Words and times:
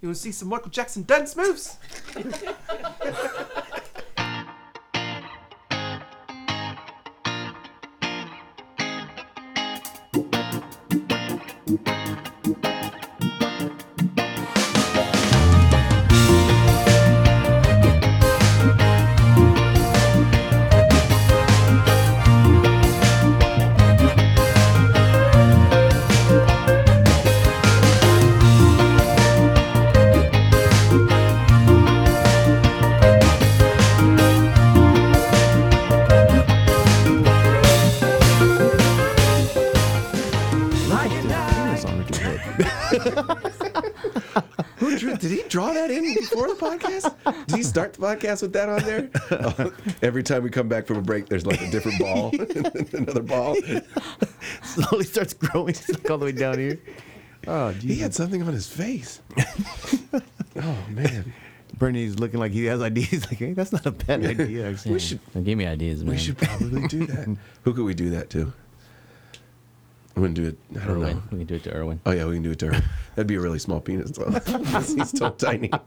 You 0.00 0.08
want 0.08 0.16
to 0.16 0.22
see 0.22 0.32
some 0.32 0.48
Michael 0.48 0.70
Jackson 0.70 1.02
dance 1.02 1.36
moves? 1.36 1.76
in 46.50 46.56
before 46.56 46.70
the 46.76 46.84
podcast? 46.84 47.46
Did 47.46 47.56
he 47.56 47.62
start 47.62 47.92
the 47.94 48.00
podcast 48.00 48.42
with 48.42 48.52
that 48.52 48.68
on 48.68 48.82
there? 48.82 49.10
Oh, 49.30 49.72
every 50.02 50.22
time 50.22 50.42
we 50.42 50.50
come 50.50 50.68
back 50.68 50.86
from 50.86 50.96
a 50.98 51.02
break, 51.02 51.26
there's 51.28 51.46
like 51.46 51.60
a 51.60 51.70
different 51.70 51.98
ball, 51.98 52.30
another 52.92 53.22
ball. 53.22 53.56
Slowly 54.62 55.04
starts 55.04 55.34
growing 55.34 55.74
like 55.88 56.10
all 56.10 56.18
the 56.18 56.26
way 56.26 56.32
down 56.32 56.58
here. 56.58 56.78
Oh, 57.46 57.70
He 57.70 57.96
had 57.96 58.14
something 58.14 58.42
on 58.42 58.52
his 58.52 58.68
face. 58.68 59.20
Oh 60.56 60.76
man, 60.90 61.32
Bernie's 61.78 62.18
looking 62.18 62.40
like 62.40 62.52
he 62.52 62.64
has 62.66 62.82
ideas. 62.82 63.08
He's 63.08 63.26
like, 63.26 63.38
hey, 63.38 63.52
that's 63.52 63.72
not 63.72 63.86
a 63.86 63.92
bad 63.92 64.24
idea. 64.26 64.68
Actually. 64.70 64.92
we 64.92 64.98
should 64.98 65.20
give 65.44 65.56
me 65.56 65.66
ideas, 65.66 66.04
man. 66.04 66.12
we 66.12 66.18
should 66.18 66.36
probably 66.36 66.86
do 66.88 67.06
that. 67.06 67.36
Who 67.62 67.72
could 67.72 67.84
we 67.84 67.94
do 67.94 68.10
that 68.10 68.28
to? 68.30 68.52
I'm 70.16 70.22
gonna 70.22 70.34
do 70.34 70.48
it. 70.48 70.58
I 70.72 70.86
don't 70.86 71.02
Erwin. 71.02 71.16
know. 71.16 71.22
We 71.32 71.38
can 71.38 71.46
do 71.46 71.54
it 71.54 71.62
to 71.64 71.74
Erwin. 71.74 72.00
Oh 72.04 72.10
yeah, 72.10 72.24
we 72.26 72.34
can 72.34 72.42
do 72.42 72.50
it 72.50 72.58
to 72.60 72.72
her. 72.74 72.82
That'd 73.14 73.26
be 73.26 73.36
a 73.36 73.40
really 73.40 73.58
small 73.58 73.80
penis 73.80 74.10
though. 74.10 74.30
He's 74.80 75.16
so 75.16 75.30
tiny. 75.30 75.70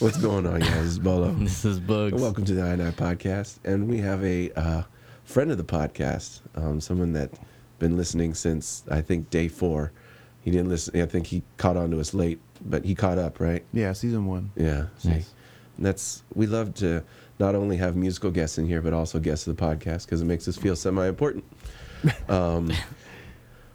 What's 0.00 0.16
going 0.18 0.46
on, 0.46 0.60
guys? 0.60 0.70
This 0.70 0.84
is 0.92 0.98
Bolo. 1.00 1.32
This 1.32 1.64
is 1.64 1.80
Bugs. 1.80 2.20
Welcome 2.20 2.44
to 2.44 2.54
the 2.54 2.62
I 2.62 2.76
Nine 2.76 2.92
Podcast, 2.92 3.58
and 3.64 3.88
we 3.88 3.98
have 3.98 4.22
a 4.24 4.50
uh, 4.52 4.82
friend 5.24 5.50
of 5.50 5.58
the 5.58 5.64
podcast, 5.64 6.40
um, 6.54 6.80
someone 6.80 7.12
that 7.14 7.30
has 7.30 7.40
been 7.80 7.96
listening 7.96 8.34
since 8.34 8.84
I 8.90 9.00
think 9.00 9.28
day 9.30 9.48
four. 9.48 9.90
He 10.42 10.50
didn't 10.52 10.68
listen. 10.68 11.00
I 11.00 11.06
think 11.06 11.26
he 11.26 11.42
caught 11.56 11.76
on 11.76 11.90
to 11.90 11.98
us 12.00 12.14
late, 12.14 12.38
but 12.64 12.84
he 12.84 12.94
caught 12.94 13.18
up, 13.18 13.40
right? 13.40 13.64
Yeah, 13.72 13.92
season 13.92 14.26
one. 14.26 14.50
Yeah. 14.56 14.86
See, 14.98 15.08
Nice. 15.10 15.34
And 15.76 15.84
that's 15.86 16.22
we 16.32 16.46
love 16.46 16.74
to 16.74 17.02
not 17.40 17.54
only 17.56 17.76
have 17.76 17.96
musical 17.96 18.30
guests 18.30 18.56
in 18.56 18.66
here, 18.66 18.80
but 18.80 18.92
also 18.92 19.18
guests 19.18 19.46
of 19.48 19.56
the 19.56 19.62
podcast 19.62 20.04
because 20.06 20.22
it 20.22 20.26
makes 20.26 20.46
us 20.48 20.56
feel 20.56 20.74
semi-important. 20.76 21.44
Um, 22.28 22.72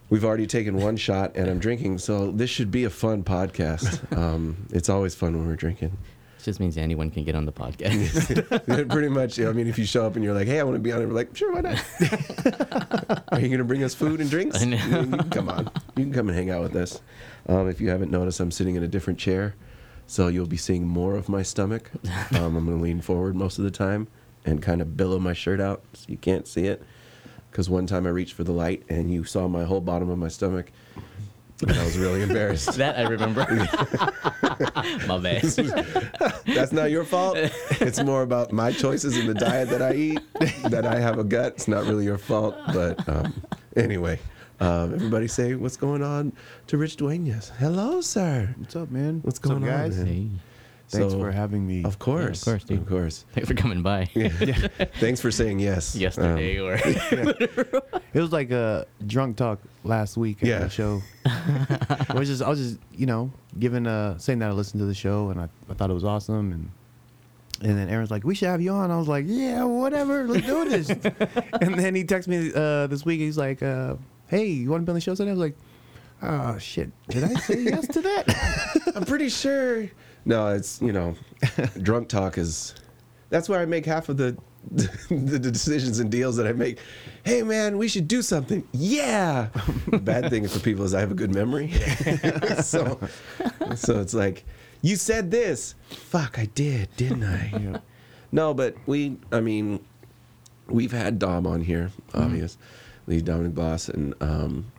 we've 0.10 0.24
already 0.26 0.48
taken 0.48 0.78
one 0.78 0.98
shot, 0.98 1.36
and 1.36 1.50
I'm 1.50 1.60
drinking, 1.60 1.98
so 1.98 2.32
this 2.32 2.50
should 2.50 2.72
be 2.72 2.84
a 2.84 2.90
fun 2.90 3.24
podcast. 3.24 4.16
Um, 4.16 4.68
it's 4.72 4.90
always 4.90 5.16
fun 5.16 5.36
when 5.38 5.48
we're 5.48 5.56
drinking. 5.56 5.98
It 6.38 6.44
just 6.44 6.60
means 6.60 6.78
anyone 6.78 7.10
can 7.10 7.24
get 7.24 7.36
on 7.36 7.46
the 7.46 7.52
podcast. 7.52 8.90
Pretty 8.90 9.10
much. 9.10 9.40
I 9.40 9.52
mean, 9.54 9.68
if 9.68 9.80
you 9.80 9.86
show 9.86 10.06
up 10.06 10.16
and 10.16 10.24
you're 10.24 10.34
like, 10.34 10.48
"Hey, 10.48 10.60
I 10.60 10.64
want 10.64 10.76
to 10.76 10.80
be 10.82 10.92
on 10.92 11.02
it," 11.02 11.06
we're 11.06 11.14
like, 11.14 11.36
"Sure, 11.36 11.54
why 11.54 11.62
not?" 11.62 11.84
Are 13.32 13.40
you 13.40 13.48
going 13.48 13.60
to 13.60 13.64
bring 13.64 13.84
us 13.84 13.96
food 13.96 14.20
and 14.20 14.30
drinks? 14.30 14.58
I 14.62 14.66
know. 14.66 14.78
You 14.78 15.08
can 15.08 15.30
come 15.30 15.50
on. 15.50 15.72
You 15.96 16.04
can 16.04 16.14
come 16.14 16.28
and 16.30 16.38
hang 16.38 16.50
out 16.50 16.62
with 16.62 16.76
us. 16.76 17.02
Um, 17.48 17.70
if 17.70 17.80
you 17.82 17.90
haven't 17.90 18.12
noticed, 18.12 18.40
I'm 18.40 18.52
sitting 18.52 18.76
in 18.76 18.84
a 18.84 18.88
different 18.88 19.20
chair, 19.20 19.56
so 20.06 20.28
you'll 20.28 20.46
be 20.46 20.58
seeing 20.58 20.88
more 20.88 21.16
of 21.16 21.30
my 21.30 21.44
stomach. 21.44 21.90
Um, 22.32 22.56
I'm 22.58 22.66
going 22.66 22.78
to 22.78 22.84
lean 22.84 23.02
forward 23.02 23.36
most 23.36 23.58
of 23.58 23.64
the 23.64 23.72
time 23.72 24.08
and 24.46 24.62
kind 24.62 24.82
of 24.82 24.98
billow 24.98 25.20
my 25.20 25.34
shirt 25.34 25.62
out 25.62 25.82
so 25.94 26.06
you 26.09 26.18
can't 26.18 26.47
see 26.47 26.66
it. 26.66 26.84
Because 27.53 27.69
one 27.69 27.86
time 27.86 28.08
I 28.08 28.09
reached 28.09 28.34
for 28.34 28.44
the 28.44 28.52
light 28.52 28.81
and 28.90 29.14
you 29.14 29.24
saw 29.25 29.47
my 29.47 29.64
whole 29.64 29.80
bottom 29.80 30.09
of 30.09 30.18
my 30.18 30.28
stomach, 30.28 30.72
and 31.62 31.72
I 31.72 31.86
was 31.86 32.00
really 32.00 32.24
embarrassed. 32.24 32.74
that 32.78 32.97
I 32.97 33.03
remember. 33.03 33.46
My 35.08 35.19
bad. 35.19 35.44
That's 36.47 36.72
not 36.72 36.90
your 36.90 37.03
fault. 37.03 37.38
It's 37.38 38.02
more 38.02 38.24
about 38.24 38.52
my 38.52 38.72
choices 38.72 39.16
in 39.18 39.28
the 39.28 39.36
diet 39.36 39.69
that 39.69 39.84
I 39.84 39.94
eat. 39.94 40.19
That 40.69 40.88
I 40.88 41.00
have 41.00 41.19
a 41.19 41.24
gut. 41.24 41.53
It's 41.53 41.68
not 41.68 41.86
really 41.86 42.06
your 42.06 42.18
fault. 42.18 42.56
But 42.74 43.08
um, 43.08 43.34
anyway, 43.75 44.20
um, 44.59 44.96
everybody 44.96 45.28
say 45.28 45.53
what's 45.53 45.78
going 45.78 46.02
on 46.02 46.34
to 46.68 46.78
Rich 46.78 46.97
Duenas. 46.97 47.52
Hello, 47.59 48.02
sir. 48.02 48.53
What's 48.58 48.75
up, 48.75 48.90
man? 48.90 49.22
What's 49.22 49.40
What's 49.40 49.52
up, 49.52 49.59
going 49.59 49.72
on, 49.72 49.80
guys? 49.80 49.97
man? 49.97 50.08
Hey, 50.08 50.28
Thanks 50.94 51.14
So, 51.14 51.20
for 51.20 51.31
having 51.31 51.66
me. 51.68 51.84
Of 51.84 52.00
course, 52.00 52.44
course, 52.44 52.64
dude. 52.64 52.80
of 52.80 52.88
course. 52.88 53.26
thanks 53.34 53.50
for 53.50 53.56
coming 53.56 53.81
by. 53.81 54.06
Thanks 55.00 55.20
for 55.22 55.31
saying 55.31 55.59
yes. 55.59 55.96
Yesterday 55.96 56.59
Um, 56.59 56.66
or 56.68 56.74
It 58.14 58.20
was 58.22 58.31
like 58.31 58.52
a 58.52 58.86
drunk 59.06 59.38
talk 59.38 59.59
last 59.84 60.16
week 60.18 60.38
at 60.44 60.48
Yeah. 60.50 60.59
the 60.59 60.70
show. 60.70 61.02
I 61.26 62.14
was 62.18 62.28
just, 62.30 62.42
I 62.42 62.50
was 62.50 62.59
just, 62.59 62.80
you 62.96 63.06
know, 63.06 63.32
giving, 63.59 63.88
uh, 63.88 64.18
saying 64.18 64.40
that 64.40 64.50
I 64.50 64.53
listened 64.53 64.80
to 64.82 64.86
the 64.86 64.94
show 64.94 65.30
and 65.30 65.40
I, 65.42 65.50
I 65.70 65.74
thought 65.74 65.90
it 65.90 65.94
was 65.94 66.06
awesome 66.06 66.52
and. 66.53 66.70
And 67.62 67.78
then 67.78 67.88
Aaron's 67.88 68.12
like, 68.12 68.26
"We 68.26 68.36
should 68.36 68.50
have 68.50 68.62
you 68.62 68.72
on." 68.72 68.92
I 68.92 68.98
was 68.98 69.08
like, 69.08 69.24
"Yeah, 69.26 69.64
whatever, 69.64 70.28
let's 70.28 70.46
do 70.46 70.68
this." 70.68 70.90
and 70.90 71.76
then 71.80 71.96
he 71.96 72.03
texted 72.03 72.28
me 72.28 72.52
uh, 72.53 72.88
this 72.88 73.06
week. 73.06 73.22
He's 73.22 73.38
like, 73.38 73.64
uh, 73.64 73.96
"Hey, 74.28 74.48
you 74.48 74.70
want 74.70 74.82
to 74.82 74.86
be 74.86 74.90
on 74.90 74.96
the 74.96 75.00
show 75.02 75.16
today?" 75.16 75.30
I 75.30 75.34
was 75.34 75.40
like, 75.40 75.56
"Oh 76.24 76.58
shit, 76.58 76.92
did 77.08 77.24
I 77.24 77.34
say 77.36 77.62
yes 77.62 77.88
to 77.90 78.02
that?" 78.02 78.92
I'm 78.96 79.06
pretty 79.06 79.30
sure. 79.30 79.88
No, 80.25 80.47
it's 80.47 80.81
you 80.81 80.94
know, 80.94 81.16
drunk 81.81 82.07
talk 82.07 82.38
is. 82.38 82.75
That's 83.29 83.50
where 83.50 83.59
I 83.59 83.66
make 83.66 83.85
half 83.85 84.09
of 84.09 84.17
the 84.17 84.38
the 85.09 85.39
decisions 85.39 86.00
and 86.00 86.11
deals 86.11 86.38
that 86.38 86.47
I 86.47 86.53
make. 86.53 86.79
Hey 87.23 87.44
man, 87.44 87.78
we 87.78 87.88
should 87.88 88.07
do 88.07 88.22
something. 88.22 88.67
Yeah. 88.72 89.50
Bad 89.88 90.29
thing 90.29 90.47
for 90.47 90.59
people 90.59 90.85
is 90.85 90.94
I 90.94 91.00
have 91.00 91.11
a 91.11 91.16
good 91.16 91.34
memory. 91.34 91.72
so, 92.61 93.00
so 93.75 94.00
it's 94.00 94.13
like 94.13 94.45
you 94.81 94.95
said 94.95 95.31
this. 95.31 95.75
Fuck, 95.89 96.40
I 96.40 96.45
did, 96.45 96.90
didn't 96.95 97.23
I? 97.23 97.51
Yeah. 97.59 97.78
No, 98.31 98.53
but 98.53 98.75
we. 98.85 99.17
I 99.31 99.41
mean, 99.41 99.84
we've 100.67 100.91
had 100.91 101.19
Dom 101.19 101.45
on 101.45 101.61
here, 101.61 101.91
obvious, 102.13 102.57
Lee 103.07 103.22
Dominic 103.22 103.55
Boss, 103.55 103.90
and 103.90 104.13
um, 104.22 104.72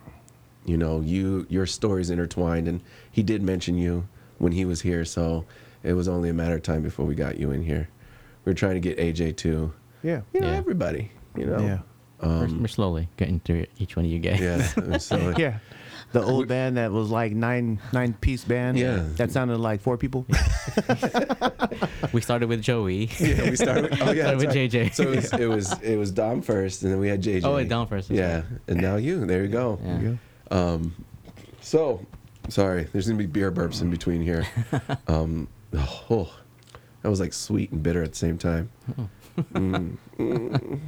you 0.65 0.77
know, 0.77 1.01
you 1.01 1.45
your 1.49 1.65
stories 1.65 2.09
intertwined, 2.09 2.67
and 2.67 2.81
he 3.11 3.23
did 3.23 3.43
mention 3.43 3.77
you 3.77 4.07
when 4.37 4.51
he 4.51 4.65
was 4.65 4.81
here, 4.81 5.05
so 5.05 5.45
it 5.83 5.93
was 5.93 6.07
only 6.07 6.29
a 6.29 6.33
matter 6.33 6.55
of 6.55 6.63
time 6.63 6.81
before 6.81 7.05
we 7.05 7.15
got 7.15 7.37
you 7.37 7.51
in 7.51 7.63
here. 7.63 7.89
We 8.43 8.51
are 8.51 8.55
trying 8.55 8.75
to 8.75 8.79
get 8.79 8.97
AJ 8.97 9.37
too. 9.37 9.73
yeah, 10.03 10.21
You 10.33 10.41
know, 10.41 10.47
Yeah. 10.51 10.57
everybody. 10.57 11.11
You 11.35 11.45
know. 11.47 11.59
yeah, 11.59 11.79
we're, 12.21 12.47
we're 12.61 12.67
slowly 12.67 13.09
getting 13.17 13.39
through 13.41 13.65
each 13.77 13.95
one 13.95 14.05
of 14.05 14.11
you 14.11 14.19
guys. 14.19 14.39
Yeah. 14.39 14.97
So 14.99 15.33
yeah. 15.37 15.59
The 16.11 16.23
old 16.23 16.47
band 16.47 16.77
that 16.77 16.91
was 16.93 17.09
like 17.09 17.33
nine 17.33 17.79
nine 17.91 18.13
piece 18.13 18.45
band. 18.45 18.77
Yeah. 18.79 19.03
that 19.17 19.31
sounded 19.31 19.57
like 19.57 19.81
four 19.81 19.97
people. 19.97 20.25
We 22.13 22.21
started 22.21 22.47
with 22.47 22.61
Joey. 22.61 23.09
Yeah, 23.19 23.49
we 23.49 23.55
started. 23.55 23.89
With, 23.89 24.01
oh 24.01 24.11
yeah, 24.11 24.23
Started 24.23 24.37
with 24.47 24.55
right. 24.55 24.71
JJ. 24.71 24.93
So 24.93 25.03
it 25.03 25.15
was, 25.15 25.33
it 25.33 25.45
was 25.47 25.81
it 25.81 25.95
was 25.97 26.11
Dom 26.11 26.41
first, 26.41 26.83
and 26.83 26.91
then 26.91 26.99
we 26.99 27.09
had 27.09 27.21
JJ. 27.21 27.41
Oh, 27.43 27.55
wait, 27.55 27.67
Dom 27.67 27.87
first, 27.87 28.07
that's 28.09 28.17
Yeah, 28.17 28.43
and 28.67 28.79
now 28.81 28.95
you. 28.95 29.25
There 29.25 29.41
you 29.43 29.49
go. 29.49 29.79
Yeah. 29.83 29.99
Yeah. 30.01 30.15
Um, 30.51 30.95
so 31.61 32.05
sorry, 32.49 32.87
there's 32.91 33.07
gonna 33.07 33.17
be 33.17 33.25
beer 33.25 33.51
burps 33.51 33.81
in 33.81 33.89
between 33.89 34.21
here. 34.21 34.45
Um, 35.07 35.47
oh, 36.09 36.33
that 37.01 37.09
was 37.09 37.19
like 37.19 37.33
sweet 37.33 37.71
and 37.71 37.81
bitter 37.83 38.01
at 38.03 38.11
the 38.11 38.17
same 38.17 38.37
time. 38.37 38.69
Mm, 39.53 39.97
mm. 40.19 40.79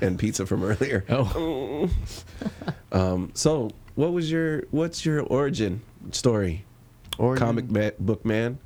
and 0.00 0.18
pizza 0.18 0.46
from 0.46 0.62
earlier. 0.64 1.04
Oh, 1.08 1.88
Um, 2.92 3.30
so 3.34 3.70
what 3.94 4.12
was 4.12 4.30
your 4.30 4.62
what's 4.70 5.04
your 5.04 5.20
origin 5.22 5.82
story? 6.12 6.64
Origin, 7.18 7.46
Comic 7.46 7.70
ma- 7.70 7.90
book 7.98 8.24
man. 8.24 8.58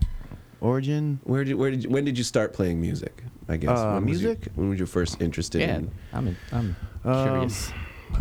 origin. 0.60 1.20
Where 1.24 1.44
did 1.44 1.54
where 1.56 1.70
did 1.70 1.84
you, 1.84 1.90
when 1.90 2.04
did 2.04 2.16
you 2.16 2.24
start 2.24 2.52
playing 2.52 2.80
music? 2.80 3.22
I 3.48 3.56
guess 3.58 3.78
Uh, 3.78 3.92
when 3.94 4.06
was 4.06 4.22
your- 4.22 4.30
music? 4.34 4.52
when 4.54 4.68
was 4.70 4.78
you 4.80 4.86
first 4.86 5.20
interested 5.20 5.60
yeah. 5.60 5.76
in? 5.76 5.90
I'm, 6.12 6.36
I'm 6.52 6.76
Um, 7.04 7.24
curious. 7.26 7.72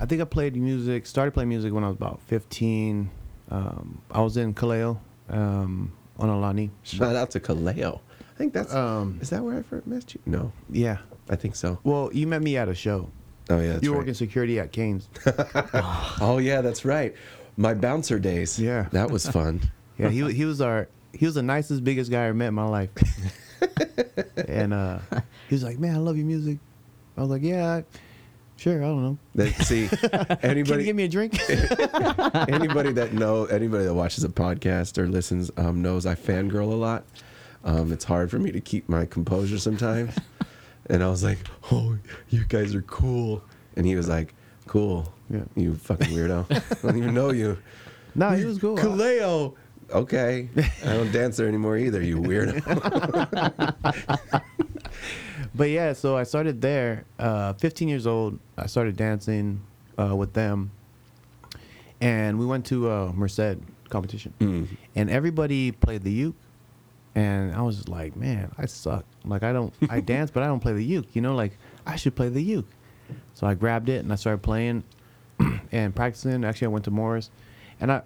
I 0.02 0.06
think 0.06 0.22
I 0.22 0.26
played 0.26 0.56
music. 0.58 1.06
Started 1.06 1.34
playing 1.34 1.50
music 1.50 1.72
when 1.72 1.84
I 1.84 1.88
was 1.88 1.96
about 1.96 2.20
fifteen. 2.28 3.12
Um, 3.52 4.02
I 4.12 4.22
was 4.22 4.38
in 4.38 4.54
Kaleo, 4.54 5.00
um, 5.30 5.92
on 6.18 6.30
Alani. 6.30 6.72
Shout 6.84 7.16
out 7.16 7.32
to 7.32 7.40
Kaleo. 7.40 8.00
I 8.20 8.38
think 8.38 8.54
that's 8.54 8.74
Um, 8.74 9.20
is 9.22 9.30
that 9.30 9.44
where 9.44 9.58
I 9.58 9.62
first 9.62 9.86
met 9.88 10.14
you? 10.14 10.22
No, 10.26 10.52
yeah. 10.70 10.98
I 11.30 11.36
think 11.36 11.56
so. 11.56 11.80
Well, 11.84 12.10
you 12.14 12.28
met 12.28 12.42
me 12.42 12.58
at 12.58 12.68
a 12.68 12.76
show. 12.76 13.10
Oh 13.50 13.60
yeah, 13.60 13.80
you 13.82 13.92
were 13.92 13.98
right. 13.98 14.02
working 14.02 14.14
security 14.14 14.60
at 14.60 14.72
Canes. 14.72 15.08
Oh 16.22 16.38
yeah, 16.42 16.62
that's 16.62 16.86
right. 16.86 17.14
My 17.58 17.74
bouncer 17.74 18.20
days. 18.20 18.60
Yeah. 18.60 18.88
that 18.92 19.10
was 19.12 19.28
fun. 19.28 19.62
Yeah, 20.00 20.10
he 20.10 20.34
he 20.34 20.44
was 20.46 20.60
our 20.60 20.88
he 21.14 21.24
was 21.28 21.36
the 21.36 21.44
nicest, 21.44 21.84
biggest 21.84 22.10
guy 22.10 22.24
I 22.24 22.26
ever 22.26 22.34
met 22.34 22.48
in 22.48 22.56
my 22.56 22.66
life. 22.66 22.90
and 24.48 24.74
uh, 24.74 24.98
he 25.48 25.54
was 25.54 25.64
like, 25.64 25.78
"Man, 25.78 25.94
I 25.94 26.00
love 26.00 26.18
your 26.18 26.26
music." 26.26 26.58
I 27.16 27.22
was 27.22 27.30
like, 27.30 27.44
"Yeah." 27.44 27.84
Sure, 28.64 28.82
I 28.82 28.88
don't 28.88 29.04
know. 29.04 29.18
That 29.36 29.54
see 29.66 29.88
Can 29.92 30.10
you 30.10 30.38
anybody 30.42 30.86
give 30.86 30.96
me 30.96 31.04
a 31.04 31.10
drink? 31.10 31.38
anybody 31.50 32.94
that 32.94 33.10
know 33.12 33.44
anybody 33.44 33.84
that 33.84 33.94
watches 33.94 34.24
a 34.24 34.30
podcast 34.30 34.98
or 34.98 35.06
listens 35.06 35.52
um, 35.58 35.82
knows 35.82 36.06
I 36.06 36.16
fangirl 36.16 36.72
a 36.72 36.76
lot. 36.76 37.04
Um, 37.66 37.92
it's 37.92 38.06
hard 38.06 38.32
for 38.32 38.40
me 38.40 38.54
to 38.54 38.62
keep 38.62 38.88
my 38.88 39.06
composure 39.06 39.58
sometimes. 39.58 40.16
and 40.90 41.04
I 41.04 41.10
was 41.10 41.26
like, 41.26 41.40
"Oh, 41.74 41.98
you 42.30 42.46
guys 42.46 42.74
are 42.74 42.84
cool," 42.84 43.44
and 43.76 43.86
he 43.86 43.98
was 43.98 44.08
like, 44.08 44.34
"Cool, 44.66 45.14
Yeah. 45.30 45.44
you 45.58 45.76
fucking 45.76 46.16
weirdo. 46.16 46.46
I 46.50 46.88
don't 46.88 46.98
even 46.98 47.14
know 47.14 47.32
you." 47.32 47.58
no, 48.16 48.30
he 48.30 48.46
was 48.46 48.60
cool. 48.60 48.78
Kaleo. 48.78 49.56
Okay, 49.92 50.48
I 50.86 50.94
don't 50.94 51.12
dance 51.12 51.36
there 51.36 51.50
anymore 51.50 51.78
either. 51.78 52.02
You 52.02 52.16
weirdo. 52.18 52.64
But 55.56 55.70
yeah, 55.70 55.94
so 55.94 56.18
I 56.18 56.24
started 56.24 56.62
there. 56.62 57.06
Uh, 57.20 57.54
15 57.54 57.88
years 57.88 58.08
old. 58.08 58.40
I 58.58 58.66
started 58.66 58.96
dancing 58.98 59.62
uh, 60.00 60.16
with 60.16 60.34
them, 60.34 60.72
and 62.02 62.40
we 62.40 62.46
went 62.46 62.66
to 62.68 62.90
a 62.90 63.14
Merced 63.14 63.58
competition, 63.90 64.34
Mm. 64.40 64.68
and 64.96 65.10
everybody 65.10 65.72
played 65.72 66.02
the 66.04 66.12
uke, 66.12 66.36
and 67.16 67.54
I 67.54 67.62
was 67.62 67.76
just 67.78 67.90
like, 67.90 68.16
man, 68.16 68.52
I 68.58 68.66
suck. 68.66 69.06
Like 69.26 69.44
I 69.44 69.54
don't, 69.54 69.74
I 69.90 70.00
dance, 70.14 70.32
but 70.32 70.42
I 70.44 70.48
don't 70.48 70.60
play 70.60 70.74
the 70.74 70.84
uke. 70.84 71.16
You 71.16 71.22
know, 71.22 71.36
like 71.36 71.58
I 71.86 71.96
should 71.96 72.16
play 72.16 72.30
the 72.30 72.42
uke. 72.42 72.68
So 73.36 73.46
I 73.46 73.54
grabbed 73.54 73.90
it 73.90 74.04
and 74.04 74.12
I 74.12 74.16
started 74.16 74.42
playing 74.42 74.84
and 75.72 75.94
practicing. 75.96 76.44
Actually, 76.44 76.66
I 76.66 76.70
went 76.70 76.86
to 76.86 76.92
Morse, 76.92 77.30
and 77.80 77.92
I, 77.92 78.02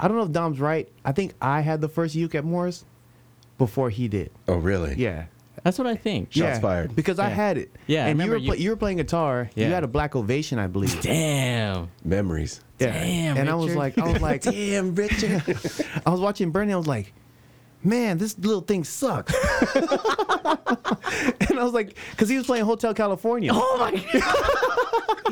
I 0.00 0.08
don't 0.08 0.16
know 0.16 0.24
if 0.24 0.32
Dom's 0.32 0.58
right. 0.60 0.88
I 1.04 1.12
think 1.12 1.34
I 1.40 1.60
had 1.60 1.80
the 1.80 1.88
first 1.88 2.14
uke 2.16 2.34
at 2.34 2.44
Morse 2.44 2.84
before 3.58 3.90
he 3.90 4.08
did. 4.08 4.32
Oh, 4.48 4.56
really? 4.56 4.94
Yeah. 4.96 5.26
That's 5.64 5.78
what 5.78 5.86
I 5.86 5.96
think. 5.96 6.30
Shots 6.32 6.60
fired. 6.60 6.94
Because 6.94 7.18
I 7.18 7.28
Yeah. 7.30 7.34
had 7.34 7.58
it. 7.58 7.74
Yeah, 7.86 8.04
I 8.04 8.08
and 8.10 8.20
you 8.20 8.26
were 8.26 8.32
remember 8.34 8.46
pla- 8.52 8.54
you- 8.56 8.64
you 8.64 8.70
were 8.70 8.76
playing 8.76 8.98
guitar. 8.98 9.50
Yeah. 9.54 9.66
You 9.68 9.72
had 9.74 9.82
a 9.82 9.88
black 9.88 10.14
ovation, 10.14 10.58
I 10.58 10.66
believe. 10.68 11.00
Damn. 11.00 11.88
Memories. 12.04 12.60
Yeah. 12.78 12.92
Damn, 12.92 13.36
And 13.38 13.48
I 13.50 13.54
was 13.54 13.68
Richard. 13.74 13.78
like, 13.78 13.98
I 13.98 14.12
was 14.12 14.20
like, 14.22 14.42
Damn, 14.52 14.94
Richard. 14.94 15.42
I 16.06 16.10
was 16.10 16.20
watching 16.20 16.50
Bernie. 16.50 16.72
I 16.72 16.76
was 16.76 16.86
like, 16.86 17.12
man, 17.82 18.18
this 18.18 18.38
little 18.38 18.60
thing 18.60 18.84
sucks. 18.84 19.32
and 19.74 21.58
I 21.58 21.62
was 21.64 21.72
like, 21.72 21.96
because 22.10 22.28
he 22.28 22.36
was 22.36 22.44
playing 22.46 22.64
Hotel 22.66 22.92
California. 22.94 23.50
Oh 23.54 23.76
my 23.78 23.92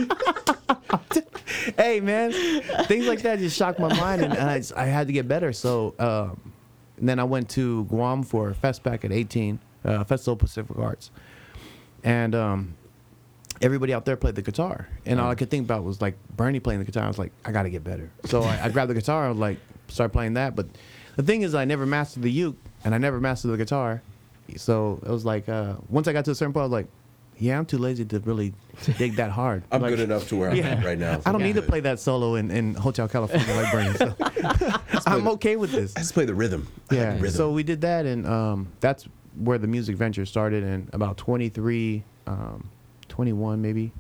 god. 0.01 1.25
hey 1.77 2.01
man, 2.01 2.33
things 2.87 3.07
like 3.07 3.21
that 3.23 3.39
just 3.39 3.57
shocked 3.57 3.79
my 3.79 3.89
mind, 3.99 4.23
and, 4.23 4.33
and 4.37 4.49
I, 4.51 4.63
I 4.83 4.87
had 4.87 5.07
to 5.09 5.13
get 5.13 5.29
better. 5.29 5.53
So 5.53 5.95
um, 5.99 6.53
and 6.97 7.09
then 7.09 7.19
I 7.19 7.25
went 7.25 7.49
to 7.51 7.85
Guam 7.85 8.23
for 8.23 8.53
fest 8.55 8.83
back 8.83 9.05
at 9.05 9.13
18, 9.13 9.59
uh, 9.85 10.05
Festival 10.05 10.37
Pacific 10.37 10.77
Arts, 10.79 11.11
and 12.05 12.35
um, 12.35 12.75
everybody 13.61 13.93
out 13.95 14.05
there 14.05 14.17
played 14.17 14.35
the 14.35 14.43
guitar, 14.43 14.89
and 15.07 15.21
all 15.21 15.31
I 15.31 15.35
could 15.35 15.51
think 15.51 15.65
about 15.65 15.85
was 15.85 16.01
like 16.01 16.17
Bernie 16.37 16.61
playing 16.61 16.81
the 16.81 16.85
guitar. 16.87 17.05
I 17.05 17.09
was 17.09 17.19
like, 17.19 17.33
I 17.45 17.53
got 17.53 17.63
to 17.65 17.71
get 17.71 17.85
better. 17.85 18.11
So 18.27 18.43
I, 18.43 18.65
I 18.65 18.69
grabbed 18.69 18.91
the 18.91 18.95
guitar. 18.95 19.27
I 19.27 19.29
was 19.29 19.39
like, 19.39 19.59
start 19.89 20.13
playing 20.13 20.35
that. 20.35 20.57
But 20.57 20.67
the 21.17 21.23
thing 21.23 21.43
is, 21.43 21.55
I 21.55 21.65
never 21.65 21.87
mastered 21.87 22.23
the 22.23 22.31
uke, 22.31 22.57
and 22.85 22.95
I 22.95 22.99
never 22.99 23.21
mastered 23.21 23.53
the 23.53 23.57
guitar. 23.57 24.03
So 24.57 25.01
it 25.05 25.11
was 25.11 25.25
like 25.25 25.49
uh, 25.49 25.75
once 25.89 26.09
I 26.09 26.13
got 26.13 26.25
to 26.27 26.31
a 26.33 26.35
certain 26.35 26.53
point, 26.53 26.63
I 26.63 26.67
was 26.67 26.73
like, 26.73 26.87
yeah, 27.39 27.59
I'm 27.59 27.65
too 27.67 27.79
lazy 27.79 28.05
to 28.05 28.21
really 28.21 28.53
dig 28.99 29.17
that 29.17 29.31
hard. 29.31 29.63
I'm 29.73 29.81
Like, 29.83 29.91
good 29.91 30.01
enough 30.01 30.29
to 30.29 30.37
where 30.37 30.51
I'm 30.51 30.57
Yeah. 30.57 30.69
at 30.69 30.85
right 30.85 30.99
now. 30.99 31.21
I 31.25 31.33
don't 31.33 31.43
need 31.43 31.55
to 31.55 31.63
play 31.63 31.81
that 31.81 31.99
solo 31.99 32.35
in, 32.37 32.51
in 32.51 32.75
Hotel 32.75 33.09
California 33.09 33.55
like 33.55 33.73
Bernie. 33.73 33.95
So 33.95 34.15
I'm 35.07 35.27
okay 35.29 35.57
with 35.57 35.73
this. 35.73 35.95
I 35.97 36.01
just 36.01 36.15
play 36.15 36.25
the 36.25 36.35
rhythm. 36.35 36.69
Yeah. 36.91 37.15
rhythm. 37.15 37.31
So 37.31 37.51
we 37.53 37.63
did 37.63 37.81
that, 37.81 38.05
and 38.07 38.27
um, 38.27 38.69
that's 38.81 39.09
where 39.37 39.59
the 39.59 39.67
music 39.67 39.97
venture 39.97 40.25
started. 40.27 40.63
And 40.65 40.89
about 40.93 41.17
23, 41.17 42.05
um, 42.27 42.69
21 43.09 43.61
maybe, 43.63 43.93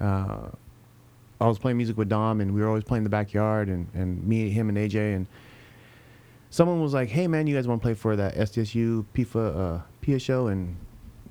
uh, 0.00 0.48
I 1.40 1.46
was 1.48 1.58
playing 1.58 1.76
music 1.76 1.96
with 1.98 2.08
Dom, 2.08 2.40
and 2.40 2.54
we 2.54 2.60
were 2.60 2.68
always 2.68 2.84
playing 2.84 3.00
in 3.00 3.04
the 3.04 3.10
backyard, 3.10 3.68
and, 3.68 3.88
and 3.94 4.24
me, 4.26 4.50
him, 4.50 4.68
and 4.68 4.78
AJ. 4.78 5.16
And 5.16 5.26
someone 6.50 6.80
was 6.80 6.94
like, 6.94 7.08
"Hey, 7.08 7.26
man, 7.26 7.46
you 7.46 7.54
guys 7.54 7.66
want 7.68 7.80
to 7.80 7.84
play 7.84 7.94
for 7.94 8.16
that 8.16 8.34
SDSU 8.36 9.04
PIFA 9.14 9.56
uh, 9.56 9.82
PIA 10.00 10.18
show 10.18 10.46
and 10.46 10.76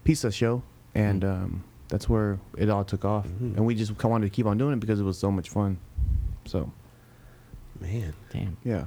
PISA 0.03 0.31
show?" 0.31 0.61
And 0.93 1.23
um, 1.23 1.63
that's 1.87 2.07
where 2.09 2.37
it 2.57 2.69
all 2.69 2.83
took 2.83 3.05
off, 3.05 3.27
Mhm. 3.27 3.55
and 3.57 3.65
we 3.65 3.73
just 3.75 4.01
wanted 4.03 4.25
to 4.25 4.29
keep 4.29 4.45
on 4.45 4.57
doing 4.57 4.73
it 4.73 4.79
because 4.79 4.99
it 4.99 5.03
was 5.03 5.17
so 5.17 5.31
much 5.31 5.49
fun. 5.49 5.77
So 6.45 6.71
man. 7.79 8.13
Damn. 8.31 8.57
yeah. 8.63 8.85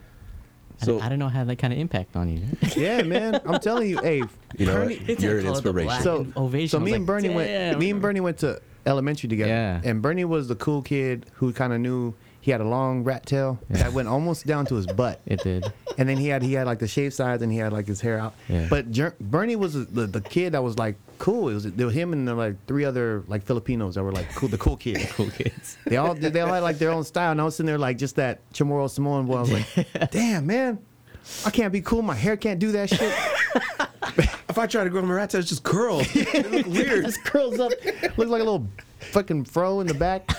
I 0.80 0.84
So 0.84 0.98
d- 0.98 1.04
I, 1.04 1.08
don't 1.08 1.18
know 1.18 1.28
how 1.28 1.44
that 1.44 1.56
kind 1.56 1.72
of 1.72 1.78
impact 1.78 2.16
on 2.16 2.28
you. 2.28 2.42
Yeah, 2.76 3.02
man. 3.02 3.40
I'm 3.46 3.60
telling 3.60 3.88
you, 3.88 3.98
hey, 4.00 4.22
you 4.58 4.66
know 4.66 4.74
Bernie- 4.74 4.96
what? 4.98 5.20
You're 5.20 5.38
an 5.38 5.46
inspiration. 5.46 6.02
so 6.02 6.26
ovation. 6.36 6.68
so 6.68 6.80
me 6.80 6.92
and 6.92 7.02
like, 7.02 7.06
Bernie 7.06 7.28
damn. 7.28 7.36
went. 7.36 7.78
Me 7.78 7.90
and 7.90 8.02
Bernie 8.02 8.20
went 8.20 8.38
to 8.38 8.60
elementary 8.84 9.28
together. 9.28 9.48
Yeah. 9.50 9.80
And 9.84 10.02
Bernie 10.02 10.24
was 10.24 10.48
the 10.48 10.54
cool 10.56 10.82
kid 10.82 11.26
who 11.34 11.52
kind 11.52 11.72
of 11.72 11.80
knew 11.80 12.14
he 12.46 12.52
had 12.52 12.60
a 12.60 12.64
long 12.64 13.02
rat 13.02 13.26
tail 13.26 13.58
Yeah. 13.68 13.78
that 13.78 13.92
went 13.92 14.06
almost 14.06 14.46
down 14.46 14.66
to 14.66 14.76
his 14.76 14.86
butt, 14.86 15.20
It 15.26 15.42
did. 15.42 15.64
and 15.98 16.08
then 16.08 16.16
he 16.16 16.28
had 16.28 16.42
he 16.44 16.52
had 16.52 16.64
like 16.68 16.78
the 16.78 16.86
shaved 16.86 17.12
sides 17.14 17.42
and 17.42 17.50
he 17.50 17.58
had 17.58 17.72
like 17.72 17.88
his 17.88 18.00
hair 18.00 18.18
out. 18.20 18.34
Yeah. 18.48 18.68
But 18.70 18.92
Jer- 18.92 19.16
Bernie 19.20 19.56
was 19.56 19.72
the, 19.74 20.06
the 20.06 20.20
kid 20.20 20.52
that 20.52 20.62
was 20.62 20.78
like 20.78 20.94
cool. 21.18 21.48
It 21.48 21.54
was 21.54 21.64
there 21.72 21.86
was 21.86 21.94
him 21.96 22.12
and 22.12 22.26
there 22.28 22.36
were 22.36 22.46
like 22.50 22.66
three 22.68 22.84
other 22.84 23.24
like 23.26 23.42
Filipinos 23.42 23.96
that 23.96 24.04
were 24.04 24.12
like 24.12 24.32
cool, 24.36 24.48
the 24.48 24.58
cool 24.58 24.76
kid. 24.76 24.98
Cool 25.16 25.30
kids. 25.30 25.76
They 25.86 25.96
all 25.96 26.14
they 26.14 26.40
all 26.40 26.52
had 26.54 26.62
like 26.62 26.78
their 26.78 26.92
own 26.92 27.02
style, 27.02 27.32
and 27.32 27.40
I 27.40 27.44
was 27.44 27.56
sitting 27.56 27.66
there 27.66 27.78
like 27.78 27.98
just 27.98 28.14
that 28.16 28.38
Chamorro 28.52 28.88
Samoan 28.88 29.26
boy. 29.26 29.38
I 29.38 29.40
was 29.40 29.52
like, 29.52 30.10
damn 30.12 30.46
man, 30.46 30.78
I 31.44 31.50
can't 31.50 31.72
be 31.72 31.80
cool. 31.80 32.02
My 32.02 32.14
hair 32.14 32.36
can't 32.36 32.60
do 32.60 32.70
that 32.72 32.90
shit. 32.90 33.12
If 34.48 34.58
I 34.58 34.66
try 34.68 34.84
to 34.84 34.90
grow 34.90 35.02
my 35.02 35.14
rat 35.14 35.30
tail, 35.30 35.40
it's 35.40 35.48
just 35.50 35.64
curled. 35.64 36.06
it 36.14 36.50
look 36.52 36.60
It 36.60 36.66
weird. 36.68 37.04
just 37.06 37.24
curls 37.24 37.58
up, 37.58 37.72
looks 38.16 38.30
like 38.30 38.40
a 38.40 38.44
little 38.44 38.66
fucking 39.10 39.44
fro 39.44 39.80
in 39.80 39.86
the 39.88 39.94
back. 39.94 40.30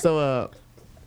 So, 0.00 0.18
uh, 0.18 0.48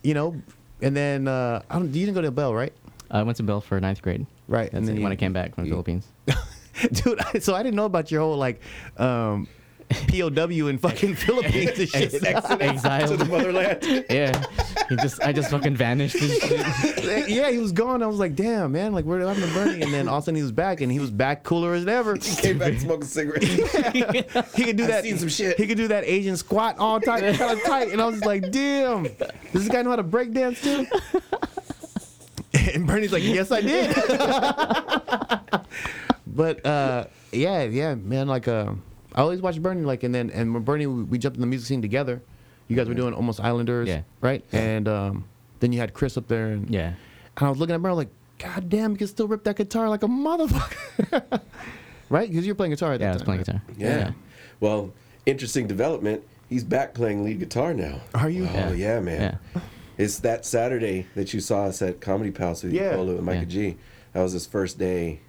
you 0.07 0.13
know, 0.13 0.41
and 0.81 0.95
then 0.95 1.27
uh, 1.27 1.61
I 1.69 1.73
don't, 1.75 1.93
you 1.93 2.05
didn't 2.05 2.15
go 2.15 2.21
to 2.21 2.31
Bell, 2.31 2.55
right? 2.55 2.71
I 3.11 3.23
went 3.23 3.35
to 3.37 3.43
Bell 3.43 3.59
for 3.59 3.77
ninth 3.81 4.01
grade. 4.01 4.25
Right, 4.47 4.71
That's 4.71 4.87
then 4.87 5.01
when 5.03 5.11
I 5.11 5.17
came 5.17 5.33
back 5.33 5.53
from 5.53 5.65
the 5.65 5.67
you- 5.67 5.73
Philippines. 5.73 6.07
dude. 6.93 7.19
I, 7.19 7.39
so 7.39 7.53
I 7.53 7.61
didn't 7.61 7.75
know 7.75 7.85
about 7.85 8.09
your 8.09 8.21
whole 8.21 8.37
like 8.37 8.61
um, 8.95 9.47
POW 9.89 10.67
in 10.67 10.77
fucking 10.77 11.15
Philippines 11.15 11.79
and 11.79 11.89
shit. 11.89 12.13
Exiled. 12.61 13.09
to 13.09 13.17
the 13.17 13.25
motherland. 13.25 14.05
yeah. 14.09 14.43
He 14.89 14.95
just, 14.97 15.21
I 15.21 15.31
just 15.31 15.49
fucking 15.49 15.75
vanished. 15.75 16.15
and 16.15 16.31
shit. 16.31 17.29
yeah, 17.29 17.49
he 17.49 17.57
was 17.57 17.71
gone. 17.71 18.03
I 18.03 18.07
was 18.07 18.19
like, 18.19 18.35
damn, 18.35 18.71
man, 18.73 18.93
like 18.93 19.05
where 19.05 19.19
happened 19.25 19.45
to 19.47 19.53
Bernie? 19.53 19.81
And 19.81 19.93
then 19.93 20.07
all 20.07 20.17
of 20.17 20.23
a 20.23 20.25
sudden 20.25 20.35
he 20.35 20.41
was 20.41 20.51
back, 20.51 20.81
and 20.81 20.91
he 20.91 20.99
was 20.99 21.11
back 21.11 21.43
cooler 21.43 21.73
as 21.73 21.85
ever. 21.87 22.15
He 22.15 22.35
came 22.35 22.57
back 22.57 22.79
smoking 22.79 23.07
cigarettes. 23.07 23.45
He 23.45 24.63
could 24.63 24.77
do 24.77 24.83
I've 24.83 24.89
that. 24.89 25.03
seen 25.03 25.17
some 25.17 25.29
shit. 25.29 25.57
He 25.57 25.67
could 25.67 25.77
do 25.77 25.87
that 25.89 26.03
Asian 26.05 26.37
squat 26.37 26.77
all 26.79 26.99
tight, 26.99 27.35
kind 27.35 27.57
of 27.57 27.63
tight, 27.65 27.91
and 27.91 28.01
I 28.01 28.05
was 28.05 28.15
just 28.15 28.25
like, 28.25 28.51
"Damn, 28.51 29.03
does 29.03 29.13
this 29.53 29.67
guy 29.69 29.81
know 29.81 29.89
how 29.91 29.95
to 29.97 30.03
break 30.03 30.31
dance 30.33 30.61
too?" 30.61 30.85
And 32.73 32.85
Bernie's 32.87 33.11
like, 33.13 33.23
"Yes, 33.23 33.51
I 33.51 33.61
did." 33.61 33.95
but 36.27 36.65
uh, 36.65 37.05
yeah, 37.31 37.63
yeah, 37.63 37.95
man. 37.95 38.27
Like, 38.27 38.47
uh, 38.47 38.73
I 39.17 39.21
always 39.21 39.41
watched 39.41 39.61
Bernie. 39.61 39.81
Like, 39.81 40.03
and 40.03 40.13
then 40.15 40.29
and 40.29 40.53
when 40.53 40.63
Bernie, 40.63 40.85
we, 40.87 41.03
we 41.03 41.17
jumped 41.17 41.35
in 41.37 41.41
the 41.41 41.47
music 41.47 41.67
scene 41.67 41.81
together. 41.81 42.21
You 42.69 42.75
guys 42.75 42.87
were 42.87 42.93
doing 42.93 43.13
almost 43.13 43.39
Islanders, 43.41 43.87
Yeah. 43.89 44.01
right? 44.21 44.43
And 44.51 44.87
um, 44.87 45.25
then 45.59 45.73
you 45.73 45.79
had 45.79 45.93
Chris 45.93 46.17
up 46.17 46.27
there, 46.27 46.47
and 46.47 46.69
Yeah. 46.69 46.93
and 47.37 47.47
I 47.47 47.49
was 47.49 47.57
looking 47.59 47.75
at 47.75 47.81
Bernie 47.81 47.95
like, 47.95 48.09
"God 48.39 48.69
damn, 48.69 48.91
you 48.91 48.97
can 48.97 49.07
still 49.07 49.27
rip 49.27 49.43
that 49.45 49.55
guitar 49.57 49.89
like 49.89 50.03
a 50.03 50.07
motherfucker." 50.07 51.41
right? 52.09 52.29
Because 52.29 52.45
you're 52.45 52.55
playing 52.55 52.71
guitar 52.71 52.93
at 52.93 52.99
Yeah, 53.01 53.07
I 53.07 53.09
that 53.09 53.13
was 53.15 53.21
time. 53.23 53.43
playing 53.43 53.61
right? 53.67 53.77
guitar. 53.77 53.99
Yeah. 53.99 54.11
Well, 54.59 54.93
interesting 55.25 55.67
development. 55.67 56.23
He's 56.49 56.63
back 56.63 56.93
playing 56.93 57.23
lead 57.25 57.39
guitar 57.39 57.73
now. 57.73 58.01
Are 58.13 58.29
you? 58.29 58.43
Oh 58.45 58.53
Yeah. 58.53 58.71
yeah, 58.73 58.99
man. 58.99 59.39
Yeah. 59.55 59.61
It's 59.97 60.19
that 60.19 60.45
Saturday 60.45 61.07
that 61.15 61.33
you 61.33 61.39
saw 61.39 61.65
us 61.65 61.81
at 61.81 61.99
Comedy 62.01 62.31
Palace 62.31 62.63
with 62.63 62.73
Yeah. 62.73 62.93
Polo 62.95 63.15
and 63.15 63.25
Micah 63.25 63.39
Yeah. 63.39 63.45
G. 63.45 63.77
That 64.13 64.21
was 64.23 64.33
his 64.33 64.45
first 64.45 64.77
day 64.77 65.19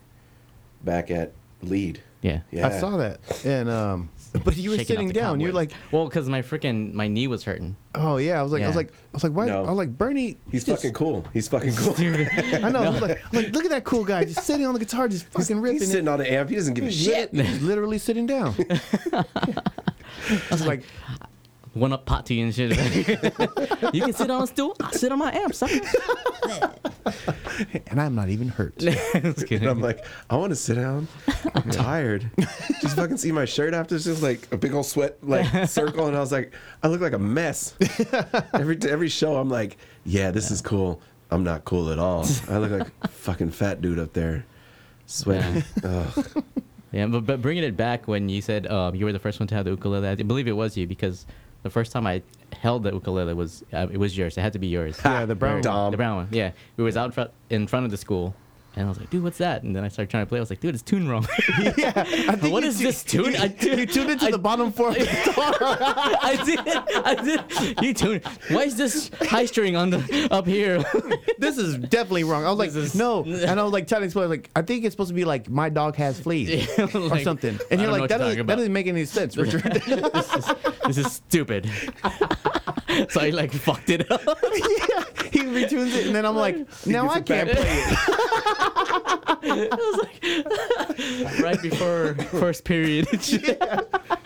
back 0.84 1.10
at 1.10 1.32
lead. 1.62 2.00
Yeah. 2.20 2.40
Yeah. 2.50 2.66
I 2.66 2.80
saw 2.80 2.96
that, 2.96 3.20
and 3.44 3.68
um, 3.68 4.10
but 4.44 4.56
you 4.56 4.70
were 4.70 4.76
Shaking 4.76 4.96
sitting 4.96 5.08
down. 5.10 5.40
You're 5.40 5.52
like, 5.52 5.70
well, 5.92 6.06
because 6.06 6.28
my 6.28 6.42
freaking 6.42 6.92
my 6.92 7.06
knee 7.08 7.28
was 7.28 7.44
hurting. 7.44 7.76
oh 7.94 8.16
yeah. 8.16 8.38
I 8.38 8.42
was 8.42 8.52
like, 8.52 8.62
I 8.62 8.66
was 8.66 8.76
like, 8.76 8.90
I 8.90 8.92
was 9.12 9.24
like, 9.24 9.32
why? 9.32 9.46
No. 9.46 9.64
I 9.64 9.68
was 9.70 9.78
like, 9.78 9.96
Bernie. 9.96 10.36
He's 10.50 10.64
just- 10.64 10.82
fucking 10.82 10.94
cool. 10.94 11.24
He's 11.32 11.48
fucking 11.48 11.74
cool. 11.76 11.94
I 11.98 12.70
know. 12.70 12.80
I 12.82 12.88
was 12.90 13.00
like, 13.00 13.20
I'm 13.32 13.42
like, 13.42 13.52
look 13.52 13.64
at 13.64 13.70
that 13.70 13.84
cool 13.84 14.04
guy 14.04 14.24
just 14.24 14.44
sitting 14.44 14.66
on 14.66 14.74
the 14.74 14.80
guitar, 14.80 15.08
just 15.08 15.26
fucking 15.26 15.60
ripping. 15.60 15.80
He's 15.80 15.88
it. 15.88 15.92
sitting 15.92 16.08
on 16.08 16.18
the 16.18 16.30
amp. 16.30 16.50
He 16.50 16.56
doesn't 16.56 16.74
give 16.74 16.84
a 16.84 16.90
shit. 16.92 17.32
He's 17.34 17.62
literally 17.62 17.98
sitting 17.98 18.26
down. 18.26 18.54
I 19.12 19.24
was 20.50 20.66
like, 20.66 20.84
One 21.74 21.92
up 21.92 22.06
potty 22.06 22.40
and 22.40 22.54
shit. 22.54 22.70
you 23.92 24.02
can 24.02 24.12
sit 24.12 24.30
on 24.30 24.42
a 24.42 24.46
stool. 24.46 24.76
I 24.80 24.90
sit 24.92 25.12
on 25.12 25.18
my 25.18 25.32
amp. 25.32 25.54
Sucker. 25.54 25.80
and 27.86 28.00
I'm 28.00 28.14
not 28.14 28.28
even 28.28 28.48
hurt. 28.48 28.82
And 29.14 29.66
I'm 29.66 29.80
like, 29.80 30.04
I 30.30 30.36
want 30.36 30.50
to 30.50 30.56
sit 30.56 30.74
down. 30.74 31.08
I'm 31.54 31.70
tired. 31.70 32.30
Just 32.80 32.96
fucking 32.96 33.16
see 33.16 33.32
my 33.32 33.44
shirt 33.44 33.74
after. 33.74 33.96
It's 33.96 34.04
just 34.04 34.22
like 34.22 34.46
a 34.52 34.56
big 34.56 34.74
old 34.74 34.86
sweat 34.86 35.16
like 35.22 35.68
circle, 35.68 36.06
and 36.06 36.16
I 36.16 36.20
was 36.20 36.32
like, 36.32 36.52
I 36.82 36.88
look 36.88 37.00
like 37.00 37.12
a 37.12 37.18
mess. 37.18 37.74
every 38.54 38.78
every 38.88 39.08
show, 39.08 39.36
I'm 39.36 39.48
like, 39.48 39.78
yeah, 40.04 40.30
this 40.30 40.50
is 40.50 40.60
cool. 40.60 41.00
I'm 41.30 41.44
not 41.44 41.64
cool 41.64 41.90
at 41.90 41.98
all. 41.98 42.26
I 42.48 42.58
look 42.58 42.70
like 42.70 42.90
a 43.02 43.08
fucking 43.08 43.50
fat 43.50 43.80
dude 43.80 43.98
up 43.98 44.12
there, 44.12 44.44
sweating. 45.06 45.64
Ugh. 45.82 46.44
Yeah, 46.92 47.06
but, 47.06 47.26
but 47.26 47.42
bringing 47.42 47.64
it 47.64 47.76
back 47.76 48.08
when 48.08 48.28
you 48.28 48.40
said 48.40 48.66
um, 48.66 48.94
you 48.94 49.04
were 49.04 49.12
the 49.12 49.18
first 49.18 49.40
one 49.40 49.46
to 49.48 49.54
have 49.54 49.64
the 49.64 49.72
ukulele, 49.72 50.08
I 50.08 50.14
believe 50.14 50.48
it 50.48 50.52
was 50.52 50.76
you 50.76 50.86
because 50.86 51.26
the 51.62 51.70
first 51.70 51.92
time 51.92 52.06
I 52.06 52.22
held 52.52 52.82
the 52.82 52.92
ukulele 52.92 53.34
was 53.34 53.64
uh, 53.72 53.88
it 53.90 53.98
was 53.98 54.16
yours. 54.16 54.36
It 54.38 54.40
had 54.42 54.52
to 54.54 54.58
be 54.58 54.68
yours. 54.68 54.98
Yeah, 55.04 55.24
the 55.26 55.34
brown 55.34 55.62
one. 55.62 55.90
The 55.90 55.96
brown 55.96 56.16
one. 56.16 56.28
Yeah, 56.30 56.52
it 56.76 56.82
was 56.82 56.96
out 56.96 57.14
front 57.14 57.30
in 57.50 57.66
front 57.66 57.84
of 57.84 57.90
the 57.90 57.96
school. 57.96 58.34
And 58.78 58.86
I 58.86 58.88
was 58.90 59.00
like, 59.00 59.10
dude, 59.10 59.24
what's 59.24 59.38
that? 59.38 59.64
And 59.64 59.74
then 59.74 59.82
I 59.82 59.88
started 59.88 60.08
trying 60.08 60.24
to 60.24 60.28
play. 60.28 60.38
I 60.38 60.40
was 60.40 60.50
like, 60.50 60.60
dude, 60.60 60.72
it's 60.72 60.84
tuned 60.84 61.10
wrong. 61.10 61.26
yeah, 61.76 61.92
I 61.96 62.36
think 62.36 62.52
What 62.52 62.62
you 62.62 62.68
is 62.68 62.78
tu- 62.78 62.84
this 62.84 63.02
tune? 63.02 63.34
I 63.34 63.48
tu- 63.48 63.70
you 63.76 63.86
tuned 63.86 64.10
into 64.10 64.26
I- 64.26 64.30
the 64.30 64.38
bottom 64.38 64.70
four. 64.70 64.90
of 64.90 64.94
the 64.94 65.00
guitar. 65.04 65.56
I 65.60 66.40
did. 66.44 66.60
I 67.04 67.14
did. 67.16 67.82
You 67.82 67.92
tuned. 67.92 68.24
Why 68.50 68.62
is 68.62 68.76
this 68.76 69.10
high 69.22 69.46
string 69.46 69.74
on 69.74 69.90
the 69.90 70.28
up 70.30 70.46
here? 70.46 70.84
this 71.38 71.58
is 71.58 71.76
definitely 71.78 72.22
wrong. 72.22 72.44
I 72.44 72.50
was 72.50 72.58
like, 72.60 72.68
is- 72.72 72.94
no, 72.94 73.24
and 73.24 73.58
I 73.58 73.64
was 73.64 73.72
like 73.72 73.88
trying 73.88 74.02
to 74.02 74.04
explain, 74.04 74.28
like, 74.28 74.48
I 74.54 74.62
think 74.62 74.84
it's 74.84 74.92
supposed 74.92 75.08
to 75.08 75.14
be 75.14 75.24
like 75.24 75.50
my 75.50 75.68
dog 75.70 75.96
has 75.96 76.20
fleas 76.20 76.48
Yeah, 76.78 76.84
or 76.94 77.18
something, 77.18 77.58
and 77.72 77.80
you're 77.80 77.90
like, 77.90 78.08
that 78.10 78.18
doesn't, 78.18 78.46
that 78.46 78.56
doesn't 78.56 78.72
make 78.72 78.86
any 78.86 79.04
sense, 79.06 79.36
Richard. 79.36 79.62
this, 79.64 80.34
is, 80.36 80.54
this 80.86 80.98
is 80.98 81.12
stupid. 81.12 81.68
so 83.10 83.20
I 83.20 83.30
like 83.30 83.50
fucked 83.52 83.90
it 83.90 84.08
up. 84.10 84.22
yeah, 84.24 85.04
he 85.32 85.40
retunes 85.40 85.94
it, 85.96 86.06
and 86.06 86.14
then 86.14 86.24
I'm 86.24 86.36
like, 86.36 86.56
now 86.86 87.08
I 87.08 87.20
can't 87.20 87.50
play 87.50 87.64
it. 87.66 88.67
right 91.42 91.60
before 91.62 92.14
first 92.30 92.64
period. 92.64 93.06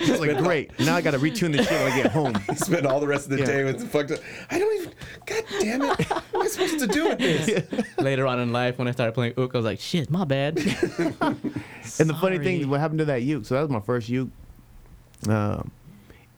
It's 0.05 0.19
like, 0.21 0.37
great. 0.39 0.77
Now 0.81 0.97
I 0.97 1.01
got 1.01 1.13
to 1.13 1.19
retune 1.21 1.57
the 1.57 1.63
shit 1.63 1.71
when 1.71 1.93
I 1.93 2.03
get 2.03 2.11
home. 2.11 2.35
Spend 2.57 2.87
all 2.89 2.99
the 2.99 3.07
rest 3.07 3.27
of 3.27 3.31
the 3.31 3.39
Yeah. 3.39 3.45
day 3.47 3.63
with 3.65 3.79
the 3.79 3.87
fucked 3.87 4.11
up. 4.11 4.19
I 4.51 4.59
don't 4.59 4.81
even. 4.81 4.93
God 5.27 5.45
damn 5.61 5.83
it! 5.83 6.09
What 6.11 6.25
am 6.35 6.43
I 6.43 6.47
supposed 6.49 6.79
to 6.81 6.87
do 6.89 7.09
with 7.09 7.19
this? 7.19 7.85
Later 7.99 8.27
on 8.27 8.41
in 8.41 8.53
life, 8.53 8.79
when 8.79 8.89
I 8.89 8.91
started 8.91 9.13
playing 9.13 9.35
ook, 9.37 9.55
I 9.55 9.59
was 9.59 9.65
like, 9.65 9.79
shit, 9.79 10.11
my 10.11 10.25
bad. 10.25 10.59
And 10.59 12.11
the 12.11 12.17
funny 12.21 12.39
thing, 12.41 12.63
is, 12.63 12.67
what 12.67 12.81
happened 12.81 12.99
to 12.99 13.05
that 13.07 13.23
uke? 13.23 13.45
So 13.45 13.55
that 13.55 13.61
was 13.61 13.71
my 13.71 13.81
first 13.81 14.09
uke. 14.09 14.31
Um, 15.29 15.71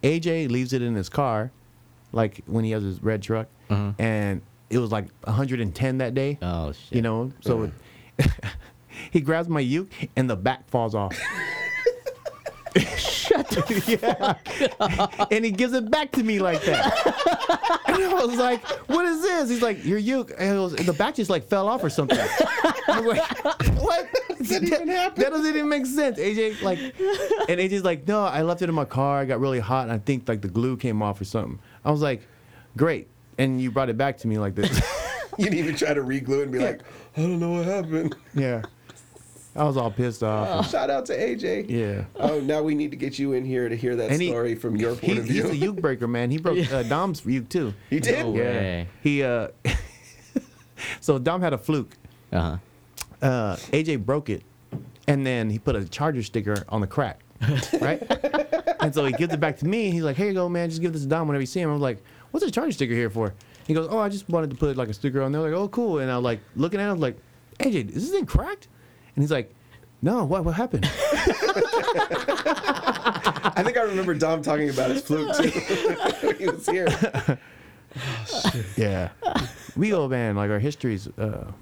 AJ 0.02 0.50
leaves 0.50 0.74
it 0.74 0.82
in 0.82 0.94
his 0.94 1.08
car, 1.08 1.50
like 2.12 2.42
when 2.44 2.64
he 2.64 2.72
has 2.72 2.82
his 2.82 3.02
red 3.02 3.22
truck, 3.22 3.48
Uh-huh. 3.70 3.92
and 3.98 4.42
it 4.68 4.76
was 4.78 4.92
like 4.92 5.06
110 5.24 5.98
that 5.98 6.14
day. 6.14 6.38
Oh 6.42 6.72
shit. 6.72 6.96
You 6.96 7.02
know, 7.02 7.32
so 7.40 7.70
he 9.10 9.20
grabs 9.20 9.48
my 9.48 9.60
uke 9.60 9.92
and 10.16 10.28
the 10.28 10.36
back 10.36 10.68
falls 10.68 10.94
off. 10.94 11.16
Shut 12.96 13.48
the 13.50 14.36
yeah. 15.20 15.26
And 15.30 15.44
he 15.44 15.50
gives 15.50 15.72
it 15.74 15.90
back 15.90 16.10
to 16.12 16.24
me 16.24 16.40
like 16.40 16.62
that. 16.62 17.80
and 17.86 18.02
I 18.02 18.24
was 18.24 18.36
like, 18.36 18.66
what 18.88 19.06
is 19.06 19.22
this? 19.22 19.48
He's 19.48 19.62
like, 19.62 19.84
your 19.84 19.98
uke. 19.98 20.32
And 20.38 20.60
was, 20.60 20.74
the 20.74 20.92
back 20.92 21.14
just 21.14 21.30
like 21.30 21.44
fell 21.44 21.68
off 21.68 21.84
or 21.84 21.90
something. 21.90 22.18
I'm 22.88 23.06
like, 23.06 23.44
what? 23.80 24.08
That 24.40 24.62
even 24.62 24.88
happen? 24.88 25.22
That 25.22 25.30
doesn't 25.30 25.46
even 25.46 25.68
make 25.68 25.86
sense. 25.86 26.18
AJ, 26.18 26.62
like, 26.62 26.78
and 26.78 27.60
AJ's 27.60 27.84
like, 27.84 28.08
no, 28.08 28.24
I 28.24 28.42
left 28.42 28.60
it 28.62 28.68
in 28.68 28.74
my 28.74 28.84
car. 28.84 29.20
I 29.20 29.24
got 29.24 29.40
really 29.40 29.60
hot 29.60 29.84
and 29.84 29.92
I 29.92 29.98
think 29.98 30.28
like 30.28 30.42
the 30.42 30.48
glue 30.48 30.76
came 30.76 31.00
off 31.00 31.20
or 31.20 31.24
something. 31.24 31.60
I 31.84 31.90
was 31.90 32.02
like, 32.02 32.26
great. 32.76 33.08
And 33.38 33.60
you 33.60 33.70
brought 33.70 33.88
it 33.88 33.96
back 33.96 34.18
to 34.18 34.28
me 34.28 34.38
like 34.38 34.54
this. 34.54 34.82
You 35.38 35.46
didn't 35.46 35.58
even 35.58 35.76
try 35.76 35.94
to 35.94 36.02
re-glue 36.02 36.40
it 36.40 36.42
and 36.44 36.52
be 36.52 36.58
like, 36.60 36.82
I 37.16 37.20
don't 37.20 37.38
know 37.38 37.50
what 37.52 37.64
happened. 37.64 38.14
yeah. 38.34 38.62
I 39.56 39.62
was 39.62 39.76
all 39.76 39.90
pissed 39.90 40.24
off. 40.24 40.68
Shout 40.68 40.90
out 40.90 41.06
to 41.06 41.16
AJ. 41.16 41.70
Yeah. 41.70 42.04
Oh, 42.16 42.40
now 42.40 42.60
we 42.62 42.74
need 42.74 42.90
to 42.90 42.96
get 42.96 43.20
you 43.20 43.34
in 43.34 43.44
here 43.44 43.68
to 43.68 43.76
hear 43.76 43.94
that 43.94 44.10
And 44.10 44.20
he- 44.20 44.28
story 44.30 44.56
from 44.56 44.74
your 44.74 44.90
point 44.96 45.04
He, 45.04 45.18
of 45.18 45.24
he's 45.26 45.42
view. 45.44 45.48
a 45.48 45.54
uke 45.54 45.80
breaker, 45.80 46.08
man. 46.08 46.32
He 46.32 46.38
broke 46.38 46.58
uh, 46.72 46.82
Dom's 46.82 47.24
uke 47.24 47.48
too. 47.48 47.72
He 47.88 48.00
did. 48.00 48.18
No 48.24 48.30
way. 48.32 48.88
He 49.00 49.22
uh 49.22 49.48
so 51.00 51.18
Dom 51.20 51.40
had 51.40 51.52
a 51.52 51.58
fluke. 51.58 51.96
Uh 52.32 52.40
huh. 52.40 52.56
Uh 53.26 53.56
AJ 53.56 54.04
broke 54.04 54.28
it 54.28 54.42
and 55.06 55.24
then 55.24 55.50
he 55.50 55.58
put 55.60 55.76
a 55.76 55.84
charger 55.84 56.22
sticker 56.24 56.64
on 56.68 56.80
the 56.80 56.86
crack. 56.88 57.20
Right? 57.80 58.02
and 58.80 58.92
so 58.94 59.04
he 59.04 59.12
gives 59.12 59.32
it 59.34 59.38
back 59.40 59.58
to 59.58 59.66
me. 59.66 59.90
He's 59.90 60.02
like, 60.02 60.16
Here 60.16 60.26
you 60.26 60.34
go, 60.34 60.48
man, 60.48 60.68
just 60.68 60.82
give 60.82 60.92
this 60.92 61.02
to 61.02 61.08
Dom 61.08 61.28
whenever 61.28 61.42
you 61.42 61.46
see 61.46 61.60
him. 61.60 61.70
I'm 61.70 61.80
like, 61.80 62.02
What's 62.32 62.44
a 62.44 62.50
charger 62.50 62.72
sticker 62.72 62.94
here 62.94 63.10
for? 63.10 63.32
He 63.66 63.74
goes, 63.74 63.88
Oh, 63.90 63.98
I 63.98 64.08
just 64.08 64.28
wanted 64.28 64.50
to 64.50 64.56
put 64.56 64.76
like 64.76 64.88
a 64.88 64.94
sticker 64.94 65.22
on 65.22 65.32
there. 65.32 65.40
Like, 65.42 65.52
oh 65.52 65.68
cool. 65.68 65.98
And 66.00 66.10
I 66.10 66.16
was 66.16 66.24
like 66.24 66.40
looking 66.56 66.80
at 66.80 66.90
him 66.90 66.98
like, 67.00 67.16
AJ, 67.60 67.88
is 67.90 68.04
this 68.04 68.10
thing 68.10 68.26
cracked? 68.26 68.68
And 69.16 69.22
he's 69.22 69.30
like, 69.30 69.54
No, 70.02 70.24
what 70.24 70.44
what 70.44 70.54
happened? 70.54 70.88
I 73.56 73.62
think 73.64 73.76
I 73.76 73.82
remember 73.82 74.14
Dom 74.14 74.42
talking 74.42 74.68
about 74.70 74.90
his 74.90 75.02
fluke 75.02 75.36
too 75.36 75.48
when 76.26 76.36
he 76.36 76.46
was 76.48 76.66
here. 76.66 76.88
Yeah. 78.76 79.10
we 79.76 79.90
go, 79.90 80.08
man, 80.08 80.34
like 80.34 80.50
our 80.50 80.58
history's 80.58 81.06
uh, 81.16 81.52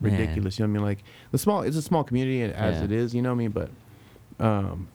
ridiculous. 0.00 0.58
You 0.58 0.66
know 0.66 0.70
what 0.72 0.78
I 0.78 0.80
mean? 0.80 0.84
Like 0.84 0.98
the 1.30 1.38
small, 1.38 1.62
it's 1.62 1.78
a 1.78 1.82
small 1.82 2.04
community 2.04 2.42
and 2.42 2.52
as 2.52 2.76
Yeah. 2.76 2.84
it 2.84 2.92
is. 2.92 3.14
You 3.14 3.22
know 3.22 3.30
what 3.30 3.36
I 3.36 3.38
mean? 3.38 3.52
But 3.52 3.70
um, 4.38 4.88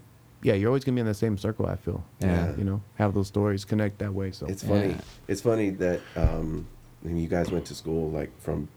yeah, 0.47 0.53
you're 0.53 0.69
always 0.69 0.85
gonna 0.85 0.95
be 0.95 1.01
in 1.01 1.07
the 1.07 1.13
same 1.13 1.37
circle. 1.37 1.65
I 1.65 1.75
feel. 1.75 2.01
Yeah. 2.21 2.55
You 2.55 2.63
know, 2.63 2.81
have 2.95 3.13
those 3.13 3.27
stories 3.27 3.65
connect 3.65 3.99
that 3.99 4.13
way. 4.13 4.31
So 4.31 4.45
It's 4.47 4.63
funny. 4.63 4.89
Yeah. 4.91 5.01
It's 5.27 5.41
funny 5.41 5.71
that 5.71 5.99
um, 6.15 6.65
when 7.01 7.17
you 7.17 7.27
guys 7.27 7.51
went 7.51 7.65
to 7.65 7.75
school, 7.75 8.09
like 8.11 8.31
from 8.39 8.69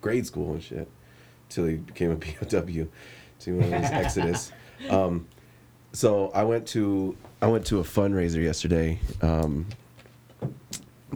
grade 0.00 0.26
school 0.26 0.52
and 0.52 0.62
shit, 0.62 0.88
till 1.48 1.68
you 1.68 1.78
became 1.78 2.12
a 2.12 2.16
POW, 2.24 2.86
to 3.40 3.52
one 3.56 3.64
of 3.64 3.70
those 3.70 3.90
Exodus. 3.90 4.52
Um, 4.90 5.26
so 5.92 6.30
I 6.32 6.44
went 6.44 6.68
to 6.68 7.16
I 7.42 7.48
went 7.48 7.66
to 7.66 7.80
a 7.80 7.82
fundraiser 7.82 8.40
yesterday. 8.40 9.00
Um, 9.20 9.66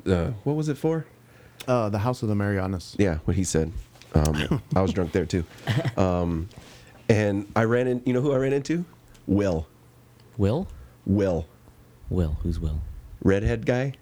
uh, 0.05 0.33
what 0.43 0.57
was 0.57 0.69
it 0.69 0.77
for? 0.77 1.07
uh, 1.69 1.89
the 1.91 1.99
House 2.01 2.25
of 2.25 2.29
the 2.29 2.35
Marianas. 2.35 2.97
Yeah, 2.99 3.19
what 3.25 3.37
he 3.37 3.45
said. 3.45 3.71
Um, 4.17 4.61
I 4.75 4.83
was 4.83 4.93
drunk 4.93 5.13
there 5.13 5.27
too. 5.27 5.45
Um, 5.97 6.49
and 7.09 7.47
I 7.55 7.63
ran 7.65 7.87
in. 7.87 8.03
You 8.05 8.15
know 8.15 8.21
who 8.21 8.33
I 8.33 8.39
ran 8.39 8.53
into? 8.53 8.85
Will. 9.29 9.69
Will? 10.43 10.67
Will. 11.07 11.47
Will? 12.11 12.37
Who's 12.43 12.59
Will? 12.59 12.81
Redhead 13.23 13.65
guy. 13.65 13.93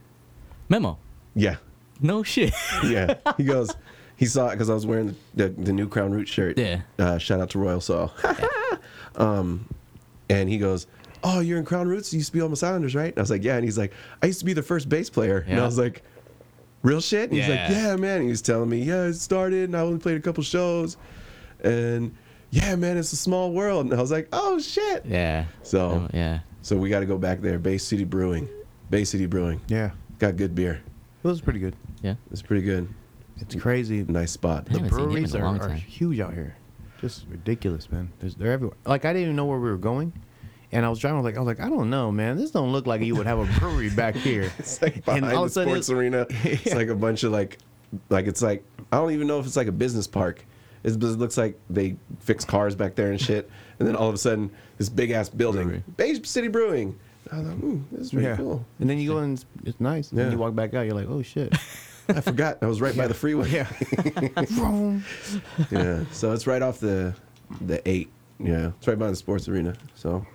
Memo. 0.71 0.97
Yeah. 1.35 1.57
No 2.01 2.23
shit. 2.23 2.55
yeah. 2.83 3.17
He 3.37 3.45
goes, 3.45 3.77
he 4.17 4.25
saw 4.25 4.49
it 4.49 4.53
because 4.53 4.71
I 4.71 4.73
was 4.73 4.87
wearing 4.87 5.15
the, 5.35 5.51
the 5.51 5.71
new 5.71 5.87
Crown 5.87 6.13
Root 6.13 6.29
shirt. 6.29 6.57
Yeah. 6.57 6.81
Uh, 6.99 7.19
shout 7.19 7.41
out 7.41 7.51
to 7.51 7.59
Royal 7.59 7.83
Saw. 7.83 8.09
um, 9.17 9.69
and 10.31 10.49
he 10.49 10.57
goes, 10.57 10.87
Oh, 11.23 11.41
you're 11.41 11.59
in 11.59 11.67
Crown 11.67 11.87
Roots? 11.87 12.11
You 12.11 12.21
used 12.21 12.31
to 12.31 12.39
be 12.39 12.41
Almost 12.41 12.65
Islanders, 12.65 12.95
right? 12.95 13.11
And 13.11 13.19
I 13.19 13.21
was 13.21 13.31
like, 13.31 13.45
Yeah. 13.45 13.57
And 13.57 13.65
he's 13.65 13.77
like, 13.77 13.93
I 14.23 14.27
used 14.27 14.39
to 14.39 14.47
be 14.47 14.55
the 14.55 14.63
first 14.63 14.89
bass 14.89 15.11
player. 15.11 15.45
And 15.47 15.61
I 15.61 15.67
was 15.67 15.77
like, 15.77 16.03
Real 16.83 17.03
shit? 17.03 17.29
And 17.29 17.39
he's 17.39 17.51
like, 17.51 17.69
Yeah. 17.69 17.89
Yeah, 17.89 17.97
man. 17.97 18.17
And 18.17 18.25
he 18.25 18.31
was 18.31 18.41
telling 18.41 18.71
me, 18.71 18.83
Yeah, 18.83 19.03
it 19.03 19.15
started 19.17 19.65
and 19.65 19.77
I 19.77 19.81
only 19.81 19.99
played 19.99 20.17
a 20.17 20.21
couple 20.21 20.43
shows. 20.43 20.97
And 21.63 22.17
yeah, 22.51 22.75
man, 22.77 22.97
it's 22.97 23.13
a 23.13 23.17
small 23.17 23.53
world. 23.53 23.87
And 23.87 23.95
I 23.95 24.01
was 24.01 24.11
like, 24.11 24.29
Oh, 24.33 24.59
shit. 24.59 25.05
Yeah. 25.07 25.47
So, 25.63 25.81
Oh, 25.81 26.09
yeah. 26.13 26.41
so 26.63 26.77
we 26.77 26.89
got 26.91 27.01
to 27.01 27.07
go 27.07 27.19
back 27.19 27.41
there. 27.41 27.59
Bay 27.59 27.79
City 27.79 28.05
Brewing. 28.05 28.49
Bay 28.91 29.05
City 29.05 29.27
Brewing. 29.27 29.61
Yeah, 29.69 29.91
Got 30.19 30.37
good 30.37 30.55
beer. 30.55 30.83
it 31.23 31.27
was 31.29 31.41
pretty 31.41 31.61
good. 31.61 31.77
Yeah. 32.03 32.15
It's 32.31 32.43
pretty 32.43 32.63
good. 32.63 32.89
It's 33.39 33.55
crazy. 33.55 34.03
Nice 34.09 34.33
spot. 34.33 34.67
The 34.67 34.73
haven't 34.73 34.91
seen 34.91 34.99
him 34.99 35.05
in 35.05 35.11
breweries 35.13 35.35
are, 35.35 35.45
are 35.45 35.73
huge 35.75 36.21
out 36.21 36.35
here. 36.35 36.57
Just 37.01 37.25
ridiculous, 37.31 37.91
man. 37.91 38.13
There's, 38.19 38.35
they're 38.35 38.53
everywhere. 38.53 38.77
Like 38.85 39.05
I 39.07 39.13
didn't 39.13 39.23
even 39.23 39.37
know 39.37 39.47
where 39.47 39.59
we 39.59 39.71
were 39.71 39.79
going, 39.79 40.13
and 40.73 40.85
I 40.85 40.91
was 40.91 40.99
driving. 40.99 41.17
I 41.19 41.23
was 41.23 41.25
like, 41.25 41.37
I 41.37 41.41
was 41.41 41.47
like, 41.47 41.61
I 41.61 41.71
don't 41.71 41.89
know, 41.89 42.13
man. 42.13 42.37
This 42.37 42.51
don't 42.51 42.71
look 42.73 42.87
like 42.87 43.01
you 43.01 43.15
would 43.17 43.25
have 43.27 43.39
a 43.39 43.59
brewery 43.59 43.89
back 43.97 44.15
here. 44.17 44.53
It's 44.59 44.83
like 44.83 44.97
And 44.97 45.05
behind 45.07 45.25
all 45.25 45.31
the 45.31 45.39
of 45.45 45.47
a 45.47 45.51
sudden 45.51 45.69
sports 45.83 45.89
it- 45.89 45.95
arena. 45.95 46.27
It's 46.45 46.75
like 46.75 46.89
a 46.89 46.95
bunch 46.95 47.23
of 47.23 47.33
like, 47.33 47.57
like 48.11 48.27
it's 48.27 48.43
like 48.43 48.63
I 48.93 48.99
don't 48.99 49.13
even 49.13 49.27
know 49.27 49.39
if 49.39 49.47
it's 49.47 49.57
like 49.57 49.69
a 49.69 49.73
business 49.73 50.07
park. 50.07 50.45
It's, 50.83 50.97
it 50.97 51.01
looks 51.03 51.37
like 51.37 51.59
they 51.69 51.97
fix 52.21 52.45
cars 52.45 52.75
back 52.75 52.95
there 52.95 53.11
and 53.11 53.21
shit. 53.21 53.51
And 53.79 53.87
then 53.89 53.97
all 53.97 54.09
of 54.09 54.15
a 54.15 54.19
sudden, 54.19 54.51
this 54.79 54.89
big 54.89 55.11
ass 55.11 55.29
building, 55.29 55.65
Brewery. 55.69 55.83
Bay 55.97 56.23
City 56.23 56.49
Brewing. 56.49 56.99
I 57.33 57.37
thought, 57.37 57.63
ooh, 57.63 57.85
this 57.93 58.07
is 58.07 58.11
pretty 58.13 58.27
yeah. 58.29 58.37
cool. 58.37 58.65
And 58.81 58.89
then 58.91 58.99
you 58.99 59.11
go 59.11 59.19
in, 59.21 59.35
it's, 59.35 59.45
it's 59.65 59.81
nice. 59.81 60.11
And 60.11 60.19
Yeah. 60.19 60.25
then 60.25 60.33
you 60.33 60.39
walk 60.39 60.55
back 60.55 60.75
out, 60.75 60.83
you're 60.87 60.95
like, 60.95 61.09
oh 61.09 61.23
shit. 61.23 61.55
I 62.09 62.21
forgot 62.21 62.59
I 62.63 62.67
was 62.67 62.81
right 62.81 62.97
by 62.97 63.07
the 63.07 63.15
freeway. 63.15 63.49
yeah. 63.51 63.65
Vroom. 64.49 65.05
yeah. 65.71 66.05
So 66.13 66.33
it's 66.33 66.47
right 66.47 66.63
off 66.63 66.81
the 66.81 67.15
the 67.61 67.87
eight. 67.89 68.11
Yeah, 68.39 68.73
it's 68.79 68.89
right 68.89 68.99
by 68.99 69.09
the 69.11 69.17
sports 69.17 69.49
arena. 69.49 69.75
So 69.95 70.27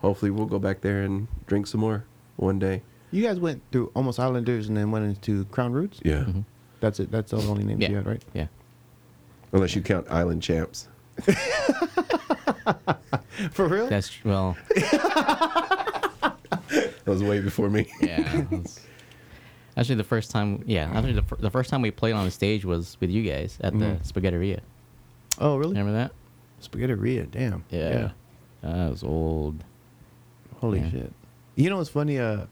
hopefully 0.00 0.30
we'll 0.30 0.46
go 0.46 0.58
back 0.58 0.80
there 0.80 1.02
and 1.02 1.28
drink 1.46 1.66
some 1.68 1.80
more 1.80 2.04
one 2.36 2.58
day. 2.58 2.82
you 3.12 3.22
guys 3.22 3.38
went 3.38 3.62
through 3.70 3.90
almost 3.94 4.18
Islanders 4.18 4.68
and 4.68 4.76
then 4.76 4.90
went 4.90 5.04
into 5.06 5.44
Crown 5.46 5.72
Roots. 5.72 6.00
Yeah. 6.04 6.16
Mm-hmm. 6.24 6.40
That's 6.80 6.98
it. 7.00 7.10
That's 7.10 7.30
the 7.30 7.36
only 7.38 7.62
name 7.64 7.80
Yeah. 7.80 7.90
you 7.90 7.96
had, 7.96 8.06
right? 8.06 8.22
Yeah. 8.34 8.46
Unless 9.52 9.74
you 9.74 9.82
count 9.82 10.06
Island 10.10 10.42
Champs. 10.42 10.88
For 13.52 13.66
real? 13.68 13.86
That's 13.88 14.08
tr- 14.10 14.28
well. 14.28 14.56
That 17.04 17.10
was 17.10 17.22
way 17.22 17.40
before 17.40 17.68
me. 17.68 17.86
Yeah. 18.00 18.22
that's- 18.50 18.80
Actually, 19.76 19.96
the 19.96 20.04
first 20.04 20.30
time, 20.30 20.62
yeah, 20.66 20.90
actually 20.94 21.14
the, 21.14 21.22
fir- 21.22 21.36
the 21.36 21.50
first 21.50 21.68
time 21.70 21.82
we 21.82 21.90
played 21.90 22.12
on 22.14 22.24
the 22.26 22.30
stage 22.30 22.64
was 22.64 22.96
with 23.00 23.10
you 23.10 23.22
guys 23.28 23.58
at 23.62 23.72
the 23.78 23.86
Mhm. 23.86 24.06
Spaghetteria. 24.06 24.60
oh, 25.38 25.56
really? 25.56 25.70
Remember 25.70 25.92
that? 25.92 26.12
Spaghetteria. 26.62 27.28
Damn. 27.30 27.64
Yeah. 27.70 28.10
That 28.62 28.90
was 28.90 29.02
old. 29.02 29.64
Holy 30.60 30.78
Yeah. 30.80 30.90
shit. 30.90 31.12
You 31.56 31.68
know 31.70 31.78
what's 31.78 31.90
funny? 31.90 32.18
Uh, 32.18 32.46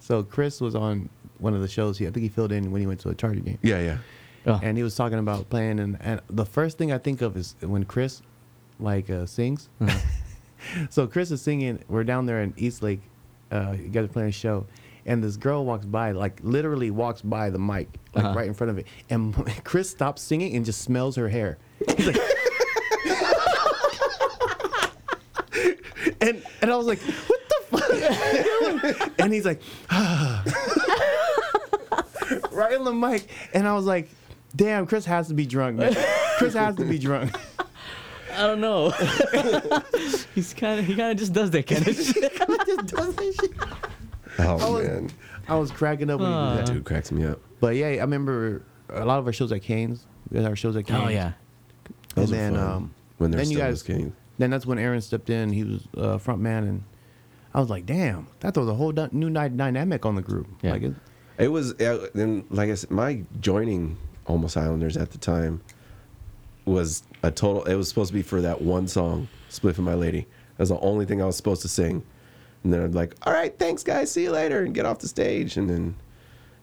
so 0.00 0.22
Chris 0.24 0.60
was 0.60 0.74
on 0.74 1.08
one 1.38 1.54
of 1.54 1.60
the 1.62 1.68
shows. 1.68 1.98
He, 1.98 2.06
I 2.06 2.10
think 2.10 2.22
he 2.24 2.28
filled 2.28 2.52
in 2.52 2.70
when 2.72 2.80
he 2.80 2.86
went 2.86 3.00
to 3.00 3.08
a 3.10 3.14
Charger 3.14 3.40
game. 3.40 3.58
Yeah, 3.62 3.80
yeah. 3.80 3.98
Oh, 4.46 4.60
and 4.62 4.76
he 4.76 4.82
was 4.82 4.94
talking 4.94 5.18
about 5.18 5.48
playing 5.48 5.80
and, 5.80 5.96
and 6.00 6.20
the 6.28 6.44
first 6.44 6.76
thing 6.76 6.92
i 6.92 6.98
think 6.98 7.22
of 7.22 7.34
is 7.36 7.54
when 7.60 7.84
chris 7.84 8.20
like 8.78 9.08
uh, 9.08 9.24
sings 9.26 9.68
Uh-huh. 9.80 9.98
so 10.90 11.06
chris 11.06 11.30
is 11.30 11.40
singing 11.40 11.78
we're 11.88 12.04
down 12.04 12.26
there 12.26 12.42
in 12.42 12.52
east 12.56 12.82
lake 12.82 13.00
uh, 13.52 13.74
you 13.78 13.88
guys 13.88 14.04
are 14.04 14.08
playing 14.08 14.28
a 14.28 14.32
show 14.32 14.66
and 15.06 15.22
this 15.22 15.36
girl 15.36 15.66
walks 15.66 15.84
by, 15.84 16.12
like 16.12 16.40
literally 16.42 16.90
walks 16.90 17.20
by 17.20 17.50
the 17.50 17.58
mic, 17.58 17.88
like 18.14 18.24
Uh-huh. 18.24 18.34
right 18.38 18.46
in 18.48 18.54
front 18.54 18.70
of 18.70 18.78
it, 18.78 18.86
and 19.10 19.34
Chris 19.64 19.90
stops 19.90 20.22
singing 20.22 20.56
and 20.56 20.64
just 20.64 20.80
smells 20.80 21.14
her 21.16 21.28
hair. 21.28 21.58
He's 21.94 22.06
like, 22.06 22.16
and 26.22 26.42
and 26.62 26.72
I 26.72 26.76
was 26.76 26.86
like, 26.86 27.00
what 27.02 27.40
the 27.48 27.56
fuck? 27.78 27.90
are 27.90 27.94
you 27.94 28.08
doing?" 28.80 28.94
and 29.18 29.30
he's 29.32 29.44
like, 29.44 29.60
right 32.50 32.74
on 32.78 32.84
the 32.84 32.92
mic, 32.94 33.28
and 33.52 33.68
I 33.68 33.74
was 33.74 33.84
like, 33.84 34.08
damn, 34.54 34.86
Chris 34.86 35.04
has 35.06 35.28
to 35.28 35.34
be 35.34 35.46
drunk, 35.46 35.78
man. 35.78 35.94
Chris 36.38 36.54
has 36.54 36.76
to 36.76 36.84
be 36.84 36.98
drunk. 36.98 37.34
I 38.32 38.46
don't 38.48 38.60
know. 38.60 38.90
He's 40.34 40.54
kind 40.54 40.80
of 40.80 40.86
he 40.86 40.96
kind 40.96 41.12
of 41.12 41.18
just 41.18 41.32
does 41.32 41.50
that 41.52 41.66
kind 41.66 41.86
of 41.86 41.94
shit. 41.96 42.32
just 42.66 42.86
does 42.86 43.14
that 43.14 43.34
shit. 43.40 43.52
Oh 44.40 44.72
was- 44.74 44.86
man, 44.88 45.10
I 45.48 45.54
was 45.56 45.70
cracking 45.70 46.10
up 46.10 46.20
when 46.20 46.30
he 46.30 46.34
did 46.36 46.58
that. 46.58 46.66
that 46.66 46.72
dude 46.72 46.84
cracks 46.84 47.12
me 47.12 47.24
up. 47.24 47.40
But 47.60 47.76
yeah, 47.76 47.86
I 47.86 47.96
remember 47.98 48.62
a 48.88 49.04
lot 49.04 49.18
of 49.20 49.26
our 49.26 49.32
shows 49.32 49.52
at 49.52 49.62
Canes. 49.62 50.04
We 50.30 50.38
had 50.38 50.46
our 50.46 50.56
shows 50.56 50.74
at 50.76 50.86
Canes. 50.86 51.02
Oh 51.04 51.08
yeah. 51.08 51.32
Those 52.16 52.30
and 52.32 52.40
then 52.40 52.54
fun. 52.54 52.62
um, 52.72 52.94
when 53.18 53.30
they're 53.30 53.40
then 53.40 53.50
you 53.50 53.58
guys- 53.58 53.88
as 53.88 54.10
then 54.38 54.50
that's 54.50 54.66
when 54.66 54.78
Aaron 54.80 55.00
stepped 55.00 55.30
in. 55.30 55.52
He 55.52 55.62
was 55.62 55.86
uh, 55.96 56.18
front 56.18 56.40
man, 56.40 56.64
and 56.64 56.82
I 57.54 57.60
was 57.60 57.70
like, 57.70 57.86
damn, 57.86 58.26
that 58.40 58.54
throws 58.54 58.68
a 58.68 58.74
whole 58.74 58.90
dy- 58.90 59.08
new 59.12 59.30
dy- 59.30 59.48
dynamic 59.50 60.04
on 60.04 60.16
the 60.16 60.22
group. 60.22 60.48
Yeah. 60.60 60.72
Like, 60.72 60.82
it, 60.82 60.94
It 61.38 61.48
was 61.48 61.72
uh, 61.80 62.08
then, 62.14 62.44
like 62.50 62.68
I 62.68 62.74
said, 62.74 62.90
my 62.90 63.22
joining 63.40 63.96
Almost 64.26 64.56
Islanders 64.56 64.96
at 64.96 65.10
the 65.10 65.18
time 65.18 65.60
was 66.64 67.02
a 67.22 67.30
total. 67.30 67.64
It 67.64 67.74
was 67.74 67.88
supposed 67.88 68.08
to 68.08 68.14
be 68.14 68.22
for 68.22 68.40
that 68.40 68.62
one 68.62 68.88
song, 68.88 69.28
"Split 69.48 69.76
for 69.76 69.82
My 69.82 69.94
Lady." 69.94 70.26
That 70.56 70.62
was 70.62 70.68
the 70.70 70.80
only 70.80 71.04
thing 71.04 71.20
I 71.20 71.26
was 71.26 71.36
supposed 71.36 71.62
to 71.62 71.68
sing, 71.68 72.02
and 72.62 72.72
then 72.72 72.82
I'd 72.82 72.94
like, 72.94 73.14
"All 73.22 73.32
right, 73.32 73.56
thanks, 73.58 73.82
guys, 73.82 74.10
see 74.10 74.22
you 74.22 74.30
later," 74.30 74.62
and 74.62 74.74
get 74.74 74.86
off 74.86 74.98
the 75.00 75.08
stage, 75.08 75.56
and 75.56 75.68
then 75.68 75.96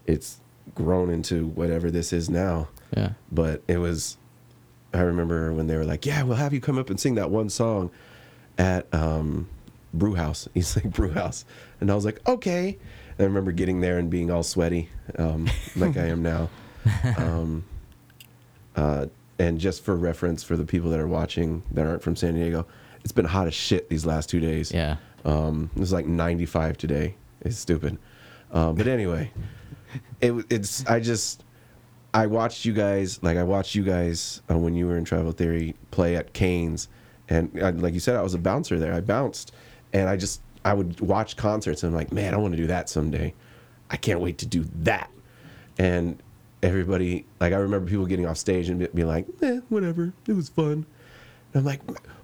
it's 0.08 0.38
grown 0.76 1.10
into 1.10 1.48
whatever 1.48 1.92
this 1.92 2.14
is 2.14 2.30
now. 2.30 2.68
Yeah. 2.96 3.12
But 3.32 3.62
it 3.68 3.78
was. 3.78 4.18
I 4.94 5.02
remember 5.02 5.54
when 5.54 5.68
they 5.68 5.78
were 5.78 5.86
like, 5.86 6.06
"Yeah, 6.06 6.24
we'll 6.24 6.38
have 6.38 6.54
you 6.54 6.62
come 6.62 6.78
up 6.78 6.90
and 6.90 7.00
sing 7.00 7.16
that 7.16 7.30
one 7.32 7.50
song 7.50 7.92
at 8.58 8.94
um, 8.94 9.48
Brew 9.94 10.16
House, 10.16 10.50
East 10.56 10.76
Lake 10.78 10.92
Brew 10.92 11.12
House," 11.12 11.46
and 11.80 11.92
I 11.92 11.96
was 11.96 12.06
like, 12.06 12.28
"Okay." 12.28 12.78
And 13.18 13.20
I 13.20 13.24
remember 13.24 13.52
getting 13.52 13.82
there 13.82 13.98
and 14.00 14.10
being 14.10 14.32
all 14.32 14.42
sweaty, 14.44 14.90
um, 15.18 15.48
like 15.76 15.98
I 15.98 16.06
am 16.08 16.24
now. 16.24 16.50
Um, 17.18 17.66
uh, 18.76 19.08
and 19.40 19.60
just 19.60 19.84
for 19.84 19.96
reference, 19.96 20.44
for 20.44 20.56
the 20.56 20.66
people 20.66 20.90
that 20.92 21.00
are 21.00 21.08
watching 21.08 21.64
that 21.72 21.86
aren't 21.86 22.02
from 22.02 22.16
San 22.16 22.36
Diego, 22.36 22.66
it's 23.04 23.12
been 23.12 23.26
hot 23.26 23.48
as 23.48 23.54
shit 23.54 23.90
these 23.90 24.06
last 24.06 24.30
two 24.30 24.40
days. 24.40 24.72
Yeah. 24.72 24.98
Um, 25.26 25.70
it 25.76 25.80
was 25.80 25.92
like 25.92 26.06
95 26.06 26.78
today. 26.78 27.16
It's 27.42 27.58
stupid. 27.58 27.98
Uh, 28.52 28.72
but 28.72 28.88
anyway, 28.88 29.32
it, 30.22 30.34
it's 30.50 30.86
I 30.86 31.00
just 31.00 31.44
I 32.14 32.28
watched 32.28 32.66
you 32.66 32.74
guys 32.74 33.22
like 33.24 33.38
I 33.38 33.44
watched 33.44 33.76
you 33.76 33.84
guys 33.84 34.42
uh, 34.50 34.58
when 34.58 34.76
you 34.76 34.88
were 34.88 34.98
in 34.98 35.06
Tribal 35.06 35.32
Theory 35.32 35.76
play 35.92 36.16
at 36.16 36.34
Canes, 36.34 36.88
and 37.30 37.52
I, 37.62 37.72
like 37.72 37.94
you 37.94 38.00
said, 38.00 38.16
I 38.16 38.22
was 38.22 38.34
a 38.34 38.40
bouncer 38.40 38.78
there. 38.78 38.94
I 38.94 39.02
bounced, 39.02 39.54
and 39.94 40.08
I 40.10 40.18
just 40.18 40.42
I 40.64 40.74
would 40.74 41.00
watch 41.00 41.38
concerts 41.38 41.84
and 41.84 41.92
I'm 41.92 41.96
like, 41.96 42.12
man, 42.12 42.34
I 42.34 42.38
want 42.38 42.54
to 42.54 42.58
do 42.58 42.68
that 42.68 42.90
someday. 42.90 43.34
I 43.90 43.98
can't 43.98 44.20
wait 44.20 44.38
to 44.40 44.46
do 44.46 44.66
that. 44.82 45.10
And 45.78 46.22
everybody 46.64 47.26
like 47.40 47.54
I 47.54 47.58
remember 47.58 47.90
people 47.90 48.06
getting 48.06 48.26
off 48.26 48.38
stage 48.38 48.70
and 48.70 48.80
be, 48.80 48.88
be 48.94 49.04
like, 49.04 49.26
eh, 49.42 49.60
whatever, 49.70 50.14
it 50.28 50.34
was 50.34 50.50
fun. 50.50 50.86
And 51.54 51.56
I'm 51.56 51.66
like, 51.66 51.82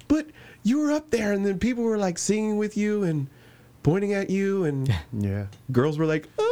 but 0.08 0.27
you 0.63 0.79
were 0.79 0.91
up 0.91 1.10
there, 1.12 1.34
and 1.34 1.46
then 1.46 1.60
people 1.60 1.84
were 1.84 1.98
like 1.98 2.17
singing 2.17 2.58
with 2.58 2.77
you 2.77 3.03
and 3.03 3.27
pointing 3.84 4.13
at 4.13 4.29
you, 4.29 4.63
and 4.65 4.94
yeah. 5.13 5.48
girls 5.72 5.98
were 5.98 6.06
like, 6.06 6.27
ah, 6.39 6.44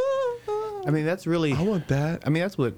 ah, 0.48 0.82
I 0.86 0.90
mean, 0.90 1.04
that's 1.04 1.26
really. 1.26 1.52
I 1.52 1.62
want 1.62 1.88
that. 1.88 2.22
I 2.26 2.30
mean, 2.30 2.42
that's 2.42 2.58
what 2.58 2.74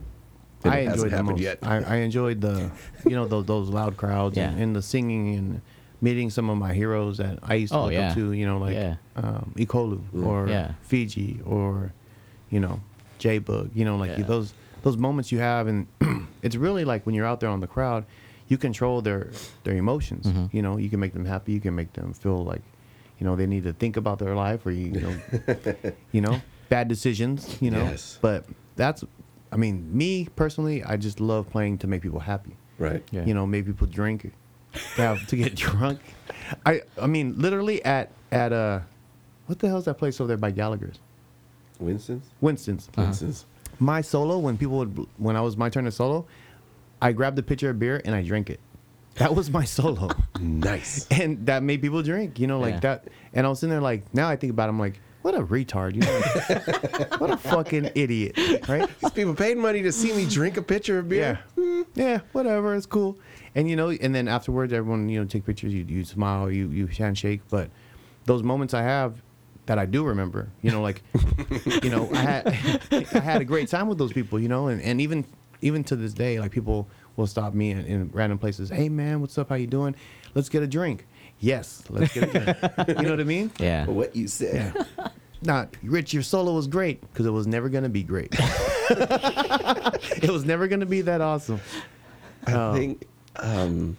And 0.64 0.74
I 0.74 0.78
it 0.78 0.88
hasn't 0.88 0.94
enjoyed 1.06 1.10
the 1.12 1.16
happened 1.16 1.30
most. 1.30 1.40
yet. 1.42 1.58
I, 1.62 1.76
I 1.82 1.96
enjoyed 1.96 2.40
the, 2.40 2.70
you 3.04 3.16
know, 3.16 3.26
those, 3.26 3.44
those 3.46 3.68
loud 3.70 3.96
crowds 3.96 4.36
and, 4.38 4.56
Yeah. 4.56 4.62
and 4.62 4.74
the 4.76 4.82
singing 4.82 5.34
and 5.36 5.60
meeting 6.00 6.30
some 6.30 6.48
of 6.50 6.56
my 6.58 6.72
heroes 6.74 7.18
that 7.18 7.38
I 7.42 7.54
used 7.54 7.72
to 7.72 7.78
Oh, 7.78 7.84
look 7.84 7.92
yeah. 7.92 8.08
up 8.10 8.14
to. 8.14 8.32
You 8.32 8.46
know, 8.46 8.58
like 8.58 8.74
Yeah. 8.74 8.96
um, 9.16 9.52
Ekolu 9.56 10.00
or 10.24 10.48
Yeah. 10.48 10.72
Fiji 10.82 11.40
or, 11.44 11.92
you 12.50 12.60
know, 12.60 12.80
J 13.18 13.40
Boog. 13.40 13.70
You 13.74 13.84
know, 13.84 13.96
like 13.96 14.16
Yeah. 14.18 14.24
those 14.24 14.52
those 14.88 14.96
moments 14.96 15.30
you 15.30 15.38
have, 15.38 15.66
and 15.66 15.86
it's 16.42 16.56
really 16.56 16.84
like 16.84 17.04
when 17.06 17.14
you're 17.14 17.26
out 17.26 17.40
there 17.40 17.50
on 17.50 17.60
the 17.60 17.66
crowd, 17.66 18.04
you 18.48 18.56
control 18.56 19.02
their 19.02 19.30
their 19.64 19.76
emotions. 19.76 20.26
Mhm. 20.26 20.52
You 20.54 20.62
know, 20.62 20.78
you 20.78 20.88
can 20.88 21.00
make 21.00 21.12
them 21.12 21.24
happy. 21.26 21.52
You 21.52 21.60
can 21.60 21.74
make 21.74 21.92
them 21.92 22.12
feel 22.14 22.42
like, 22.44 22.62
you 23.18 23.26
know, 23.26 23.36
they 23.36 23.46
need 23.46 23.64
to 23.64 23.72
think 23.74 23.96
about 23.96 24.18
their 24.18 24.34
life 24.34 24.64
or 24.66 24.70
you, 24.70 24.86
you 24.92 25.00
know, 25.04 25.14
you 26.12 26.20
know, 26.22 26.40
bad 26.70 26.88
decisions. 26.88 27.60
You 27.60 27.70
know, 27.70 27.82
Yes. 27.84 28.18
but 28.22 28.44
that's, 28.76 29.04
I 29.52 29.56
mean, 29.56 29.76
me 29.96 30.28
personally, 30.36 30.82
I 30.82 30.96
just 30.96 31.20
love 31.20 31.50
playing 31.50 31.78
to 31.78 31.86
make 31.86 32.00
people 32.02 32.20
happy. 32.20 32.56
Right. 32.78 33.02
Yeah. 33.10 33.24
You 33.26 33.34
know, 33.34 33.46
make 33.46 33.66
people 33.66 33.86
drink, 33.86 34.32
to 34.96 35.02
have 35.02 35.26
to 35.26 35.36
get 35.36 35.54
drunk. 35.66 36.00
I 36.64 36.82
I 37.00 37.06
mean, 37.06 37.34
literally 37.36 37.84
at 37.84 38.12
at 38.32 38.52
uh, 38.54 38.80
what 39.46 39.58
the 39.58 39.68
hell's 39.68 39.84
that 39.84 39.98
place 39.98 40.20
over 40.20 40.28
there 40.28 40.36
by 40.38 40.50
Gallagher's? 40.52 40.98
Winston's. 41.78 42.24
Winston's. 42.40 42.88
Uh-huh. 42.88 43.02
Winston's. 43.06 43.44
My 43.80 44.00
solo 44.00 44.38
when 44.38 44.56
people 44.58 44.78
would 44.78 45.06
when 45.16 45.36
I 45.36 45.40
was 45.40 45.56
my 45.56 45.68
turn 45.68 45.84
to 45.84 45.92
solo, 45.92 46.26
I 47.00 47.12
grabbed 47.12 47.38
a 47.38 47.42
pitcher 47.42 47.70
of 47.70 47.78
beer 47.78 48.00
and 48.04 48.14
I 48.14 48.22
drank 48.22 48.50
it. 48.50 48.60
That 49.16 49.34
was 49.34 49.50
my 49.50 49.64
solo. 49.64 50.10
Nice. 50.40 51.06
and 51.10 51.44
that 51.46 51.62
made 51.64 51.82
people 51.82 52.02
drink, 52.02 52.38
you 52.38 52.46
know, 52.46 52.60
like 52.60 52.74
Yeah. 52.74 52.80
that. 52.80 53.08
And 53.34 53.44
I 53.46 53.48
was 53.50 53.58
sitting 53.58 53.70
there 53.70 53.80
like, 53.80 54.12
now 54.14 54.28
I 54.28 54.36
think 54.36 54.52
about 54.52 54.66
it, 54.66 54.70
I'm 54.70 54.78
like, 54.78 55.00
what 55.22 55.34
a 55.34 55.42
retard, 55.44 55.94
you 55.94 56.00
know, 56.02 57.16
what 57.18 57.30
a 57.30 57.36
fucking 57.36 57.90
idiot, 57.96 58.36
right? 58.68 58.88
These 59.00 59.10
people 59.10 59.34
paid 59.34 59.58
money 59.58 59.82
to 59.82 59.90
see 59.92 60.12
me 60.12 60.26
drink 60.26 60.56
a 60.56 60.62
pitcher 60.62 61.00
of 61.00 61.08
beer. 61.08 61.40
Yeah, 61.56 61.82
yeah, 61.94 62.20
whatever, 62.32 62.74
it's 62.76 62.86
cool. 62.86 63.18
And 63.56 63.68
you 63.68 63.74
know, 63.74 63.90
and 63.90 64.14
then 64.14 64.28
afterwards, 64.28 64.72
everyone 64.72 65.08
you 65.08 65.18
know 65.20 65.26
take 65.26 65.44
pictures, 65.44 65.74
you 65.74 65.84
you 65.88 66.04
smile, 66.04 66.50
you 66.50 66.68
you 66.68 66.86
handshake. 66.86 67.40
But 67.50 67.70
those 68.26 68.44
moments 68.44 68.72
I 68.74 68.82
have 68.82 69.20
that 69.68 69.78
I 69.78 69.84
do 69.84 70.02
remember, 70.02 70.48
you 70.62 70.70
know, 70.70 70.80
like, 70.80 71.02
you 71.82 71.90
know, 71.90 72.08
I 72.12 72.16
had 72.16 72.46
I 73.14 73.18
had 73.20 73.40
a 73.42 73.44
great 73.44 73.68
time 73.68 73.86
with 73.86 73.98
those 73.98 74.12
people, 74.14 74.40
you 74.40 74.48
know, 74.48 74.68
and, 74.68 74.80
and 74.82 74.98
even 75.00 75.24
even 75.60 75.84
to 75.84 75.96
this 75.96 76.14
day, 76.14 76.40
like 76.40 76.50
people 76.52 76.88
will 77.16 77.26
stop 77.26 77.52
me 77.52 77.70
in, 77.70 77.80
in 77.84 78.10
random 78.14 78.38
places. 78.38 78.70
Hey 78.70 78.88
man, 78.88 79.20
what's 79.20 79.36
up? 79.36 79.50
How 79.50 79.56
you 79.56 79.66
doing? 79.66 79.94
Let's 80.34 80.48
get 80.48 80.62
a 80.62 80.66
drink. 80.66 81.06
Yes, 81.38 81.82
let's 81.90 82.12
get 82.14 82.34
a 82.34 82.54
drink. 82.76 82.88
you 82.98 83.04
know 83.04 83.10
what 83.10 83.20
I 83.20 83.24
mean? 83.24 83.50
Yeah. 83.60 83.84
What 83.86 84.16
you 84.16 84.26
said. 84.26 84.74
Not 85.42 85.76
Rich, 85.82 86.14
your 86.14 86.22
solo 86.22 86.54
was 86.54 86.66
great 86.66 87.00
because 87.02 87.26
it 87.26 87.30
was 87.30 87.46
never 87.46 87.68
gonna 87.68 87.88
be 87.90 88.02
great. 88.02 88.34
it 88.90 90.30
was 90.30 90.44
never 90.46 90.66
gonna 90.66 90.86
be 90.86 91.02
that 91.02 91.20
awesome. 91.20 91.60
I 92.46 92.52
Oh. 92.54 92.72
think 92.74 93.06
um, 93.36 93.98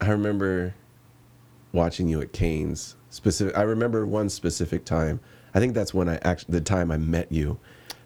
I 0.00 0.10
remember 0.10 0.72
watching 1.72 2.06
you 2.08 2.20
at 2.20 2.32
Canes. 2.32 2.94
Specific. 3.12 3.56
I 3.56 3.62
remember 3.62 4.04
one 4.06 4.28
specific 4.28 4.84
time. 4.84 5.20
I 5.54 5.60
think 5.60 5.74
that's 5.74 5.92
when 5.94 6.08
I 6.08 6.18
actually 6.22 6.52
the 6.54 6.60
time 6.62 6.90
I 6.90 6.96
met 6.96 7.30
you. 7.30 7.58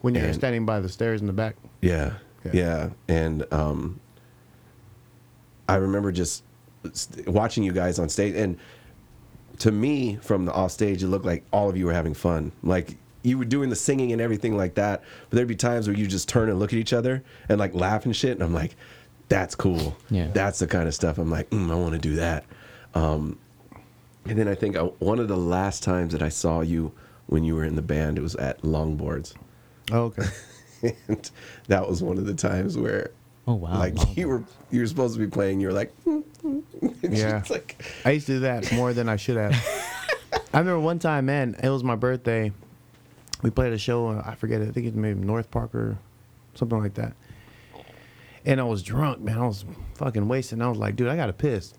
When 0.03 0.14
you're 0.14 0.25
And- 0.27 0.35
standing 0.35 0.66
by 0.66 0.81
the 0.81 0.88
stairs 0.88 1.21
in 1.21 1.27
the 1.29 1.33
back. 1.33 1.57
Yeah, 1.81 2.14
Yeah. 2.45 2.51
yeah, 2.53 2.88
and 3.09 3.47
um, 3.53 4.01
I 5.69 5.77
remember 5.77 6.12
just 6.12 6.42
st- 6.92 7.29
watching 7.29 7.62
you 7.64 7.73
guys 7.73 7.99
on 7.99 8.09
stage, 8.09 8.35
and 8.35 8.59
to 9.61 9.71
me, 9.73 10.16
from 10.21 10.45
the 10.45 10.53
off 10.53 10.71
stage, 10.73 11.03
it 11.03 11.09
looked 11.09 11.25
like 11.25 11.45
all 11.53 11.69
of 11.71 11.77
you 11.77 11.87
were 11.87 11.92
having 11.92 12.14
fun. 12.14 12.53
Like 12.62 12.97
you 13.23 13.38
were 13.38 13.45
doing 13.45 13.71
the 13.71 13.77
singing 13.77 14.12
and 14.12 14.21
everything 14.21 14.57
like 14.57 14.75
that, 14.75 15.03
but 15.31 15.37
there'd 15.37 15.49
be 15.49 15.57
times 15.57 15.88
where 15.88 15.97
you 15.97 16.07
just 16.07 16.29
turn 16.29 16.49
and 16.49 16.59
look 16.59 16.73
at 16.73 16.79
each 16.79 16.92
other 16.92 17.23
and 17.49 17.59
like 17.59 17.75
laugh 17.75 18.05
and 18.05 18.14
shit, 18.14 18.33
and 18.33 18.42
I'm 18.42 18.55
like, 18.55 18.77
that's 19.29 19.55
cool. 19.55 19.97
Yeah. 20.11 20.29
that's 20.33 20.59
the 20.61 20.66
kind 20.66 20.87
of 20.88 20.95
stuff 20.95 21.19
I'm 21.19 21.31
like, 21.31 21.51
mm, 21.51 21.71
I 21.71 21.75
want 21.75 21.92
to 21.95 21.99
do 21.99 22.16
that. 22.16 22.45
Um, 22.95 23.38
and 24.28 24.38
then 24.38 24.48
I 24.48 24.54
think 24.54 24.76
I, 24.76 24.82
one 24.82 25.18
of 25.18 25.28
the 25.28 25.36
last 25.36 25.82
times 25.82 26.12
that 26.12 26.22
I 26.22 26.28
saw 26.28 26.60
you 26.60 26.92
when 27.26 27.42
you 27.44 27.54
were 27.54 27.64
in 27.64 27.74
the 27.76 27.82
band, 27.82 28.18
it 28.18 28.22
was 28.22 28.34
at 28.36 28.62
Longboards 28.62 29.34
Oh, 29.92 30.12
okay. 30.14 30.26
and 31.08 31.30
that 31.68 31.88
was 31.88 32.02
one 32.02 32.18
of 32.18 32.26
the 32.26 32.34
times 32.34 32.76
where 32.76 33.10
Oh 33.48 33.54
wow. 33.54 33.78
like 33.78 33.94
Wow. 33.96 34.12
you 34.16 34.28
were 34.28 34.42
you 34.70 34.80
were 34.80 34.86
supposed 34.86 35.14
to 35.14 35.20
be 35.20 35.26
playing 35.28 35.60
you 35.60 35.68
were 35.68 35.72
like 35.72 35.94
Yeah. 37.02 37.42
like 37.50 37.82
I 38.04 38.10
used 38.12 38.26
to 38.26 38.34
do 38.34 38.40
that 38.40 38.72
more 38.72 38.92
than 38.92 39.08
I 39.08 39.16
should 39.16 39.36
have. 39.36 39.52
I 40.52 40.58
remember 40.60 40.80
one 40.80 40.98
time, 40.98 41.26
man, 41.26 41.56
it 41.62 41.68
was 41.68 41.84
my 41.84 41.96
birthday. 41.96 42.50
We 43.42 43.50
played 43.50 43.72
a 43.72 43.78
show, 43.78 44.08
uh, 44.08 44.22
I 44.24 44.34
forget 44.34 44.60
it, 44.62 44.68
I 44.68 44.72
think 44.72 44.86
it's 44.86 44.96
maybe 44.96 45.20
North 45.20 45.50
Park 45.50 45.74
or 45.74 45.98
something 46.54 46.78
like 46.78 46.94
that. 46.94 47.12
And 48.44 48.60
I 48.60 48.64
was 48.64 48.82
drunk, 48.82 49.20
man. 49.20 49.38
I 49.38 49.46
was 49.46 49.64
fucking 49.94 50.26
wasted. 50.28 50.54
And 50.58 50.62
I 50.62 50.68
was 50.68 50.78
like, 50.78 50.94
dude, 50.96 51.08
I 51.08 51.16
got 51.16 51.26
to 51.26 51.32
piss. 51.32 51.74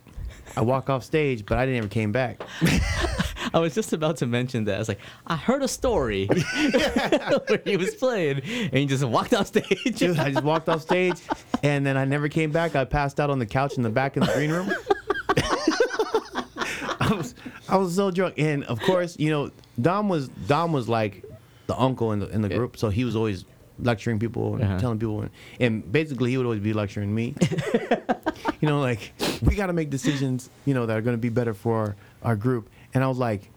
I 0.55 0.62
walk 0.62 0.89
off 0.89 1.03
stage, 1.03 1.45
but 1.45 1.57
I 1.57 1.65
didn't 1.65 1.79
ever 1.79 1.88
came 1.88 2.12
back. 2.12 2.41
I 3.53 3.60
was 3.60 3.73
just 3.73 3.93
about 3.93 4.17
to 4.17 4.25
mention 4.25 4.65
that. 4.65 4.75
I 4.75 4.79
was 4.79 4.89
like, 4.89 4.99
I 5.25 5.36
heard 5.36 5.63
a 5.63 5.67
story 5.67 6.27
where 7.47 7.62
he 7.65 7.77
was 7.77 7.95
playing 7.95 8.41
and 8.41 8.73
he 8.73 8.86
just 8.86 9.03
walked 9.03 9.33
off 9.33 9.47
stage. 9.47 9.97
Dude, 9.97 10.19
I 10.19 10.31
just 10.31 10.43
walked 10.43 10.69
off 10.69 10.81
stage, 10.81 11.21
and 11.63 11.86
then 11.86 11.97
I 11.97 12.05
never 12.05 12.29
came 12.29 12.51
back. 12.51 12.75
I 12.75 12.86
passed 12.86 13.19
out 13.19 13.29
on 13.29 13.39
the 13.39 13.45
couch 13.45 13.77
in 13.77 13.83
the 13.83 13.89
back 13.89 14.17
in 14.17 14.23
the 14.23 14.31
green 14.33 14.51
room. 14.51 14.71
I 16.99 17.13
was 17.13 17.36
I 17.69 17.77
was 17.77 17.95
so 17.95 18.12
drunk, 18.12 18.36
and 18.38 18.63
of 18.65 18.79
course, 18.81 19.17
you 19.17 19.29
know, 19.29 19.51
Dom 19.79 20.10
was 20.10 20.27
Dom 20.27 20.73
was 20.73 20.89
like 20.89 21.23
the 21.67 21.79
uncle 21.79 22.12
in 22.12 22.19
the 22.19 22.27
in 22.29 22.41
the 22.41 22.49
group, 22.49 22.77
so 22.77 22.89
he 22.89 23.05
was 23.05 23.15
always 23.15 23.45
lecturing 23.80 24.20
people 24.20 24.56
and 24.56 24.63
Uh-huh. 24.63 24.80
telling 24.80 25.00
people, 25.00 25.22
and, 25.22 25.30
and 25.60 25.92
basically 25.92 26.30
he 26.32 26.38
would 26.38 26.46
always 26.46 26.60
be 26.62 26.74
lecturing 26.74 27.13
me. 27.13 27.36
you 28.62 28.68
know, 28.68 28.80
like 28.82 29.13
we 29.42 29.56
got 29.56 29.68
to 29.68 29.74
make 29.74 29.90
decisions, 29.90 30.50
you 30.66 30.74
know, 30.74 30.86
that 30.86 30.98
are 30.98 31.02
going 31.02 31.16
to 31.16 31.22
be 31.22 31.30
better 31.30 31.54
for 31.54 31.76
our, 31.78 31.96
our 32.24 32.36
group. 32.36 32.70
And 32.94 33.04
I 33.04 33.08
was 33.08 33.18
like, 33.18 33.52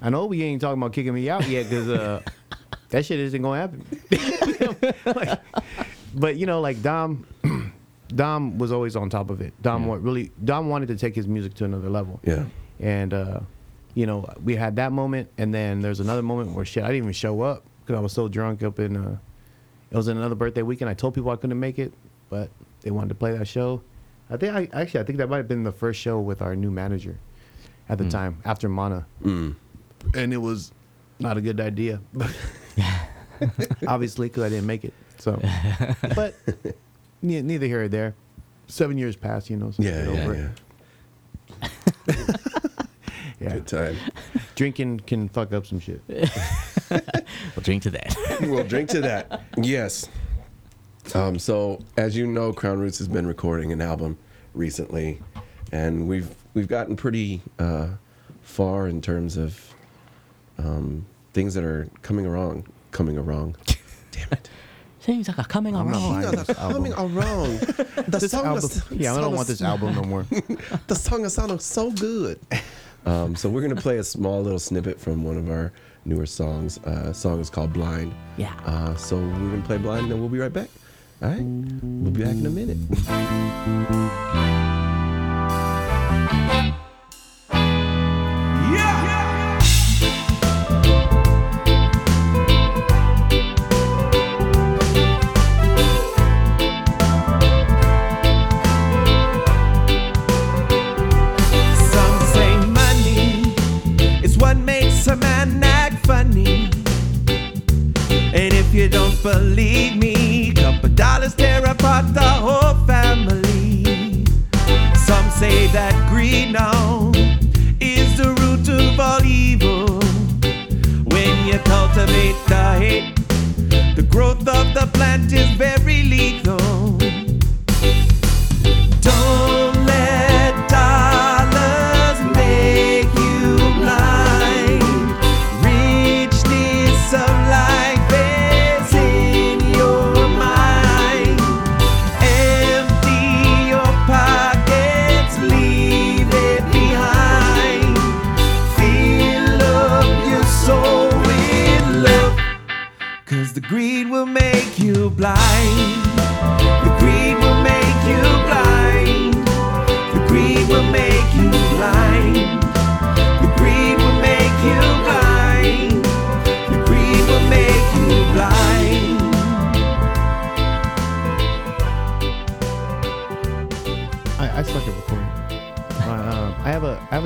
I 0.00 0.10
know 0.10 0.26
we 0.26 0.42
ain't 0.42 0.60
talking 0.60 0.80
about 0.80 0.92
kicking 0.92 1.14
me 1.14 1.28
out 1.30 1.48
yet 1.48 1.68
because 1.68 1.88
uh, 1.88 2.20
that 2.90 3.04
shit 3.06 3.18
isn't 3.20 3.40
going 3.42 3.60
to 3.60 3.60
happen. 3.60 4.94
Like, 5.14 5.40
but 6.14 6.36
you 6.36 6.46
know, 6.46 6.60
like 6.60 6.80
Dom, 6.82 7.26
Dom 8.08 8.58
was 8.58 8.72
always 8.72 8.96
on 8.96 9.10
top 9.10 9.30
of 9.30 9.40
it. 9.40 9.52
Dom 9.62 9.86
Yeah. 9.86 9.96
really, 10.00 10.30
Dom 10.42 10.68
wanted 10.68 10.88
to 10.88 10.96
take 10.96 11.14
his 11.14 11.26
music 11.28 11.54
to 11.54 11.64
another 11.64 11.90
level. 11.90 12.20
Yeah. 12.24 12.44
And 12.80 13.12
uh, 13.12 13.40
you 13.94 14.06
know, 14.06 14.28
we 14.42 14.56
had 14.56 14.76
that 14.76 14.92
moment, 14.92 15.30
and 15.38 15.52
then 15.54 15.80
there's 15.80 16.00
another 16.00 16.22
moment 16.22 16.52
where 16.52 16.64
shit, 16.64 16.82
I 16.82 16.86
didn't 16.88 17.02
even 17.04 17.12
show 17.12 17.42
up 17.42 17.64
because 17.84 17.98
I 17.98 18.02
was 18.02 18.12
so 18.12 18.28
drunk 18.28 18.62
up 18.62 18.78
in. 18.78 18.96
Uh, 18.96 19.18
it 19.90 19.96
was 19.96 20.08
in 20.08 20.16
another 20.16 20.34
birthday 20.34 20.62
weekend. 20.62 20.88
I 20.90 20.94
told 20.94 21.14
people 21.14 21.30
I 21.30 21.36
couldn't 21.36 21.60
make 21.60 21.78
it, 21.78 21.92
but 22.30 22.50
they 22.80 22.90
wanted 22.90 23.10
to 23.10 23.14
play 23.14 23.36
that 23.36 23.46
show. 23.46 23.82
I 24.30 24.36
think 24.36 24.54
I 24.54 24.68
actually 24.80 25.00
I 25.00 25.04
think 25.04 25.18
that 25.18 25.28
might 25.28 25.36
have 25.36 25.48
been 25.48 25.62
the 25.64 25.72
first 25.72 26.00
show 26.00 26.18
with 26.20 26.42
our 26.42 26.56
new 26.56 26.70
manager 26.70 27.18
at 27.88 27.98
the 27.98 28.08
time 28.08 28.38
after 28.44 28.68
Mana, 28.68 29.06
Mm. 29.22 29.54
and 30.14 30.32
it 30.32 30.38
was 30.38 30.72
not 31.20 31.36
a 31.36 31.40
good 31.40 31.60
idea. 31.60 32.00
Obviously, 33.86 34.28
because 34.28 34.44
I 34.44 34.48
didn't 34.48 34.66
make 34.66 34.84
it. 34.84 34.94
So, 35.18 35.40
but 36.14 36.34
ne- 37.22 37.42
neither 37.42 37.66
here 37.66 37.82
or 37.84 37.88
there. 37.88 38.14
Seven 38.66 38.96
years 38.96 39.14
passed, 39.16 39.50
you 39.50 39.56
know. 39.58 39.70
So 39.72 39.82
Yeah, 39.82 40.04
yeah, 40.04 40.22
over 40.22 40.34
yeah. 40.34 41.68
yeah. 43.40 43.52
Good 43.54 43.66
time. 43.66 43.96
Drinking 44.54 45.00
can 45.00 45.28
fuck 45.28 45.52
up 45.52 45.66
some 45.66 45.78
shit. 45.80 46.00
We'll 46.90 47.62
drink 47.62 47.82
to 47.84 47.90
that. 47.90 48.16
we'll 48.42 48.64
drink 48.64 48.88
to 48.90 49.00
that. 49.02 49.42
Yes. 49.56 50.08
Um, 51.14 51.38
so 51.38 51.82
as 51.96 52.16
you 52.16 52.26
know, 52.26 52.52
Crown 52.52 52.78
Roots 52.80 52.98
has 52.98 53.08
been 53.08 53.26
recording 53.26 53.72
an 53.72 53.80
album 53.80 54.18
recently, 54.54 55.20
and 55.72 56.08
we've 56.08 56.34
we've 56.54 56.68
gotten 56.68 56.96
pretty 56.96 57.40
uh, 57.58 57.88
far 58.42 58.88
in 58.88 59.00
terms 59.02 59.36
of 59.36 59.74
um, 60.58 61.04
things 61.32 61.54
that 61.54 61.64
are 61.64 61.88
coming 62.02 62.26
wrong. 62.26 62.66
Coming 62.90 63.16
wrong. 63.24 63.56
Damn 64.12 64.28
it. 64.32 64.48
Things 65.00 65.28
are 65.28 65.34
coming 65.44 65.76
I'm 65.76 65.90
not 65.90 66.00
around. 66.00 66.22
buying 66.22 66.36
this 66.46 66.58
album. 66.58 67.14
wrong. 67.14 67.58
The 68.06 68.18
This 68.18 68.32
album, 68.34 68.70
yeah, 68.98 69.14
I 69.14 69.20
don't 69.20 69.34
want 69.34 69.48
this 69.48 69.60
album 69.60 69.94
no 69.94 70.02
more. 70.02 70.24
the 70.86 70.94
song 70.94 71.24
is 71.26 71.34
sounding 71.34 71.58
so 71.58 71.90
good. 71.90 72.38
Um, 73.04 73.36
so 73.36 73.50
we're 73.50 73.60
gonna 73.60 73.76
play 73.76 73.98
a 73.98 74.04
small 74.04 74.42
little 74.42 74.58
snippet 74.58 74.98
from 74.98 75.22
one 75.24 75.36
of 75.36 75.50
our 75.50 75.72
newer 76.04 76.26
songs. 76.26 76.78
Uh, 76.78 77.12
song 77.12 77.40
is 77.40 77.50
called 77.50 77.72
"Blind." 77.72 78.14
Yeah. 78.36 78.54
Uh, 78.64 78.94
so 78.96 79.16
we're 79.16 79.50
gonna 79.50 79.62
play 79.62 79.78
"Blind" 79.78 80.10
and 80.10 80.20
we'll 80.20 80.28
be 80.28 80.38
right 80.38 80.52
back. 80.52 80.68
All 81.22 81.30
right. 81.30 81.40
We'll 81.42 82.10
be 82.12 82.22
back 82.24 82.34
in 82.34 82.46
a 82.46 82.50
minute. 82.50 82.78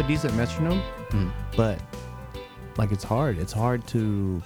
decent 0.09 0.35
metronome, 0.35 0.83
Mm. 1.11 1.31
but 1.57 1.79
like 2.77 2.91
it's 2.93 3.05
hard. 3.05 3.39
It's 3.39 3.53
hard 3.53 3.87
to 3.89 4.43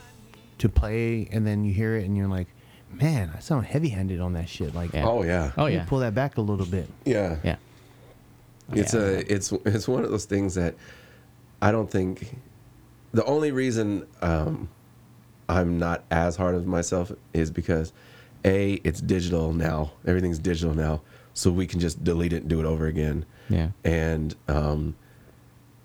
to 0.59 0.69
play, 0.69 1.29
and 1.33 1.47
then 1.47 1.65
you 1.65 1.73
hear 1.73 1.97
it, 1.97 2.05
and 2.05 2.17
you're 2.17 2.29
like, 2.29 2.47
man, 2.93 3.33
I 3.35 3.41
sound 3.41 3.67
heavy 3.67 3.89
handed 3.89 4.21
on 4.21 4.35
that 4.35 4.49
shit. 4.49 4.75
Like, 4.75 4.93
Yeah. 4.93 5.07
Oh 5.09 5.23
yeah. 5.23 5.53
Oh 5.57 5.63
let 5.65 5.71
me 5.71 5.77
yeah. 5.77 5.85
pull 5.87 6.01
that 6.01 6.15
back 6.15 6.37
a 6.37 6.41
little 6.41 6.67
bit. 6.67 6.89
Yeah. 7.05 7.37
Yeah. 7.43 7.57
It's 8.73 8.93
Yeah. 8.95 9.01
a 9.01 9.13
it's 9.29 9.53
it's 9.65 9.89
one 9.89 10.05
of 10.05 10.11
those 10.11 10.25
things 10.25 10.55
that 10.57 10.75
I 11.61 11.73
don't 11.73 11.91
think 11.91 12.37
the 13.13 13.25
only 13.25 13.51
reason 13.53 14.07
um, 14.21 14.69
I'm 15.49 15.79
not 15.79 16.05
as 16.11 16.37
hard 16.37 16.55
of 16.55 16.67
myself 16.67 17.13
is 17.33 17.51
because 17.51 17.93
a 18.45 18.75
it's 18.85 19.01
digital 19.01 19.53
now. 19.53 19.93
Everything's 20.07 20.39
digital 20.39 20.75
now, 20.75 21.03
so 21.35 21.51
we 21.51 21.67
can 21.67 21.79
just 21.81 22.03
delete 22.03 22.33
it 22.33 22.43
and 22.43 22.49
do 22.49 22.59
it 22.61 22.67
over 22.67 22.87
again. 22.87 23.25
Yeah. 23.49 23.69
And 23.85 24.35
um, 24.49 24.95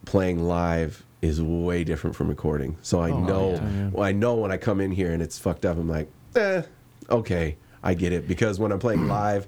playing 0.07 0.39
live 0.47 1.03
is 1.21 1.41
way 1.41 1.83
different 1.83 2.15
from 2.15 2.27
recording. 2.27 2.77
So 2.81 2.99
I 3.01 3.11
Oh, 3.11 3.19
know 3.19 3.51
yeah. 3.53 3.89
Well, 3.91 4.03
I 4.03 4.11
know 4.11 4.35
when 4.35 4.51
I 4.51 4.57
come 4.57 4.81
in 4.81 4.91
here 4.91 5.11
and 5.11 5.21
it's 5.21 5.37
fucked 5.37 5.65
up. 5.65 5.77
I'm 5.77 5.89
like, 5.89 6.09
eh, 6.35 6.61
okay, 7.09 7.57
I 7.83 7.93
get 7.93 8.13
it 8.13 8.27
because 8.27 8.59
when 8.59 8.71
I'm 8.71 8.79
playing 8.79 9.07
live. 9.19 9.47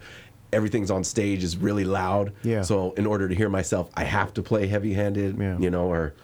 Everything's 0.51 0.89
on 0.89 1.03
stage 1.03 1.43
is 1.43 1.57
really 1.57 1.83
loud. 1.83 2.33
Yeah. 2.41 2.63
So 2.63 2.93
in 2.93 3.05
order 3.05 3.29
to 3.29 3.35
hear 3.35 3.49
myself, 3.49 3.91
I 3.93 4.03
have 4.03 4.33
to 4.33 4.41
play 4.41 4.65
heavy-handed. 4.65 5.37
Yeah. 5.39 5.59
You 5.59 5.69
know, 5.69 5.85
or 5.91 6.15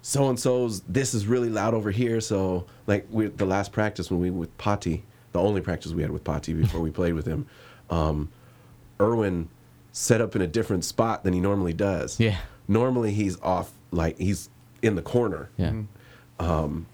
so 0.00 0.30
and 0.30 0.40
so's. 0.40 0.80
This 0.88 1.12
is 1.12 1.26
really 1.26 1.50
loud 1.50 1.74
over 1.74 1.90
here. 1.90 2.22
So 2.22 2.64
like 2.86 3.06
we, 3.10 3.26
the 3.26 3.44
last 3.44 3.72
practice 3.72 4.10
when 4.10 4.18
we 4.18 4.30
with 4.30 4.56
Pati, 4.56 5.04
the 5.32 5.40
only 5.42 5.60
practice 5.60 5.92
we 5.92 6.00
had 6.00 6.10
with 6.10 6.24
Pati 6.24 6.54
before 6.54 6.80
we 6.80 6.90
played 6.90 7.12
with 7.12 7.26
him, 7.26 7.46
um, 7.90 8.30
Erwin 8.98 9.48
set 9.92 10.22
up 10.22 10.34
in 10.34 10.40
a 10.40 10.46
different 10.46 10.82
spot 10.82 11.22
than 11.22 11.34
he 11.34 11.40
normally 11.40 11.74
does. 11.74 12.18
Yeah. 12.18 12.38
Normally 12.68 13.12
he's 13.12 13.38
off 13.42 13.72
like 13.90 14.18
he's 14.18 14.48
in 14.82 14.94
the 14.94 15.02
corner. 15.02 15.50
Yeah. 15.56 15.72
Um, 16.38 16.86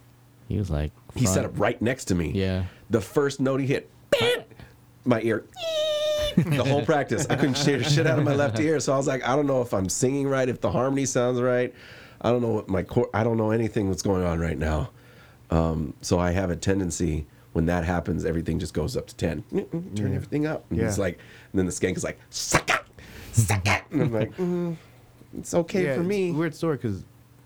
he 0.49 0.59
was 0.59 0.71
like. 0.71 0.93
He 1.15 1.27
set 1.27 1.43
front. 1.43 1.47
up 1.47 1.61
right 1.61 1.83
next 1.83 2.07
to 2.07 2.15
me. 2.15 2.31
Yeah. 2.31 2.65
The 2.91 3.01
first 3.01 3.41
note 3.41 3.61
he 3.61 3.67
hit, 3.67 3.91
my 5.05 5.21
ear. 5.23 5.45
the 6.37 6.65
whole 6.65 6.85
practice, 6.85 7.27
I 7.29 7.37
couldn't 7.37 7.59
hear 7.59 7.83
shit 7.85 8.07
out 8.07 8.19
of 8.19 8.25
my 8.25 8.35
left 8.35 8.59
ear. 8.59 8.81
So 8.81 8.95
I 8.95 8.97
was 8.97 9.07
like, 9.07 9.23
I 9.27 9.37
don't 9.37 9.47
know 9.47 9.61
if 9.61 9.75
I'm 9.75 9.89
singing 9.89 10.27
right, 10.29 10.49
if 10.49 10.61
the 10.61 10.71
harmony 10.71 11.05
sounds 11.05 11.41
right. 11.41 11.75
I 12.23 12.31
don't 12.31 12.41
know 12.41 12.49
what 12.53 12.69
my 12.69 12.83
core. 12.83 13.11
I 13.13 13.25
don't 13.25 13.37
know 13.37 13.51
anything 13.51 13.89
that's 13.89 14.03
going 14.03 14.25
on 14.25 14.39
right 14.39 14.57
now. 14.57 14.91
Um, 15.51 15.93
so 16.01 16.19
I 16.19 16.31
have 16.31 16.51
a 16.51 16.57
tendency 16.57 17.27
when 17.53 17.67
that 17.67 17.85
happens, 17.85 18.25
everything 18.25 18.59
just 18.59 18.75
goes 18.75 18.97
up 18.97 19.07
to 19.09 19.17
ten. 19.17 19.45
Turn 19.95 20.15
everything 20.15 20.47
up. 20.47 20.65
And 20.71 20.81
it's 20.81 20.99
like, 20.99 21.19
and 21.53 21.59
then 21.59 21.67
the 21.67 21.73
skank 21.73 21.97
is 21.97 22.05
like, 22.05 22.19
suck 22.31 22.71
it, 22.71 22.81
suck 23.33 23.67
it. 23.67 23.83
And 23.91 24.03
I'm 24.03 24.13
like, 24.13 24.37
mm, 24.37 24.77
it's 25.39 25.55
okay 25.55 25.85
Yeah, 25.85 25.95
for 25.95 26.01
it's 26.01 26.09
me. 26.09 26.31
a 26.31 26.33
weird 26.35 26.55
story 26.55 26.77
because, 26.77 27.05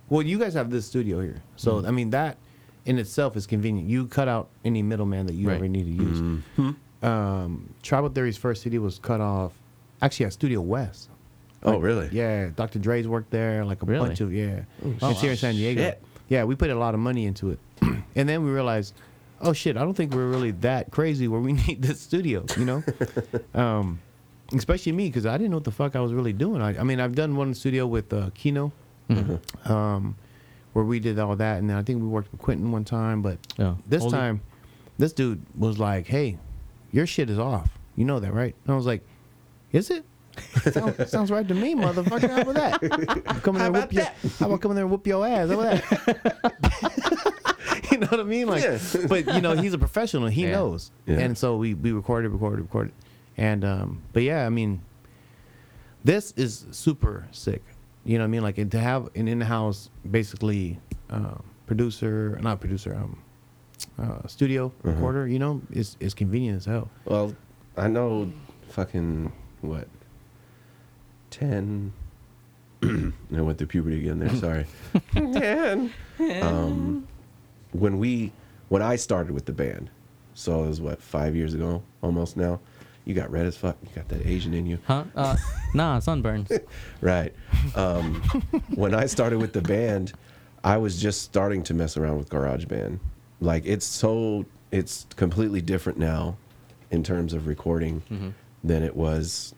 well, 0.08 0.22
you 0.22 0.38
guys 0.38 0.54
have 0.54 0.70
this 0.70 0.86
studio 0.86 1.20
here, 1.20 1.42
so 1.56 1.80
Mm. 1.82 1.88
I 1.88 1.90
mean 1.90 2.10
that 2.10 2.36
in 2.84 2.98
itself 2.98 3.36
is 3.36 3.46
convenient. 3.46 3.88
You 3.88 4.06
cut 4.06 4.28
out 4.28 4.48
any 4.64 4.82
middleman 4.82 5.26
that 5.26 5.34
you 5.34 5.48
Right. 5.48 5.56
ever 5.56 5.68
need 5.68 5.84
to 5.84 6.04
use. 6.04 6.20
Mm-hmm. 6.20 7.04
Um, 7.04 7.68
Tribal 7.82 8.08
Theory's 8.08 8.36
first 8.36 8.62
CD 8.62 8.78
was 8.78 8.98
cut 8.98 9.20
off, 9.20 9.52
actually 10.02 10.26
at 10.26 10.32
Studio 10.32 10.60
West. 10.60 11.08
oh, 11.64 11.78
really? 11.78 12.08
Yeah, 12.12 12.50
Dr. 12.54 12.78
Dre's 12.78 13.08
worked 13.08 13.30
there, 13.30 13.64
like 13.64 13.82
a 13.82 13.86
Really? 13.86 14.06
bunch 14.08 14.20
of 14.20 14.32
yeah. 14.32 14.60
Oh, 15.02 15.10
it's 15.10 15.20
here 15.20 15.32
in 15.32 15.36
San 15.36 15.54
Diego. 15.54 15.80
Shit. 15.82 16.02
yeah, 16.28 16.44
we 16.44 16.54
put 16.54 16.70
a 16.70 16.74
lot 16.76 16.94
of 16.94 17.00
money 17.00 17.26
into 17.26 17.50
it, 17.50 17.58
and 18.14 18.28
then 18.28 18.44
we 18.44 18.50
realized, 18.52 18.94
oh 19.40 19.52
shit, 19.52 19.76
I 19.76 19.80
don't 19.80 19.94
think 19.94 20.14
we're 20.14 20.28
really 20.30 20.52
that 20.62 20.90
crazy 20.92 21.26
where 21.28 21.40
we 21.40 21.52
need 21.66 21.82
this 21.82 22.00
studio, 22.00 22.44
you 22.56 22.64
know. 22.64 22.84
um, 23.54 23.98
especially 24.54 24.92
me 24.92 25.08
because 25.08 25.26
I 25.26 25.36
didn't 25.36 25.50
know 25.50 25.56
what 25.56 25.64
the 25.64 25.70
fuck 25.70 25.96
I 25.96 26.00
was 26.00 26.12
really 26.12 26.32
doing. 26.32 26.62
I, 26.62 26.78
I 26.78 26.82
mean, 26.82 27.00
I've 27.00 27.14
done 27.14 27.36
one 27.36 27.54
studio 27.54 27.86
with 27.86 28.12
uh, 28.12 28.30
Quino, 28.30 28.72
um, 29.64 30.16
where 30.72 30.84
we 30.84 31.00
did 31.00 31.18
all 31.18 31.36
that, 31.36 31.58
and 31.58 31.70
then 31.70 31.76
I 31.76 31.82
think 31.82 32.00
we 32.02 32.08
worked 32.08 32.30
with 32.32 32.40
Quentin 32.40 32.70
one 32.72 32.84
time, 32.84 33.22
but 33.22 33.38
Yeah. 33.58 33.74
this 33.86 34.04
time, 34.06 34.40
this 34.98 35.12
dude 35.12 35.42
was 35.56 35.78
like, 35.78 36.06
"Hey, 36.06 36.38
your 36.92 37.06
shit 37.06 37.30
is 37.30 37.38
off. 37.38 37.70
You 37.96 38.04
know 38.04 38.20
that, 38.20 38.32
right?" 38.34 38.54
And 38.64 38.72
I 38.72 38.76
was 38.76 38.86
like, 38.86 39.02
"Is 39.72 39.90
it?" 39.90 40.04
sounds, 40.70 41.10
sounds 41.10 41.30
right 41.30 41.48
to 41.48 41.54
me, 41.54 41.74
motherfucker. 41.74 42.28
How 42.28 42.42
about 42.42 42.54
that? 42.80 43.24
Come 43.42 43.56
in 43.56 43.62
there, 43.62 43.72
whoop 43.72 43.92
your, 43.92 44.04
how 44.38 44.46
about 44.46 44.60
coming 44.60 44.74
there 44.74 44.84
and 44.84 44.90
whoop 44.90 45.06
your 45.06 45.26
ass? 45.26 45.48
How 45.48 45.60
about 45.60 45.82
that? 45.82 47.88
you 47.90 47.98
know 47.98 48.06
what 48.08 48.20
I 48.20 48.24
mean? 48.24 48.46
Like, 48.46 48.62
Yeah. 48.62 48.78
but 49.08 49.34
you 49.34 49.40
know, 49.40 49.56
he's 49.56 49.72
a 49.72 49.78
professional. 49.78 50.28
He 50.28 50.42
Yeah. 50.42 50.52
knows, 50.52 50.90
and 51.06 51.36
so 51.38 51.56
we 51.56 51.72
we 51.74 51.92
recorded, 51.92 52.28
recorded, 52.30 52.60
recorded, 52.62 52.92
and 53.36 53.64
um, 53.64 54.02
but 54.12 54.22
yeah, 54.22 54.46
I 54.46 54.48
mean, 54.48 54.82
this 56.04 56.32
is 56.36 56.66
super 56.70 57.26
sick. 57.32 57.62
You 58.04 58.18
know 58.18 58.24
what 58.24 58.28
I 58.28 58.30
mean? 58.30 58.42
Like, 58.42 58.58
and 58.58 58.70
to 58.70 58.78
have 58.78 59.08
an 59.16 59.26
in-house, 59.26 59.90
basically, 60.08 60.78
um, 61.10 61.42
producer, 61.66 62.38
not 62.40 62.60
producer, 62.60 62.94
um, 62.94 63.20
uh, 63.98 64.26
studio 64.28 64.72
recorder, 64.82 65.26
you 65.26 65.38
know, 65.38 65.60
is 65.70 65.96
is 66.00 66.14
convenient 66.14 66.56
as 66.58 66.64
hell. 66.64 66.88
Well, 67.04 67.34
I 67.76 67.88
know 67.88 68.32
fucking 68.68 69.32
what? 69.60 69.88
10 71.30 71.92
I 72.82 73.40
went 73.40 73.58
through 73.58 73.66
puberty 73.66 73.98
again 73.98 74.18
there, 74.18 74.34
sorry. 74.36 74.66
10. 75.12 75.92
Um, 76.42 77.06
when 77.72 77.98
we 77.98 78.32
when 78.68 78.82
I 78.82 78.96
started 78.96 79.32
with 79.32 79.44
the 79.46 79.52
band, 79.52 79.90
so 80.34 80.64
it 80.64 80.68
was 80.68 80.80
what, 80.80 81.02
5 81.02 81.34
years 81.36 81.54
ago 81.54 81.82
almost 82.02 82.36
now. 82.36 82.60
You 83.06 83.14
got 83.14 83.30
red 83.30 83.46
as 83.46 83.56
fuck. 83.56 83.76
You 83.82 83.88
got 83.94 84.08
that 84.08 84.26
Asian 84.26 84.52
in 84.52 84.66
you. 84.66 84.78
Huh? 84.84 85.04
Uh, 85.14 85.36
nah, 85.74 86.00
sunburns. 86.00 86.60
Right. 87.00 87.32
Um, 87.74 88.20
when 88.74 88.94
I 88.94 89.06
started 89.06 89.38
with 89.38 89.52
the 89.52 89.62
band, 89.62 90.12
I 90.64 90.76
was 90.76 91.00
just 91.00 91.22
starting 91.22 91.62
to 91.64 91.74
mess 91.74 91.96
around 91.96 92.18
with 92.18 92.28
GarageBand. 92.28 92.98
Like 93.40 93.64
it's 93.64 93.86
so 93.86 94.44
it's 94.72 95.06
completely 95.16 95.62
different 95.62 95.98
now 95.98 96.36
in 96.90 97.02
terms 97.04 97.32
of 97.32 97.46
recording 97.46 98.34
than 98.64 98.82
it 98.82 98.96
was 98.96 99.54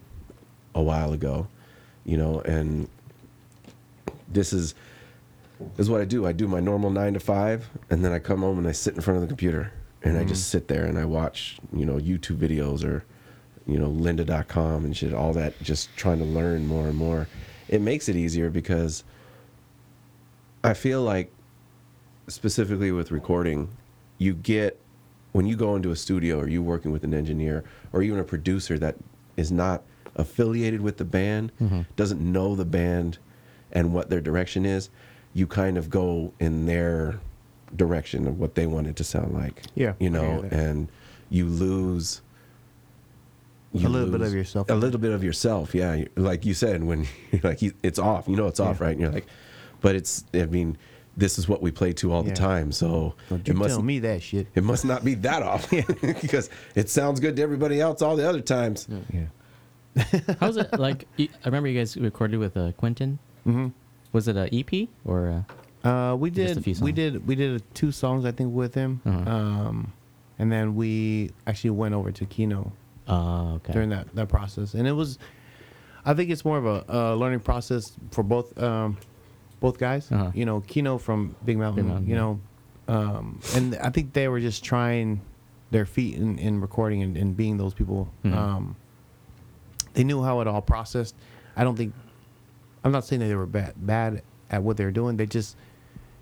a 0.75 0.83
while 0.83 1.13
ago. 1.13 1.49
You 2.05 2.19
know, 2.19 2.41
and 2.41 2.89
this 4.29 4.53
is 4.53 4.75
this 5.77 5.87
is 5.87 5.91
what 5.91 6.03
I 6.03 6.05
do. 6.05 6.27
I 6.27 6.33
do 6.33 6.47
my 6.47 6.61
normal 6.61 6.91
nine 6.91 7.15
to 7.15 7.21
five, 7.21 7.71
and 7.89 8.05
then 8.05 8.13
I 8.13 8.19
come 8.19 8.41
home 8.41 8.59
and 8.59 8.69
I 8.69 8.73
sit 8.73 8.95
in 8.95 9.01
front 9.01 9.17
of 9.17 9.23
the 9.23 9.29
computer 9.29 9.73
and 10.03 10.17
I 10.17 10.25
just 10.25 10.49
sit 10.49 10.69
there 10.69 10.85
and 10.85 10.99
I 10.99 11.05
watch, 11.05 11.59
you 11.73 11.85
know, 11.85 11.97
YouTube 11.97 12.37
videos 12.37 12.85
or, 12.85 13.05
you 13.69 13.79
know, 13.79 13.89
lynda.com 13.91 14.85
and 14.85 14.97
shit, 14.97 15.13
all 15.13 15.33
that, 15.35 15.61
just 15.63 15.95
trying 15.95 16.19
to 16.19 16.25
learn 16.25 16.67
more 16.67 16.89
and 16.89 16.97
more. 16.97 17.29
It 17.69 17.83
makes 17.83 18.09
it 18.09 18.17
easier 18.17 18.49
because 18.51 19.05
I 20.65 20.75
feel 20.75 21.03
like, 21.03 21.31
specifically 22.29 22.91
with 22.91 23.11
recording, 23.11 23.69
you 24.17 24.33
get, 24.35 24.81
when 25.33 25.47
you 25.47 25.55
go 25.55 25.77
into 25.77 25.91
a 25.91 25.97
studio 25.97 26.39
or 26.41 26.49
you 26.49 26.63
working 26.63 26.93
with 26.93 27.05
an 27.05 27.13
engineer 27.15 27.63
or 27.93 28.03
even 28.03 28.19
a 28.19 28.25
producer 28.25 28.79
that 28.79 28.97
is 29.37 29.53
not 29.53 29.83
affiliated 30.17 30.81
with 30.81 30.97
the 30.97 31.05
band, 31.05 31.53
doesn't 31.97 32.21
know 32.21 32.57
the 32.57 32.65
band 32.65 33.19
and 33.73 33.93
what 33.93 34.09
their 34.09 34.21
direction 34.23 34.65
is, 34.65 34.89
you 35.35 35.47
kind 35.47 35.77
of 35.77 35.91
go 35.91 36.33
in 36.41 36.65
their 36.65 37.21
direction 37.77 38.27
of 38.27 38.41
what 38.41 38.55
they 38.55 38.67
want 38.67 38.87
it 38.87 38.97
to 38.97 39.05
sound 39.05 39.35
like. 39.35 39.63
Yeah, 39.75 39.93
You 40.01 40.09
know, 40.09 40.41
and 40.51 40.89
you 41.29 41.45
lose 41.45 42.23
A 43.75 43.89
little 43.89 44.11
bit 44.11 44.21
of 44.23 44.33
yourself. 44.33 44.71
A 44.71 44.75
little 44.75 44.99
bit 45.01 45.13
of 45.13 45.23
yourself, 45.23 45.75
yeah. 45.75 46.05
Like 46.17 46.45
you 46.47 46.55
said, 46.55 46.83
when 46.83 47.07
you're 47.33 47.43
like 47.43 47.61
you- 47.63 47.75
it's 47.83 47.99
off, 47.99 48.27
you 48.29 48.37
know 48.37 48.47
it's 48.47 48.61
off, 48.61 48.79
Yeah. 48.81 48.85
right? 48.87 48.93
And 48.93 49.01
you're 49.01 49.13
like, 49.13 49.27
but 49.81 49.95
it's. 49.95 50.25
I 50.35 50.47
mean, 50.47 50.77
this 51.17 51.39
is 51.39 51.49
what 51.49 51.61
we 51.63 51.71
play 51.71 51.93
to 51.95 52.13
all 52.13 52.23
the 52.23 52.33
time, 52.33 52.71
so 52.73 53.15
Don't 53.29 53.41
it 53.41 53.49
you 53.49 53.55
must 53.55 53.71
tell 53.71 53.83
me 53.83 53.99
that 54.01 54.23
shit. 54.23 54.47
it 54.55 54.63
must 54.65 54.85
not 54.85 55.05
be 55.05 55.15
that 55.17 55.43
off 55.43 55.69
because 56.03 56.49
it 56.75 56.89
sounds 56.89 57.21
good 57.21 57.37
to 57.37 57.43
everybody 57.43 57.81
else 57.81 58.01
all 58.03 58.17
the 58.17 58.29
other 58.29 58.41
times. 58.41 58.89
Yeah. 59.13 59.27
How's 60.41 60.57
it 60.57 60.73
like? 60.79 61.07
I 61.19 61.29
remember 61.45 61.69
you 61.69 61.79
guys 61.79 61.97
recorded 61.97 62.39
with 62.39 62.57
uh, 62.57 62.73
Quentin. 62.73 63.19
Mm-hmm. 63.47 63.69
Was 64.13 64.29
it 64.29 64.37
a 64.37 64.49
EP 64.55 64.89
or? 65.05 65.45
Uh, 65.85 65.89
Uh, 65.89 66.15
we 66.17 66.31
Just 66.31 66.53
a 66.53 66.55
did. 66.61 66.65
few 66.65 66.85
We 66.85 66.93
did. 66.93 67.27
We 67.27 67.35
did 67.35 67.63
two 67.75 67.93
songs, 67.93 68.25
I 68.25 68.33
think, 68.33 68.55
with 68.55 68.75
him. 68.75 69.01
Uh-huh. 69.05 69.31
Um, 69.31 69.93
and 70.39 70.51
then 70.53 70.75
we 70.77 71.31
actually 71.47 71.71
went 71.71 71.95
over 71.95 72.11
to 72.13 72.27
Quino 72.27 72.73
uh, 73.09 73.55
okay. 73.55 73.73
during 73.73 73.89
that 73.91 74.15
that 74.15 74.29
process, 74.29 74.75
and 74.75 74.87
it 74.87 74.93
was. 74.93 75.19
I 76.05 76.15
think 76.15 76.31
it's 76.31 76.45
more 76.45 76.57
of 76.57 76.65
a, 76.65 76.85
a 76.89 77.17
learning 77.17 77.41
process 77.41 77.93
for 78.13 78.23
both 78.23 78.57
um, 78.63 78.97
both 79.61 79.79
guys. 79.79 80.11
Uh-huh. 80.11 80.31
You 80.35 80.47
know, 80.47 80.61
Quino 80.61 81.01
from 81.01 81.35
Big 81.45 81.59
Mountain. 81.59 81.89
Mountain, 81.89 82.07
you 82.09 82.15
know, 82.15 82.41
um, 82.87 83.41
and 83.55 83.77
I 83.77 83.91
think 83.91 84.13
they 84.13 84.29
were 84.29 84.41
just 84.41 84.65
trying 84.65 85.21
their 85.71 85.85
feet 85.85 86.15
in, 86.15 86.39
in 86.39 86.61
recording 86.61 87.03
and, 87.03 87.17
and 87.17 87.37
being 87.37 87.59
those 87.59 87.75
people. 87.75 88.09
Mhm. 88.25 88.35
Um, 88.35 88.77
they 89.95 90.05
knew 90.05 90.23
how 90.23 90.41
it 90.41 90.47
all 90.47 90.63
processed. 90.63 91.15
I 91.57 91.65
don't 91.65 91.77
think. 91.77 91.93
I'm 92.85 92.93
not 92.93 93.05
saying 93.05 93.21
that 93.21 93.27
they 93.27 93.35
were 93.35 93.47
bad 93.47 93.75
bad 93.77 94.23
at 94.51 94.63
what 94.63 94.77
they 94.77 94.85
were 94.85 94.93
doing. 94.93 95.17
They 95.17 95.27
just 95.27 95.57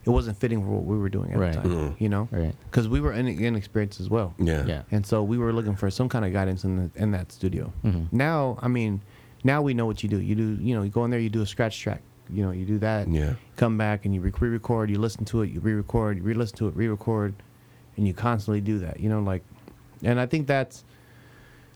it 0.07 0.11
wasn't 0.11 0.39
fitting 0.39 0.63
for 0.63 0.69
what 0.69 0.85
we 0.85 0.97
were 0.97 1.09
doing 1.09 1.33
at 1.33 1.39
Right. 1.39 1.53
the 1.55 1.61
time. 1.63 1.71
Mhm. 1.71 2.01
You 2.01 2.09
know, 2.09 2.29
Right. 2.31 2.55
because 2.71 2.89
we 2.89 3.01
were 3.01 3.13
in, 3.13 3.27
inexperienced 3.27 4.01
as 4.01 4.09
well. 4.09 4.35
Yeah. 4.39 4.65
Yeah. 4.65 4.83
And 4.93 5.05
so 5.05 5.23
we 5.23 5.37
were 5.37 5.53
looking 5.53 5.75
for 5.75 5.91
some 5.91 6.09
kind 6.09 6.25
of 6.25 6.33
guidance 6.33 6.65
in 6.65 6.77
the, 6.77 6.91
in 7.03 7.11
that 7.11 7.33
studio. 7.33 7.73
Mhm. 7.85 8.13
Now, 8.13 8.59
I 8.63 8.69
mean, 8.69 9.01
now 9.43 9.63
we 9.63 9.75
know 9.75 9.85
what 9.87 10.03
you 10.03 10.09
do. 10.09 10.21
You 10.21 10.35
do, 10.37 10.59
you 10.61 10.75
know, 10.77 10.83
you 10.83 10.91
go 10.91 11.05
in 11.05 11.11
there, 11.11 11.19
you 11.21 11.29
do 11.29 11.43
a 11.43 11.47
scratch 11.47 11.81
track. 11.81 12.03
You 12.31 12.45
know, 12.45 12.51
you 12.53 12.65
do 12.65 12.79
that. 12.79 13.09
Yeah. 13.09 13.35
Come 13.57 13.77
back 13.79 14.05
and 14.05 14.15
you 14.15 14.21
re- 14.21 14.33
re-record. 14.39 14.91
You 14.91 14.99
listen 14.99 15.25
to 15.27 15.43
it. 15.43 15.51
You 15.51 15.61
re-record. 15.61 16.17
You 16.19 16.23
re-listen 16.23 16.57
to 16.59 16.69
it. 16.69 16.77
Re-record, 16.77 17.35
and 17.97 18.07
you 18.07 18.15
constantly 18.15 18.61
do 18.61 18.79
that. 18.81 18.99
You 19.01 19.09
know, 19.09 19.21
like, 19.21 19.43
and 20.03 20.19
I 20.21 20.27
think 20.27 20.47
that's 20.47 20.85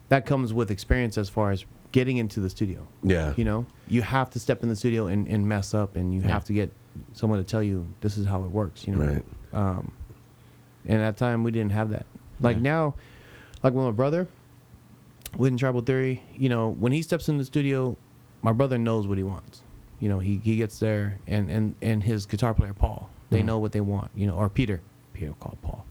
that 0.09 0.27
comes 0.27 0.53
with 0.53 0.71
experience 0.71 1.17
as 1.19 1.29
far 1.29 1.51
as 1.53 1.65
getting 1.93 2.17
into 2.17 2.41
the 2.41 2.51
studio. 2.51 2.87
Yeah. 3.03 3.33
You 3.37 3.45
know, 3.45 3.67
you 3.89 4.03
have 4.03 4.31
to 4.31 4.39
step 4.41 4.63
in 4.63 4.69
the 4.69 4.77
studio 4.77 5.07
and, 5.07 5.27
and 5.29 5.49
mess 5.49 5.73
up, 5.75 5.95
and 5.97 6.13
you 6.15 6.21
Yeah. 6.21 6.29
have 6.29 6.45
to 6.47 6.53
get 6.53 6.73
someone 7.13 7.39
to 7.39 7.45
tell 7.45 7.63
you 7.63 7.87
this 8.01 8.17
is 8.19 8.27
how 8.27 8.43
it 8.45 8.51
works. 8.51 8.87
You 8.87 8.95
know, 8.97 9.05
Right. 9.07 9.25
um, 9.53 9.93
and 10.87 11.01
at 11.03 11.17
that 11.17 11.25
time 11.25 11.43
we 11.45 11.51
didn't 11.51 11.73
have 11.73 11.91
that. 11.91 12.07
Like 12.41 12.57
Yeah. 12.57 12.63
now, 12.63 12.95
like 13.63 13.73
with 13.75 13.85
my 13.85 13.91
brother, 13.91 14.27
with 15.37 15.59
Tribal 15.59 15.81
Theory, 15.83 16.23
you 16.37 16.49
know, 16.49 16.71
when 16.71 16.93
he 16.93 17.03
steps 17.03 17.29
in 17.29 17.39
the 17.39 17.45
studio, 17.45 17.97
my 18.43 18.53
brother 18.53 18.79
knows 18.79 19.07
what 19.07 19.19
he 19.19 19.25
wants. 19.25 19.63
You 20.01 20.09
know, 20.09 20.19
he, 20.19 20.41
he 20.43 20.57
gets 20.57 20.79
there, 20.79 21.19
and, 21.27 21.51
and, 21.51 21.75
and 21.83 22.03
his 22.03 22.25
guitar 22.27 22.55
player 22.55 22.73
Paul, 22.73 23.11
they 23.29 23.43
Mhm. 23.43 23.45
know 23.47 23.59
what 23.59 23.73
they 23.73 23.83
want. 23.83 24.11
You 24.15 24.27
know, 24.27 24.35
or 24.35 24.49
Peter, 24.49 24.81
Peter 25.13 25.35
called 25.39 25.59
Paul. 25.63 25.85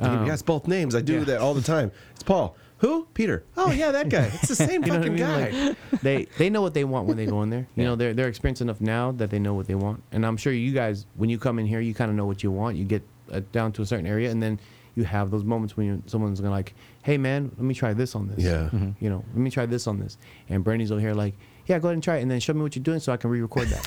Um, 0.00 0.26
has 0.26 0.42
both 0.42 0.66
names. 0.68 0.94
I 0.94 1.00
do 1.00 1.18
yeah. 1.18 1.24
that 1.24 1.40
all 1.40 1.54
the 1.54 1.62
time. 1.62 1.92
It's 2.14 2.22
Paul. 2.24 2.56
Who? 2.82 3.06
Peter. 3.14 3.44
Oh 3.56 3.70
yeah, 3.70 3.90
that 3.92 4.08
guy. 4.10 4.24
It's 4.34 4.48
the 4.48 4.54
same 4.56 4.82
You 4.86 4.92
know 4.92 4.98
what 4.98 5.08
I 5.08 5.08
fucking 5.08 5.14
mean? 5.14 5.24
guy. 5.24 5.66
Like, 5.92 6.00
they 6.02 6.24
they 6.36 6.50
know 6.50 6.60
what 6.62 6.74
they 6.74 6.84
want 6.84 7.06
when 7.08 7.16
they 7.16 7.26
go 7.26 7.40
in 7.42 7.48
there. 7.50 7.66
You 7.74 7.82
Yeah. 7.84 7.88
know, 7.90 7.96
they're 7.96 8.12
they're 8.12 8.28
experienced 8.28 8.60
enough 8.60 8.80
now 8.80 9.12
that 9.12 9.30
they 9.30 9.38
know 9.38 9.54
what 9.54 9.66
they 9.66 9.74
want. 9.76 10.02
And 10.12 10.26
I'm 10.26 10.36
sure 10.36 10.52
you 10.52 10.72
guys, 10.72 11.06
when 11.16 11.30
you 11.30 11.38
come 11.38 11.58
in 11.58 11.66
here, 11.66 11.80
you 11.80 11.94
kind 11.94 12.10
of 12.10 12.16
know 12.16 12.26
what 12.26 12.42
you 12.42 12.50
want. 12.50 12.76
You 12.76 12.84
get 12.84 13.02
uh, 13.32 13.40
down 13.52 13.72
to 13.72 13.82
a 13.82 13.86
certain 13.86 14.06
area, 14.06 14.30
and 14.30 14.42
then 14.42 14.58
you 14.94 15.04
have 15.04 15.30
those 15.30 15.42
moments 15.44 15.74
when 15.76 15.86
you, 15.86 16.02
someone's 16.06 16.38
gonna 16.40 16.50
like, 16.52 16.74
"Hey, 17.02 17.16
man, 17.16 17.50
let 17.56 17.64
me 17.64 17.72
try 17.72 17.94
this 17.94 18.14
on 18.14 18.26
this." 18.28 18.44
Yeah. 18.44 18.68
Mhm. 18.72 18.94
You 19.00 19.08
know, 19.10 19.24
let 19.28 19.36
me 19.38 19.48
try 19.50 19.64
this 19.64 19.86
on 19.86 19.98
this. 20.00 20.18
And 20.50 20.62
Bernie's 20.64 20.90
over 20.92 21.00
here 21.00 21.14
like, 21.14 21.34
"Yeah, 21.66 21.78
go 21.78 21.88
ahead 21.88 21.94
and 21.94 22.02
try 22.02 22.16
it, 22.16 22.22
and 22.22 22.30
then 22.30 22.40
show 22.40 22.52
me 22.52 22.60
what 22.62 22.74
you're 22.76 22.82
doing 22.82 22.98
so 23.00 23.12
I 23.12 23.16
can 23.16 23.30
re-record 23.30 23.68
that." 23.68 23.86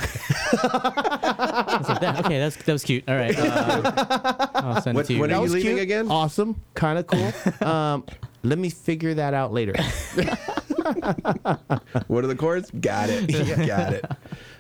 I 0.64 1.84
like, 1.90 2.00
that, 2.00 2.26
okay, 2.26 2.40
that's 2.40 2.56
that 2.56 2.72
was 2.74 2.84
cute. 2.84 3.04
All 3.10 3.16
right. 3.16 3.38
Uh, 3.38 4.48
I'll 4.56 4.82
send 4.82 4.96
When- 4.96 5.04
it 5.04 5.08
to 5.08 5.14
you. 5.16 5.20
when 5.20 5.32
are 5.34 5.44
you 5.46 5.50
leaving 5.52 5.74
cute, 5.76 5.82
again? 5.84 6.10
Awesome, 6.10 6.60
kind 6.74 6.98
of 6.98 7.06
cool. 7.08 7.68
um, 7.68 8.04
let 8.46 8.60
me 8.60 8.70
figure 8.70 9.14
that 9.14 9.34
out 9.34 9.52
later. 9.52 9.74
What 12.08 12.24
are 12.24 12.28
the 12.28 12.36
chords? 12.36 12.70
Got 12.72 13.10
it. 13.10 13.28
Got 13.68 13.94
it. 13.94 14.06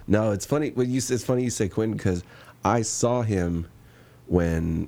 No, 0.07 0.31
it's 0.31 0.45
funny. 0.45 0.71
When 0.71 0.89
you 0.89 0.97
it's 0.97 1.23
funny 1.23 1.43
you 1.43 1.49
say 1.49 1.69
Quentin 1.69 1.95
because 1.95 2.23
I 2.63 2.81
saw 2.81 3.21
him 3.21 3.67
when 4.27 4.87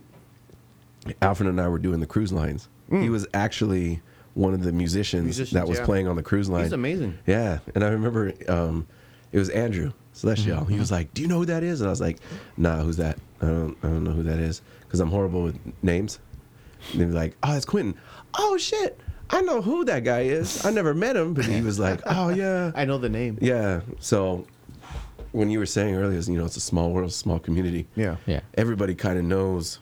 Alfred 1.21 1.49
and 1.49 1.61
I 1.61 1.67
were 1.67 1.79
doing 1.79 1.99
the 1.99 2.07
cruise 2.07 2.33
lines. 2.33 2.69
He 2.89 3.09
was 3.09 3.27
actually 3.33 4.01
one 4.33 4.53
of 4.53 4.63
the 4.63 4.71
musicians, 4.71 5.25
Musicians, 5.25 5.51
that 5.51 5.67
was 5.67 5.79
yeah. 5.79 5.85
playing 5.85 6.07
on 6.07 6.15
the 6.15 6.23
cruise 6.23 6.49
line. 6.49 6.63
He's 6.63 6.71
amazing. 6.71 7.17
Yeah, 7.25 7.59
and 7.75 7.83
I 7.83 7.89
remember 7.89 8.33
um, 8.47 8.87
it 9.33 9.39
was 9.39 9.49
Andrew 9.49 9.91
Celestial. 10.13 10.63
He 10.63 10.79
was 10.79 10.89
like, 10.89 11.13
"Do 11.13 11.21
you 11.21 11.27
know 11.27 11.39
who 11.39 11.45
that 11.45 11.63
is?" 11.63 11.81
And 11.81 11.89
I 11.89 11.91
was 11.91 11.99
like, 11.99 12.19
"Nah, 12.55 12.77
who's 12.77 12.95
that? 12.97 13.19
I 13.41 13.47
don't, 13.47 13.77
I 13.83 13.87
don't 13.87 14.05
know 14.05 14.11
who 14.11 14.23
that 14.23 14.39
is 14.39 14.61
because 14.81 15.01
I'm 15.01 15.09
horrible 15.09 15.43
with 15.43 15.59
names." 15.83 16.19
And 16.91 17.01
they'd 17.01 17.05
be 17.05 17.11
like, 17.11 17.35
"Oh, 17.43 17.55
it's 17.55 17.65
Quentin." 17.65 17.95
Oh 18.37 18.57
shit, 18.57 18.99
I 19.29 19.41
know 19.41 19.61
who 19.61 19.85
that 19.85 20.03
guy 20.03 20.21
is. 20.21 20.65
I 20.65 20.71
never 20.71 20.93
met 20.93 21.15
him, 21.15 21.33
but 21.33 21.45
he 21.45 21.61
was 21.61 21.79
like, 21.79 22.01
"Oh 22.05 22.29
yeah, 22.29 22.71
I 22.75 22.85
know 22.85 22.97
the 22.97 23.09
name. 23.09 23.37
yeah." 23.41 23.81
So 23.99 24.45
when 25.31 25.49
you 25.49 25.59
were 25.59 25.65
saying 25.65 25.95
earlier, 25.95 26.17
is, 26.17 26.27
you 26.29 26.37
know, 26.37 26.45
it's 26.45 26.57
a 26.57 26.61
small 26.61 26.91
world, 26.91 27.11
small 27.11 27.37
community. 27.39 27.87
Yeah. 27.95 28.15
Yeah. 28.25 28.39
Everybody 28.55 28.95
kind 28.95 29.19
of 29.19 29.25
knows 29.25 29.79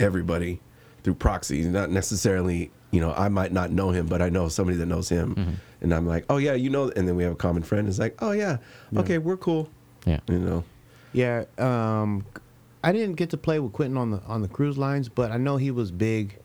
everybody 0.00 0.60
through 1.02 1.14
proxy, 1.14 1.62
not 1.64 1.90
necessarily. 1.90 2.70
You 2.90 3.02
know, 3.02 3.12
I 3.12 3.28
might 3.28 3.52
not 3.52 3.70
know 3.70 3.90
him, 3.90 4.06
but 4.06 4.22
I 4.22 4.30
know 4.30 4.48
somebody 4.48 4.78
that 4.78 4.86
knows 4.86 5.10
him, 5.10 5.34
Mm-hmm. 5.34 5.50
and 5.82 5.94
I'm 5.94 6.06
like, 6.06 6.24
oh 6.30 6.38
yeah, 6.38 6.54
you 6.54 6.70
know, 6.70 6.90
and 6.96 7.06
then 7.06 7.16
we 7.16 7.22
have 7.22 7.32
a 7.32 7.36
common 7.36 7.62
friend. 7.62 7.86
It's 7.86 7.98
like, 7.98 8.16
oh 8.22 8.30
yeah, 8.32 8.56
okay, 8.96 9.18
we're 9.18 9.36
cool. 9.36 9.68
Yeah. 10.06 10.20
You 10.26 10.38
know, 10.38 10.64
Yeah, 11.12 11.44
um, 11.58 12.24
I 12.88 12.92
didn't 12.92 13.16
get 13.16 13.30
to 13.30 13.36
play 13.36 13.58
with 13.58 13.72
Quentin 13.72 13.96
on 13.98 14.10
the 14.10 14.20
on 14.26 14.40
the 14.42 14.48
cruise 14.48 14.78
lines, 14.78 15.08
but 15.08 15.30
I 15.30 15.36
know 15.36 15.56
he 15.58 15.70
was 15.70 15.90
big 15.90 16.38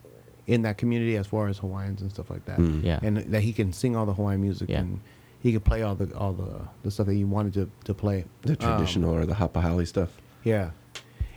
in 0.48 0.64
that 0.64 0.78
community 0.78 1.16
as 1.16 1.26
far 1.28 1.48
as 1.48 1.58
Hawaiians 1.58 2.02
and 2.02 2.12
stuff 2.12 2.30
like 2.30 2.44
that. 2.46 2.60
Yeah. 2.60 3.00
and 3.02 3.18
that 3.18 3.42
he 3.42 3.54
can 3.54 3.72
sing 3.72 3.96
all 3.96 4.06
the 4.06 4.14
Hawaiian 4.14 4.42
music 4.42 4.70
Yeah. 4.70 4.80
and 4.82 5.00
he 5.40 5.54
could 5.54 5.64
play 5.64 5.82
all 5.84 5.96
the 5.96 6.14
all 6.18 6.34
the 6.34 6.52
the 6.84 6.92
stuff 6.92 7.06
that 7.08 7.14
he 7.16 7.24
wanted 7.24 7.54
to 7.54 7.70
to 7.86 7.94
play. 7.94 8.26
the 8.42 8.52
Um, 8.54 8.58
traditional 8.58 9.12
or 9.16 9.26
the 9.26 9.36
hapa 9.36 9.62
haole 9.62 9.86
stuff. 9.86 10.10
yeah, 10.44 10.72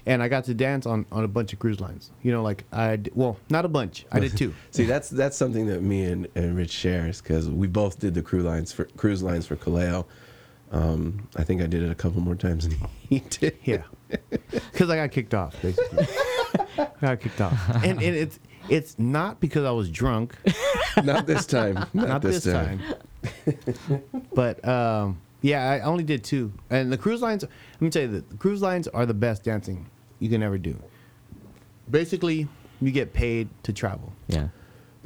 and 0.06 0.22
I 0.22 0.28
got 0.28 0.44
to 0.44 0.54
dance 0.54 0.86
on 0.86 1.06
on 1.12 1.22
a 1.24 1.28
bunch 1.28 1.52
of 1.52 1.58
cruise 1.60 1.80
lines. 1.80 2.10
You 2.22 2.32
know, 2.32 2.42
like 2.42 2.64
I 2.72 2.98
well, 3.14 3.36
not 3.48 3.64
a 3.64 3.68
bunch. 3.68 4.06
I 4.10 4.18
did 4.20 4.36
two. 4.36 4.52
See, 4.76 4.84
that's 4.92 5.08
that's 5.08 5.36
something 5.36 5.66
that 5.68 5.82
me 5.82 6.04
and, 6.12 6.26
and 6.34 6.56
Rich 6.56 6.72
shares 6.72 7.20
because 7.22 7.48
we 7.48 7.66
both 7.68 8.00
did 8.00 8.14
the 8.14 8.22
cruise 8.22 8.44
lines 8.44 8.72
for 8.72 8.84
cruise 8.96 9.22
lines 9.22 9.46
for 9.46 9.56
Kaleo. 9.56 10.04
Um, 10.72 11.28
I 11.36 11.44
think 11.44 11.62
I 11.62 11.66
did 11.66 11.82
it 11.84 11.90
a 11.90 11.94
couple 11.94 12.20
more 12.20 12.34
times 12.34 12.66
than 12.68 12.76
he 13.08 13.20
did. 13.20 13.56
Yeah, 13.64 13.82
because 14.50 14.90
I 14.90 14.96
got 14.96 15.10
kicked 15.10 15.34
off 15.34 15.60
basically. 15.62 16.06
I 16.78 16.88
got 17.00 17.20
kicked 17.20 17.40
off, 17.40 17.84
and, 17.84 18.02
and 18.02 18.16
it's 18.16 18.38
it's 18.68 18.98
not 18.98 19.40
because 19.40 19.64
I 19.64 19.70
was 19.70 19.90
drunk. 19.90 20.36
Not 21.04 21.26
this 21.26 21.44
time. 21.46 21.74
Not, 21.92 22.08
not 22.08 22.22
this 22.22 22.42
time. 22.42 22.80
but 24.34 24.66
um, 24.66 25.20
yeah, 25.42 25.70
I 25.70 25.80
only 25.80 26.04
did 26.04 26.24
two. 26.24 26.52
And 26.70 26.90
the 26.90 26.96
cruise 26.96 27.20
lines, 27.20 27.42
let 27.42 27.80
me 27.82 27.90
tell 27.90 28.02
you, 28.02 28.08
that 28.08 28.30
the 28.30 28.36
cruise 28.36 28.62
lines 28.62 28.88
are 28.88 29.04
the 29.04 29.14
best 29.14 29.44
dancing 29.44 29.90
you 30.20 30.30
can 30.30 30.42
ever 30.42 30.56
do. 30.56 30.82
Basically, 31.90 32.48
you 32.80 32.90
get 32.90 33.12
paid 33.12 33.48
to 33.64 33.74
travel. 33.74 34.12
Yeah. 34.28 34.48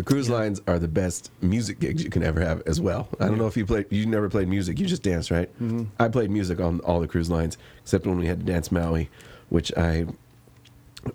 The 0.00 0.04
cruise 0.04 0.30
lines 0.30 0.62
are 0.66 0.78
the 0.78 0.88
best 0.88 1.30
music 1.42 1.78
gigs 1.78 2.02
you 2.02 2.08
can 2.08 2.22
ever 2.22 2.40
have 2.40 2.62
as 2.64 2.80
well. 2.80 3.06
I 3.20 3.26
don't 3.26 3.36
know 3.36 3.46
if 3.46 3.54
you 3.54 3.66
played. 3.66 3.84
You 3.90 4.06
never 4.06 4.30
played 4.30 4.48
music. 4.48 4.78
You 4.78 4.86
just 4.86 5.02
danced, 5.02 5.30
right? 5.30 5.52
Mm-hmm. 5.60 5.84
I 5.98 6.08
played 6.08 6.30
music 6.30 6.58
on 6.58 6.80
all 6.80 7.00
the 7.00 7.06
cruise 7.06 7.28
lines 7.28 7.58
except 7.82 8.06
when 8.06 8.16
we 8.16 8.26
had 8.26 8.40
to 8.40 8.46
dance 8.46 8.72
Maui, 8.72 9.10
which 9.50 9.70
I 9.76 10.06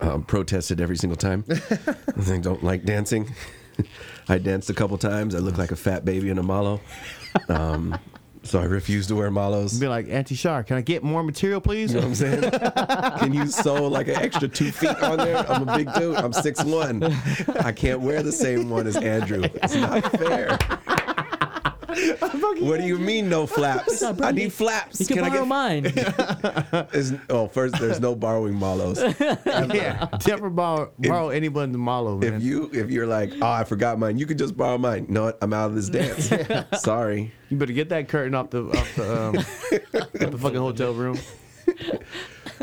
um, 0.02 0.21
protested 0.21 0.80
every 0.80 0.98
single 0.98 1.17
time. 1.17 1.45
I 1.50 2.38
don't 2.38 2.63
like 2.63 2.86
dancing. 2.86 3.34
I 4.30 4.38
danced 4.38 4.69
a 4.69 4.76
couple 4.76 5.00
times. 5.00 5.34
I 5.34 5.39
looked 5.39 5.58
like 5.58 5.71
a 5.71 5.76
fat 5.76 6.06
baby 6.06 6.30
in 6.30 6.38
a 6.38 6.43
malo. 6.43 6.80
Um, 7.50 7.98
so 8.45 8.60
I 8.60 8.65
refuse 8.65 9.08
to 9.08 9.15
wear 9.15 9.31
malos. 9.31 9.79
Be 9.79 9.88
like, 9.88 10.08
Auntie 10.10 10.36
Shar, 10.36 10.63
can 10.63 10.77
I 10.77 10.81
get 10.81 11.03
more 11.03 11.23
material, 11.23 11.60
please? 11.60 11.93
You 11.93 12.01
know 12.01 12.08
what 12.08 12.21
I'm 12.21 12.41
saying? 12.41 12.51
Can 13.19 13.34
you 13.34 13.47
sew 13.47 13.88
like 13.88 14.08
an 14.08 14.17
extra 14.17 14.47
two 14.47 14.71
feet 14.71 14.95
on 15.01 15.17
there? 15.17 15.38
I'm 15.49 15.67
a 15.67 15.77
big 15.77 15.91
dude. 15.93 16.15
I'm 16.15 16.34
six 16.34 16.63
one. 16.63 17.03
I 17.62 17.71
can't 17.71 18.01
wear 18.01 18.21
the 18.23 18.31
same 18.31 18.69
one 18.69 18.88
as 18.88 18.97
Andrew. 18.97 19.43
It's 19.43 19.75
not 19.75 20.12
fair. 20.12 20.58
What 22.60 22.79
do 22.79 22.86
you 22.86 22.97
mean 22.97 23.29
no 23.29 23.47
flaps? 23.47 24.03
I 24.03 24.31
need 24.31 24.51
flaps. 24.53 24.99
You 24.99 25.05
can, 25.05 25.19
I 25.19 25.29
borrow 25.29 25.45
mine. 25.45 25.86
Is, 26.93 27.13
oh, 27.29 27.47
first, 27.47 27.79
there's 27.79 27.99
no 27.99 28.15
borrowing 28.15 28.53
malos. 28.53 28.97
yeah. 29.73 30.08
Never 30.27 30.49
borrow, 30.49 30.91
borrow 30.99 31.29
anyone's 31.29 31.77
malo, 31.77 32.17
man. 32.17 32.36
If 32.36 32.43
you 32.43 32.69
if 32.73 32.89
you're 32.89 33.08
like, 33.08 33.31
oh, 33.41 33.47
I 33.47 33.63
forgot 33.63 33.99
mine, 33.99 34.17
you 34.17 34.25
could 34.25 34.38
just 34.38 34.55
borrow 34.58 34.77
mine. 34.77 35.05
No. 35.10 35.34
I'm 35.41 35.53
out 35.53 35.69
of 35.69 35.75
this 35.75 35.89
dance. 35.89 36.81
Sorry. 36.81 37.31
You 37.49 37.58
better 37.58 37.73
get 37.73 37.89
that 37.89 38.08
curtain 38.08 38.36
off 38.36 38.49
the 38.49 38.63
off 38.63 38.95
the, 38.95 39.21
um, 39.21 39.38
off 39.38 40.12
the 40.31 40.38
fucking 40.38 40.60
hotel 40.60 40.93
room. 40.93 41.17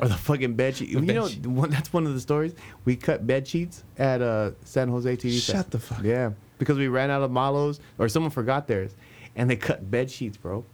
Or 0.01 0.09
the 0.09 0.15
fucking 0.15 0.55
bed 0.55 0.77
sheet. 0.77 0.89
You 0.89 1.01
know, 1.01 1.29
one, 1.29 1.71
that's 1.71 1.93
one 1.93 2.07
of 2.07 2.15
the 2.15 2.21
stories. 2.21 2.55
We 2.85 2.97
cut 2.97 3.27
bed 3.27 3.47
sheets 3.47 3.85
at 3.99 4.23
uh, 4.23 4.53
San 4.65 4.89
Jose 4.89 5.17
TV. 5.17 5.41
Shut 5.41 5.71
the 5.71 5.79
fuck. 5.79 6.03
Yeah, 6.03 6.31
because 6.59 6.79
we 6.79 6.89
ran 6.89 7.11
out 7.11 7.23
of 7.23 7.31
malos, 7.31 7.79
or 7.99 8.09
someone 8.09 8.31
forgot 8.31 8.67
theirs, 8.67 8.95
and 9.37 9.49
they 9.51 9.57
cut 9.57 9.91
bed 9.91 10.11
sheets, 10.11 10.37
bro. 10.37 10.65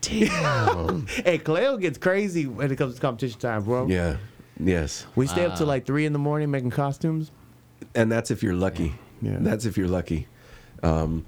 Damn. 0.00 1.06
Hey, 1.24 1.38
Kaleo 1.38 1.80
gets 1.80 1.98
crazy 1.98 2.46
when 2.46 2.70
it 2.70 2.76
comes 2.76 2.94
to 2.96 3.00
competition 3.00 3.40
time, 3.40 3.64
bro. 3.64 3.86
yeah. 3.86 4.16
Yes. 4.60 5.06
We 5.14 5.26
stay 5.28 5.44
up 5.46 5.56
till 5.56 5.66
like 5.68 5.86
three 5.86 6.04
in 6.04 6.12
the 6.12 6.18
morning 6.18 6.50
making 6.50 6.70
costumes. 6.70 7.30
and 7.94 8.10
that's 8.10 8.30
if 8.32 8.42
you're 8.42 8.54
lucky. 8.54 8.94
Yeah. 9.22 9.36
That's 9.40 9.64
if 9.64 9.76
you're 9.76 9.86
lucky. 9.88 10.26
Um, 10.82 11.24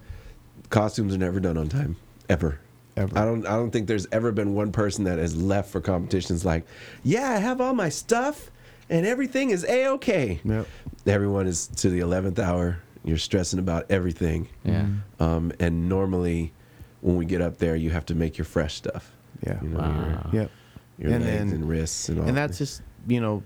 costumes 0.68 1.14
are 1.14 1.18
never 1.18 1.38
done 1.38 1.56
on 1.56 1.68
time, 1.68 1.96
ever. 2.28 2.58
Ever. 2.96 3.16
I 3.16 3.24
don't. 3.24 3.46
I 3.46 3.50
don't 3.50 3.70
think 3.70 3.86
there's 3.86 4.06
ever 4.10 4.32
been 4.32 4.54
one 4.54 4.72
person 4.72 5.04
that 5.04 5.18
has 5.18 5.36
left 5.36 5.70
for 5.70 5.80
competitions 5.80 6.44
like, 6.44 6.64
yeah, 7.04 7.30
I 7.30 7.38
have 7.38 7.60
all 7.60 7.72
my 7.72 7.88
stuff 7.88 8.50
and 8.88 9.06
everything 9.06 9.50
is 9.50 9.64
a 9.64 9.86
okay. 9.90 10.40
Yep. 10.44 10.66
Everyone 11.06 11.46
is 11.46 11.68
to 11.68 11.88
the 11.88 12.00
eleventh 12.00 12.38
hour. 12.40 12.80
You're 13.04 13.18
stressing 13.18 13.58
about 13.58 13.86
everything. 13.90 14.48
Yeah. 14.64 14.86
Um, 15.18 15.52
and 15.58 15.88
normally, 15.88 16.52
when 17.00 17.16
we 17.16 17.24
get 17.24 17.40
up 17.40 17.58
there, 17.58 17.74
you 17.76 17.90
have 17.90 18.04
to 18.06 18.14
make 18.14 18.36
your 18.38 18.44
fresh 18.44 18.74
stuff. 18.74 19.12
Yeah. 19.46 19.58
You 19.62 19.68
know, 19.70 19.78
Wow. 19.78 20.30
Yep. 20.32 20.50
your, 20.98 21.08
your 21.10 21.16
And 21.16 21.24
legs 21.24 21.38
then- 21.38 21.48
and 21.54 21.68
wrists 21.68 22.08
and 22.10 22.20
all. 22.20 22.26
and 22.28 22.36
that's 22.36 22.58
just 22.58 22.82
you 23.08 23.20
know 23.20 23.42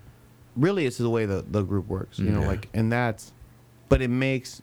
really 0.56 0.84
it's 0.86 0.98
the 0.98 1.08
way 1.08 1.24
the, 1.26 1.44
the 1.48 1.62
group 1.62 1.86
works 1.86 2.18
you 2.18 2.30
know 2.30 2.40
like 2.40 2.68
and 2.74 2.90
that's 2.90 3.32
but 3.88 4.02
it 4.02 4.08
makes 4.08 4.60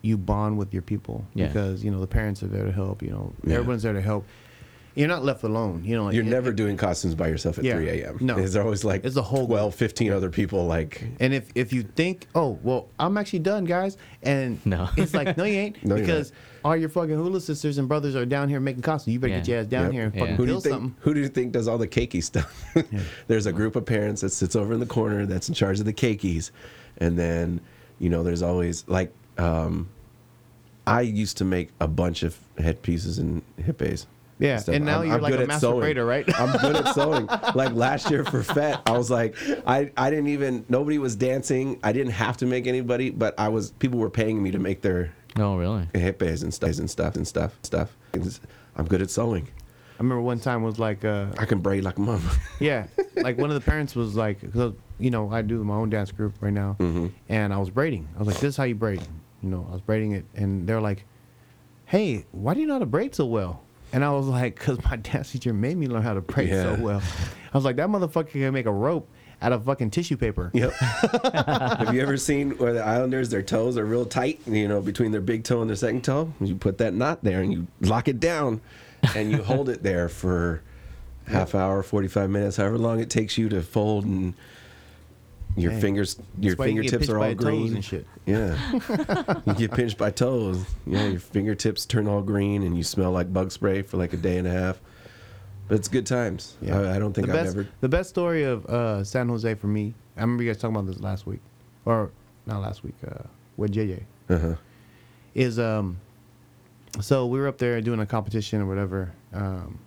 you 0.00 0.16
bond 0.16 0.56
with 0.56 0.72
your 0.72 0.80
people 0.82 1.26
Yeah. 1.34 1.48
because 1.48 1.84
you 1.84 1.90
know 1.90 2.00
the 2.00 2.06
parents 2.06 2.42
are 2.42 2.46
there 2.46 2.64
to 2.64 2.72
help 2.72 3.02
you 3.02 3.10
know 3.10 3.34
Yeah. 3.44 3.56
everyone's 3.56 3.82
there 3.82 3.92
to 3.92 4.00
help 4.00 4.24
you're 4.96 5.08
not 5.08 5.24
left 5.24 5.42
alone 5.44 5.82
you 5.84 5.96
know 5.96 6.04
like 6.04 6.14
You're 6.14 6.24
it- 6.24 6.28
never 6.28 6.50
it- 6.50 6.56
doing 6.56 6.76
costumes 6.76 7.14
by 7.14 7.28
yourself 7.28 7.58
at 7.58 7.64
Yeah. 7.64 7.74
3 7.76 7.88
a.m. 7.88 8.18
No. 8.20 8.34
There's 8.34 8.56
always 8.56 8.84
like 8.84 9.04
It's 9.04 9.16
a 9.16 9.22
whole 9.22 9.46
12, 9.46 9.74
15 9.74 10.12
other 10.12 10.30
people 10.30 10.66
like 10.66 11.02
and 11.20 11.32
if 11.32 11.50
if 11.54 11.72
you 11.72 11.82
think 11.82 12.26
oh 12.34 12.58
well 12.62 12.88
i'm 12.98 13.16
actually 13.16 13.38
done 13.40 13.64
guys 13.64 13.96
and 14.22 14.58
No. 14.66 14.88
it's 14.96 15.14
like 15.14 15.36
no 15.36 15.44
you 15.44 15.58
ain't 15.58 15.84
No, 15.84 15.94
you're 15.96 16.04
because 16.06 16.32
all 16.64 16.76
your 16.76 16.88
fucking 16.88 17.14
hula 17.14 17.40
sisters 17.40 17.78
and 17.78 17.88
brothers 17.88 18.14
are 18.16 18.26
down 18.26 18.48
here 18.48 18.60
making 18.60 18.82
costumes 18.82 19.14
you 19.14 19.20
better 19.20 19.34
get 19.34 19.46
Yeah. 19.48 19.54
your 19.54 19.60
ass 19.62 19.66
down 19.68 19.84
Yep. 19.84 19.92
here 19.92 20.02
and 20.04 20.14
Yeah. 20.14 20.20
fucking 20.20 20.36
Who 20.36 20.42
do 20.46 20.48
you 20.48 20.54
build 20.54 20.62
think? 20.64 20.74
something 20.74 20.96
Who 21.00 21.14
do 21.14 21.20
you 21.20 21.28
think 21.28 21.52
does 21.52 21.68
all 21.68 21.78
the 21.78 21.88
cakey 21.88 22.22
stuff? 22.22 22.64
there's 23.28 23.46
a 23.46 23.52
group 23.52 23.76
of 23.76 23.86
parents 23.86 24.20
that 24.22 24.30
sits 24.30 24.56
over 24.56 24.74
in 24.74 24.80
the 24.80 24.86
corner 24.86 25.24
that's 25.24 25.48
in 25.48 25.54
charge 25.54 25.78
of 25.78 25.86
the 25.86 25.92
cakeys, 25.92 26.50
and 26.98 27.18
then 27.18 27.60
you 27.98 28.10
know 28.10 28.22
there's 28.22 28.42
always 28.42 28.84
like 28.88 29.12
um, 29.38 29.88
I 30.86 31.02
used 31.02 31.36
to 31.38 31.44
make 31.44 31.70
a 31.80 31.86
bunch 31.88 32.22
of 32.22 32.36
headpieces 32.58 33.18
and 33.18 33.42
hippies. 33.60 34.06
Yeah, 34.40 34.56
stuff. 34.56 34.74
and 34.74 34.84
now 34.84 34.98
I'm- 35.00 35.06
you're 35.06 35.14
I'm 35.16 35.22
like 35.22 35.30
good 35.32 35.40
a 35.40 35.42
at 35.42 35.48
master 35.48 35.66
sewing. 35.68 35.94
braider, 35.94 36.06
right? 36.08 36.40
I'm 36.40 36.56
good 36.58 36.76
at 36.76 36.94
sewing. 36.94 37.28
Like 37.54 37.72
last 37.74 38.10
year 38.10 38.24
for 38.24 38.42
FET, 38.42 38.80
I 38.86 38.92
was 38.98 39.10
like, 39.10 39.36
I, 39.66 39.90
I 39.96 40.08
didn't 40.10 40.28
even 40.28 40.64
nobody 40.68 40.98
was 40.98 41.14
dancing. 41.16 41.78
I 41.84 41.92
didn't 41.92 42.12
have 42.12 42.36
to 42.38 42.46
make 42.46 42.66
anybody, 42.66 43.10
but 43.10 43.38
I 43.38 43.48
was 43.48 43.70
people 43.72 43.98
were 43.98 44.10
paying 44.10 44.42
me 44.42 44.50
to 44.52 44.58
make 44.58 44.80
their 44.82 45.12
Oh, 45.38 45.56
really? 45.56 45.86
hippies 45.94 46.42
and 46.42 46.52
stuff 46.52 46.78
and 46.78 46.90
stuff 46.90 47.16
and 47.16 47.26
stuff 47.26 47.56
stuff. 47.62 47.96
I'm 48.76 48.86
good 48.86 49.02
at 49.02 49.10
sewing. 49.10 49.46
i 49.98 50.02
remember 50.02 50.22
one 50.22 50.40
time 50.40 50.62
was 50.62 50.78
like 50.78 51.04
uh 51.04 51.26
I 51.38 51.44
can 51.44 51.58
braid 51.60 51.84
like 51.84 51.98
a 51.98 52.00
mom. 52.00 52.22
Yeah, 52.60 52.86
like 53.16 53.36
one 53.38 53.50
of 53.50 53.54
the 53.54 53.70
parents 53.70 53.94
was 53.94 54.16
like, 54.16 54.38
cause, 54.52 54.72
you 54.98 55.10
know, 55.10 55.30
I 55.30 55.42
do 55.42 55.62
my 55.64 55.74
own 55.74 55.90
dance 55.90 56.12
group 56.12 56.34
right 56.40 56.52
now, 56.52 56.76
Mm-hmm. 56.78 57.06
and 57.28 57.52
I 57.52 57.58
was 57.58 57.70
braiding. 57.70 58.08
I 58.16 58.18
was 58.18 58.28
like, 58.28 58.36
"This 58.40 58.50
is 58.54 58.56
how 58.56 58.64
you 58.64 58.74
braid." 58.74 59.02
You 59.42 59.48
know, 59.50 59.66
I 59.68 59.72
was 59.72 59.80
braiding 59.82 60.12
it, 60.12 60.24
and 60.34 60.66
they're 60.66 60.80
like, 60.80 61.04
"Hey, 61.86 62.26
why 62.32 62.54
do 62.54 62.60
you 62.60 62.66
know 62.66 62.74
how 62.74 62.78
to 62.80 62.86
braid 62.86 63.14
so 63.14 63.24
well?" 63.26 63.62
And 63.92 64.04
I 64.04 64.10
was 64.12 64.26
like, 64.26 64.56
"Cause 64.56 64.78
my 64.84 64.96
dance 65.02 65.32
teacher 65.32 65.52
made 65.52 65.76
me 65.76 65.86
learn 65.88 66.02
how 66.02 66.14
to 66.14 66.22
pray 66.22 66.48
Yeah. 66.48 66.76
so 66.76 66.82
well." 66.82 67.02
I 67.52 67.56
was 67.56 67.64
like, 67.64 67.76
"That 67.76 67.88
motherfucker 67.88 68.30
can 68.32 68.52
make 68.52 68.66
a 68.66 68.72
rope 68.72 69.08
out 69.42 69.52
of 69.52 69.64
fucking 69.64 69.90
tissue 69.90 70.16
paper." 70.16 70.50
Yep. 70.54 70.72
Have 70.74 71.94
you 71.94 72.00
ever 72.00 72.16
seen 72.16 72.52
where 72.58 72.72
the 72.72 72.84
Islanders, 72.84 73.30
their 73.30 73.42
toes 73.42 73.76
are 73.76 73.84
real 73.84 74.04
tight, 74.04 74.40
you 74.46 74.68
know, 74.68 74.80
between 74.80 75.10
their 75.12 75.20
big 75.20 75.44
toe 75.44 75.60
and 75.60 75.68
their 75.68 75.76
second 75.76 76.04
toe? 76.04 76.32
You 76.40 76.54
put 76.54 76.78
that 76.78 76.94
knot 76.94 77.22
there 77.24 77.40
and 77.40 77.52
you 77.52 77.66
lock 77.80 78.06
it 78.08 78.20
down 78.20 78.60
and 79.16 79.30
you 79.32 79.42
hold 79.42 79.68
it 79.68 79.82
there 79.82 80.08
for 80.08 80.62
half 81.26 81.54
hour, 81.54 81.82
45 81.82 82.28
minutes, 82.30 82.56
however 82.56 82.76
long 82.78 83.00
it 83.00 83.08
takes 83.10 83.38
you 83.38 83.48
to 83.48 83.62
fold 83.62 84.04
and 84.04 84.34
your 85.56 85.72
Dang. 85.72 85.80
fingers, 85.80 86.16
your 86.38 86.54
why 86.56 86.66
you 86.66 86.82
get 86.82 86.90
fingertips 86.90 87.06
pinched 87.06 87.12
are 87.12 87.18
by 87.18 87.28
all 87.30 87.34
toes 87.34 87.44
green. 87.44 87.74
and 87.74 87.84
shit. 87.84 88.06
Yeah. 88.26 89.40
you 89.46 89.54
get 89.54 89.72
pinched 89.72 89.98
by 89.98 90.10
toes. 90.10 90.64
Yeah, 90.86 91.06
your 91.08 91.20
fingertips 91.20 91.86
turn 91.86 92.06
all 92.06 92.22
green 92.22 92.62
and 92.62 92.76
you 92.76 92.82
smell 92.84 93.10
like 93.10 93.32
bug 93.32 93.50
spray 93.52 93.82
for 93.82 93.96
like 93.96 94.12
a 94.12 94.16
day 94.16 94.38
and 94.38 94.46
a 94.46 94.50
half. 94.52 94.80
But 95.68 95.76
it's 95.78 95.88
good 95.88 96.06
times. 96.06 96.56
I, 96.68 96.96
I 96.96 96.98
don't 96.98 97.12
think 97.12 97.28
the 97.28 97.32
I've 97.32 97.44
best, 97.44 97.56
ever. 97.56 97.68
The 97.80 97.88
best 97.88 98.08
story 98.08 98.42
of 98.42 98.66
uh, 98.66 99.04
San 99.04 99.28
Jose 99.28 99.54
for 99.54 99.68
me, 99.68 99.94
I 100.16 100.20
remember 100.22 100.42
you 100.42 100.50
guys 100.50 100.60
talking 100.60 100.74
about 100.76 100.86
this 100.86 101.00
last 101.00 101.26
week, 101.26 101.40
or 101.84 102.10
not 102.46 102.60
last 102.60 102.82
week, 102.82 102.96
uh, 103.06 103.22
with 103.56 103.72
JJ. 103.72 104.02
Uh-huh. 104.30 104.54
is 105.34 105.58
um 105.58 105.98
so 107.00 107.26
we 107.26 107.40
were 107.40 107.48
up 107.48 107.58
there 107.58 107.80
doing 107.80 107.98
a 107.98 108.06
competition 108.06 108.60
or 108.60 108.66
whatever 108.66 109.12
um 109.32 109.78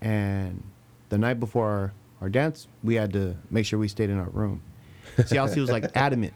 and 0.00 0.62
the 1.10 1.18
night 1.18 1.38
before 1.38 1.68
our, 1.68 1.92
our 2.22 2.28
dance 2.30 2.66
we 2.82 2.94
had 2.94 3.12
to 3.12 3.36
make 3.50 3.66
sure 3.66 3.78
we 3.78 3.88
stayed 3.88 4.08
in 4.08 4.18
our 4.18 4.30
room 4.30 4.62
CLC 5.16 5.56
was 5.60 5.70
like 5.70 5.84
adamant 5.96 6.32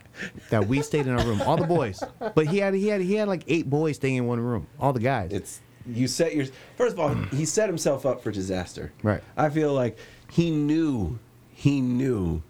that 0.50 0.66
we 0.66 0.82
stayed 0.82 1.06
in 1.06 1.12
our 1.18 1.24
room 1.24 1.40
all 1.42 1.56
the 1.56 1.66
boys 1.66 2.02
but 2.34 2.46
he 2.46 2.58
had 2.58 2.74
he 2.74 2.88
had 2.88 3.00
he 3.00 3.14
had 3.14 3.28
like 3.28 3.42
eight 3.48 3.68
boys 3.68 3.96
staying 3.96 4.16
in 4.16 4.26
one 4.26 4.40
room 4.40 4.66
all 4.80 4.92
the 4.92 5.00
guys 5.00 5.30
It's 5.32 5.60
you 5.86 6.06
set 6.06 6.34
your 6.34 6.46
first 6.76 6.94
of 6.94 7.00
all 7.00 7.14
he 7.36 7.44
set 7.44 7.68
himself 7.68 8.04
up 8.06 8.22
for 8.22 8.30
disaster 8.30 8.92
Right. 9.02 9.22
i 9.36 9.48
feel 9.48 9.72
like 9.72 9.98
he 10.30 10.50
knew 10.50 11.18
he 11.50 11.80
knew 11.80 12.42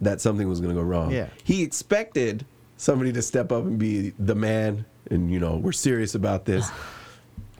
that 0.00 0.20
something 0.20 0.48
was 0.48 0.60
going 0.60 0.74
to 0.74 0.80
go 0.80 0.86
wrong 0.86 1.10
Yeah. 1.10 1.28
he 1.44 1.62
expected 1.62 2.44
somebody 2.76 3.12
to 3.12 3.22
step 3.22 3.50
up 3.52 3.64
and 3.64 3.78
be 3.78 4.10
the 4.18 4.34
man 4.34 4.84
and 5.10 5.30
you 5.30 5.40
know 5.40 5.56
we're 5.56 5.72
serious 5.72 6.14
about 6.14 6.44
this 6.44 6.70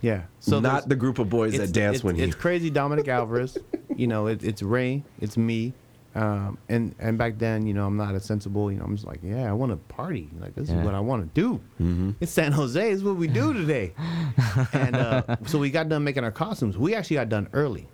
Yeah. 0.00 0.22
So 0.38 0.60
not 0.60 0.88
the 0.88 0.94
group 0.94 1.18
of 1.18 1.28
boys 1.28 1.56
that 1.58 1.72
dance 1.72 1.96
it's, 1.96 2.04
when 2.04 2.14
he 2.14 2.22
it's 2.22 2.36
crazy 2.36 2.70
Dominic 2.70 3.08
Alvarez. 3.08 3.58
you 3.96 4.06
know, 4.06 4.28
it, 4.28 4.44
it's 4.44 4.62
Ray, 4.62 5.02
it's 5.20 5.36
me. 5.36 5.72
Um, 6.18 6.58
and 6.68 6.94
and 6.98 7.16
back 7.16 7.38
then, 7.38 7.66
you 7.66 7.74
know, 7.74 7.86
I'm 7.86 7.96
not 7.96 8.14
as 8.14 8.24
sensible. 8.24 8.72
You 8.72 8.78
know, 8.78 8.84
I'm 8.84 8.96
just 8.96 9.06
like, 9.06 9.20
yeah, 9.22 9.48
I 9.48 9.52
want 9.52 9.70
to 9.70 9.76
party. 9.94 10.28
Like 10.40 10.54
this 10.56 10.68
Yeah. 10.68 10.80
is 10.80 10.84
what 10.84 10.94
I 10.94 11.00
want 11.00 11.22
to 11.32 11.40
do. 11.40 11.60
Mm-hmm. 11.80 12.10
It's 12.20 12.32
San 12.32 12.50
Jose. 12.52 12.90
It's 12.92 13.02
what 13.02 13.16
we 13.16 13.28
do 13.28 13.52
today. 13.52 13.92
and 14.72 14.96
uh, 14.96 15.36
so 15.46 15.58
we 15.58 15.70
got 15.70 15.88
done 15.88 16.02
making 16.02 16.24
our 16.24 16.32
costumes. 16.32 16.76
We 16.76 16.94
actually 16.96 17.16
got 17.16 17.28
done 17.28 17.48
early. 17.52 17.86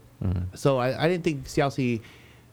So 0.55 0.79
I, 0.79 1.05
I 1.05 1.07
didn't 1.09 1.23
think 1.23 1.45
CLC 1.45 2.01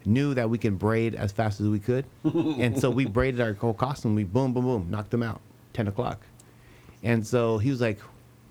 knew 0.03 0.33
that 0.33 0.49
we 0.49 0.57
can 0.57 0.75
braid 0.75 1.15
as 1.15 1.31
fast 1.31 1.61
as 1.61 1.67
we 1.69 1.79
could, 1.79 2.03
and 2.25 2.77
so 2.77 2.89
we 2.89 3.05
braided 3.05 3.39
our 3.39 3.53
whole 3.53 3.73
costume. 3.73 4.13
We 4.13 4.25
boom, 4.25 4.51
boom, 4.51 4.65
boom, 4.65 4.87
knocked 4.89 5.11
them 5.11 5.23
out. 5.23 5.39
Ten 5.71 5.87
o'clock. 5.87 6.19
And 7.01 7.25
so 7.25 7.59
he 7.59 7.69
was 7.69 7.79
like, 7.79 7.99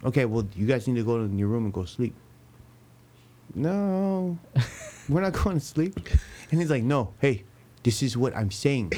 okay, 0.04 0.24
well, 0.24 0.46
you 0.56 0.64
guys 0.66 0.88
need 0.88 0.96
to 0.96 1.04
go 1.04 1.26
to 1.26 1.34
your 1.36 1.48
room 1.48 1.64
and 1.64 1.72
go 1.74 1.84
sleep. 1.84 2.14
No, 3.54 4.38
we're 5.10 5.20
not 5.20 5.32
going 5.32 5.58
to 5.58 5.64
sleep. 5.64 5.98
And 6.50 6.60
he's 6.60 6.70
like, 6.70 6.82
no, 6.82 7.14
hey, 7.20 7.44
this 7.82 8.02
is 8.02 8.16
what 8.16 8.34
I'm 8.36 8.50
saying. 8.50 8.92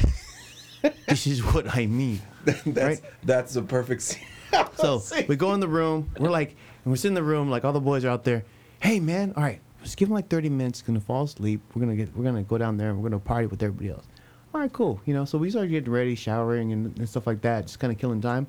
this 1.08 1.26
is 1.26 1.44
what 1.44 1.74
I 1.74 1.86
mean. 1.86 2.20
that's 2.44 2.66
right? 2.66 3.00
that's 3.22 3.54
the 3.54 3.62
perfect 3.62 4.02
scene 4.02 4.26
So 4.76 5.02
we 5.28 5.36
go 5.36 5.54
in 5.54 5.60
the 5.60 5.68
room. 5.68 6.10
We're 6.18 6.30
like, 6.30 6.50
and 6.84 6.92
we're 6.92 6.96
sitting 6.96 7.16
in 7.16 7.22
the 7.22 7.28
room, 7.28 7.50
like 7.50 7.64
all 7.64 7.72
the 7.72 7.80
boys 7.80 8.04
are 8.04 8.10
out 8.10 8.24
there. 8.24 8.44
Hey, 8.80 8.98
man, 8.98 9.32
all 9.36 9.42
right, 9.42 9.60
just 9.82 9.96
give 9.96 10.08
him 10.08 10.14
like 10.14 10.28
30 10.28 10.48
minutes. 10.48 10.82
Gonna 10.82 11.00
fall 11.00 11.24
asleep. 11.24 11.60
We're 11.74 11.80
gonna 11.80 11.96
get, 11.96 12.14
we're 12.16 12.24
gonna 12.24 12.42
go 12.42 12.58
down 12.58 12.76
there 12.76 12.90
and 12.90 13.00
we're 13.00 13.08
gonna 13.08 13.20
party 13.20 13.46
with 13.46 13.62
everybody 13.62 13.90
else. 13.90 14.04
All 14.52 14.60
right, 14.60 14.72
cool. 14.72 15.00
You 15.06 15.14
know, 15.14 15.24
so 15.24 15.38
we 15.38 15.50
started 15.50 15.70
getting 15.70 15.92
ready, 15.92 16.14
showering 16.14 16.72
and, 16.72 16.98
and 16.98 17.08
stuff 17.08 17.26
like 17.26 17.40
that, 17.42 17.66
just 17.66 17.78
kind 17.78 17.92
of 17.92 17.98
killing 17.98 18.20
time. 18.20 18.46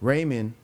Raymond 0.00 0.54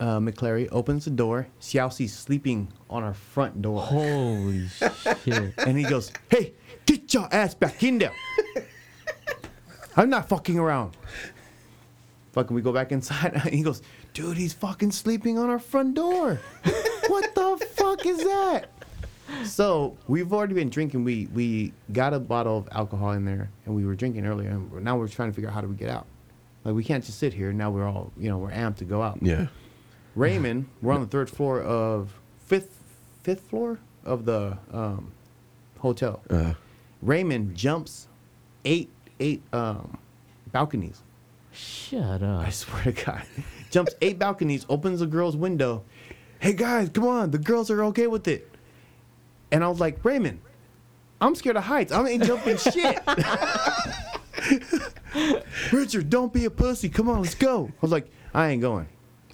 uh, 0.00 0.18
McClary 0.18 0.68
opens 0.72 1.04
the 1.04 1.10
door. 1.10 1.46
Siaosi's 1.60 2.12
sleeping 2.12 2.68
on 2.90 3.02
our 3.02 3.14
front 3.14 3.62
door. 3.62 3.80
Holy 3.80 4.68
shit. 4.68 5.54
And 5.58 5.78
he 5.78 5.84
goes, 5.84 6.12
Hey, 6.30 6.52
get 6.84 7.12
your 7.14 7.28
ass 7.32 7.54
back 7.54 7.82
in 7.82 7.98
there. 7.98 8.12
I'm 9.96 10.10
not 10.10 10.28
fucking 10.28 10.58
around. 10.58 10.96
Fucking, 12.32 12.54
we 12.54 12.60
go 12.60 12.72
back 12.72 12.92
inside. 12.92 13.32
And 13.34 13.42
he 13.54 13.62
goes, 13.62 13.82
Dude, 14.12 14.36
he's 14.36 14.52
fucking 14.52 14.92
sleeping 14.92 15.38
on 15.38 15.48
our 15.50 15.58
front 15.58 15.94
door. 15.94 16.40
what 17.08 17.34
the 17.34 17.66
fuck 17.74 18.04
is 18.06 18.18
that? 18.18 18.70
So 19.44 19.96
we've 20.06 20.32
already 20.32 20.54
been 20.54 20.70
drinking. 20.70 21.02
We 21.02 21.26
we 21.34 21.72
got 21.92 22.14
a 22.14 22.20
bottle 22.20 22.58
of 22.58 22.68
alcohol 22.70 23.10
in 23.12 23.24
there, 23.24 23.50
and 23.64 23.74
we 23.74 23.84
were 23.84 23.96
drinking 23.96 24.24
earlier. 24.24 24.50
And 24.50 24.84
now 24.84 24.96
we're 24.96 25.08
trying 25.08 25.30
to 25.30 25.34
figure 25.34 25.50
out 25.50 25.54
how 25.54 25.60
do 25.62 25.66
we 25.66 25.74
get 25.74 25.90
out. 25.90 26.06
Like 26.64 26.76
we 26.76 26.84
can't 26.84 27.04
just 27.04 27.18
sit 27.18 27.34
here. 27.34 27.52
Now 27.52 27.70
we're 27.70 27.88
all 27.88 28.12
you 28.16 28.28
know 28.28 28.38
we're 28.38 28.52
amped 28.52 28.76
to 28.76 28.84
go 28.84 29.02
out. 29.02 29.18
yeah 29.20 29.48
Raymond, 30.16 30.68
we're 30.82 30.92
on 30.94 31.00
the 31.02 31.06
third 31.06 31.30
floor 31.30 31.60
of 31.60 32.12
fifth 32.46 32.82
fifth 33.22 33.42
floor 33.48 33.78
of 34.04 34.24
the 34.24 34.58
um, 34.72 35.12
hotel. 35.78 36.22
uh, 36.30 36.54
Raymond 37.02 37.54
jumps 37.56 38.08
eight 38.64 38.88
eight 39.20 39.42
um, 39.52 39.98
balconies. 40.52 41.02
Shut 41.52 42.22
up. 42.22 42.46
I 42.46 42.50
swear 42.50 42.84
to 42.84 42.92
God, 42.92 43.22
jumps 43.70 43.94
eight 44.00 44.18
balconies, 44.18 44.66
opens 44.68 45.00
the 45.00 45.06
girl's 45.06 45.36
window. 45.36 45.84
Hey 46.38 46.52
guys, 46.52 46.88
come 46.90 47.06
on, 47.06 47.30
the 47.30 47.38
girls 47.38 47.70
are 47.70 47.84
okay 47.84 48.06
with 48.06 48.26
it. 48.28 48.50
And 49.52 49.62
I 49.64 49.68
was 49.68 49.80
like, 49.80 50.04
Raymond, 50.04 50.40
I'm 51.20 51.34
scared 51.34 51.56
of 51.56 51.64
heights. 51.64 51.92
I 51.92 52.06
ain't 52.08 52.24
jumping 52.24 52.56
shit. 52.58 52.98
Richard, 55.72 56.10
don't 56.10 56.32
be 56.32 56.44
a 56.44 56.50
pussy. 56.50 56.88
Come 56.88 57.08
on, 57.08 57.22
let's 57.22 57.34
go. 57.34 57.66
I 57.68 57.78
was 57.80 57.90
like, 57.90 58.10
I 58.34 58.48
ain't 58.48 58.60
going. 58.60 58.86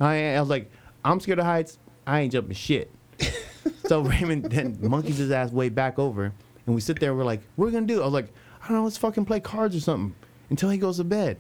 I, 0.05 0.35
I 0.37 0.41
was 0.41 0.49
like, 0.49 0.71
I'm 1.05 1.21
scared 1.21 1.39
of 1.39 1.45
heights. 1.45 1.79
I 2.07 2.21
ain't 2.21 2.33
jumping 2.33 2.55
shit. 2.55 2.91
so 3.87 4.01
Raymond 4.01 4.45
then 4.45 4.79
monkeys 4.81 5.19
his 5.19 5.31
ass 5.31 5.51
way 5.53 5.69
back 5.69 5.99
over, 5.99 6.33
and 6.67 6.75
we 6.75 6.81
sit 6.81 6.99
there. 7.01 7.15
We're 7.15 7.25
like, 7.25 7.43
what 7.57 7.65
are 7.65 7.69
we 7.69 7.73
gonna 7.73 7.87
do? 7.87 8.01
I 8.01 8.05
was 8.05 8.15
like, 8.15 8.33
I 8.63 8.69
don't 8.69 8.79
know. 8.79 8.85
Let's 8.85 8.97
fucking 8.97 9.25
play 9.25 9.41
cards 9.41 9.77
or 9.77 9.81
something 9.81 10.15
until 10.51 10.71
he 10.71 10.79
goes 10.79 10.97
to 10.97 11.05
bed. 11.05 11.39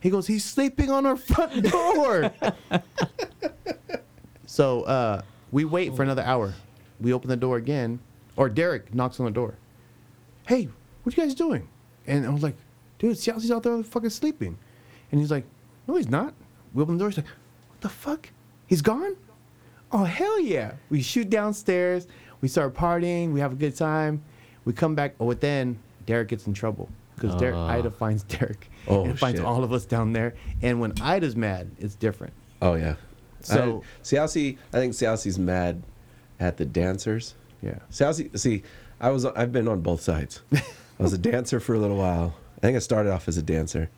He 0.00 0.10
goes, 0.10 0.26
he's 0.26 0.44
sleeping 0.44 0.90
on 0.90 1.06
our 1.06 1.16
front 1.16 1.70
door. 1.70 2.32
so 4.46 4.82
uh, 4.82 5.22
we 5.52 5.64
wait 5.64 5.94
for 5.94 6.02
another 6.02 6.22
hour. 6.22 6.52
We 7.00 7.12
open 7.12 7.28
the 7.28 7.36
door 7.36 7.56
again, 7.56 8.00
or 8.36 8.48
Derek 8.48 8.92
knocks 8.94 9.20
on 9.20 9.26
the 9.26 9.32
door. 9.32 9.54
Hey, 10.48 10.68
what 11.02 11.16
you 11.16 11.22
guys 11.22 11.34
doing? 11.34 11.68
And 12.06 12.26
I 12.26 12.30
was 12.30 12.42
like, 12.42 12.56
dude, 12.98 13.16
Siaosi's 13.16 13.52
out 13.52 13.62
there 13.62 13.80
fucking 13.84 14.10
sleeping. 14.10 14.58
And 15.12 15.20
he's 15.20 15.30
like, 15.30 15.44
no, 15.86 15.94
he's 15.94 16.08
not. 16.08 16.34
We 16.74 16.82
open 16.82 16.96
the 16.96 17.02
door. 17.02 17.10
He's 17.10 17.18
like, 17.18 17.26
the 17.82 17.88
fuck? 17.88 18.28
He's 18.66 18.82
gone? 18.82 19.16
Oh, 19.90 20.04
hell 20.04 20.40
yeah. 20.40 20.72
We 20.90 21.02
shoot 21.02 21.28
downstairs. 21.28 22.06
We 22.40 22.48
start 22.48 22.74
partying. 22.74 23.32
We 23.32 23.40
have 23.40 23.52
a 23.52 23.56
good 23.56 23.76
time. 23.76 24.22
We 24.64 24.72
come 24.72 24.94
back. 24.94 25.14
Oh, 25.20 25.26
but 25.26 25.40
then 25.40 25.78
Derek 26.06 26.28
gets 26.28 26.46
in 26.46 26.54
trouble 26.54 26.88
because 27.14 27.34
Derek 27.36 27.54
Oh. 27.56 27.66
Ida 27.66 27.90
finds 27.90 28.22
Derek 28.24 28.70
Oh, 28.88 29.04
and 29.04 29.18
finds 29.18 29.38
shit. 29.38 29.46
all 29.46 29.62
of 29.62 29.72
us 29.72 29.84
down 29.84 30.12
there. 30.12 30.34
And 30.62 30.80
when 30.80 30.92
Ida's 31.02 31.36
mad, 31.36 31.70
it's 31.78 31.94
different. 31.94 32.32
oh 32.62 32.74
yeah 32.74 32.94
So- 33.40 33.82
I, 33.84 34.02
Siaosi, 34.02 34.56
I 34.72 34.78
think 34.78 34.94
Siaosi's 34.94 35.38
mad 35.38 35.82
at 36.40 36.56
the 36.56 36.64
dancers 36.64 37.34
Yeah. 37.60 37.78
Siaosi, 37.90 38.36
see, 38.38 38.62
I 39.00 39.10
was 39.10 39.24
I've 39.26 39.52
been 39.52 39.68
on 39.68 39.80
both 39.82 40.00
sides. 40.00 40.40
I 40.52 40.62
was 40.98 41.12
a 41.12 41.18
dancer 41.30 41.60
for 41.60 41.74
a 41.74 41.78
little 41.78 41.96
while. 41.98 42.34
I 42.58 42.60
think 42.60 42.76
I 42.76 42.80
started 42.80 43.10
off 43.12 43.26
as 43.28 43.36
a 43.36 43.42
dancer, 43.42 43.90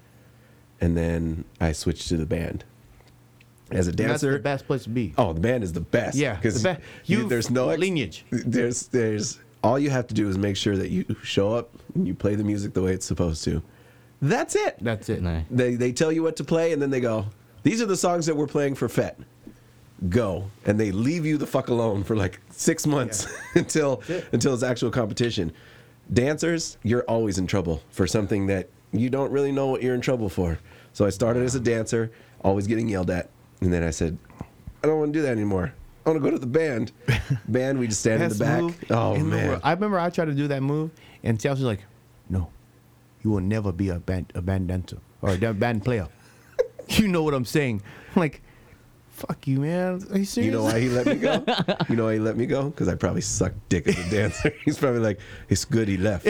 and 0.81 0.97
then 0.97 1.45
I 1.61 1.73
switched 1.73 2.09
to 2.09 2.17
the 2.17 2.25
band. 2.27 2.65
As 3.71 3.87
a 3.87 3.91
And 3.91 3.99
That's 3.99 4.09
dancer, 4.21 4.33
the 4.33 4.39
best 4.41 4.67
place 4.67 4.83
to 4.85 4.91
be. 4.91 5.15
oh, 5.17 5.33
the 5.33 5.41
band 5.41 5.65
is 5.65 5.73
the 5.73 5.81
best. 5.81 6.17
Yeah, 6.17 6.35
because 6.37 6.63
the 6.63 6.75
be- 6.75 7.13
you- 7.13 7.29
there's 7.29 7.51
no 7.51 7.71
ex- 7.71 7.81
lineage. 7.81 8.25
There's 8.31 8.89
there's 8.89 9.39
all 9.63 9.79
you 9.79 9.89
have 9.91 10.07
to 10.09 10.15
do 10.15 10.29
is 10.29 10.37
make 10.37 10.57
sure 10.57 10.77
that 10.77 10.91
you 10.91 11.05
show 11.23 11.55
up 11.55 11.71
and 11.95 12.07
you 12.07 12.15
play 12.15 12.35
the 12.35 12.45
music 12.45 12.75
the 12.75 12.83
way 12.83 12.93
it's 12.93 13.07
supposed 13.07 13.43
to. 13.45 13.63
That's 14.21 14.55
it. 14.55 14.77
That's 14.81 15.09
it. 15.09 15.23
No. 15.23 15.43
They 15.51 15.75
they 15.77 15.93
tell 15.93 16.13
you 16.13 16.23
what 16.23 16.37
to 16.37 16.45
play 16.45 16.73
and 16.73 16.81
then 16.83 16.91
they 16.91 17.01
go, 17.01 17.27
these 17.63 17.81
are 17.81 17.87
the 17.87 17.97
songs 17.97 18.27
that 18.27 18.37
we're 18.37 18.47
playing 18.47 18.75
for 18.75 18.89
FET. 18.89 19.19
Go 20.11 20.51
and 20.67 20.79
they 20.79 20.93
leave 20.93 21.25
you 21.25 21.39
the 21.39 21.47
fuck 21.47 21.69
alone 21.69 22.05
for 22.05 22.15
like 22.17 22.41
six 22.51 22.87
months 22.87 23.27
until 23.55 24.03
it. 24.09 24.27
until 24.33 24.53
it's 24.53 24.63
actual 24.63 24.91
competition. 24.91 25.53
Dancers, 26.13 26.77
you're 26.83 27.05
always 27.05 27.39
in 27.39 27.47
trouble 27.47 27.81
for 27.91 28.07
something 28.07 28.47
that 28.49 28.69
you 28.93 29.09
don't 29.09 29.31
really 29.33 29.53
know 29.53 29.69
what 29.69 29.83
you're 29.83 29.95
in 29.95 30.01
trouble 30.03 30.29
for. 30.29 30.59
So 30.93 31.07
I 31.07 31.11
started 31.11 31.43
as 31.43 31.55
a 31.55 31.61
dancer, 31.61 32.11
always 32.43 32.67
getting 32.67 32.89
yelled 32.89 33.11
at, 33.11 33.31
and 33.65 33.73
then 33.73 33.83
I 33.83 33.91
said, 33.91 34.17
I 34.83 34.87
don't 34.87 34.99
want 34.99 35.13
to 35.13 35.19
do 35.19 35.23
that 35.23 35.33
anymore. 35.33 35.73
I 36.05 36.11
want 36.11 36.23
to 36.23 36.31
go 36.31 36.31
to 36.31 36.39
the 36.39 36.47
band. 36.47 36.93
band, 37.49 37.79
we 37.79 37.89
just 37.89 38.01
stand 38.01 38.23
in 38.23 38.29
the 38.29 38.35
back. 38.35 38.61
move 38.61 38.85
Oh 38.91 39.17
man. 39.17 39.61
I 39.65 39.73
remember 39.73 39.99
I 39.99 40.11
tried 40.11 40.27
to 40.27 40.35
do 40.35 40.49
that 40.49 40.63
move, 40.63 40.91
and 41.23 41.41
Chelsea 41.41 41.63
was 41.63 41.67
like, 41.67 41.81
"No, 42.29 42.51
you 43.23 43.31
will 43.31 43.41
never 43.41 43.73
be 43.73 43.89
a 43.89 43.99
band 43.99 44.31
a 44.35 44.43
band 44.43 44.69
dancer 44.69 44.99
or 45.23 45.31
a 45.31 45.55
band 45.55 45.85
player. 45.85 46.09
you 46.89 47.09
know 47.09 47.23
what 47.23 47.33
I'm 47.33 47.47
saying?" 47.47 47.81
I'm 48.15 48.21
like, 48.21 48.43
"Fuck 49.09 49.47
you, 49.49 49.61
man. 49.61 50.03
Are 50.13 50.19
you 50.19 50.27
serious?" 50.27 50.37
You 50.37 50.51
know 50.51 50.65
why 50.65 50.79
he 50.79 50.91
let 50.91 51.07
me 51.07 51.15
go? 51.15 51.43
You 51.89 51.97
know 51.97 52.05
why 52.05 52.15
he 52.15 52.19
let 52.19 52.37
me 52.37 52.45
go? 52.45 52.65
Because 52.69 52.89
I 52.89 52.95
probably 52.97 53.23
sucked 53.23 53.71
dick 53.71 53.89
as 53.89 53.99
a 53.99 54.11
dancer. 54.11 54.55
He's 54.67 54.77
probably 54.77 55.01
like, 55.01 55.21
it's 55.49 55.65
good 55.65 55.89
he 55.89 55.97
left. 55.97 56.29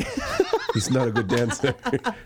He's 0.72 0.91
not 0.91 1.09
a 1.09 1.11
good 1.11 1.26
dancer. 1.26 1.74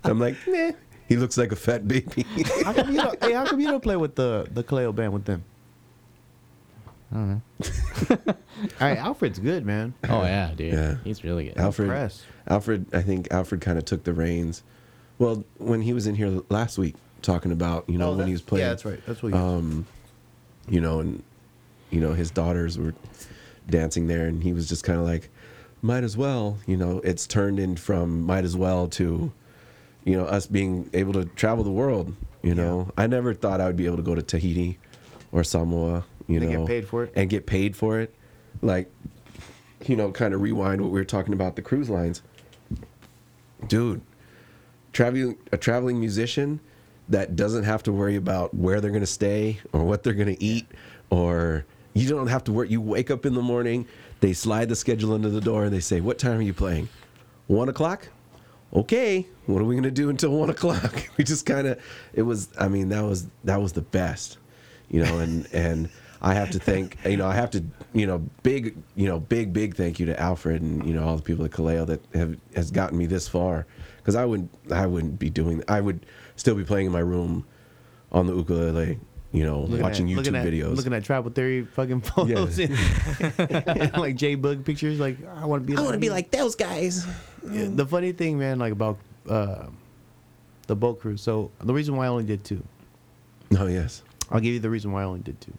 I'm 0.05 0.19
like, 0.21 0.37
nah. 0.47 0.73
He 1.09 1.17
looks 1.17 1.37
like 1.39 1.53
a 1.53 1.57
fat 1.57 1.89
baby. 1.89 2.25
how 2.65 2.73
come 2.73 2.91
you 2.93 3.01
don't? 3.01 3.23
Hey, 3.25 3.33
how 3.33 3.47
come 3.47 3.61
you 3.61 3.67
don't 3.69 3.83
play 3.83 3.97
with 3.97 4.15
the 4.15 4.47
the 4.53 4.63
Kaleo 4.63 4.95
band 4.95 5.13
with 5.13 5.25
them? 5.25 5.43
I 7.11 7.15
don't 7.15 7.29
know. 7.29 7.43
All 8.29 8.35
right, 8.81 8.99
Alfred's 8.99 9.39
good, 9.39 9.65
man. 9.65 9.95
Oh 10.09 10.23
yeah, 10.23 10.53
dude. 10.55 10.75
Yeah. 10.75 10.97
He's 11.05 11.25
really 11.25 11.47
good. 11.49 11.57
Alfred, 11.57 11.89
impressed. 11.89 12.23
Alfred, 12.49 12.87
I 12.95 13.01
think 13.03 13.29
Alfred 13.31 13.61
kind 13.63 13.79
of 13.79 13.85
took 13.87 14.05
the 14.05 14.13
reins. 14.13 14.63
Well, 15.19 15.45
when 15.57 15.81
he 15.81 15.93
was 15.95 16.07
in 16.07 16.15
here 16.15 16.43
last 16.51 16.77
week 16.79 16.95
talking 17.23 17.51
about, 17.51 17.89
you 17.89 17.99
know, 17.99 18.11
Oh, 18.11 18.17
when 18.17 18.27
he 18.27 18.33
was 18.33 18.43
playing, 18.43 18.65
Yeah, 18.65 18.69
that's 18.71 18.85
right. 18.85 19.01
That's 19.07 19.23
what. 19.23 19.33
You 19.33 19.39
um, 19.39 19.87
you 20.69 20.81
know, 20.83 21.01
and 21.01 21.23
you 21.91 22.01
know 22.01 22.13
his 22.13 22.31
daughters 22.31 22.77
were 22.79 22.95
dancing 23.71 24.07
there, 24.07 24.27
and 24.27 24.43
he 24.43 24.53
was 24.53 24.69
just 24.69 24.85
kind 24.85 24.99
of 25.01 25.07
like, 25.07 25.31
might 25.81 26.05
as 26.05 26.15
well. 26.17 26.59
You 26.67 26.77
know, 26.77 27.01
it's 27.03 27.27
turned 27.27 27.59
in 27.59 27.77
from 27.77 28.21
might 28.23 28.45
as 28.45 28.55
well 28.57 28.87
to, 28.89 29.33
you 30.05 30.17
know, 30.17 30.25
us 30.25 30.47
being 30.47 30.89
able 30.95 31.13
to 31.15 31.25
travel 31.25 31.65
the 31.65 31.71
world. 31.71 32.15
You 32.43 32.55
know, 32.55 32.91
I 32.97 33.07
never 33.07 33.35
thought 33.35 33.61
I 33.61 33.67
would 33.67 33.77
be 33.77 33.87
able 33.87 33.97
to 33.97 34.03
go 34.03 34.15
to 34.15 34.23
Tahiti 34.23 34.79
or 35.33 35.43
Samoa. 35.45 36.05
You 36.29 36.41
And 36.41 36.51
know, 36.51 36.59
get 36.61 36.67
paid 36.67 36.89
for 36.89 37.05
it? 37.05 37.13
and 37.17 37.29
get 37.31 37.47
paid 37.47 37.75
for 37.77 38.01
it. 38.01 38.15
Like, 38.63 38.91
you 39.87 39.97
know, 39.97 40.11
kind 40.13 40.35
of 40.35 40.41
rewind 40.41 40.81
what 40.81 40.91
we 40.91 40.99
were 40.99 41.05
talking 41.05 41.33
about 41.33 41.57
the 41.57 41.63
cruise 41.63 41.89
lines, 41.91 42.23
dude. 43.67 44.01
Traveling 44.93 45.37
a 45.53 45.57
traveling 45.57 46.01
musician 46.01 46.61
that 47.09 47.37
doesn't 47.37 47.65
have 47.65 47.83
to 47.85 47.93
worry 47.93 48.17
about 48.17 48.55
where 48.55 48.81
they're 48.81 48.91
going 48.91 49.01
to 49.03 49.07
stay 49.07 49.59
or 49.73 49.85
what 49.85 50.03
they're 50.03 50.15
going 50.15 50.35
to 50.35 50.43
eat 50.43 50.67
or 51.11 51.65
You 51.95 52.09
don't 52.09 52.27
have 52.29 52.45
to 52.45 52.53
work. 52.53 52.71
You 52.71 52.81
wake 52.81 53.11
up 53.11 53.27
in 53.27 53.35
the 53.35 53.43
morning, 53.43 53.87
they 54.21 54.33
slide 54.33 54.69
the 54.69 54.77
schedule 54.77 55.13
under 55.15 55.31
the 55.31 55.41
door, 55.41 55.65
and 55.65 55.73
they 55.73 55.81
say, 55.81 56.01
"What 56.01 56.19
time 56.19 56.39
are 56.39 56.43
you 56.43 56.53
playing? 56.55 56.89
One 57.49 57.69
o'clock." 57.69 58.09
Okay, 58.75 59.27
what 59.49 59.63
are 59.63 59.65
we 59.65 59.75
gonna 59.75 59.91
do 59.91 60.11
until 60.11 60.31
one 60.31 60.51
o'clock? 60.51 61.09
We 61.17 61.25
just 61.25 61.47
kind 61.47 61.67
of. 61.67 61.81
It 62.13 62.23
was. 62.23 62.49
I 62.59 62.69
mean, 62.69 62.91
that 62.91 63.03
was 63.03 63.27
that 63.45 63.61
was 63.61 63.73
the 63.73 63.81
best, 63.81 64.39
you 64.89 65.03
know. 65.03 65.19
And 65.19 65.49
and 65.53 65.89
I 66.21 66.35
have 66.35 66.51
to 66.51 66.59
thank. 66.59 66.99
You 67.05 67.17
know, 67.17 67.27
I 67.27 67.35
have 67.35 67.51
to. 67.53 67.65
You 67.95 68.07
know, 68.07 68.19
big. 68.43 68.77
You 68.95 69.09
know, 69.09 69.19
big 69.19 69.53
big 69.53 69.75
thank 69.75 69.99
you 69.99 70.07
to 70.07 70.21
Alfred 70.21 70.61
and 70.63 70.87
you 70.87 70.95
know 70.95 71.03
all 71.03 71.17
the 71.17 71.23
people 71.23 71.45
at 71.45 71.51
Kaleo 71.51 71.87
that 71.87 72.01
have 72.15 72.37
has 72.55 72.71
gotten 72.71 72.99
me 72.99 73.07
this 73.07 73.27
far. 73.27 73.67
Because 73.97 74.15
I 74.15 74.27
wouldn't. 74.27 74.51
I 74.71 74.87
wouldn't 74.87 75.19
be 75.19 75.31
doing. 75.31 75.63
I 75.67 75.81
would 75.81 76.05
still 76.37 76.55
be 76.55 76.65
playing 76.65 76.87
in 76.87 76.93
my 76.93 77.01
room 77.01 77.47
on 78.13 78.27
the 78.27 78.35
ukulele. 78.35 79.01
You 79.33 79.45
know, 79.45 79.61
Looking 79.61 79.83
watching 79.83 80.07
at, 80.11 80.13
YouTube 80.13 80.17
looking 80.17 80.37
at, 80.37 80.47
videos. 80.47 80.77
looking 80.77 80.93
at 80.95 81.05
tribal 81.05 81.31
theory 81.31 81.65
fucking 81.65 82.01
photos 82.01 82.59
and, 82.59 82.75
and, 83.39 83.93
like 83.99 84.17
J 84.17 84.39
Boog 84.39 84.65
pictures. 84.65 84.99
Like 84.99 85.19
I 85.27 85.45
want 85.45 85.63
to 85.63 85.67
be. 85.67 85.77
I 85.77 85.83
want 85.83 85.93
to 85.93 85.99
be 85.99 86.09
like 86.09 86.31
those 86.31 86.55
guys. 86.55 87.07
Yeah, 87.51 87.69
the 87.71 87.87
funny 87.87 88.13
thing, 88.13 88.39
man, 88.39 88.59
like 88.59 88.73
about 88.73 88.99
uh, 89.29 89.67
the 90.67 90.77
boat 90.77 91.01
cruise. 91.01 91.21
So 91.23 91.51
the 91.61 91.75
reason 91.75 91.97
why 91.97 92.07
I 92.07 92.09
only 92.09 92.25
did 92.25 92.45
two. 92.45 92.63
Oh 93.59 93.67
yes. 93.67 94.03
I'll 94.31 94.41
give 94.41 94.53
you 94.53 94.61
the 94.61 94.71
reason 94.71 94.93
why 94.93 95.03
I 95.03 95.05
only 95.05 95.21
did 95.21 95.41
two. 95.41 95.55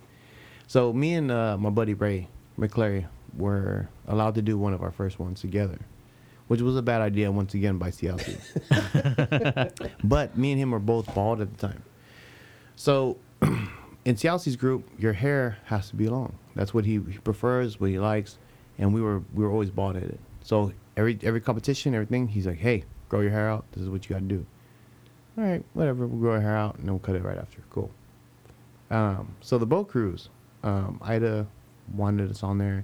So 0.67 0.93
me 0.93 1.15
and 1.15 1.32
uh, 1.32 1.57
my 1.57 1.72
buddy 1.72 1.93
Ray 1.95 2.28
McClary 2.59 3.07
were 3.38 3.89
allowed 4.07 4.36
to 4.36 4.41
do 4.41 4.57
one 4.57 4.74
of 4.74 4.84
our 4.84 4.91
first 4.91 5.20
ones 5.20 5.41
together, 5.41 5.80
which 6.47 6.61
was 6.61 6.78
a 6.78 6.82
bad 6.82 7.01
idea 7.01 7.32
once 7.32 7.53
again 7.53 7.78
by 7.78 7.89
CLC. 7.89 8.38
but 10.03 10.38
me 10.38 10.51
and 10.51 10.61
him 10.61 10.72
were 10.72 10.80
both 10.80 11.13
bald 11.15 11.41
at 11.41 11.51
the 11.57 11.67
time. 11.67 11.82
So 12.76 13.17
in 13.41 14.15
CLC's 14.15 14.55
group, 14.55 14.88
your 14.99 15.13
hair 15.13 15.57
has 15.65 15.89
to 15.89 15.95
be 15.95 16.07
long. 16.07 16.38
That's 16.55 16.74
what 16.74 16.86
he, 16.86 16.93
he 16.93 17.17
prefers, 17.20 17.80
what 17.80 17.89
he 17.89 17.99
likes, 17.99 18.38
and 18.78 18.93
we 18.93 19.01
were 19.01 19.24
we 19.34 19.43
were 19.43 19.51
always 19.51 19.70
bald 19.70 19.95
headed. 19.95 20.20
So 20.43 20.72
every 20.95 21.17
every 21.24 21.41
competition, 21.41 21.95
everything, 21.95 22.28
he's 22.28 22.45
like, 22.45 22.57
"Hey, 22.57 22.84
grow 23.10 23.20
your 23.22 23.32
hair 23.32 23.49
out. 23.49 23.66
This 23.74 23.84
is 23.84 23.89
what 23.89 24.07
you 24.10 24.14
got 24.16 24.20
to 24.20 24.26
do." 24.26 24.45
All 25.38 25.43
right, 25.43 25.64
whatever. 25.74 26.05
We'll 26.07 26.20
grow 26.20 26.34
our 26.34 26.41
hair 26.41 26.55
out 26.55 26.76
and 26.76 26.86
then 26.86 26.93
we'll 26.93 26.99
cut 26.99 27.16
it 27.16 27.24
right 27.24 27.38
after. 27.38 27.60
Cool. 27.70 27.91
Um, 28.91 29.36
so 29.41 29.57
the 29.57 29.66
boat 29.66 29.88
cruise, 29.88 30.30
um, 30.64 30.99
Ida 31.03 31.47
wanted 31.93 32.30
us 32.32 32.43
on 32.43 32.57
there, 32.57 32.84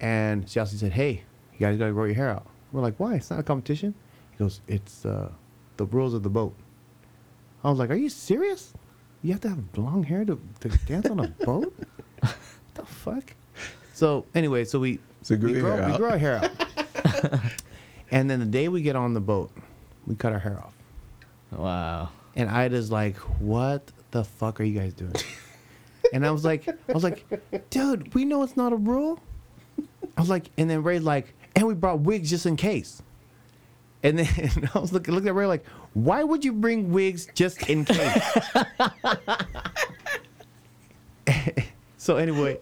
and 0.00 0.46
Chelsea 0.48 0.76
said, 0.76 0.92
"Hey, 0.92 1.22
you 1.52 1.58
guys 1.60 1.78
gotta 1.78 1.92
grow 1.92 2.04
your 2.04 2.14
hair 2.14 2.30
out." 2.30 2.46
We're 2.72 2.82
like, 2.82 2.96
"Why? 2.98 3.14
It's 3.14 3.30
not 3.30 3.38
a 3.40 3.42
competition." 3.42 3.94
He 4.32 4.38
goes, 4.38 4.60
"It's 4.68 5.04
uh, 5.06 5.30
the 5.76 5.86
rules 5.86 6.14
of 6.14 6.22
the 6.22 6.30
boat." 6.30 6.54
I 7.62 7.70
was 7.70 7.78
like, 7.78 7.90
"Are 7.90 7.94
you 7.94 8.08
serious? 8.08 8.72
You 9.22 9.32
have 9.32 9.40
to 9.42 9.48
have 9.50 9.58
long 9.76 10.02
hair 10.02 10.24
to, 10.24 10.40
to 10.60 10.68
dance 10.86 11.06
on 11.10 11.20
a 11.20 11.28
boat? 11.44 11.72
what 12.20 12.34
the 12.74 12.84
fuck?" 12.84 13.34
So 13.94 14.24
anyway, 14.34 14.64
so 14.64 14.80
we 14.80 14.98
So 15.22 15.34
we, 15.36 15.60
grow, 15.60 15.90
we 15.90 15.96
grow 15.96 16.10
our 16.10 16.18
hair 16.18 16.36
out, 16.42 17.42
and 18.10 18.28
then 18.28 18.40
the 18.40 18.46
day 18.46 18.68
we 18.68 18.82
get 18.82 18.96
on 18.96 19.14
the 19.14 19.20
boat, 19.20 19.50
we 20.06 20.14
cut 20.14 20.32
our 20.32 20.38
hair 20.38 20.58
off. 20.58 20.74
Wow. 21.52 22.10
And 22.36 22.48
Ida's 22.48 22.90
like, 22.90 23.16
"What 23.40 23.90
the 24.10 24.24
fuck 24.24 24.60
are 24.60 24.64
you 24.64 24.78
guys 24.78 24.94
doing?" 24.94 25.14
and 26.12 26.26
I 26.26 26.30
was 26.30 26.44
like, 26.44 26.68
"I 26.68 26.92
was 26.92 27.04
like, 27.04 27.24
dude, 27.70 28.14
we 28.14 28.24
know 28.24 28.42
it's 28.42 28.56
not 28.56 28.72
a 28.72 28.76
rule." 28.76 29.20
I 30.16 30.20
was 30.20 30.30
like, 30.30 30.50
and 30.58 30.68
then 30.68 30.82
Ray's 30.82 31.02
like, 31.02 31.34
"And 31.56 31.66
we 31.66 31.74
brought 31.74 32.00
wigs 32.00 32.30
just 32.30 32.46
in 32.46 32.56
case." 32.56 33.02
And 34.02 34.18
then 34.18 34.68
I 34.74 34.78
was 34.78 34.92
looking, 34.92 35.14
looking 35.14 35.28
at 35.28 35.34
Ray 35.34 35.46
like, 35.46 35.66
"Why 35.94 36.22
would 36.22 36.44
you 36.44 36.52
bring 36.52 36.92
wigs 36.92 37.28
just 37.34 37.68
in 37.68 37.84
case?" 37.84 38.38
so 41.96 42.16
anyway, 42.16 42.58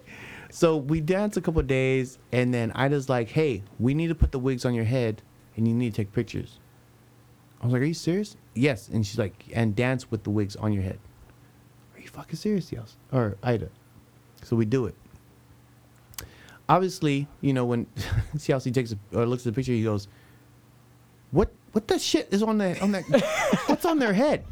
so 0.50 0.76
we 0.76 1.00
danced 1.00 1.36
a 1.36 1.40
couple 1.40 1.62
days, 1.62 2.18
and 2.32 2.52
then 2.52 2.72
Ida's 2.72 3.08
like, 3.08 3.28
"Hey, 3.28 3.62
we 3.78 3.94
need 3.94 4.08
to 4.08 4.14
put 4.14 4.32
the 4.32 4.38
wigs 4.38 4.64
on 4.64 4.74
your 4.74 4.84
head, 4.84 5.22
and 5.58 5.68
you 5.68 5.74
need 5.74 5.94
to 5.94 5.96
take 5.96 6.12
pictures." 6.12 6.58
I 7.60 7.66
was 7.66 7.72
like, 7.74 7.82
"Are 7.82 7.86
you 7.86 7.94
serious?" 7.94 8.36
Yes, 8.54 8.88
and 8.88 9.04
she's 9.06 9.18
like, 9.18 9.44
"And 9.52 9.76
dance 9.76 10.10
with 10.10 10.22
the 10.24 10.30
wigs 10.30 10.56
on 10.56 10.72
your 10.72 10.82
head." 10.82 10.98
Are 11.94 12.00
you 12.00 12.08
fucking 12.08 12.36
serious, 12.36 12.72
Yels? 12.72 12.96
Or 13.12 13.36
Ida? 13.42 13.68
So 14.42 14.56
we 14.56 14.64
do 14.64 14.86
it. 14.86 14.94
Obviously, 16.68 17.28
you 17.40 17.52
know 17.52 17.64
when 17.64 17.86
CLC 18.36 18.72
takes 18.72 18.92
a, 18.92 18.98
or 19.12 19.26
looks 19.26 19.46
at 19.46 19.52
the 19.52 19.56
picture, 19.58 19.72
he 19.72 19.82
goes, 19.82 20.08
"What? 21.32 21.52
What 21.72 21.88
the 21.88 21.98
shit 21.98 22.28
is 22.30 22.42
on 22.42 22.58
that? 22.58 22.80
On 22.80 22.92
that? 22.92 23.04
what's 23.66 23.84
on 23.84 23.98
their 23.98 24.14
head?" 24.14 24.44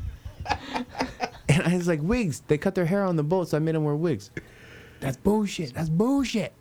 And 1.48 1.62
I 1.62 1.76
was 1.76 1.88
like, 1.88 2.02
"Wigs. 2.02 2.42
They 2.48 2.58
cut 2.58 2.74
their 2.74 2.84
hair 2.84 3.04
on 3.04 3.16
the 3.16 3.22
boat, 3.22 3.48
so 3.48 3.56
I 3.56 3.60
made 3.60 3.74
them 3.74 3.84
wear 3.84 3.96
wigs." 3.96 4.30
That's 5.00 5.16
bullshit. 5.16 5.74
That's 5.74 5.88
bullshit. 5.88 6.52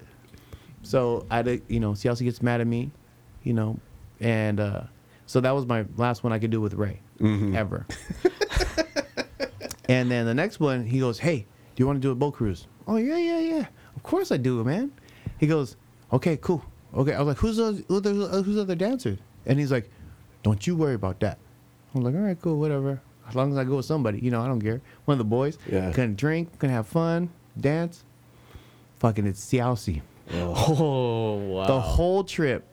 So 0.84 1.26
I, 1.32 1.62
you 1.68 1.80
know, 1.80 1.92
CLC 1.92 2.26
gets 2.26 2.42
mad 2.42 2.62
at 2.62 2.68
me, 2.68 2.92
you 3.44 3.54
know, 3.54 3.80
and 4.20 4.60
uh, 4.60 4.82
so 5.26 5.40
that 5.42 5.52
was 5.52 5.66
my 5.66 5.86
last 5.98 6.24
one 6.24 6.32
I 6.34 6.40
could 6.40 6.52
do 6.52 6.62
with 6.62 6.74
Ray 6.74 7.02
ever. 7.54 7.86
and 9.90 10.10
then 10.10 10.26
the 10.26 10.34
next 10.34 10.60
one, 10.60 10.86
he 10.86 11.00
goes, 11.00 11.20
"Hey, 11.20 11.40
do 11.76 11.82
you 11.82 11.88
want 11.88 11.98
to 11.98 12.02
do 12.02 12.12
a 12.12 12.16
boat 12.16 12.34
cruise?" 12.34 12.68
Oh 12.88 12.98
yeah, 12.98 13.18
yeah, 13.18 13.40
yeah. 13.40 13.66
Of 13.96 14.04
course 14.04 14.32
I 14.32 14.38
do, 14.38 14.64
man. 14.64 14.92
He 15.40 15.48
goes, 15.48 15.76
"Okay, 16.14 16.38
cool. 16.38 16.64
Okay." 16.94 17.14
I 17.14 17.20
was 17.20 17.28
like, 17.30 17.38
"Who's 17.38 17.58
those? 17.58 17.84
Who's 17.88 17.98
other, 18.06 18.14
who's 18.44 18.58
other 18.58 18.76
dancers?" 18.76 19.20
And 19.46 19.60
he's 19.60 19.72
like, 19.72 19.90
"Don't 20.44 20.66
you 20.66 20.76
worry 20.76 20.96
about 20.96 21.20
that." 21.22 21.38
I'm 21.94 22.02
like, 22.02 22.16
"All 22.16 22.22
right, 22.22 22.40
cool, 22.42 22.60
whatever. 22.60 23.02
As 23.28 23.36
long 23.36 23.52
as 23.52 23.58
I 23.58 23.64
go 23.64 23.78
with 23.78 23.86
somebody, 23.86 24.20
you 24.20 24.30
know, 24.30 24.42
I 24.42 24.48
don't 24.48 24.62
care. 24.62 24.82
One 25.06 25.14
of 25.16 25.18
the 25.20 25.24
boys, 25.24 25.58
Yeah. 25.72 25.92
can 25.92 26.14
drink, 26.16 26.60
can 26.60 26.70
have 26.70 26.86
fun, 26.88 27.30
dance. 27.60 28.04
Fucking, 29.00 29.26
it's 29.26 29.44
CLC. 29.44 30.02
Oh 30.34 31.36
wow. 31.36 31.68
The 31.68 31.80
whole 31.80 32.24
trip, 32.24 32.66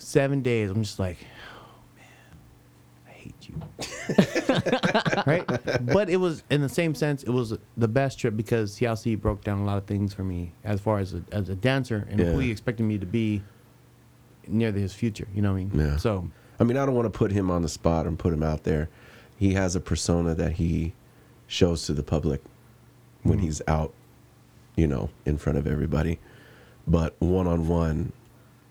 seven 0.00 0.42
days. 0.42 0.70
I'm 0.70 0.82
just 0.82 0.98
like, 0.98 1.18
oh 1.56 1.96
man, 1.96 3.06
I 3.08 3.10
hate 3.10 3.48
you. 3.48 5.22
right? 5.26 5.46
But 5.86 6.10
it 6.10 6.16
was 6.16 6.42
in 6.50 6.60
the 6.62 6.68
same 6.68 6.94
sense. 6.94 7.22
It 7.22 7.30
was 7.30 7.56
the 7.76 7.88
best 7.88 8.18
trip 8.18 8.36
because 8.36 8.76
CLC 8.78 9.20
broke 9.20 9.42
down 9.44 9.60
a 9.60 9.64
lot 9.64 9.78
of 9.78 9.84
things 9.86 10.12
for 10.14 10.24
me 10.24 10.52
as 10.64 10.80
far 10.80 10.98
as 10.98 11.14
a, 11.14 11.22
as 11.32 11.48
a 11.48 11.54
dancer 11.54 12.06
and 12.10 12.20
who 12.20 12.38
he 12.38 12.50
expected 12.50 12.82
me 12.84 12.98
to 12.98 13.06
be 13.06 13.42
near 14.48 14.72
his 14.72 14.92
future. 14.92 15.28
You 15.34 15.42
know 15.42 15.52
what 15.52 15.60
I 15.60 15.64
mean? 15.64 15.70
Yeah. 15.74 15.96
So 15.96 16.28
I 16.58 16.64
mean, 16.64 16.76
I 16.76 16.84
don't 16.84 16.94
want 16.94 17.06
to 17.12 17.16
put 17.18 17.30
him 17.32 17.50
on 17.50 17.62
the 17.62 17.68
spot 17.68 18.06
and 18.06 18.18
put 18.18 18.32
him 18.32 18.42
out 18.42 18.64
there. 18.64 18.88
He 19.38 19.54
has 19.54 19.74
a 19.76 19.80
persona 19.80 20.34
that 20.34 20.52
he 20.52 20.92
shows 21.46 21.84
to 21.86 21.92
the 21.94 22.02
public 22.02 22.42
when 23.22 23.38
Mm-hmm. 23.38 23.46
he's 23.46 23.62
out, 23.68 23.92
you 24.76 24.86
know, 24.86 25.10
in 25.26 25.36
front 25.38 25.58
of 25.58 25.66
everybody. 25.66 26.18
But 26.86 27.14
one 27.20 27.46
on 27.46 27.68
one, 27.68 28.12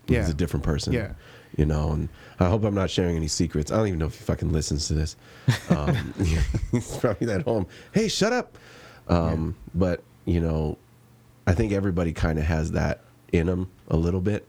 Yeah. 0.09 0.21
he's 0.21 0.29
a 0.29 0.33
different 0.33 0.63
person. 0.63 0.93
Yeah. 0.93 1.13
You 1.57 1.65
know, 1.65 1.91
and 1.91 2.09
I 2.39 2.47
hope 2.47 2.63
I'm 2.63 2.75
not 2.75 2.89
sharing 2.89 3.15
any 3.15 3.27
secrets. 3.27 3.71
I 3.71 3.77
don't 3.77 3.87
even 3.87 3.99
know 3.99 4.05
if 4.05 4.17
he 4.17 4.23
fucking 4.23 4.51
listens 4.51 4.87
to 4.87 4.93
this. 4.93 5.15
Um, 5.69 6.13
he's 6.71 6.97
probably 6.97 7.31
at 7.31 7.41
home. 7.43 7.67
Hey, 7.91 8.07
shut 8.07 8.33
up. 8.33 8.57
Um, 9.07 9.55
But 9.73 10.03
you 10.25 10.39
know, 10.41 10.77
I 11.47 11.53
think 11.53 11.71
everybody 11.73 12.13
kind 12.13 12.37
of 12.37 12.45
has 12.45 12.71
that 12.71 13.01
in 13.31 13.47
them 13.47 13.69
a 13.87 13.97
little 13.97 14.21
bit. 14.21 14.47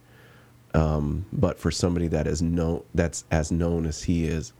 Um, 0.74 1.24
but 1.32 1.58
for 1.58 1.70
somebody 1.70 2.06
that 2.08 2.26
is 2.26 2.42
known, 2.42 2.82
that's 2.94 3.24
as 3.30 3.50
known 3.50 3.86
as 3.86 4.02
he 4.04 4.24
is, 4.26 4.52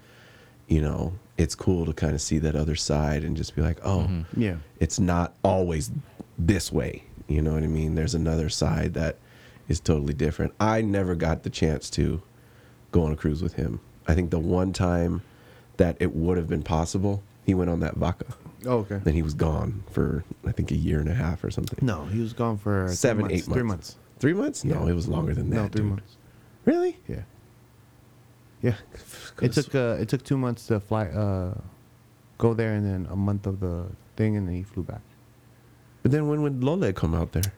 you 0.67 0.81
know, 0.81 1.13
it's 1.37 1.55
cool 1.55 1.87
to 1.87 1.93
kind 1.93 2.15
of 2.15 2.21
see 2.21 2.39
that 2.39 2.57
other 2.57 2.75
side 2.77 3.23
and 3.23 3.37
just 3.37 3.55
be 3.55 3.63
like, 3.63 3.79
oh, 3.85 4.09
yeah, 4.37 4.57
it's 4.81 4.99
not 4.99 5.35
always 5.45 5.91
this 6.39 6.73
way. 6.73 7.05
You 7.29 7.43
know 7.43 7.53
what 7.53 7.63
I 7.63 7.69
mean? 7.69 7.95
There's 7.95 8.15
another 8.15 8.49
side 8.49 8.95
that 8.95 9.19
is 9.71 9.81
totally 9.81 10.13
different. 10.13 10.53
I 10.61 10.83
never 10.83 11.15
got 11.15 11.45
the 11.45 11.51
chance 11.51 11.89
to 11.91 12.21
go 12.91 13.05
on 13.05 13.13
a 13.13 13.17
cruise 13.17 13.43
with 13.43 13.55
him. 13.55 13.81
I 14.09 14.15
think 14.15 14.31
the 14.31 14.39
one 14.39 14.73
time 14.73 15.23
that 15.77 15.97
it 16.01 16.15
would 16.15 16.37
have 16.37 16.49
been 16.49 16.63
possible, 16.63 17.23
he 17.47 17.55
went 17.55 17.71
on 17.71 17.79
that 17.81 17.95
Vaca. 17.97 18.27
oh, 18.67 18.79
okay. 18.79 19.01
Then 19.03 19.15
he 19.15 19.23
was 19.23 19.33
gone 19.35 19.85
for 19.93 20.25
I 20.47 20.51
think 20.53 20.73
a 20.73 20.77
year 20.77 20.99
and 20.99 21.09
a 21.09 21.15
half 21.15 21.45
or 21.45 21.51
something. 21.51 21.79
No, 21.87 22.05
he 22.07 22.21
was 22.21 22.33
gone 22.33 22.59
for 22.59 22.89
three 22.89 22.97
Seven, 22.97 23.23
months, 23.23 23.35
eight 23.35 23.47
months. 23.49 23.55
Three 23.55 23.63
months. 23.63 23.97
Three 24.19 24.33
months? 24.35 24.65
No, 24.65 24.85
Yeah. 24.85 24.91
it 24.91 24.95
was 24.95 25.07
longer 25.09 25.35
than 25.35 25.49
that. 25.51 25.57
no, 25.57 25.63
three 25.69 25.81
dude. 25.83 25.91
months. 25.91 26.17
Really? 26.65 26.99
Yeah. 27.09 27.23
Yeah. 28.61 28.75
It 29.41 29.53
took 29.53 29.75
uh, 29.75 29.97
it 30.03 30.09
took 30.11 30.23
two 30.23 30.37
months 30.37 30.67
to 30.67 30.81
fly, 30.81 31.07
uh, 31.07 31.55
go 32.37 32.53
there, 32.53 32.75
and 32.75 32.85
then 32.85 33.07
a 33.11 33.17
month 33.17 33.47
of 33.47 33.61
the 33.61 33.87
thing, 34.17 34.37
and 34.37 34.47
then 34.47 34.55
he 34.55 34.63
flew 34.63 34.83
back. 34.83 35.01
But 36.03 36.11
then 36.13 36.29
when 36.29 36.43
would 36.43 36.63
Lole 36.63 36.93
come 36.93 37.15
out 37.15 37.33
there? 37.33 37.53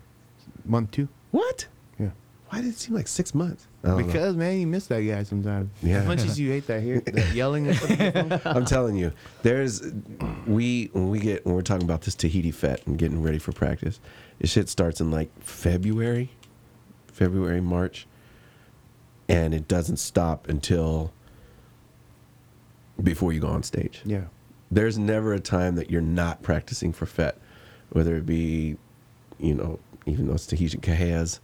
Month 0.64 0.92
two. 0.92 1.08
What? 1.32 1.66
Why 2.52 2.60
did 2.60 2.68
it 2.68 2.78
seem 2.78 2.94
like 2.94 3.08
six 3.08 3.34
months? 3.34 3.66
Don't 3.82 3.96
know. 3.96 4.04
Because 4.04 4.36
man, 4.36 4.60
you 4.60 4.66
miss 4.66 4.86
that 4.88 5.00
guy 5.00 5.22
sometimes. 5.22 5.70
Yeah. 5.82 6.00
As 6.00 6.06
much 6.06 6.20
as 6.20 6.38
you 6.38 6.50
hate 6.50 6.66
that 6.66 6.82
here, 6.82 7.00
that 7.00 7.28
yelling. 7.34 7.66
I'm 8.44 8.66
telling 8.66 8.94
you, 8.94 9.10
there's 9.42 9.82
we 10.46 10.90
when 10.92 11.08
we 11.08 11.18
get 11.18 11.46
when 11.46 11.54
we're 11.54 11.62
talking 11.62 11.84
about 11.84 12.02
this 12.02 12.14
Tahiti 12.14 12.50
Fet 12.50 12.86
and 12.86 12.98
getting 12.98 13.22
ready 13.22 13.38
for 13.38 13.52
practice, 13.52 14.00
this 14.38 14.50
shit 14.50 14.68
starts 14.68 15.00
in 15.00 15.10
like 15.10 15.30
February, 15.40 16.30
February 17.06 17.62
March, 17.62 18.06
and 19.30 19.54
it 19.54 19.66
doesn't 19.66 19.96
stop 19.96 20.46
until 20.46 21.10
before 23.02 23.32
you 23.32 23.40
go 23.40 23.48
on 23.48 23.62
stage. 23.62 24.02
yeah. 24.04 24.24
There's 24.70 24.98
never 24.98 25.32
a 25.32 25.40
time 25.40 25.76
that 25.76 25.90
you're 25.90 26.02
not 26.02 26.42
practicing 26.42 26.92
for 26.92 27.06
Fet, 27.06 27.38
whether 27.90 28.14
it 28.16 28.26
be, 28.26 28.76
you 29.38 29.54
know, 29.54 29.78
even 30.04 30.26
those 30.26 30.46
Tahitian 30.46 30.82
Kaheas, 30.82 31.40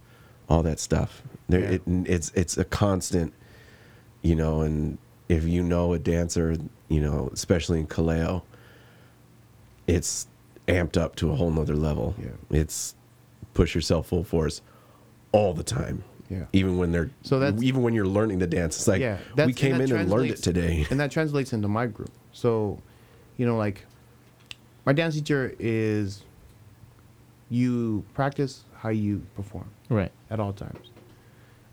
all 0.49 0.63
that 0.63 0.79
stuff. 0.79 1.21
There, 1.47 1.59
Yeah. 1.61 1.69
it, 1.69 1.81
it's 1.87 2.31
it's 2.35 2.57
a 2.57 2.65
constant, 2.65 3.33
you 4.21 4.35
know. 4.35 4.61
And 4.61 4.97
if 5.29 5.43
you 5.45 5.63
know 5.63 5.93
a 5.93 5.99
dancer, 5.99 6.57
you 6.89 6.99
know, 7.01 7.29
especially 7.33 7.79
in 7.79 7.87
Kaleo, 7.87 8.41
it's 9.87 10.27
amped 10.67 10.97
up 10.97 11.15
to 11.17 11.31
a 11.31 11.35
whole 11.35 11.51
nother 11.51 11.75
level. 11.75 12.15
Yeah. 12.19 12.29
It's 12.59 12.95
push 13.53 13.73
yourself 13.75 14.07
full 14.07 14.23
force 14.23 14.61
all 15.31 15.53
the 15.53 15.63
time. 15.63 16.03
Yeah. 16.29 16.45
Even 16.53 16.77
when 16.77 16.91
they're 16.91 17.09
So 17.23 17.39
that's- 17.39 17.61
even 17.63 17.81
when 17.81 17.93
you're 17.95 18.05
learning 18.07 18.37
the 18.39 18.45
dance, 18.47 18.75
it's 18.77 18.87
like 18.87 19.01
yeah, 19.01 19.17
we 19.45 19.53
came 19.53 19.77
that 19.79 19.89
in 19.89 19.95
and 19.95 20.09
learned 20.09 20.29
it 20.31 20.37
today. 20.43 20.85
and 20.91 20.99
that 20.99 21.09
translates 21.11 21.53
into 21.53 21.67
my 21.67 21.87
group. 21.87 22.11
So, 22.33 22.79
you 23.37 23.47
know, 23.47 23.57
like 23.57 23.85
my 24.85 24.93
dance 24.93 25.15
teacher 25.15 25.55
is 25.57 26.21
you 27.49 28.03
practice 28.13 28.63
how 28.79 28.89
you 28.89 29.21
perform 29.35 29.69
Right. 29.89 30.11
at 30.29 30.39
all 30.39 30.53
times. 30.53 30.91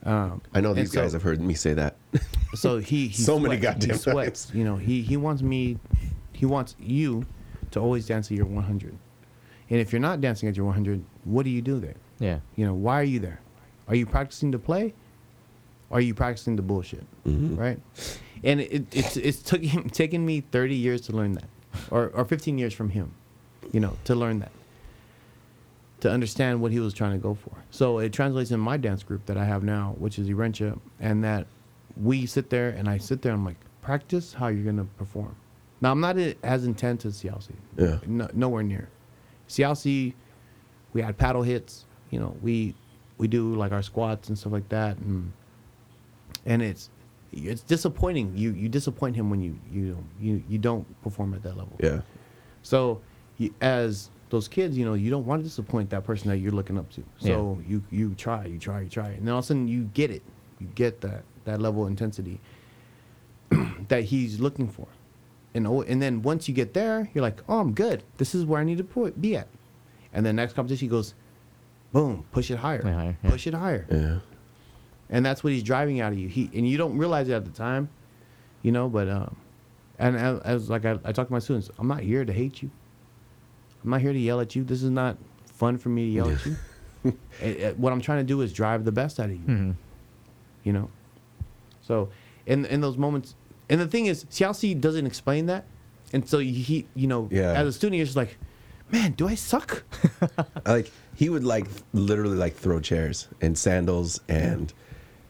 Um, 0.05 0.41
I 0.55 0.61
know 0.61 0.75
these 0.75 0.93
so- 0.93 1.01
guys 1.03 1.13
have 1.15 1.23
heard 1.23 1.41
me 1.41 1.55
say 1.55 1.73
that. 1.75 1.97
so 2.55 2.79
he, 2.79 3.09
he 3.09 3.23
So 3.23 3.39
many 3.39 3.57
sweats, 3.59 3.63
goddamn 3.79 3.91
he 3.97 4.03
sweats. 4.03 4.45
times. 4.47 4.55
You 4.57 4.65
know, 4.65 4.77
he 4.77 5.03
he 5.03 5.17
wants 5.17 5.43
me, 5.43 5.79
he 6.33 6.47
wants 6.47 6.77
you 6.79 7.25
to 7.73 7.81
always 7.81 8.07
dance 8.07 8.31
at 8.31 8.37
your 8.37 8.47
100. 8.47 8.97
And 9.69 9.81
if 9.81 9.93
you're 9.93 10.01
not 10.01 10.21
dancing 10.21 10.49
at 10.49 10.57
your 10.57 10.67
100, 10.67 11.03
what 11.25 11.43
do 11.45 11.51
you 11.51 11.61
do 11.63 11.81
there? 11.81 11.97
Yeah. 12.21 12.39
You 12.55 12.67
know, 12.67 12.75
why 12.75 13.01
are 13.01 13.05
you 13.05 13.19
there? 13.19 13.41
Are 13.89 13.95
you 13.97 14.07
practicing 14.07 14.53
to 14.53 14.59
play? 14.59 14.95
Or 15.91 15.99
are 15.99 16.01
you 16.01 16.15
practicing 16.15 16.55
the 16.57 16.63
bullshit? 16.63 17.05
Mm-hmm. 17.27 17.57
Right? 17.57 17.81
And 18.45 18.61
it, 18.61 18.87
it's 18.93 19.17
it's 19.17 19.43
took 19.43 19.63
him 19.63 19.89
taken 19.91 20.25
me 20.27 20.41
30 20.53 20.75
years 20.75 21.01
to 21.03 21.13
learn 21.13 21.33
that, 21.33 21.49
or 21.91 22.09
or 22.09 22.25
15 22.25 22.59
years 22.59 22.75
from 22.75 22.91
him, 22.91 23.13
you 23.73 23.81
know, 23.81 23.97
to 24.05 24.15
learn 24.15 24.39
that, 24.41 24.53
to 26.07 26.13
understand 26.13 26.61
what 26.61 26.71
he 26.71 26.79
was 26.79 26.95
trying 26.95 27.11
to 27.13 27.19
go 27.19 27.35
for. 27.35 27.53
So 27.71 27.99
it 27.99 28.13
translates 28.13 28.53
in 28.53 28.61
my 28.61 28.77
dance 28.77 29.03
group 29.03 29.27
that 29.27 29.37
I 29.37 29.45
have 29.45 29.65
now, 29.65 29.97
which 29.99 30.21
is 30.21 30.29
Irentia, 30.29 30.79
and 31.01 31.25
that 31.25 31.49
we 32.01 32.27
sit 32.27 32.49
there 32.49 32.69
and 32.71 32.89
I 32.89 32.99
sit 32.99 33.23
there. 33.23 33.33
And 33.33 33.41
I'm 33.41 33.45
like, 33.45 33.57
practice 33.83 34.33
how 34.33 34.47
you're 34.47 34.65
gonna 34.65 34.87
perform. 34.99 35.35
Now 35.81 35.91
I'm 35.91 36.01
not 36.01 36.17
as 36.17 36.65
intense 36.65 37.05
as 37.05 37.21
Siaosi. 37.21 37.57
Yeah. 37.77 37.99
No, 38.07 38.29
nowhere 38.35 38.63
near. 38.63 38.89
Siaosi, 39.49 40.15
we 40.93 41.03
had 41.03 41.19
paddle 41.19 41.43
hits. 41.43 41.87
You 42.11 42.21
know, 42.21 42.37
we 42.41 42.75
we 43.19 43.27
do 43.27 43.55
like 43.57 43.73
our 43.73 43.83
squats 43.83 44.29
and 44.29 44.39
stuff 44.39 44.53
like 44.53 44.69
that, 44.69 44.97
and 44.99 45.33
and 46.45 46.63
it's 46.63 46.89
it's 47.33 47.63
disappointing. 47.63 48.33
You 48.37 48.53
you 48.53 48.69
disappoint 48.69 49.17
him 49.17 49.29
when 49.29 49.41
you 49.41 49.59
you 49.73 50.05
you 50.21 50.43
you 50.49 50.59
don't 50.59 50.87
perform 51.03 51.35
at 51.35 51.43
that 51.43 51.57
level. 51.57 51.77
Yeah. 51.81 52.03
So, 52.63 53.01
you, 53.39 53.53
as 53.61 54.11
those 54.31 54.49
kids, 54.49 54.77
you 54.77 54.85
know, 54.85 54.95
you 54.95 55.11
don't 55.11 55.25
want 55.25 55.41
to 55.41 55.45
disappoint 55.49 55.91
that 55.91 56.05
person 56.05 56.29
that 56.31 56.39
you're 56.39 56.53
looking 56.53 56.79
up 56.79 56.91
to. 56.93 57.05
So 57.19 57.61
you 57.67 57.83
you 57.91 58.15
try, 58.15 58.47
you 58.47 58.59
try, 58.59 58.81
you 58.83 58.89
try, 58.89 59.09
and 59.09 59.27
then 59.27 59.33
all 59.33 59.39
of 59.39 59.45
a 59.45 59.47
sudden 59.49 59.69
you 59.69 59.85
get 59.95 60.11
it. 60.11 60.23
You 60.59 60.67
get 60.75 61.01
that 61.03 61.23
that 61.45 61.61
level 61.61 61.85
of 61.85 61.91
intensity 61.91 62.41
that 63.89 64.05
he's 64.05 64.41
looking 64.41 64.69
for, 64.69 64.89
and 65.55 65.67
oh, 65.67 65.83
and 65.83 66.03
then 66.03 66.23
once 66.23 66.49
you 66.49 66.55
get 66.55 66.75
there, 66.75 67.09
you're 67.15 67.23
like, 67.23 67.41
oh, 67.49 67.61
I'm 67.61 67.73
good. 67.73 68.03
This 68.17 68.35
is 68.35 68.45
where 68.45 68.61
I 68.61 68.65
need 68.65 68.79
to 68.79 68.85
put, 68.85 69.21
be 69.21 69.37
at. 69.37 69.49
And 70.13 70.25
then 70.25 70.37
next 70.37 70.55
competition 70.55 70.87
he 70.87 70.91
goes, 70.91 71.15
boom, 71.93 72.25
push 72.33 72.51
it 72.51 72.57
higher, 72.59 72.83
higher, 72.83 73.17
yeah. 73.23 73.31
push 73.31 73.47
it 73.47 73.55
higher 73.55 73.87
Yeah. 73.91 74.19
and 75.11 75.25
that's 75.25 75.45
what 75.45 75.53
he's 75.53 75.63
driving 75.63 76.01
out 76.01 76.13
of 76.13 76.19
you. 76.19 76.27
He 76.29 76.51
and 76.55 76.67
you 76.69 76.79
don't 76.79 76.97
realize 76.99 77.29
it 77.29 77.33
at 77.35 77.45
the 77.45 77.51
time, 77.51 77.89
you 78.63 78.73
know. 78.73 78.89
But 78.89 79.09
um, 79.09 79.37
and 79.99 80.17
as, 80.17 80.41
as 80.41 80.71
like 80.71 80.85
I, 80.85 80.99
I 81.05 81.13
talk 81.13 81.27
to 81.29 81.33
my 81.33 81.39
students, 81.39 81.71
I'm 81.79 81.87
not 81.87 82.01
here 82.01 82.25
to 82.25 82.33
hate 82.33 82.63
you. 82.63 82.71
I'm 83.87 83.91
not 83.93 84.01
here 84.01 84.13
to 84.13 84.19
yell 84.19 84.41
at 84.41 84.55
you. 84.57 84.65
This 84.65 84.83
is 84.83 84.91
not 84.91 85.17
fun 85.47 85.79
for 85.79 85.89
me 85.89 86.07
to 86.07 86.11
yell 86.11 86.31
at 86.31 86.45
you. 86.45 86.57
Eh, 87.05 87.13
eh, 87.41 87.73
what 87.77 87.93
I'm 87.93 88.01
trying 88.01 88.19
to 88.19 88.25
do 88.25 88.41
is 88.41 88.53
drive 88.53 88.85
the 88.85 88.91
best 88.91 89.21
out 89.21 89.27
of 89.27 89.33
you. 89.37 89.39
hmm 89.39 89.71
You 90.65 90.73
know. 90.73 90.91
So 91.83 92.09
in 92.47 92.65
in 92.67 92.81
those 92.81 92.97
moments, 92.97 93.37
and 93.71 93.81
the 93.81 93.87
thing 93.87 94.07
is, 94.07 94.25
Siaosi 94.25 94.79
doesn't 94.81 95.07
explain 95.07 95.47
that, 95.47 95.65
and 96.13 96.29
so 96.29 96.39
he, 96.41 96.87
you 96.97 97.07
know, 97.07 97.29
Yeah. 97.31 97.53
as 97.53 97.69
a 97.69 97.73
student, 97.73 97.99
you're 97.99 98.07
just 98.07 98.17
like, 98.17 98.37
man, 98.91 99.13
do 99.13 99.29
I 99.29 99.37
suck? 99.37 99.85
like 100.67 100.91
he 101.15 101.29
would 101.29 101.45
like 101.45 101.67
literally 101.93 102.37
like 102.37 102.57
throw 102.57 102.81
chairs 102.81 103.29
and 103.41 103.57
sandals 103.57 104.21
and 104.29 104.73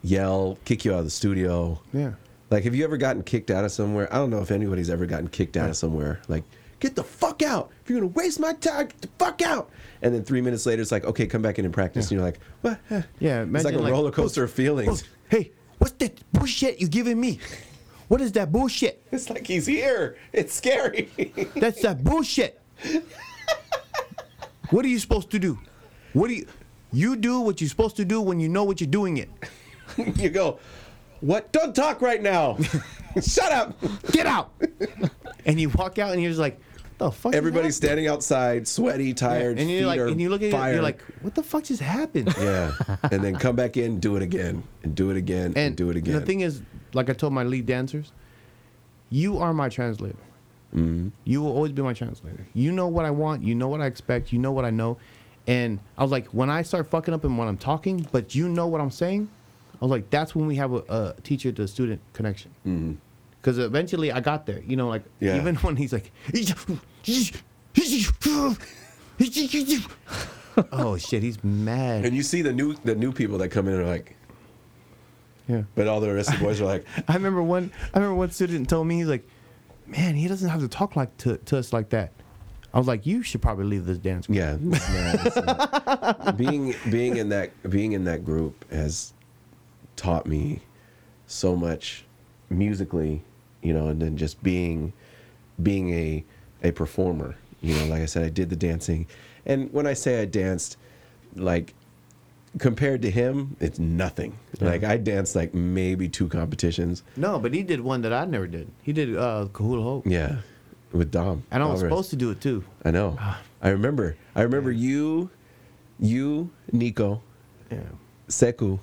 yell, 0.02 0.58
kick 0.64 0.86
you 0.86 0.94
out 0.94 1.00
of 1.00 1.04
the 1.04 1.10
studio. 1.10 1.78
Yeah. 1.92 2.12
Like, 2.48 2.64
have 2.64 2.74
you 2.74 2.84
ever 2.84 2.96
gotten 2.96 3.22
kicked 3.22 3.50
out 3.50 3.64
of 3.64 3.72
somewhere? 3.72 4.08
I 4.10 4.16
don't 4.16 4.30
know 4.30 4.40
if 4.40 4.50
anybody's 4.50 4.88
ever 4.88 5.04
gotten 5.04 5.28
kicked 5.28 5.56
out 5.58 5.68
of 5.68 5.76
somewhere. 5.76 6.20
Like, 6.28 6.44
get 6.80 6.94
the 6.94 7.04
fuck 7.04 7.42
out! 7.42 7.70
If 7.82 7.90
you're 7.90 8.00
gonna 8.00 8.12
waste 8.12 8.40
my 8.40 8.52
time, 8.54 8.88
get 8.88 9.00
the 9.00 9.08
fuck 9.18 9.42
out! 9.42 9.70
And 10.02 10.14
then 10.14 10.24
three 10.24 10.40
minutes 10.40 10.66
later, 10.66 10.82
it's 10.82 10.92
like, 10.92 11.04
okay, 11.04 11.26
come 11.26 11.42
back 11.42 11.58
in 11.58 11.64
and 11.64 11.74
practice. 11.74 12.10
And 12.10 12.12
you're 12.12 12.22
like, 12.22 12.40
what? 12.60 12.78
Yeah, 13.18 13.42
it's 13.42 13.64
like 13.64 13.74
a 13.74 13.78
like, 13.78 13.92
roller 13.92 14.10
coaster 14.10 14.44
of 14.44 14.52
feelings. 14.52 15.04
Hey, 15.28 15.52
what's 15.78 15.94
that 15.94 16.20
bullshit 16.32 16.80
you 16.80 16.88
giving 16.88 17.20
me? 17.20 17.40
What 18.08 18.20
is 18.20 18.32
that 18.32 18.52
bullshit? 18.52 19.02
It's 19.10 19.28
like 19.30 19.46
he's 19.46 19.66
here. 19.66 20.16
It's 20.32 20.54
scary. 20.54 21.10
That's 21.56 21.82
that 21.82 22.04
bullshit. 22.04 22.60
what 24.70 24.84
are 24.84 24.88
you 24.88 24.98
supposed 24.98 25.30
to 25.30 25.38
do? 25.38 25.58
What 26.12 26.28
do 26.28 26.34
you 26.34 26.46
you 26.92 27.16
do 27.16 27.40
what 27.40 27.60
you're 27.60 27.68
supposed 27.68 27.96
to 27.96 28.04
do 28.04 28.20
when 28.20 28.40
you 28.40 28.48
know 28.48 28.64
what 28.64 28.80
you're 28.80 28.90
doing 28.90 29.18
it. 29.18 29.28
you 30.16 30.30
go, 30.30 30.58
what? 31.20 31.52
Don't 31.52 31.74
talk 31.74 32.00
right 32.00 32.22
now. 32.22 32.58
Shut 33.20 33.52
up. 33.52 33.76
Get 34.12 34.26
out. 34.26 34.52
and 35.44 35.60
you 35.60 35.68
walk 35.70 35.98
out 35.98 36.12
and 36.12 36.22
you're 36.22 36.30
just 36.30 36.40
like, 36.40 36.58
the 36.98 37.10
fuck? 37.10 37.34
Everybody's 37.34 37.74
happened?" 37.76 37.88
standing 37.88 38.06
outside, 38.08 38.68
sweaty, 38.68 39.14
tired, 39.14 39.58
and 39.58 39.70
you're 39.70 39.80
feet 39.80 39.86
like, 39.86 40.00
are 40.00 40.06
and 40.08 40.20
you 40.20 40.28
look 40.28 40.42
at 40.42 40.48
it, 40.48 40.52
fired. 40.52 40.74
you're 40.74 40.82
like, 40.82 41.02
what 41.20 41.34
the 41.34 41.42
fuck 41.42 41.64
just 41.64 41.82
happened? 41.82 42.34
Yeah, 42.38 42.72
and 43.10 43.22
then 43.22 43.36
come 43.36 43.56
back 43.56 43.76
in, 43.76 44.00
do 44.00 44.16
it 44.16 44.22
again, 44.22 44.62
and 44.82 44.94
do 44.94 45.10
it 45.10 45.16
again, 45.16 45.46
and, 45.46 45.56
and 45.56 45.76
do 45.76 45.90
it 45.90 45.96
again. 45.96 46.14
The 46.14 46.20
thing 46.20 46.40
is, 46.40 46.62
like 46.94 47.10
I 47.10 47.12
told 47.12 47.32
my 47.32 47.44
lead 47.44 47.66
dancers, 47.66 48.12
you 49.10 49.38
are 49.38 49.52
my 49.52 49.68
translator. 49.68 50.16
Mm-hmm. 50.74 51.08
You 51.24 51.42
will 51.42 51.52
always 51.52 51.72
be 51.72 51.82
my 51.82 51.94
translator. 51.94 52.46
You 52.54 52.72
know 52.72 52.88
what 52.88 53.04
I 53.04 53.10
want. 53.10 53.42
You 53.42 53.54
know 53.54 53.68
what 53.68 53.80
I 53.80 53.86
expect. 53.86 54.32
You 54.32 54.38
know 54.38 54.52
what 54.52 54.64
I 54.64 54.70
know. 54.70 54.98
And 55.46 55.78
I 55.96 56.02
was 56.02 56.10
like, 56.10 56.26
when 56.28 56.50
I 56.50 56.62
start 56.62 56.88
fucking 56.90 57.14
up 57.14 57.24
and 57.24 57.38
when 57.38 57.46
I'm 57.48 57.56
talking, 57.56 58.06
but 58.10 58.34
you 58.34 58.48
know 58.48 58.66
what 58.66 58.80
I'm 58.80 58.90
saying, 58.90 59.28
I 59.74 59.84
was 59.84 59.90
like, 59.90 60.10
that's 60.10 60.34
when 60.34 60.46
we 60.46 60.56
have 60.56 60.72
a, 60.72 60.82
a 60.88 61.14
teacher 61.22 61.52
to 61.52 61.68
student 61.68 62.00
connection. 62.12 62.98
Because 63.46 63.58
eventually 63.58 64.10
I 64.10 64.18
got 64.18 64.44
there. 64.44 64.60
You 64.66 64.74
know, 64.74 64.88
like. 64.88 65.04
Yeah. 65.20 65.36
even 65.36 65.54
when 65.62 65.76
he's 65.76 65.92
like, 65.92 66.10
oh 70.72 70.96
shit, 70.96 71.22
he's 71.22 71.42
mad. 71.44 72.04
and 72.04 72.16
you 72.16 72.24
see 72.24 72.42
the 72.42 72.52
new 72.52 72.74
the 72.82 72.96
new 72.96 73.12
people 73.12 73.38
that 73.38 73.50
come 73.50 73.68
in 73.68 73.78
are 73.78 73.84
like, 73.84 74.16
yeah. 75.46 75.62
but 75.76 75.86
all 75.86 76.00
the 76.00 76.12
rest 76.12 76.32
of 76.32 76.40
the 76.40 76.44
boys 76.44 76.60
are 76.60 76.64
like, 76.64 76.84
I 77.08 77.14
remember 77.14 77.40
one. 77.40 77.70
I 77.94 77.98
remember 77.98 78.16
one 78.16 78.32
student 78.32 78.68
told 78.68 78.88
me 78.88 78.96
he's 78.96 79.06
like, 79.06 79.28
"Man, 79.86 80.16
he 80.16 80.26
doesn't 80.26 80.48
have 80.48 80.60
to 80.60 80.68
talk 80.68 80.96
like 80.96 81.16
to, 81.18 81.36
to 81.36 81.56
us 81.56 81.72
like 81.72 81.90
that." 81.90 82.12
I 82.74 82.78
was 82.78 82.88
like, 82.88 83.06
"You 83.06 83.22
should 83.22 83.42
probably 83.42 83.66
leave 83.66 83.86
this 83.86 83.98
dance." 83.98 84.26
group." 84.26 84.36
yeah. 84.92 86.32
being 86.32 86.74
being 86.90 87.16
in 87.16 87.28
that 87.28 87.52
being 87.70 87.92
in 87.92 88.02
that 88.04 88.24
group 88.24 88.68
has 88.72 89.14
taught 89.94 90.26
me 90.26 90.62
so 91.28 91.54
much 91.54 92.04
musically, 92.50 93.22
you 93.62 93.72
know, 93.72 93.88
and 93.88 94.00
then 94.00 94.16
just 94.16 94.42
being 94.42 94.92
being 95.62 95.92
a 95.94 96.24
a 96.62 96.70
performer. 96.72 97.36
You 97.62 97.74
know, 97.78 97.86
like 97.86 98.02
I 98.02 98.06
said, 98.06 98.24
I 98.24 98.28
did 98.28 98.50
the 98.50 98.56
dancing, 98.56 99.06
and 99.46 99.72
when 99.72 99.86
I 99.86 99.94
say 99.94 100.20
I 100.20 100.24
danced, 100.26 100.76
like 101.34 101.74
compared 102.58 103.02
to 103.02 103.10
him, 103.10 103.56
it's 103.60 103.78
nothing. 103.78 104.38
Like 104.60 104.84
I 104.84 104.96
danced 104.96 105.34
like 105.36 105.52
maybe 105.54 106.08
two 106.08 106.28
competitions. 106.28 107.02
No, 107.16 107.38
but 107.38 107.52
he 107.52 107.62
did 107.62 107.80
one 107.80 108.02
that 108.02 108.12
I 108.12 108.24
never 108.24 108.46
did. 108.46 108.70
He 108.82 108.92
did 108.92 109.16
uh, 109.16 109.48
Kahula 109.52 109.82
Hope, 109.82 110.06
Yeah, 110.06 110.36
with 110.92 111.10
Dom. 111.10 111.42
and 111.50 111.62
I 111.62 111.66
was 111.66 111.82
Alvarez. 111.82 111.90
supposed 111.90 112.10
to 112.10 112.16
do 112.16 112.30
it 112.30 112.40
too. 112.40 112.64
I 112.84 112.90
know. 112.90 113.16
Ah. 113.20 113.40
I 113.62 113.70
remember. 113.70 114.16
I 114.34 114.42
remember 114.42 114.70
you, 114.70 115.30
you, 115.98 116.50
Nico, 116.72 117.22
Yeah. 117.70 117.80
Seku, 118.28 118.78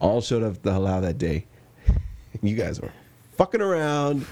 all 0.00 0.20
showed 0.20 0.42
up 0.42 0.54
at 0.54 0.62
the 0.62 0.70
halau 0.70 1.00
that 1.02 1.18
day. 1.18 1.44
you 2.42 2.54
guys 2.56 2.80
were 2.80 2.92
fucking 3.36 3.60
around, 3.60 4.24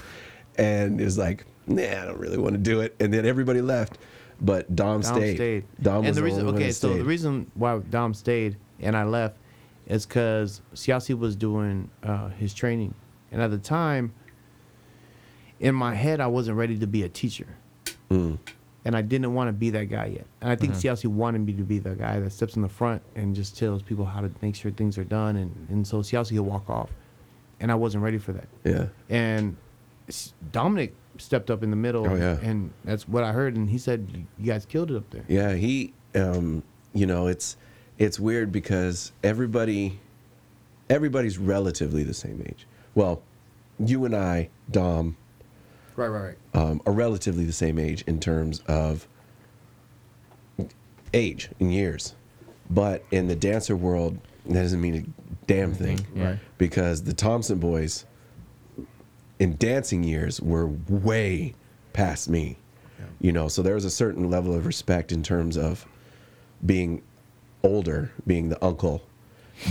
and 0.57 0.99
it 0.99 1.03
was 1.03 1.17
like, 1.17 1.45
nah, 1.67 1.81
I 1.83 2.05
don't 2.05 2.19
really 2.19 2.37
want 2.37 2.53
to 2.53 2.59
do 2.59 2.81
it. 2.81 2.95
And 2.99 3.13
then 3.13 3.25
everybody 3.25 3.61
left, 3.61 3.97
but 4.41 4.75
Dom, 4.75 5.01
Dom 5.01 5.15
stayed. 5.15 5.35
stayed. 5.35 5.63
Dom 5.81 5.99
was 5.99 6.07
and 6.07 6.15
the 6.15 6.21
the 6.21 6.25
reason, 6.25 6.47
only 6.47 6.63
okay, 6.63 6.71
so 6.71 6.93
the 6.95 7.03
reason 7.05 7.49
why 7.55 7.77
Dom 7.79 8.13
stayed 8.13 8.57
and 8.79 8.95
I 8.97 9.03
left 9.03 9.37
is 9.87 10.05
because 10.05 10.61
Siaosi 10.73 11.17
was 11.17 11.35
doing 11.35 11.89
uh, 12.03 12.29
his 12.29 12.53
training, 12.53 12.93
and 13.31 13.41
at 13.41 13.51
the 13.51 13.57
time, 13.57 14.13
in 15.59 15.75
my 15.75 15.95
head, 15.95 16.19
I 16.19 16.27
wasn't 16.27 16.57
ready 16.57 16.77
to 16.79 16.87
be 16.87 17.03
a 17.03 17.09
teacher, 17.09 17.47
Mm. 18.09 18.37
and 18.83 18.95
I 18.95 19.01
didn't 19.01 19.33
want 19.33 19.47
to 19.47 19.53
be 19.53 19.69
that 19.71 19.85
guy 19.85 20.05
yet. 20.07 20.25
And 20.41 20.51
I 20.51 20.55
think 20.55 20.73
Siaosi 20.73 21.07
wanted 21.07 21.45
me 21.45 21.53
to 21.53 21.63
be 21.63 21.79
the 21.79 21.95
guy 21.95 22.19
that 22.19 22.31
steps 22.31 22.55
in 22.55 22.61
the 22.61 22.69
front 22.69 23.01
and 23.15 23.35
just 23.35 23.57
tells 23.57 23.81
people 23.81 24.05
how 24.05 24.21
to 24.21 24.29
make 24.41 24.55
sure 24.55 24.69
things 24.71 24.97
are 24.97 25.03
done, 25.03 25.35
and 25.37 25.67
and 25.69 25.87
so 25.87 25.99
Siaosi 26.01 26.37
will 26.37 26.45
walk 26.45 26.69
off, 26.69 26.89
and 27.59 27.71
I 27.71 27.75
wasn't 27.75 28.03
ready 28.03 28.17
for 28.17 28.33
that. 28.33 28.47
Yeah. 28.63 28.87
And 29.09 29.55
Dominic 30.51 30.93
stepped 31.17 31.49
up 31.49 31.63
in 31.63 31.69
the 31.69 31.75
middle, 31.77 32.07
Oh, 32.07 32.15
yeah. 32.15 32.37
and 32.41 32.71
that's 32.83 33.07
what 33.07 33.23
I 33.23 33.31
heard, 33.31 33.55
and 33.55 33.69
he 33.69 33.77
said, 33.77 34.07
"You 34.37 34.45
guys 34.45 34.65
killed 34.65 34.91
it 34.91 34.97
up 34.97 35.09
there." 35.09 35.23
Yeah, 35.27 35.53
he 35.53 35.93
um 36.13 36.63
you 36.93 37.05
know, 37.05 37.27
it's 37.27 37.57
it's 37.97 38.19
weird 38.19 38.51
because 38.51 39.11
everybody 39.23 39.99
everybody's 40.89 41.37
relatively 41.37 42.03
the 42.03 42.13
same 42.13 42.43
age. 42.45 42.67
Well, 42.93 43.21
you 43.79 44.05
and 44.05 44.15
I, 44.15 44.49
Dom, 44.71 45.17
Right, 45.95 46.07
right, 46.07 46.21
right. 46.53 46.61
um, 46.61 46.81
are 46.85 46.93
relatively 46.93 47.45
the 47.45 47.51
same 47.53 47.79
age 47.79 48.03
in 48.05 48.19
terms 48.19 48.59
of 48.67 49.07
age 51.13 51.49
in 51.59 51.71
years. 51.71 52.15
But 52.69 53.03
in 53.11 53.27
the 53.27 53.35
dancer 53.35 53.75
world, 53.75 54.17
that 54.45 54.53
doesn't 54.61 54.81
mean 54.81 55.13
damn 55.47 55.73
mm-hmm. 55.73 55.83
thing. 55.83 56.07
yeah. 56.15 56.35
Because 56.57 57.03
the 57.03 57.13
Thompson 57.13 57.59
boys 57.59 58.05
in 59.39 59.57
dancing 59.57 60.03
years 60.03 60.41
were 60.41 60.67
way 60.89 61.53
past 61.93 62.29
me. 62.29 62.57
You 63.19 63.31
know, 63.31 63.47
so 63.47 63.61
there 63.61 63.75
was 63.75 63.85
a 63.85 63.91
certain 63.91 64.29
level 64.29 64.53
of 64.53 64.65
respect 64.65 65.11
in 65.11 65.23
terms 65.23 65.57
of 65.57 65.85
being 66.65 67.01
older, 67.63 68.11
being 68.27 68.49
the 68.49 68.63
uncle. 68.63 69.01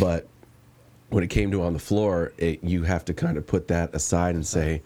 But 0.01 0.27
when 1.11 1.22
it 1.22 1.31
came 1.31 1.51
to 1.53 1.62
on 1.62 1.72
the 1.72 1.79
floor, 1.79 2.33
it, 2.39 2.64
you 2.64 2.83
have 2.83 3.05
to 3.07 3.14
kind 3.14 3.37
of 3.37 3.47
put 3.47 3.68
that 3.68 3.95
aside 3.95 4.35
and 4.35 4.47
say, 4.47 4.83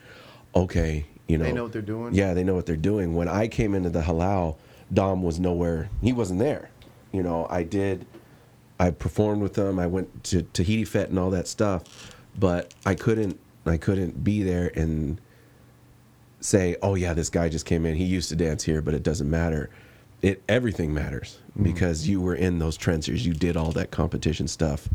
okay, 0.55 1.07
you 1.29 1.39
know, 1.39 1.45
They 1.45 1.53
know 1.53 1.65
what 1.65 1.73
they're 1.73 1.83
doing? 1.83 2.15
Yeah, 2.15 2.35
they 2.35 2.43
know 2.43 2.55
what 2.55 2.67
they're 2.67 2.77
doing. 2.77 3.15
When 3.15 3.29
I 3.29 3.49
came 3.49 3.75
into 3.75 3.91
the 3.91 4.01
halau, 4.01 4.57
Dom 4.93 5.23
was 5.23 5.39
nowhere. 5.39 5.91
He 6.03 6.13
wasn't 6.13 6.41
there. 6.41 6.71
You 7.13 7.23
know, 7.23 7.47
I 7.51 7.63
did. 7.63 8.07
I 8.79 8.91
performed 8.91 9.43
with 9.43 9.55
them. 9.55 9.79
I 9.79 9.87
went 9.87 10.25
to 10.25 10.43
Tahiti 10.43 10.85
Fet 10.85 11.09
and 11.09 11.19
all 11.19 11.31
that 11.31 11.49
stuff, 11.49 12.15
but 12.39 12.75
I 12.87 12.95
couldn't. 12.95 13.39
I 13.67 13.77
couldn't 13.77 14.25
be 14.25 14.43
there 14.43 14.71
and 14.75 15.21
say, 16.41 16.77
"Oh 16.83 16.95
yeah, 16.95 17.13
this 17.13 17.29
guy 17.29 17.49
just 17.49 17.67
came 17.67 17.85
in. 17.85 17.97
He 17.97 18.05
used 18.05 18.29
to 18.31 18.37
dance 18.37 18.65
here, 18.65 18.81
but 18.81 18.95
it 18.95 19.03
doesn't 19.03 19.29
matter." 19.29 19.71
It 20.21 20.43
everything 20.49 20.93
matters 20.93 21.39
because 21.61 22.09
you 22.09 22.21
were 22.21 22.35
in 22.35 22.59
those 22.59 22.77
trenches. 22.77 23.25
You 23.25 23.35
did 23.35 23.57
all 23.57 23.71
that 23.73 23.91
competition 23.93 24.49
stuff, 24.49 24.89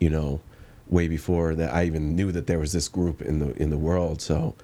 you 0.00 0.10
know, 0.10 0.40
way 0.88 1.08
before 1.08 1.54
that 1.54 1.72
I 1.72 1.84
even 1.84 2.16
knew 2.16 2.32
that 2.32 2.46
there 2.46 2.58
was 2.58 2.72
this 2.72 2.88
group 2.88 3.22
in 3.22 3.38
the 3.38 3.52
in 3.62 3.70
the 3.70 3.78
world. 3.78 4.20
So, 4.20 4.54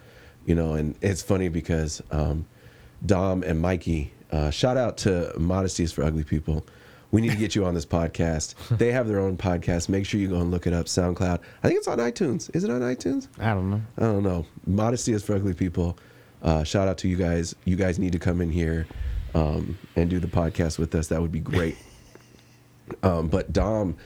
you 0.47 0.55
know, 0.55 0.75
and 0.75 0.97
it's 1.03 1.23
funny 1.23 1.49
because 1.49 2.03
um, 2.11 2.47
Dom 3.05 3.43
and 3.43 3.61
Mikey, 3.61 4.13
uh, 4.31 4.51
shout 4.51 4.77
out 4.77 4.97
to 4.99 5.33
Modesty 5.39 5.85
is 5.85 5.93
for 5.93 6.03
Ugly 6.03 6.25
People. 6.25 6.65
We 7.13 7.21
need 7.21 7.31
to 7.31 7.37
get 7.37 7.55
you 7.55 7.65
on 7.65 7.75
this 7.75 7.87
podcast. 7.87 8.55
They 8.79 8.91
have 8.91 9.07
their 9.07 9.21
own 9.21 9.37
podcast. 9.37 9.89
Make 9.89 10.07
sure 10.07 10.19
you 10.19 10.29
go 10.29 10.41
and 10.41 10.51
look 10.51 10.67
it 10.67 10.73
up. 10.73 10.87
SoundCloud. 10.87 11.41
I 11.63 11.69
think 11.69 11.79
it's 11.79 11.87
on 11.87 11.99
iTunes. 11.99 12.51
Is 12.57 12.65
it 12.65 12.71
on 12.71 12.81
iTunes? 12.81 13.29
I 13.39 13.53
don't 13.55 13.71
know. 13.71 13.83
I 13.99 14.01
don't 14.01 14.23
know. 14.23 14.47
Modesty 14.67 15.13
is 15.13 15.23
for 15.23 15.35
ugly 15.35 15.55
people. 15.55 15.99
Uh, 16.43 16.65
shout 16.65 16.89
out 16.89 16.99
to 16.99 17.09
you 17.09 17.17
guys. 17.17 17.55
You 17.65 17.77
guys 17.77 17.99
need 17.99 18.13
to 18.13 18.19
come 18.19 18.41
in 18.41 18.51
here 18.51 18.87
um, 19.35 19.79
and 19.95 20.11
do 20.11 20.19
the 20.19 20.27
podcast 20.27 20.79
with 20.79 20.95
us. 20.95 21.09
That 21.09 21.21
would 21.21 21.33
be 21.33 21.41
great. 21.41 21.77
um, 23.03 23.29
but 23.29 23.53
Dom, 23.53 23.97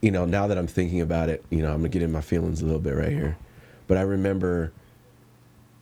you 0.00 0.10
know, 0.10 0.24
now 0.24 0.46
that 0.46 0.58
I'm 0.58 0.66
thinking 0.66 1.02
about 1.02 1.28
it, 1.28 1.44
you 1.50 1.62
know, 1.62 1.70
I'm 1.70 1.78
gonna 1.78 1.90
get 1.90 2.02
in 2.02 2.10
my 2.10 2.22
feelings 2.22 2.62
a 2.62 2.64
little 2.64 2.80
bit 2.80 2.94
right 2.94 3.12
here. 3.12 3.36
But 3.86 3.98
I 3.98 4.02
remember 4.02 4.72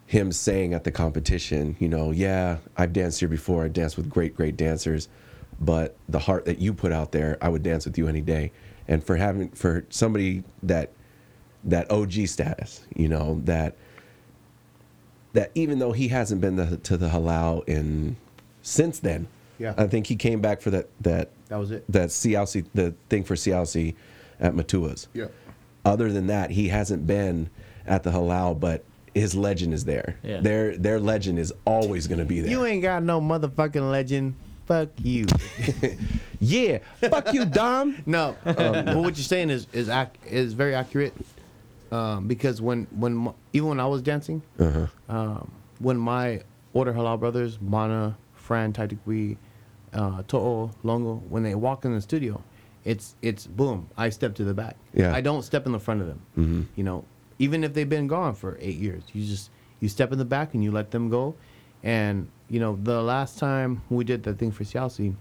him 0.07 0.33
saying 0.33 0.75
at 0.75 0.85
the 0.85 0.91
competition, 0.91 1.77
you 1.79 1.89
know, 1.89 2.11
yeah, 2.11 2.59
I've 2.77 2.93
danced 2.93 3.21
here 3.21 3.29
before. 3.29 3.64
I 3.64 3.69
danced 3.69 3.97
with 3.97 4.11
great, 4.11 4.35
great 4.35 4.57
dancers, 4.57 5.09
but 5.61 5.97
the 6.09 6.19
heart 6.21 6.45
that 6.47 6.59
you 6.61 6.73
put 6.73 6.93
out 6.93 7.13
there, 7.13 7.37
I 7.41 7.49
would 7.49 7.63
dance 7.63 7.85
with 7.87 7.99
you 7.99 8.09
any 8.09 8.21
day. 8.21 8.53
And 8.87 9.03
for 9.05 9.17
having 9.17 9.51
for 9.51 9.85
somebody 9.91 10.45
that 10.63 10.93
that 11.65 11.91
OG 11.91 12.13
status, 12.29 12.87
you 12.95 13.09
know, 13.09 13.41
that 13.45 13.77
that 15.33 15.51
even 15.55 15.79
though 15.79 15.93
he 15.93 16.09
hasn't 16.09 16.41
been 16.41 16.57
the, 16.57 16.77
to 16.79 16.97
the 16.97 17.09
halau 17.09 17.67
in 17.69 18.17
since 18.63 18.99
then, 18.99 19.29
Yeah. 19.59 19.75
I 19.77 19.87
think 19.87 20.07
he 20.07 20.17
came 20.17 20.41
back 20.41 20.61
for 20.63 20.71
that 20.71 20.89
that 21.03 21.31
That 21.49 21.57
was 21.59 21.71
it. 21.71 21.85
that 21.91 22.09
CLC 22.11 22.65
the 22.75 22.95
thing 23.09 23.25
for 23.25 23.35
CLC 23.35 23.95
at 24.41 24.55
Matua's. 24.55 25.09
Yeah. 25.13 25.27
Other 25.85 26.11
than 26.13 26.27
that, 26.29 26.51
he 26.51 26.69
hasn't 26.69 27.07
been 27.07 27.51
at 27.87 28.03
the 28.03 28.11
halau, 28.11 28.59
but 28.59 28.85
his 29.15 29.35
legend 29.35 29.75
is 29.75 29.85
there. 29.85 30.19
Yeah. 30.23 30.41
Their 30.41 30.77
their 30.79 31.01
legend 31.01 31.39
is 31.39 31.53
always 31.67 32.07
going 32.07 32.21
to 32.21 32.25
be 32.25 32.41
there. 32.41 32.51
You 32.51 32.65
ain't 32.65 32.83
got 32.83 33.03
no 33.03 33.21
motherfucking 33.21 33.91
legend. 33.91 34.35
Fuck 34.69 34.91
you. 35.03 35.27
yeah, 36.41 36.79
fuck 37.01 37.33
you, 37.33 37.45
Dom. 37.47 37.97
No, 38.07 38.37
um, 38.45 38.55
but 38.85 38.97
what 38.99 39.16
you're 39.16 39.25
saying 39.25 39.51
is 39.51 39.66
is 39.73 39.89
ac- 39.89 40.11
is 40.27 40.53
very 40.53 40.75
accurate. 40.75 41.14
Um, 41.91 42.29
because 42.29 42.61
when 42.61 42.87
when 42.91 43.29
m- 43.29 43.35
even 43.55 43.71
when 43.71 43.81
I 43.81 43.87
was 43.87 44.03
dancing, 44.03 44.43
Uh-huh. 44.61 44.87
um, 45.09 45.51
when 45.79 45.97
my 45.97 46.43
order 46.75 46.93
halau 46.93 47.19
brothers, 47.19 47.59
Mana, 47.62 48.16
Fran, 48.35 48.75
Taitukwi, 48.75 49.39
uh, 49.95 50.23
To'o, 50.29 50.71
Longo, 50.83 51.14
when 51.31 51.43
they 51.43 51.55
walk 51.55 51.87
in 51.87 51.95
the 51.95 52.01
studio, 52.03 52.43
it's 52.85 53.16
it's 53.23 53.47
boom. 53.47 53.89
I 53.97 54.11
step 54.11 54.35
to 54.35 54.45
the 54.45 54.53
back. 54.55 54.77
Yeah. 54.93 55.14
I 55.14 55.23
don't 55.23 55.43
step 55.43 55.64
in 55.64 55.73
the 55.73 55.81
front 55.81 56.03
of 56.03 56.09
them. 56.09 56.21
Mm-hmm. 56.37 56.62
You 56.77 56.85
know, 56.85 57.05
even 57.39 57.64
if 57.64 57.73
they've 57.73 57.89
been 57.89 58.07
gone 58.07 58.35
for 58.35 58.59
eight 58.61 58.77
years, 58.77 59.03
you 59.14 59.25
just 59.25 59.49
you 59.81 59.89
step 59.89 60.12
in 60.12 60.19
the 60.19 60.27
back 60.27 60.53
and 60.53 60.62
you 60.62 60.71
let 60.73 60.91
them 60.91 61.09
go. 61.09 61.35
And 61.83 62.29
you 62.49 62.61
know, 62.61 62.78
the 62.82 63.03
last 63.03 63.38
time 63.38 63.82
we 63.90 64.05
did 64.05 64.22
that 64.24 64.38
thing 64.38 64.51
for 64.51 64.64
Siaosi, 64.64 65.14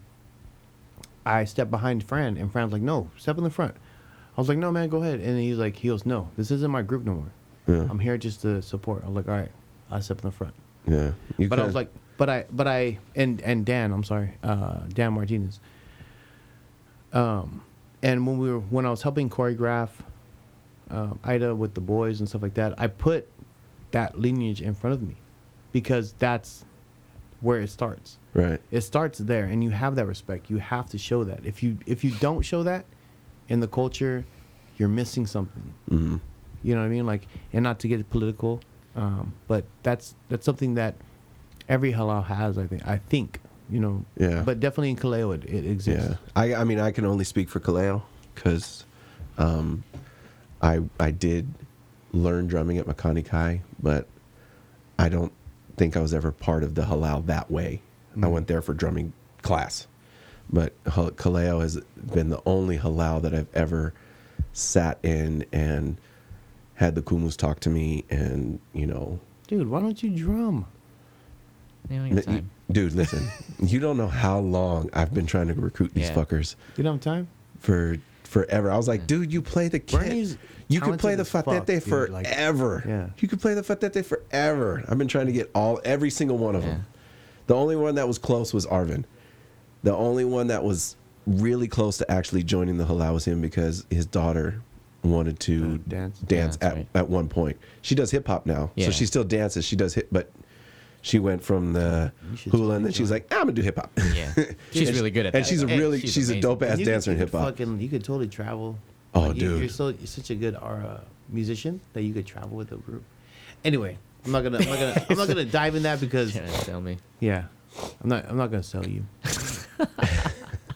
I 1.25 1.43
stepped 1.43 1.71
behind 1.71 2.03
Fran, 2.03 2.37
and 2.37 2.51
Fran's 2.51 2.71
like, 2.71 2.81
"No, 2.81 3.09
step 3.17 3.37
in 3.37 3.43
the 3.43 3.49
front." 3.49 3.75
I 4.37 4.41
was 4.41 4.47
like, 4.47 4.57
"No, 4.57 4.71
man, 4.71 4.87
go 4.89 5.01
ahead." 5.01 5.19
And 5.19 5.37
he's 5.39 5.57
like, 5.57 5.75
"He 5.75 5.89
goes, 5.89 6.05
no, 6.05 6.29
this 6.37 6.51
isn't 6.51 6.71
my 6.71 6.81
group 6.81 7.03
no 7.05 7.15
more. 7.15 7.31
Yeah. 7.67 7.87
I'm 7.89 7.99
here 7.99 8.17
just 8.17 8.41
to 8.43 8.61
support." 8.61 9.03
I'm 9.05 9.13
like, 9.13 9.27
"All 9.27 9.35
right, 9.35 9.51
I 9.91 9.99
step 9.99 10.19
in 10.19 10.23
the 10.23 10.31
front." 10.31 10.53
Yeah. 10.87 11.11
You 11.37 11.49
but 11.49 11.59
I 11.59 11.65
was 11.65 11.75
like, 11.75 11.91
but 12.17 12.29
I, 12.29 12.45
but 12.49 12.67
I, 12.67 12.99
and 13.15 13.41
and 13.41 13.65
Dan, 13.65 13.91
I'm 13.91 14.03
sorry, 14.03 14.33
uh, 14.41 14.79
Dan 14.93 15.13
Martinez. 15.13 15.59
Um, 17.13 17.61
and 18.01 18.25
when 18.25 18.37
we 18.37 18.51
were 18.51 18.59
when 18.59 18.85
I 18.85 18.89
was 18.89 19.01
helping 19.01 19.29
choreograph 19.29 19.89
um, 20.89 21.19
Ida 21.23 21.53
with 21.55 21.73
the 21.73 21.81
boys 21.81 22.19
and 22.19 22.29
stuff 22.29 22.41
like 22.41 22.53
that, 22.53 22.79
I 22.79 22.87
put 22.87 23.27
that 23.91 24.19
lineage 24.19 24.61
in 24.61 24.73
front 24.73 24.93
of 24.93 25.01
me 25.01 25.15
because 25.71 26.13
that's 26.13 26.65
where 27.41 27.59
it 27.61 27.69
starts. 27.69 28.17
right. 28.33 28.59
It 28.71 28.81
starts 28.81 29.19
there, 29.19 29.45
and 29.45 29.63
you 29.63 29.69
have 29.71 29.95
that 29.95 30.05
respect. 30.07 30.49
You 30.49 30.57
have 30.57 30.89
to 30.89 30.97
show 30.97 31.23
that. 31.23 31.45
If 31.45 31.61
you 31.63 31.77
if 31.85 32.03
you 32.03 32.11
don't 32.19 32.41
show 32.43 32.63
that 32.63 32.85
in 33.47 33.59
the 33.59 33.67
culture, 33.67 34.25
you're 34.77 34.89
missing 34.89 35.25
something. 35.27 35.73
hmm 35.89 36.17
You 36.63 36.75
know 36.75 36.81
what 36.81 36.87
I 36.87 36.89
mean? 36.89 37.05
Like, 37.05 37.27
and 37.53 37.63
not 37.63 37.79
to 37.79 37.87
get 37.87 38.09
political, 38.09 38.61
um, 38.95 39.33
but 39.47 39.65
that's 39.83 40.15
that's 40.29 40.45
something 40.45 40.75
that 40.75 40.95
every 41.69 41.93
halau 41.93 42.23
has. 42.25 42.57
I 42.57 42.65
think. 42.67 42.87
I 42.87 42.97
think. 42.97 43.39
You 43.69 43.79
know. 43.81 44.05
Yeah. 44.17 44.43
But 44.45 44.59
definitely 44.59 44.91
in 44.91 44.95
Kaleo, 44.97 45.35
it, 45.35 45.43
it 45.45 45.65
exists. 45.65 46.09
Yeah, 46.09 46.15
I, 46.35 46.55
I 46.55 46.63
mean, 46.63 46.79
I 46.79 46.91
can 46.91 47.05
only 47.05 47.25
speak 47.25 47.49
for 47.49 47.59
Kaleo 47.59 48.01
because 48.33 48.85
um, 49.37 49.83
I 50.61 50.79
I 50.99 51.11
did 51.11 51.47
learn 52.13 52.47
drumming 52.47 52.77
at 52.77 52.85
Makani 52.87 53.23
Kai, 53.25 53.61
but 53.83 54.07
I 54.97 55.09
don't 55.09 55.33
think 55.77 55.95
I 55.95 56.01
was 56.01 56.13
ever 56.13 56.31
part 56.31 56.63
of 56.63 56.75
the 56.75 56.83
halau 56.83 57.25
that 57.27 57.49
way. 57.49 57.81
I 58.15 58.19
Mm. 58.21 58.31
went 58.31 58.47
there 58.47 58.61
for 58.61 58.73
drumming 58.73 59.13
class, 59.43 59.87
but 60.51 60.73
Hal- 60.87 61.11
Kaleo 61.11 61.61
has 61.61 61.79
been 62.13 62.29
the 62.29 62.41
only 62.45 62.79
halau 62.79 63.21
that 63.21 63.33
I've 63.33 63.47
ever 63.53 63.93
sat 64.53 64.97
in 65.03 65.45
and 65.53 65.97
had 66.75 66.95
the 66.95 67.01
kumus 67.01 67.37
talk 67.37 67.59
to 67.61 67.69
me, 67.69 68.03
and 68.09 68.59
you 68.73 68.87
know, 68.87 69.19
Dude, 69.47 69.67
why 69.69 69.79
don't 69.79 70.01
you 70.03 70.09
drum? 70.09 70.65
You 71.89 71.99
don't 71.99 72.17
n- 72.17 72.23
time. 72.23 72.49
dude, 72.71 72.93
listen, 72.93 73.27
you 73.59 73.79
don't 73.79 73.97
know 73.97 74.07
how 74.07 74.39
long 74.39 74.89
I've 74.93 75.13
been 75.13 75.25
trying 75.27 75.47
to 75.47 75.53
recruit 75.53 75.93
these 75.93 76.09
Yeah. 76.09 76.15
fuckers. 76.15 76.55
You 76.75 76.83
don't 76.83 76.95
have 76.95 77.01
time. 77.01 77.27
for 77.59 77.97
forever. 78.23 78.69
I 78.69 78.77
was 78.77 78.87
like, 78.87 79.07
dude, 79.07 79.31
you 79.31 79.41
play 79.41 79.67
the 79.67 79.79
kid. 79.79 79.97
Bernie's 79.99 80.37
You 80.69 80.81
could 80.81 80.99
play 80.99 81.15
the 81.15 81.21
as 81.21 81.29
fuck, 81.29 81.45
fatete 81.45 81.83
dude, 81.85 82.09
like- 82.09 82.27
forever. 82.27 82.83
Yeah. 82.87 83.07
You 83.19 83.27
could 83.27 83.39
play 83.39 83.53
the 83.53 83.61
fatete 83.63 84.03
forever. 84.05 84.83
I've 84.87 84.97
been 84.97 85.07
trying 85.07 85.27
to 85.27 85.31
get 85.31 85.49
all 85.55 85.79
every 85.85 86.09
single 86.09 86.37
one 86.37 86.55
of 86.55 86.63
Yeah. 86.63 86.69
them. 86.71 86.85
The 87.47 87.55
only 87.55 87.75
one 87.77 87.95
that 87.95 88.07
was 88.07 88.17
close 88.17 88.53
was 88.53 88.65
Arvin. 88.65 89.05
The 89.83 89.95
only 89.95 90.25
one 90.25 90.47
that 90.47 90.63
was 90.63 90.95
really 91.25 91.67
close 91.67 91.97
to 91.99 92.11
actually 92.11 92.43
joining 92.43 92.77
the 92.77 92.85
halau 92.85 93.13
was 93.13 93.25
him 93.25 93.41
because 93.41 93.85
his 93.89 94.05
daughter 94.05 94.61
wanted 95.03 95.39
to 95.41 95.75
Uh, 95.85 95.89
dance? 95.89 96.19
dance 96.19 96.57
Yeah, 96.61 96.67
at, 96.67 96.75
right. 96.75 96.87
at 96.95 97.09
one 97.09 97.29
point. 97.29 97.57
She 97.81 97.95
does 97.95 98.11
hip 98.11 98.27
hop 98.27 98.45
now, 98.45 98.71
Yeah. 98.75 98.85
so 98.87 98.91
she 98.91 99.05
still 99.05 99.23
dances. 99.23 99.63
She 99.63 99.75
does 99.77 99.93
hip, 99.93 100.07
but 100.11 100.31
she 101.01 101.19
went 101.19 101.41
from 101.43 101.71
the 101.71 102.11
hula, 102.51 102.75
and 102.75 102.85
then 102.85 102.91
she 102.91 103.03
was 103.03 103.09
join. 103.09 103.15
like, 103.17 103.31
"I'm 103.33 103.41
gonna 103.43 103.51
do 103.53 103.61
hip 103.61 103.77
hop." 103.77 103.91
Yeah. 104.13 104.33
She's 104.71 104.91
really 104.91 105.11
good 105.11 105.21
at 105.21 105.25
and 105.27 105.33
that. 105.35 105.37
And 105.37 105.47
she's 105.47 105.61
a 105.61 105.67
really 105.67 106.01
she's, 106.01 106.29
a 106.29 106.41
dope 106.41 106.63
ass 106.63 106.79
dancer 106.79 107.11
in 107.11 107.17
hip 107.17 107.31
hop. 107.31 107.45
Fucking, 107.57 107.79
you 107.79 107.87
could 107.87 108.03
totally 108.03 108.27
travel. 108.27 108.77
Oh, 109.13 109.21
Like, 109.21 109.37
dude. 109.37 109.59
you're 109.59 109.69
so 109.69 109.89
you're 109.89 110.05
such 110.07 110.29
a 110.29 110.35
good 110.35 110.55
uh, 110.55 110.99
musician 111.29 111.79
that 111.93 112.03
you 112.03 112.13
could 112.13 112.25
travel 112.25 112.55
with 112.57 112.71
a 112.71 112.77
group. 112.77 113.03
Anyway, 113.65 113.97
I'm 114.25 114.31
not 114.31 114.43
gonna 114.43 114.57
I'm 114.59 114.65
not 114.69 114.79
gonna 114.79 115.05
I'm 115.09 115.17
not 115.17 115.27
gonna 115.27 115.45
dive 115.45 115.75
in 115.75 115.83
that 115.83 115.99
because 115.99 116.33
Trying 116.33 116.51
to 116.51 116.65
tell 116.65 116.81
me. 116.81 116.97
yeah, 117.19 117.45
I'm 118.01 118.09
not 118.09 118.25
I'm 118.29 118.37
not 118.37 118.51
gonna 118.51 118.63
sell 118.63 118.85
you. 118.87 119.05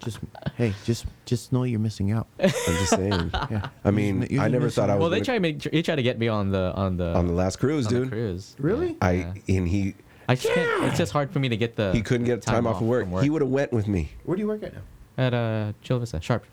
just 0.03 0.19
hey, 0.55 0.73
just 0.83 1.05
just 1.25 1.53
know 1.53 1.63
you're 1.63 1.79
missing 1.79 2.11
out. 2.11 2.27
I'm 2.39 2.49
just 2.49 2.89
saying. 2.89 3.29
Yeah. 3.51 3.69
I 3.85 3.91
mean, 3.91 4.25
You're 4.29 4.41
I 4.41 4.47
never 4.47 4.65
missing 4.65 4.81
thought 4.81 4.89
I 4.89 4.95
was 4.95 5.01
Well, 5.01 5.09
they 5.09 5.17
gonna- 5.17 5.25
try 5.25 5.33
to 5.35 5.39
make 5.39 5.59
they 5.61 5.81
try 5.81 5.95
to 5.95 6.03
get 6.03 6.17
me 6.17 6.27
on 6.27 6.49
the 6.51 6.73
on 6.75 6.97
the 6.97 7.13
on 7.15 7.27
the 7.27 7.33
last 7.33 7.57
cruise, 7.59 7.87
on 7.87 7.93
the 7.93 7.99
dude. 8.01 8.09
cruise. 8.11 8.55
Really? 8.59 8.97
I 9.01 9.11
Yeah. 9.11 9.33
and 9.57 9.67
he 9.67 9.95
I 10.27 10.35
just 10.35 10.53
can't. 10.53 10.83
It's 10.85 10.97
just 10.97 11.11
hard 11.11 11.29
for 11.31 11.39
me 11.39 11.49
to 11.49 11.57
get 11.57 11.75
the. 11.75 11.91
he 11.91 12.01
couldn't 12.01 12.25
get 12.25 12.41
time, 12.41 12.65
off 12.65 12.79
of 12.81 12.87
work. 12.87 13.07
from 13.09 13.21
He 13.21 13.29
would 13.29 13.41
have 13.41 13.51
went 13.51 13.71
with 13.73 13.87
me. 13.87 14.09
Where 14.23 14.35
do 14.37 14.41
you 14.41 14.47
work 14.47 14.63
at 14.63 14.73
now? 14.73 14.81
at 15.17 15.33
uh, 15.33 15.73
Chula 15.81 15.99
Vista, 15.99 16.21
Sharp, 16.21 16.45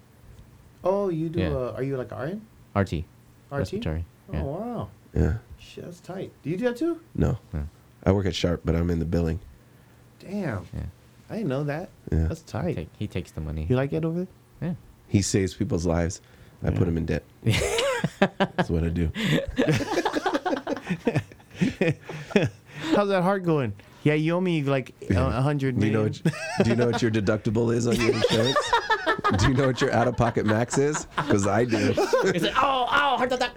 Oh, 0.84 1.08
you 1.08 1.28
do. 1.28 1.40
Yeah. 1.40 1.48
Uh, 1.54 1.72
are 1.76 1.82
you 1.82 1.96
like 1.96 2.10
RN? 2.12 2.40
RT, 2.74 2.92
RT? 2.92 3.04
respiratory. 3.50 4.04
Oh 4.30 4.32
Yeah. 4.34 4.42
wow, 4.42 4.88
Yeah. 5.14 5.34
shit, 5.58 5.84
that's 5.84 6.00
tight. 6.00 6.30
Do 6.42 6.50
you 6.50 6.56
do 6.56 6.64
that 6.66 6.76
too? 6.76 7.00
No. 7.14 7.38
Yeah. 7.52 7.62
I 8.04 8.12
work 8.12 8.26
at 8.26 8.34
Sharp, 8.34 8.62
but 8.64 8.74
I'm 8.76 8.90
in 8.90 8.98
the 8.98 9.04
billing. 9.04 9.40
Damn, 10.20 10.66
Yeah. 10.74 10.82
I 11.30 11.36
didn't 11.36 11.48
know 11.48 11.64
that. 11.64 11.90
Yeah. 12.12 12.26
That's 12.28 12.40
He, 12.42 12.46
tight. 12.46 12.74
take, 12.76 12.88
he 12.98 13.06
takes 13.06 13.30
the 13.32 13.40
money. 13.40 13.66
You 13.68 13.76
like 13.76 13.92
it 13.92 14.04
over 14.04 14.18
there? 14.20 14.28
yeah. 14.70 14.74
He 15.08 15.20
saves 15.22 15.54
people's 15.54 15.84
lives. 15.86 16.20
I 16.62 16.70
put 16.70 16.86
him 16.88 16.96
in 16.96 17.06
debt. 17.06 17.22
That's 18.20 18.68
what 18.68 18.82
I 18.84 18.88
do. 18.88 19.10
How's 22.94 23.08
that 23.08 23.22
heart 23.22 23.44
going? 23.44 23.72
Yeah, 24.04 24.14
you 24.14 24.34
owe 24.34 24.40
me 24.40 24.62
like 24.62 24.94
a 25.08 25.12
Yeah. 25.14 25.38
a 25.38 25.42
hundred 25.42 25.78
Do 25.78 25.86
you 25.86 25.92
know 25.92 26.02
what, 26.04 26.20
do 26.62 26.70
you 26.70 26.76
know 26.76 26.86
what 26.86 27.02
your 27.02 27.10
deductible 27.20 27.74
is 27.74 27.86
on 27.86 27.96
your 27.96 28.12
insurance? 28.14 28.56
Do 29.36 29.48
you 29.48 29.54
know 29.54 29.66
what 29.66 29.80
your 29.80 29.92
out 29.92 30.08
of 30.08 30.16
pocket 30.16 30.46
max 30.46 30.78
is? 30.78 31.06
Because 31.16 31.46
I 31.46 31.64
do. 31.64 31.92
He's 32.32 32.42
like, 32.42 32.54
oh, 32.56 32.86
oh, 32.90 33.16
heart 33.16 33.32
attack. 33.32 33.54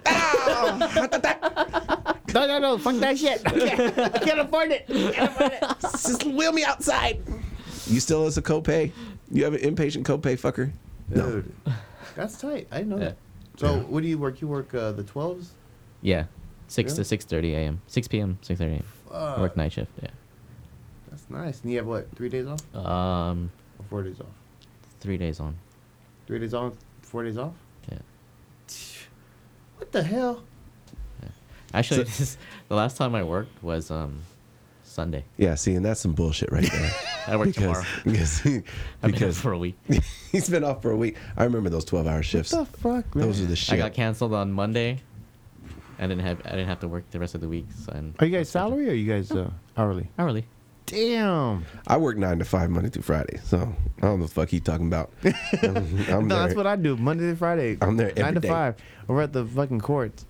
no, 2.34 2.46
no, 2.46 2.58
no, 2.58 2.78
fuck 2.78 2.96
that 2.96 3.18
shit. 3.18 3.40
I 3.46 4.18
can't 4.18 4.40
afford 4.40 4.70
it. 4.72 4.86
Just 5.80 6.24
wheel 6.24 6.52
me 6.52 6.64
outside. 6.64 7.22
You 7.86 8.00
still 8.00 8.22
owe 8.22 8.26
us 8.26 8.36
a 8.36 8.42
copay? 8.42 8.92
You 9.30 9.44
have 9.44 9.54
an 9.54 9.60
inpatient 9.60 10.04
copay, 10.04 10.38
fucker? 10.38 10.72
No. 11.08 11.42
That's 12.16 12.38
tight. 12.40 12.68
I 12.70 12.82
know 12.82 12.96
Yeah. 12.98 13.04
that. 13.04 13.16
So, 13.56 13.74
Yeah. 13.76 13.80
what 13.82 14.02
do 14.02 14.08
you 14.08 14.18
work? 14.18 14.40
You 14.40 14.48
work 14.48 14.74
uh, 14.74 14.92
the 14.92 15.02
twelves? 15.04 15.52
Yeah, 16.00 16.24
six 16.68 16.92
Really? 16.92 16.96
to 16.96 17.04
six 17.04 17.24
thirty 17.24 17.54
a.m. 17.54 17.80
Six 17.86 18.08
p.m. 18.08 18.38
Six 18.42 18.58
thirty 18.58 18.74
a.m. 18.74 18.84
Fuck. 19.10 19.38
Work 19.38 19.56
night 19.56 19.72
shift. 19.72 19.90
Yeah. 20.02 20.08
That's 21.10 21.28
nice. 21.30 21.60
And 21.62 21.70
you 21.70 21.78
have 21.78 21.86
what? 21.86 22.08
Three 22.16 22.28
days 22.28 22.46
off 22.46 22.60
Um, 22.74 23.50
or 23.78 23.84
four 23.90 24.02
days 24.02 24.18
off? 24.20 24.26
Three 25.02 25.18
days 25.18 25.40
on. 25.40 25.56
Three 26.26 26.38
days 26.38 26.54
on, 26.54 26.76
four 27.02 27.24
days 27.24 27.36
off. 27.36 27.52
Yeah. 27.90 27.98
What 29.78 29.90
the 29.92 30.02
hell? 30.02 30.44
Yeah. 31.22 31.28
Actually, 31.74 32.04
So- 32.06 32.18
this, 32.18 32.36
the 32.68 32.76
last 32.76 32.96
time 32.96 33.14
I 33.16 33.24
worked 33.24 33.62
was 33.62 33.90
um, 33.90 34.20
Sunday. 34.84 35.24
Yeah, 35.36 35.56
see, 35.56 35.74
and 35.74 35.84
that's 35.84 36.00
some 36.00 36.12
bullshit 36.12 36.52
right 36.52 36.70
there. 36.70 36.90
I 37.26 37.36
work 37.36 37.48
because, 37.48 37.62
tomorrow. 37.62 37.84
Because, 38.04 38.38
he- 38.40 38.56
I've 38.56 38.62
been 39.02 39.10
because 39.12 39.36
out 39.36 39.42
for 39.42 39.52
a 39.52 39.58
week. 39.58 39.76
he's 40.30 40.48
been 40.48 40.62
off 40.64 40.80
for 40.82 40.92
a 40.92 40.96
week. 40.96 41.16
I 41.36 41.42
remember 41.44 41.68
those 41.68 41.84
12 41.84 42.06
hour 42.06 42.22
shifts. 42.22 42.52
What 42.52 42.70
the 42.70 42.78
fuck, 42.78 43.14
man? 43.16 43.26
Those 43.26 43.40
are 43.40 43.46
the 43.46 43.56
shit. 43.56 43.74
I 43.74 43.78
got 43.78 43.92
canceled 43.94 44.34
on 44.34 44.52
Monday. 44.52 45.00
I 45.98 46.06
didn't 46.06 46.20
have 46.20 46.40
I 46.46 46.50
didn't 46.50 46.66
have 46.68 46.80
to 46.80 46.88
work 46.88 47.08
the 47.10 47.20
rest 47.20 47.34
of 47.36 47.40
the 47.40 47.48
week. 47.48 47.66
So 47.84 47.92
and 47.92 48.14
Are 48.18 48.26
you 48.26 48.36
guys 48.36 48.48
salary 48.48 48.88
or 48.88 48.90
are 48.90 48.94
you 48.94 49.08
guys 49.12 49.30
uh, 49.30 49.50
hourly? 49.76 50.08
hourly? 50.18 50.46
Damn. 50.92 51.64
I 51.86 51.96
work 51.96 52.18
nine 52.18 52.38
to 52.38 52.44
five 52.44 52.68
Monday 52.70 52.90
through 52.90 53.02
Friday, 53.02 53.40
so 53.44 53.56
I 53.58 53.60
don't 53.60 54.02
know 54.02 54.10
what 54.16 54.20
the 54.28 54.28
fuck 54.34 54.48
he 54.50 54.60
talking 54.60 54.86
about. 54.86 55.10
I'm, 55.24 55.76
I'm 55.76 56.28
no, 56.28 56.36
there. 56.36 56.46
that's 56.46 56.54
what 56.54 56.66
I 56.66 56.76
do. 56.76 56.96
Monday 56.98 57.24
to 57.30 57.36
Friday. 57.36 57.78
I'm 57.80 57.96
there 57.96 58.08
Nine 58.08 58.18
every 58.18 58.34
to 58.34 58.40
day. 58.40 58.48
five. 58.48 58.74
We're 59.06 59.22
at 59.22 59.32
the 59.32 59.44
fucking 59.46 59.80
courts. 59.80 60.26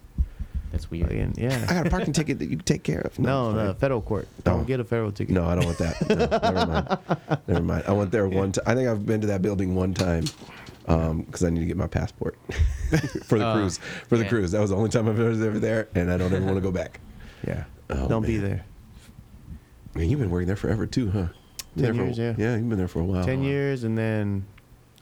That's 0.71 0.89
weird. 0.91 1.09
Fucking- 1.09 1.35
I 1.37 1.41
yeah. 1.41 1.67
got 1.67 1.87
a 1.89 1.91
parking 1.91 2.13
ticket 2.13 2.39
that 2.39 2.45
you 2.47 2.57
can 2.57 2.65
take 2.65 2.85
care 2.85 3.01
of. 3.01 3.19
No, 3.19 3.49
it's 3.51 3.57
no, 3.57 3.67
fine. 3.67 3.75
federal 3.75 4.03
court. 4.03 4.29
Don't 4.45 4.61
Oh. 4.61 4.65
get 4.65 4.79
a 4.81 4.85
federal 4.85 5.11
ticket. 5.13 5.35
No, 5.35 5.45
I 5.47 5.55
don't 5.57 5.65
want 5.67 5.79
that. 5.79 6.09
No, 6.09 6.17
never 6.17 6.67
mind. 6.67 7.41
Never 7.49 7.63
mind. 7.63 7.85
I 7.89 7.93
went 7.93 8.11
there 8.13 8.29
one 8.29 8.53
time. 8.53 8.65
I 8.67 8.75
think 8.77 8.89
I've 8.89 9.05
been 9.05 9.21
to 9.23 9.27
that 9.27 9.43
building 9.43 9.75
one 9.75 9.93
time 9.95 10.25
because 10.87 11.43
I 11.45 11.51
need 11.51 11.61
to 11.61 11.67
get 11.67 11.77
my 11.77 11.89
passport 11.89 12.39
for 13.27 13.39
the 13.39 13.47
Uh, 13.47 13.55
cruise. 13.55 13.79
For 14.09 14.17
the 14.17 14.23
yeah. 14.25 14.29
cruise. 14.31 14.53
That 14.53 14.61
was 14.61 14.71
the 14.71 14.77
only 14.77 14.91
time 14.91 15.09
I've 15.09 15.19
ever 15.21 15.31
ever 15.45 15.59
there, 15.59 15.89
and 15.97 16.11
I 16.11 16.17
don't 16.17 16.33
ever 16.33 16.45
want 16.45 16.57
to 16.57 16.63
go 16.63 16.71
back. 16.73 17.01
Yeah. 17.47 17.65
Oh, 17.91 18.09
Don't 18.09 18.25
be 18.25 18.39
man. 18.39 18.49
there. 18.49 18.65
Man, 19.95 20.09
you've 20.09 20.21
been 20.21 20.31
working 20.31 20.47
there 20.47 20.57
forever 20.57 20.87
too, 20.87 21.11
huh? 21.11 21.27
10 21.77 21.83
there 21.83 21.95
for- 21.95 22.05
years, 22.05 22.19
yeah. 22.19 22.35
Yeah, 22.37 22.57
you've 22.57 22.69
been 22.69 22.79
there 22.79 22.89
for 22.89 23.01
a 23.01 23.05
while. 23.05 23.25
Ten 23.25 23.43
years, 23.43 23.85
and 23.85 23.97
then 23.97 24.45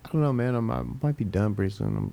I 0.04 0.10
don't 0.12 0.20
know, 0.22 0.32
man. 0.32 0.54
I'm, 0.54 0.70
I 0.70 0.82
might 1.02 1.16
be 1.16 1.24
done 1.24 1.54
pretty 1.54 1.72
soon. 1.74 1.96
I'm, 1.96 2.12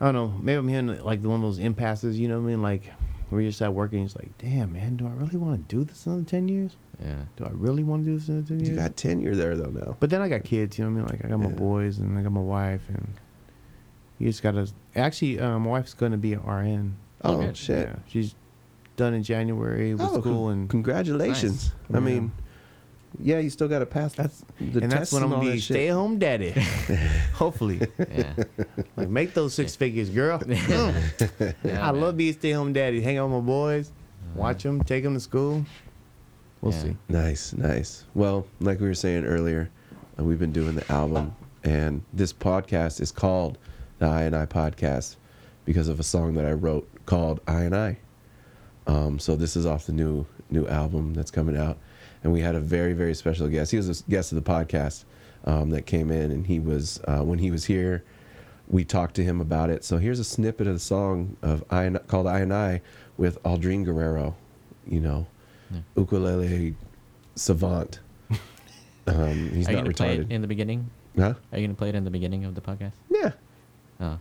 I 0.00 0.06
don't 0.06 0.14
know. 0.14 0.38
Maybe 0.40 0.56
I'm 0.58 0.68
hitting 0.68 1.04
like 1.04 1.22
the 1.22 1.28
one 1.28 1.36
of 1.40 1.42
those 1.42 1.58
impasses. 1.58 2.18
You 2.18 2.28
know 2.28 2.38
what 2.40 2.46
I 2.46 2.50
mean? 2.50 2.62
Like 2.62 2.84
where 3.28 3.40
you're 3.40 3.50
just 3.50 3.62
at 3.62 3.72
work 3.72 3.92
and 3.92 4.04
it's 4.04 4.16
like, 4.16 4.36
damn, 4.38 4.72
man, 4.72 4.96
do 4.96 5.06
I 5.06 5.10
really 5.10 5.36
want 5.36 5.68
to 5.68 5.76
do 5.76 5.84
this 5.84 6.06
another 6.06 6.24
ten 6.24 6.48
years? 6.48 6.76
Yeah. 7.00 7.22
Do 7.36 7.44
I 7.44 7.50
really 7.52 7.84
want 7.84 8.04
to 8.04 8.10
do 8.10 8.18
this 8.18 8.28
another 8.28 8.46
ten 8.48 8.58
years? 8.60 8.70
You 8.70 8.76
got 8.76 8.96
tenure 8.96 9.36
there 9.36 9.56
though 9.56 9.70
now. 9.70 9.96
But 10.00 10.10
then 10.10 10.20
I 10.22 10.28
got 10.28 10.42
kids, 10.44 10.78
you 10.78 10.84
know 10.84 10.90
what 10.90 10.96
I 10.96 11.12
mean? 11.12 11.20
Like 11.20 11.24
I 11.24 11.28
got 11.28 11.38
my 11.38 11.50
boys 11.56 11.98
and 11.98 12.18
I 12.18 12.22
got 12.22 12.32
my 12.32 12.40
wife, 12.40 12.82
and 12.88 13.06
you 14.18 14.28
just 14.28 14.42
gotta. 14.42 14.68
Actually, 14.96 15.38
uh, 15.38 15.58
my 15.58 15.70
wife's 15.70 15.94
gonna 15.94 16.18
be 16.18 16.32
an 16.32 16.42
RN. 16.42 16.96
Oh 17.22 17.38
good. 17.38 17.56
shit! 17.56 17.88
Yeah, 17.88 17.96
she's 18.08 18.34
done 19.00 19.14
in 19.14 19.22
January 19.24 19.94
with 19.94 20.02
Oh, 20.08 20.20
school, 20.20 20.50
and 20.50 20.68
congratulations. 20.68 21.72
Nice. 21.88 21.96
I 21.96 22.00
mean, 22.00 22.32
yeah, 23.18 23.38
you 23.40 23.50
still 23.50 23.66
got 23.66 23.80
to 23.80 23.86
pass 23.86 24.12
that's 24.14 24.44
the 24.60 24.82
and 24.82 24.92
that's 24.92 25.10
when 25.12 25.22
I'm 25.24 25.30
gonna 25.30 25.50
be 25.50 25.58
stay 25.58 25.88
home 25.88 26.18
daddy. 26.18 26.50
Hopefully, 27.34 27.80
Yeah. 27.98 28.34
like 28.96 29.08
make 29.08 29.34
those 29.34 29.54
six 29.54 29.74
figures, 29.74 30.10
girl. 30.10 30.40
Yeah, 30.48 30.92
I 31.40 31.54
man. 31.92 32.00
love 32.00 32.16
being 32.16 32.32
stay 32.34 32.52
home 32.52 32.72
daddy. 32.72 33.00
Hang 33.00 33.18
out 33.18 33.30
with 33.30 33.40
my 33.42 33.46
boys, 33.46 33.90
watch 34.34 34.62
them, 34.62 34.82
take 34.84 35.02
them 35.02 35.14
to 35.14 35.20
school. 35.20 35.64
We'll 36.60 36.72
Yeah. 36.74 36.82
see. 36.82 36.96
Nice, 37.08 37.52
nice. 37.54 38.04
Well, 38.14 38.46
like 38.60 38.80
we 38.80 38.86
were 38.86 38.94
saying 38.94 39.24
earlier, 39.24 39.70
uh, 40.18 40.24
we've 40.24 40.38
been 40.38 40.52
doing 40.52 40.74
the 40.76 40.92
album, 40.92 41.34
and 41.64 42.02
this 42.12 42.32
podcast 42.34 43.00
is 43.00 43.10
called 43.10 43.56
the 43.98 44.06
I 44.06 44.22
and 44.22 44.36
I 44.36 44.44
Podcast 44.46 45.16
because 45.64 45.88
of 45.88 45.98
a 45.98 46.02
song 46.02 46.34
that 46.34 46.44
I 46.44 46.52
wrote 46.52 46.86
called 47.06 47.40
I 47.48 47.62
and 47.62 47.74
I. 47.74 47.98
Um, 48.90 49.18
so 49.20 49.36
this 49.36 49.54
is 49.56 49.66
off 49.66 49.86
the 49.86 49.92
new 49.92 50.26
new 50.50 50.66
album 50.66 51.14
that's 51.14 51.30
coming 51.30 51.56
out, 51.56 51.78
and 52.24 52.32
we 52.32 52.40
had 52.40 52.54
a 52.56 52.60
very 52.60 52.92
very 52.92 53.14
special 53.14 53.46
guest. 53.48 53.70
He 53.70 53.76
was 53.76 54.00
a 54.00 54.10
guest 54.10 54.32
of 54.32 54.42
the 54.42 54.50
podcast 54.50 55.04
um, 55.44 55.70
that 55.70 55.82
came 55.86 56.10
in, 56.10 56.30
and 56.32 56.46
he 56.46 56.58
was 56.58 57.00
uh, 57.06 57.20
when 57.22 57.38
he 57.38 57.50
was 57.50 57.64
here. 57.66 58.02
We 58.68 58.84
talked 58.84 59.14
to 59.16 59.24
him 59.24 59.40
about 59.40 59.70
it. 59.70 59.84
So 59.84 59.98
here's 59.98 60.18
a 60.20 60.24
snippet 60.24 60.66
of 60.66 60.74
the 60.74 60.78
song 60.80 61.36
of 61.42 61.62
I 61.70 61.84
and, 61.84 61.98
called 62.08 62.26
I 62.26 62.40
and 62.40 62.52
I 62.54 62.82
with 63.16 63.40
Aldrin 63.44 63.84
Guerrero. 63.84 64.34
You 64.86 65.00
know, 65.00 65.26
Yeah. 65.70 65.80
ukulele 65.96 66.74
savant. 67.36 68.00
Um, 69.06 69.50
he's 69.54 69.66
Are 69.66 69.72
you 69.72 69.76
not 69.78 69.84
gonna 69.84 69.94
play 69.94 70.14
it 70.16 70.28
retarded. 70.28 70.30
in 70.30 70.40
the 70.42 70.46
beginning? 70.46 70.90
Huh? 71.18 71.34
Are 71.52 71.58
you 71.58 71.66
gonna 71.66 71.74
play 71.74 71.88
it 71.88 71.94
in 71.96 72.04
the 72.04 72.10
beginning 72.10 72.44
of 72.44 72.54
the 72.54 72.60
podcast? 72.60 72.92
Yeah. 73.08 73.32
Oh. 73.98 74.18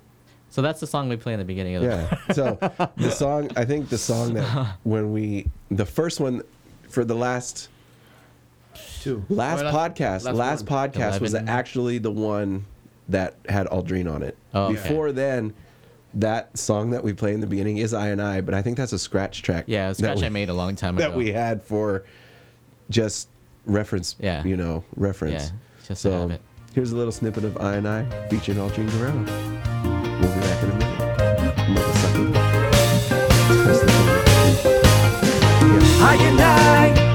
So 0.52 0.62
that's 0.62 0.80
the 0.80 0.88
song 0.88 1.10
we 1.10 1.16
play 1.18 1.34
in 1.34 1.40
the 1.40 1.46
beginning 1.46 1.76
of 1.76 1.84
the 1.84 1.88
Yeah. 1.90 2.18
So 2.34 2.58
the 2.98 3.12
song, 3.12 3.50
I 3.56 3.66
think 3.66 3.90
the 3.90 3.98
song 3.98 4.34
that 4.34 4.78
when 4.84 5.12
we, 5.14 5.48
the 5.70 5.86
first 5.86 6.20
one 6.20 6.42
for 6.90 7.06
the 7.06 7.16
last 7.16 7.70
Two. 9.02 9.24
last 9.30 9.64
podcast, 9.64 10.24
last, 10.26 10.36
last 10.36 10.70
one. 10.70 10.90
podcast 10.90 11.22
was 11.22 11.34
Eleven. 11.34 11.50
actually 11.50 11.98
the 12.00 12.12
one 12.12 12.66
that 13.10 13.36
had 13.48 13.68
Aldrin 13.68 14.12
on 14.14 14.24
it. 14.24 14.38
Oh, 14.54 14.66
okay. 14.66 14.74
Before 14.74 15.12
then, 15.12 15.54
that 16.16 16.58
song 16.58 16.90
that 16.92 17.04
we 17.04 17.14
play 17.14 17.34
in 17.34 17.40
the 17.42 17.48
beginning 17.48 17.78
is 17.78 17.94
I 17.94 18.08
and 18.10 18.22
I, 18.22 18.42
but 18.42 18.54
I 18.54 18.62
think 18.62 18.78
that's 18.78 18.94
a 18.94 19.00
scratch 19.00 19.42
track. 19.44 19.66
Yeah, 19.68 19.86
a 19.86 19.90
that 19.90 19.98
scratch 19.98 20.20
we- 20.20 20.26
I 20.26 20.30
made 20.30 20.50
a 20.50 20.54
long 20.54 20.76
time 20.76 20.98
ago. 20.98 21.08
that 21.10 21.18
we 21.18 21.32
had 21.32 21.64
for 21.64 22.04
just 22.90 23.30
reference. 23.66 24.16
Yeah. 24.20 24.44
You 24.44 24.58
know, 24.58 24.84
reference. 24.96 25.52
Yeah, 25.52 25.58
just 25.88 25.88
to 25.88 25.96
So 25.96 26.12
have 26.22 26.32
it. 26.32 26.42
here's 26.74 26.92
a 26.92 26.96
little 26.98 27.12
snippet 27.12 27.44
of 27.46 27.58
I 27.58 27.76
and 27.76 27.88
I 27.88 28.28
featuring 28.30 28.58
Aldrin 28.58 28.90
Guerrero. 28.92 29.89
Motherfucker. 31.76 32.34
Button. 32.34 32.60
I 36.02 36.16
and 36.16 36.42
I 36.42 37.09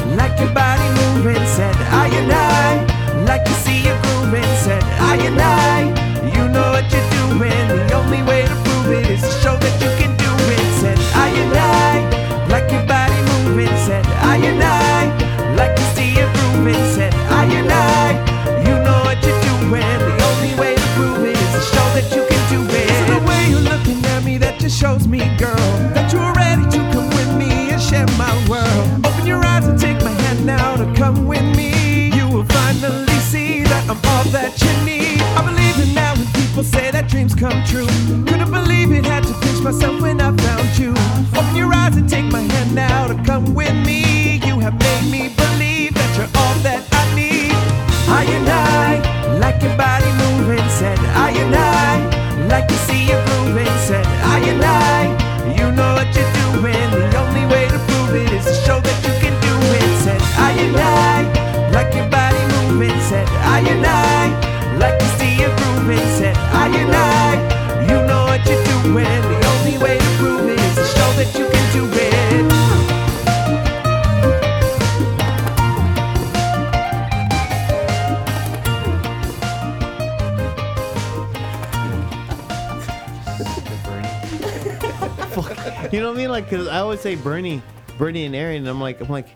say 87.04 87.16
Bernie, 87.16 87.60
Bernie 87.98 88.24
and 88.24 88.34
Aaron. 88.34 88.56
And 88.56 88.68
I'm 88.68 88.80
like, 88.80 88.98
I'm 89.02 89.10
like, 89.10 89.28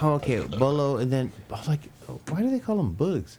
oh 0.00 0.14
okay, 0.14 0.40
Bolo, 0.40 0.96
and 0.96 1.12
then 1.12 1.30
I 1.50 1.58
was 1.58 1.68
like, 1.68 1.80
oh, 2.08 2.18
why 2.30 2.40
do 2.40 2.50
they 2.50 2.58
call 2.58 2.78
them 2.78 2.94
Bugs? 2.94 3.38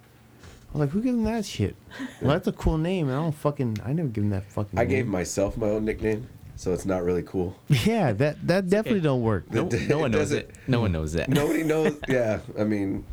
I 0.70 0.78
was 0.78 0.80
like, 0.82 0.89
who 0.91 1.01
gave 1.01 1.13
them 1.13 1.24
that 1.24 1.45
shit? 1.45 1.76
Well, 2.22 2.34
that's 2.34 2.47
a 2.47 2.51
cool 2.51 2.78
name. 2.78 3.07
and 3.09 3.18
I 3.18 3.22
don't 3.24 3.32
fucking. 3.32 3.80
I 3.84 3.91
never 3.91 4.07
give 4.09 4.24
them 4.24 4.30
that 4.30 4.43
fucking. 4.51 4.78
I 4.78 4.84
name. 4.84 4.89
gave 4.91 5.07
myself 5.07 5.57
my 5.57 5.68
own 5.70 5.84
nickname, 5.84 6.28
so 6.57 6.74
it's 6.74 6.86
not 6.86 7.03
really 7.03 7.24
cool. 7.24 7.55
Yeah, 7.86 8.13
that 8.13 8.45
that 8.45 8.70
definitely 8.70 9.01
don't 9.01 9.24
work. 9.24 9.51
No, 9.51 9.68
It 9.68 9.89
no 9.89 9.97
one 9.97 10.11
knows 10.11 10.30
doesn't- 10.30 10.38
it. 10.49 10.55
No 10.68 10.82
one 10.82 10.91
knows 10.91 11.13
that. 11.13 11.28
Nobody 11.28 11.63
knows. 11.63 11.97
Yeah, 12.07 12.41
I 12.59 12.66
mean, 12.66 13.03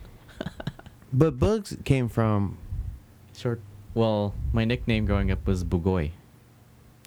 But 1.14 1.38
Bugs 1.38 1.74
came 1.84 2.08
from. 2.10 2.58
Short. 3.34 3.62
Well, 3.94 4.34
my 4.52 4.66
nickname 4.66 5.06
growing 5.06 5.30
up 5.30 5.46
was 5.46 5.64
Bugoy. 5.64 6.10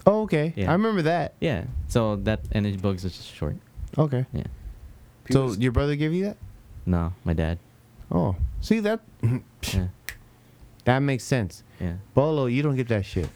Oh, 0.05 0.21
okay. 0.23 0.53
Yeah. 0.55 0.69
I 0.69 0.73
remember 0.73 1.01
that. 1.03 1.33
Yeah. 1.39 1.65
So 1.87 2.15
that 2.17 2.41
energy 2.51 2.77
bugs 2.77 3.03
is 3.05 3.15
just 3.17 3.33
short. 3.33 3.55
Okay. 3.97 4.25
Yeah. 4.33 4.43
So 4.43 4.47
People's- 5.25 5.57
your 5.59 5.71
brother 5.71 5.95
gave 5.95 6.13
you 6.13 6.25
that? 6.25 6.37
No, 6.85 7.13
my 7.23 7.33
dad. 7.33 7.57
Oh, 8.11 8.35
see 8.61 8.79
that? 8.81 8.99
Yeah. 9.73 9.87
that 10.83 10.99
makes 10.99 11.23
sense. 11.23 11.63
Yeah. 11.81 11.93
Bolo, 12.13 12.45
you 12.45 12.61
don't 12.61 12.75
get 12.75 12.87
that 12.89 13.03
shit. 13.05 13.27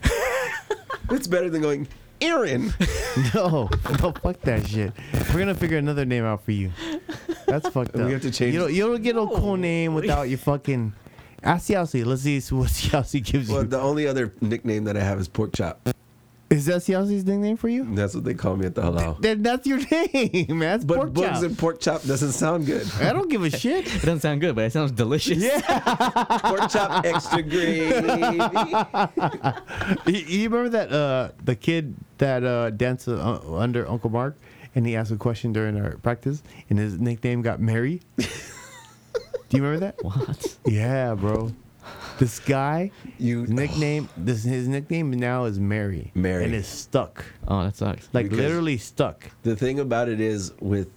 it's 1.10 1.26
better 1.28 1.50
than 1.50 1.62
going 1.64 1.88
Aaron. 2.22 2.72
no, 3.34 3.70
no, 4.02 4.12
fuck 4.22 4.40
that 4.42 4.68
shit. 4.68 4.92
We're 5.34 5.40
gonna 5.40 5.56
figure 5.56 5.78
another 5.80 6.06
name 6.06 6.24
out 6.26 6.44
for 6.44 6.52
you. 6.52 6.72
That's 7.48 7.68
fucked 7.70 7.96
We 7.96 8.04
up. 8.04 8.10
have 8.12 8.22
to 8.22 8.30
change- 8.32 8.54
You 8.54 8.60
don't, 8.60 8.74
you 8.74 8.86
don't 8.88 9.02
get 9.02 9.16
a 9.16 9.26
cool 9.26 9.58
name 9.58 9.96
without 9.96 10.30
your 10.30 10.38
fucking. 10.38 10.94
Ask 11.42 11.70
Yossi. 11.70 12.06
Let's 12.06 12.22
see 12.22 12.40
what 12.54 12.70
Yossi 12.70 13.24
gives 13.24 13.50
Well, 13.50 13.64
you. 13.64 13.68
the 13.70 13.80
only 13.80 14.06
other 14.06 14.34
nickname 14.42 14.84
that 14.84 14.96
I 14.98 15.02
have 15.02 15.20
is 15.20 15.28
Pork 15.28 15.54
Chop. 15.54 15.90
Is 16.50 16.66
that 16.66 16.82
Yossi's 16.82 17.24
nickname 17.26 17.58
for 17.58 17.70
you? 17.70 17.86
That's 17.94 18.16
what 18.16 18.24
they 18.24 18.34
call 18.34 18.56
me 18.58 18.66
at 18.66 18.74
the 18.74 18.82
halau. 18.82 19.22
Then 19.22 19.44
that's 19.44 19.68
your 19.68 19.78
name, 19.92 20.58
man. 20.58 20.60
That's 20.60 20.84
But 20.86 20.96
pork 20.98 21.14
bugs 21.14 21.28
chop. 21.28 21.44
and 21.44 21.58
pork 21.58 21.80
chop 21.80 22.02
doesn't 22.04 22.32
sound 22.32 22.66
good. 22.66 22.88
I 23.00 23.14
don't 23.14 23.30
give 23.30 23.44
a 23.44 23.52
shit. 23.52 23.86
It 23.96 24.02
doesn't 24.02 24.22
sound 24.22 24.42
good, 24.42 24.56
but 24.56 24.64
it 24.66 24.74
sounds 24.74 24.92
delicious. 24.92 25.38
Yeah. 25.38 25.60
pork 26.44 26.70
chop 26.72 27.06
extra 27.06 27.44
gravy. 27.44 27.94
you, 30.08 30.26
you 30.26 30.50
remember 30.50 30.70
that 30.70 30.92
uh 30.92 31.30
the 31.44 31.56
kid 31.56 31.94
that 32.18 32.44
uh 32.44 32.72
danced 32.72 33.08
uh, 33.08 33.40
under 33.56 33.88
Uncle 33.88 34.10
Mark 34.10 34.36
and 34.76 34.86
he 34.88 34.96
asked 34.96 35.12
a 35.12 35.18
question 35.18 35.54
during 35.54 35.80
our 35.80 35.98
practice 35.98 36.42
and 36.70 36.80
his 36.80 37.00
nickname 37.00 37.42
got 37.44 37.60
Mary? 37.60 38.02
Do 38.18 38.26
you 39.58 39.64
remember 39.64 39.80
that? 39.86 40.04
What? 40.04 40.58
Yeah, 40.66 41.14
bro. 41.16 41.52
This 42.20 42.40
guy, 42.40 42.92
You 43.18 43.42
his 43.42 43.50
nickname, 43.50 44.10
this 44.18 44.44
his 44.44 44.68
nickname 44.68 45.10
now 45.12 45.46
is 45.46 45.60
Mary. 45.60 46.12
Mary. 46.14 46.44
and 46.46 46.54
it's 46.54 46.68
stuck, 46.68 47.24
Oh, 47.48 47.64
that 47.64 47.76
sucks. 47.76 48.08
like 48.14 48.26
Because- 48.26 48.38
literally 48.40 48.78
stuck. 48.78 49.26
The 49.44 49.56
thing 49.56 49.80
about 49.80 50.10
it 50.10 50.20
is 50.20 50.52
with, 50.60 50.90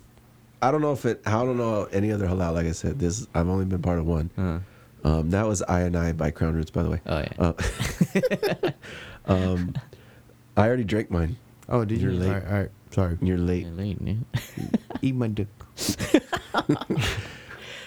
I 0.60 0.70
don't 0.70 0.80
know 0.82 0.92
if 0.92 1.04
it, 1.06 1.22
I 1.24 1.30
don't 1.44 1.56
know 1.56 1.84
any 1.92 2.10
other 2.12 2.26
halau. 2.26 2.52
Like 2.52 2.66
I 2.66 2.72
said, 2.72 2.98
this 2.98 3.26
I've 3.34 3.48
only 3.48 3.64
been 3.64 3.82
part 3.82 3.98
of 3.98 4.06
one. 4.06 4.30
Uh, 4.36 4.58
Um, 5.04 5.30
that 5.30 5.46
was 5.48 5.62
I 5.62 5.80
and 5.80 5.96
I 5.96 6.12
by 6.12 6.30
Crown 6.30 6.54
Roots, 6.54 6.70
by 6.70 6.82
the 6.84 6.90
way. 6.90 7.00
oh 7.06 7.18
yeah. 7.18 7.32
Uh, 7.38 8.70
um, 9.32 9.74
I 10.56 10.66
already 10.68 10.84
drank 10.84 11.10
mine. 11.10 11.36
Oh, 11.68 11.84
did 11.84 12.00
You're 12.00 12.12
you? 12.12 12.18
late. 12.20 12.28
All 12.28 12.34
right, 12.34 12.46
all 12.46 12.58
right. 12.58 12.70
Sorry. 12.92 13.18
You're 13.22 13.38
late. 13.38 13.64
You're 13.66 13.74
late, 13.74 14.00
man. 14.00 14.24
Eat 15.02 15.14
my 15.16 15.26
dick. 15.28 15.48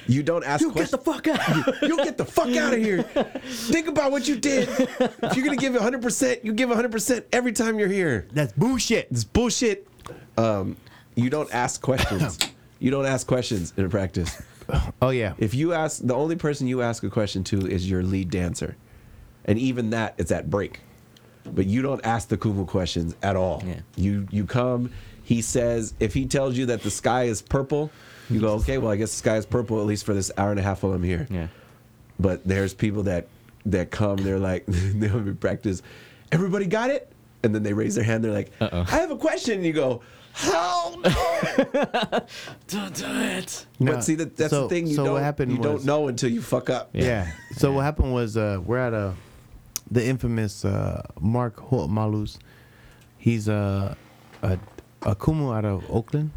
You 0.08 0.24
don't 0.24 0.44
ask 0.44 0.64
questions. 0.72 0.92
get 0.92 1.04
the 1.04 1.12
fuck 1.12 1.28
out. 1.28 1.82
you 1.82 1.98
get 1.98 2.18
the 2.18 2.26
fuck 2.26 2.50
out 2.56 2.74
of 2.74 2.80
here. 2.80 3.04
Think 3.04 3.88
about 3.88 4.12
what 4.12 4.28
you 4.28 4.36
did. 4.38 4.70
If 4.70 5.36
you're 5.36 5.46
gonna 5.46 5.58
give 5.58 5.74
100, 5.74 6.02
percent 6.02 6.46
you 6.46 6.54
give 6.54 6.70
100 6.70 6.92
percent 6.92 7.26
every 7.32 7.52
time 7.52 7.80
you're 7.80 7.88
here. 7.88 8.28
That's 8.34 8.54
bullshit. 8.54 9.08
It's 9.12 9.24
bullshit. 9.24 9.88
Um, 10.38 10.78
you 11.16 11.30
don't 11.30 11.52
ask 11.54 11.82
questions. 11.82 12.40
You 12.78 12.92
don't 12.92 13.06
ask 13.06 13.26
questions 13.26 13.74
in 13.78 13.86
a 13.86 13.90
practice. 13.90 14.40
Oh 15.02 15.10
yeah. 15.10 15.34
If 15.38 15.54
you 15.54 15.72
ask, 15.74 16.06
the 16.06 16.14
only 16.14 16.36
person 16.36 16.68
you 16.68 16.82
ask 16.82 17.04
a 17.04 17.10
question 17.10 17.44
to 17.46 17.66
is 17.66 17.90
your 17.90 18.04
lead 18.04 18.30
dancer, 18.30 18.76
and 19.46 19.58
even 19.58 19.92
that 19.92 20.14
it's 20.18 20.30
at 20.32 20.50
break. 20.50 20.82
But 21.46 21.68
you 21.68 21.82
don't 21.82 22.06
ask 22.06 22.28
the 22.28 22.38
kumu 22.38 22.68
questions 22.68 23.16
at 23.24 23.38
all. 23.38 23.64
Yeah. 23.66 23.80
You 23.96 24.28
you 24.30 24.46
come. 24.46 24.92
He 25.24 25.42
says 25.42 25.94
if 26.02 26.14
he 26.14 26.26
tells 26.26 26.58
you 26.58 26.66
that 26.68 26.84
the 26.84 26.92
sky 26.92 27.24
is 27.24 27.42
purple, 27.42 27.92
you 28.30 28.40
go 28.42 28.54
okay. 28.56 28.78
Well, 28.78 28.92
I 28.92 28.96
guess 28.96 29.12
the 29.12 29.18
sky 29.18 29.38
is 29.38 29.46
purple 29.46 29.80
at 29.80 29.86
least 29.86 30.06
for 30.06 30.14
this 30.14 30.32
hour 30.38 30.52
and 30.52 30.60
a 30.60 30.64
half 30.64 30.84
while 30.84 30.94
I'm 30.94 31.04
here. 31.04 31.28
Yeah. 31.30 31.48
But 32.20 32.44
there's 32.46 32.74
people 32.74 33.04
that 33.04 33.28
that 33.66 33.92
come. 33.92 34.18
They're 34.18 34.40
like 34.40 34.66
they'll 34.68 35.20
be 35.20 35.34
practice. 35.34 35.82
Everybody 36.32 36.66
got 36.66 36.90
it, 36.90 37.12
and 37.44 37.54
then 37.54 37.64
they 37.64 37.74
raise 37.74 37.96
their 37.96 38.04
hand. 38.04 38.24
They're 38.24 38.32
like, 38.32 38.52
Uh-oh. 38.60 38.82
I 38.82 38.98
have 38.98 39.12
a 39.12 39.18
question. 39.18 39.56
And 39.56 39.66
you 39.66 39.74
go, 39.74 40.02
Hell 40.34 41.00
no. 41.04 41.12
Don't 42.68 42.94
do 42.96 43.06
it. 43.08 43.66
No, 43.80 43.94
but 43.94 44.04
see 44.04 44.16
that 44.16 44.36
that's 44.36 44.50
so- 44.52 44.64
the 44.64 44.70
thing. 44.70 44.88
You 44.88 44.96
so 44.96 45.04
don't 45.06 45.14
what 45.14 45.24
happened 45.24 45.52
you 45.52 45.58
was- 45.60 45.66
don't 45.66 45.86
know 45.86 46.08
until 46.08 46.30
you 46.32 46.42
fuck 46.42 46.70
up. 46.70 46.90
Yeah. 46.94 47.32
So 47.54 47.72
what 47.72 47.84
happened 47.84 48.14
was 48.14 48.36
uh, 48.38 48.60
we're 48.66 48.78
at 48.80 48.94
a 48.94 49.14
the 49.92 50.06
infamous 50.06 50.66
uh, 50.66 51.04
Mark 51.20 51.58
Ho'omalu. 51.58 52.38
He's 53.18 53.48
a, 53.48 53.96
a 54.42 54.58
a 55.04 55.16
kumu 55.16 55.56
out 55.56 55.66
of 55.66 55.84
Oakland. 55.90 56.32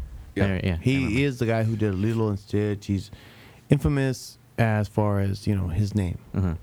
Yeah. 0.47 0.55
Yeah. 0.55 0.61
yeah 0.63 0.77
He 0.77 1.23
is 1.23 1.39
the 1.39 1.45
guy 1.45 1.63
who 1.63 1.75
did 1.75 1.95
Lilo 1.95 2.29
and 2.29 2.39
Stitch. 2.39 2.85
He's 2.87 3.11
infamous 3.69 4.37
as 4.57 4.87
far 4.87 5.19
as 5.19 5.47
you 5.47 5.55
know 5.55 5.67
his 5.67 5.95
name. 5.95 6.17
Uh-huh. 6.35 6.55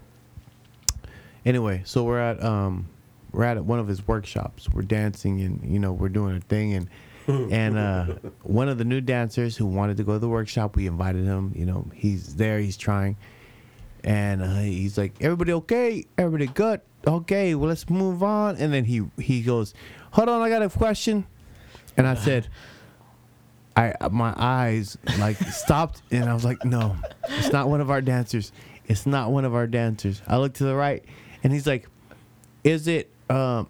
Anyway, 1.45 1.83
so 1.85 2.05
we're 2.05 2.21
at 2.21 2.43
um 2.43 2.89
we're 3.33 3.45
at 3.45 3.65
one 3.65 3.79
of 3.79 3.89
his 3.89 4.07
workshops. 4.07 4.69
We're 4.69 4.83
dancing 4.83 5.41
and 5.41 5.65
you 5.73 5.79
know 5.79 5.93
we're 5.93 6.09
doing 6.09 6.37
a 6.37 6.41
thing 6.41 6.75
and 6.75 6.89
and 7.53 7.77
uh 7.77 8.05
one 8.43 8.69
of 8.69 8.79
the 8.79 8.85
new 8.85 9.01
dancers 9.01 9.57
who 9.57 9.67
wanted 9.67 9.97
to 9.97 10.05
go 10.05 10.15
to 10.15 10.19
the 10.19 10.29
workshop, 10.29 10.77
we 10.77 10.87
invited 10.87 11.25
him. 11.25 11.53
You 11.57 11.67
know 11.67 11.87
he's 11.95 12.37
there, 12.37 12.59
he's 12.59 12.77
trying, 12.77 13.17
and 14.05 14.43
uh, 14.43 14.57
he's 14.61 14.97
like, 14.97 15.15
"Everybody 15.21 15.53
okay? 15.55 16.05
Everybody 16.19 16.47
good? 16.47 16.81
Okay, 17.07 17.55
well 17.55 17.69
let's 17.69 17.89
move 17.89 18.23
on." 18.23 18.57
And 18.57 18.73
then 18.73 18.85
he 18.85 19.03
he 19.19 19.43
goes, 19.43 19.75
"Hold 20.13 20.29
on, 20.29 20.41
I 20.41 20.49
got 20.49 20.63
a 20.63 20.69
question," 20.69 21.27
and 21.97 22.07
I 22.07 22.15
said. 22.15 22.49
I 23.77 23.95
my 24.11 24.33
eyes 24.37 24.97
like 25.19 25.37
stopped 25.37 26.03
and 26.11 26.25
I 26.25 26.35
was 26.35 26.45
like, 26.45 26.65
no, 26.65 26.97
it's 27.29 27.53
not 27.53 27.69
one 27.69 27.81
of 27.81 27.91
our 27.91 28.01
dancers. 28.01 28.53
It's 28.87 29.07
not 29.07 29.31
one 29.31 29.45
of 29.45 29.55
our 29.55 29.67
dancers. 29.67 30.23
I 30.27 30.39
looked 30.39 30.57
to 30.57 30.65
the 30.65 30.75
right 30.75 31.05
and 31.43 31.53
he's 31.53 31.67
like, 31.67 31.89
is 32.65 32.89
it 32.89 33.11
um 33.29 33.69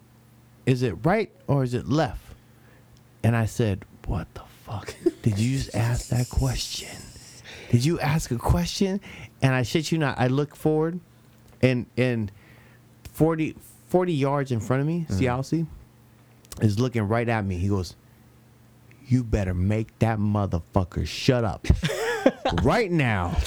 is 0.65 0.83
it 0.83 0.93
right 1.03 1.31
or 1.47 1.63
is 1.63 1.73
it 1.73 1.87
left? 1.87 2.21
And 3.23 3.35
I 3.35 3.45
said, 3.45 3.83
what 4.05 4.33
the 4.33 4.43
fuck? 4.65 4.95
Did 5.21 5.39
you 5.39 5.57
just 5.57 5.75
ask 5.75 6.09
that 6.09 6.29
question? 6.29 6.95
Did 7.69 7.83
you 7.83 7.99
ask 7.99 8.31
a 8.31 8.37
question? 8.37 9.01
And 9.41 9.53
I 9.53 9.63
shit 9.63 9.91
you 9.91 9.97
not, 9.97 10.17
I 10.19 10.27
look 10.27 10.55
forward 10.55 10.99
and 11.61 11.85
and 11.97 12.31
40, 13.13 13.55
40 13.89 14.13
yards 14.13 14.51
in 14.51 14.59
front 14.59 14.81
of 14.81 14.87
me, 14.87 15.05
Siaosi, 15.09 15.65
is 16.61 16.79
looking 16.79 17.07
right 17.07 17.27
at 17.27 17.43
me. 17.45 17.57
He 17.57 17.67
goes, 17.67 17.95
you 19.07 19.23
better 19.23 19.53
make 19.53 19.97
that 19.99 20.19
motherfucker 20.19 21.07
shut 21.07 21.43
up 21.43 21.67
right 22.63 22.91
now. 22.91 23.37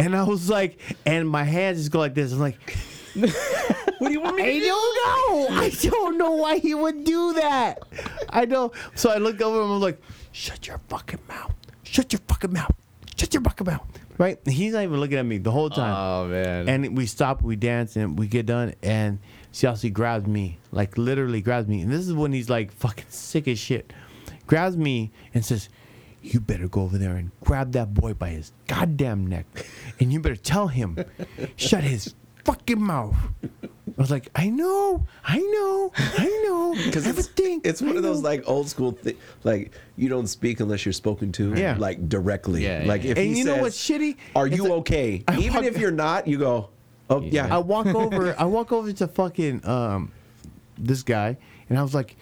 And 0.00 0.16
I 0.16 0.24
was 0.24 0.50
like, 0.50 0.80
and 1.06 1.28
my 1.28 1.44
hands 1.44 1.78
just 1.78 1.90
go 1.92 2.00
like 2.00 2.14
this. 2.14 2.32
I'm 2.32 2.40
like, 2.40 2.58
What 3.98 4.08
do 4.08 4.12
you 4.12 4.20
want 4.20 4.36
me 4.36 4.42
I 4.42 4.60
don't 4.60 4.94
know. 5.50 5.56
I 5.56 5.70
don't 5.70 6.18
know 6.18 6.32
why 6.32 6.58
he 6.58 6.74
would 6.74 7.04
do 7.04 7.32
that. 7.34 7.78
I 8.28 8.44
know. 8.44 8.72
So 8.94 9.10
I 9.10 9.16
look 9.16 9.40
over 9.40 9.62
and 9.62 9.72
I'm 9.72 9.80
like, 9.80 10.00
shut 10.32 10.66
your 10.66 10.80
fucking 10.88 11.20
mouth. 11.28 11.54
Shut 11.84 12.12
your 12.12 12.20
fucking 12.28 12.52
mouth. 12.52 12.74
Shut 13.16 13.32
your 13.32 13.42
fucking 13.42 13.66
mouth. 13.66 13.86
Right? 14.18 14.38
He's 14.46 14.74
not 14.74 14.82
even 14.82 15.00
looking 15.00 15.18
at 15.18 15.24
me 15.24 15.38
the 15.38 15.50
whole 15.50 15.70
time. 15.70 15.94
Oh 15.96 16.28
man. 16.28 16.68
And 16.68 16.96
we 16.96 17.06
stop, 17.06 17.42
we 17.42 17.56
dance, 17.56 17.96
and 17.96 18.18
we 18.18 18.26
get 18.26 18.44
done. 18.46 18.74
And 18.82 19.18
Siaosi 19.52 19.92
grabs 19.92 20.26
me, 20.26 20.58
like 20.70 20.98
literally 20.98 21.40
grabs 21.40 21.66
me. 21.66 21.80
And 21.80 21.90
this 21.90 22.06
is 22.06 22.12
when 22.12 22.32
he's 22.32 22.50
like 22.50 22.72
fucking 22.72 23.06
sick 23.08 23.48
as 23.48 23.58
shit. 23.58 23.92
Grabs 24.46 24.76
me 24.76 25.10
and 25.34 25.44
says, 25.44 25.68
You 26.22 26.40
better 26.40 26.68
go 26.68 26.82
over 26.82 26.98
there 26.98 27.16
and 27.16 27.30
grab 27.42 27.72
that 27.72 27.94
boy 27.94 28.14
by 28.14 28.30
his 28.30 28.52
goddamn 28.66 29.26
neck. 29.26 29.46
And 30.00 30.12
you 30.12 30.20
better 30.20 30.36
tell 30.36 30.68
him, 30.68 30.98
shut 31.56 31.82
his 31.84 32.14
fucking 32.44 32.80
mouth. 32.80 33.16
I 33.62 34.00
was 34.02 34.10
like, 34.10 34.28
I 34.34 34.50
know, 34.50 35.06
I 35.24 35.38
know, 35.38 35.92
I 35.96 36.44
know. 36.46 36.74
Because 36.84 37.06
it's, 37.06 37.18
everything. 37.18 37.62
it's 37.64 37.80
one 37.80 37.92
I 37.92 37.96
of 37.96 38.02
those 38.02 38.20
know." 38.20 38.28
like 38.28 38.42
old 38.46 38.68
school 38.68 38.92
thing. 38.92 39.16
Like 39.44 39.72
you 39.96 40.08
don't 40.10 40.26
speak 40.26 40.60
unless 40.60 40.84
you're 40.84 40.92
spoken 40.92 41.32
to. 41.32 41.54
Yeah. 41.54 41.76
Like 41.78 42.06
directly. 42.08 42.62
Yeah, 42.64 42.82
yeah, 42.82 42.88
like 42.88 43.02
yeah. 43.04 43.12
if 43.12 43.18
And 43.18 43.26
he 43.28 43.38
you 43.38 43.44
know 43.44 43.54
says, 43.54 43.62
what's 43.62 43.88
shitty? 43.88 44.16
Are 44.34 44.46
It's 44.46 44.56
you 44.56 44.64
like- 44.64 44.72
okay? 44.72 45.24
I 45.26 45.38
Even 45.38 45.54
walk- 45.54 45.64
if 45.64 45.78
you're 45.78 45.90
not, 45.90 46.26
you 46.28 46.38
go. 46.38 46.68
Oh 47.08 47.22
yeah. 47.22 47.54
I 47.54 47.58
walk 47.58 47.86
over, 47.86 48.34
I 48.38 48.44
walk 48.44 48.72
over 48.72 48.92
to 48.92 49.06
fucking 49.08 49.64
um, 49.66 50.12
this 50.76 51.02
guy, 51.02 51.38
and 51.70 51.78
I 51.78 51.82
was 51.82 51.94
like, 51.94 52.16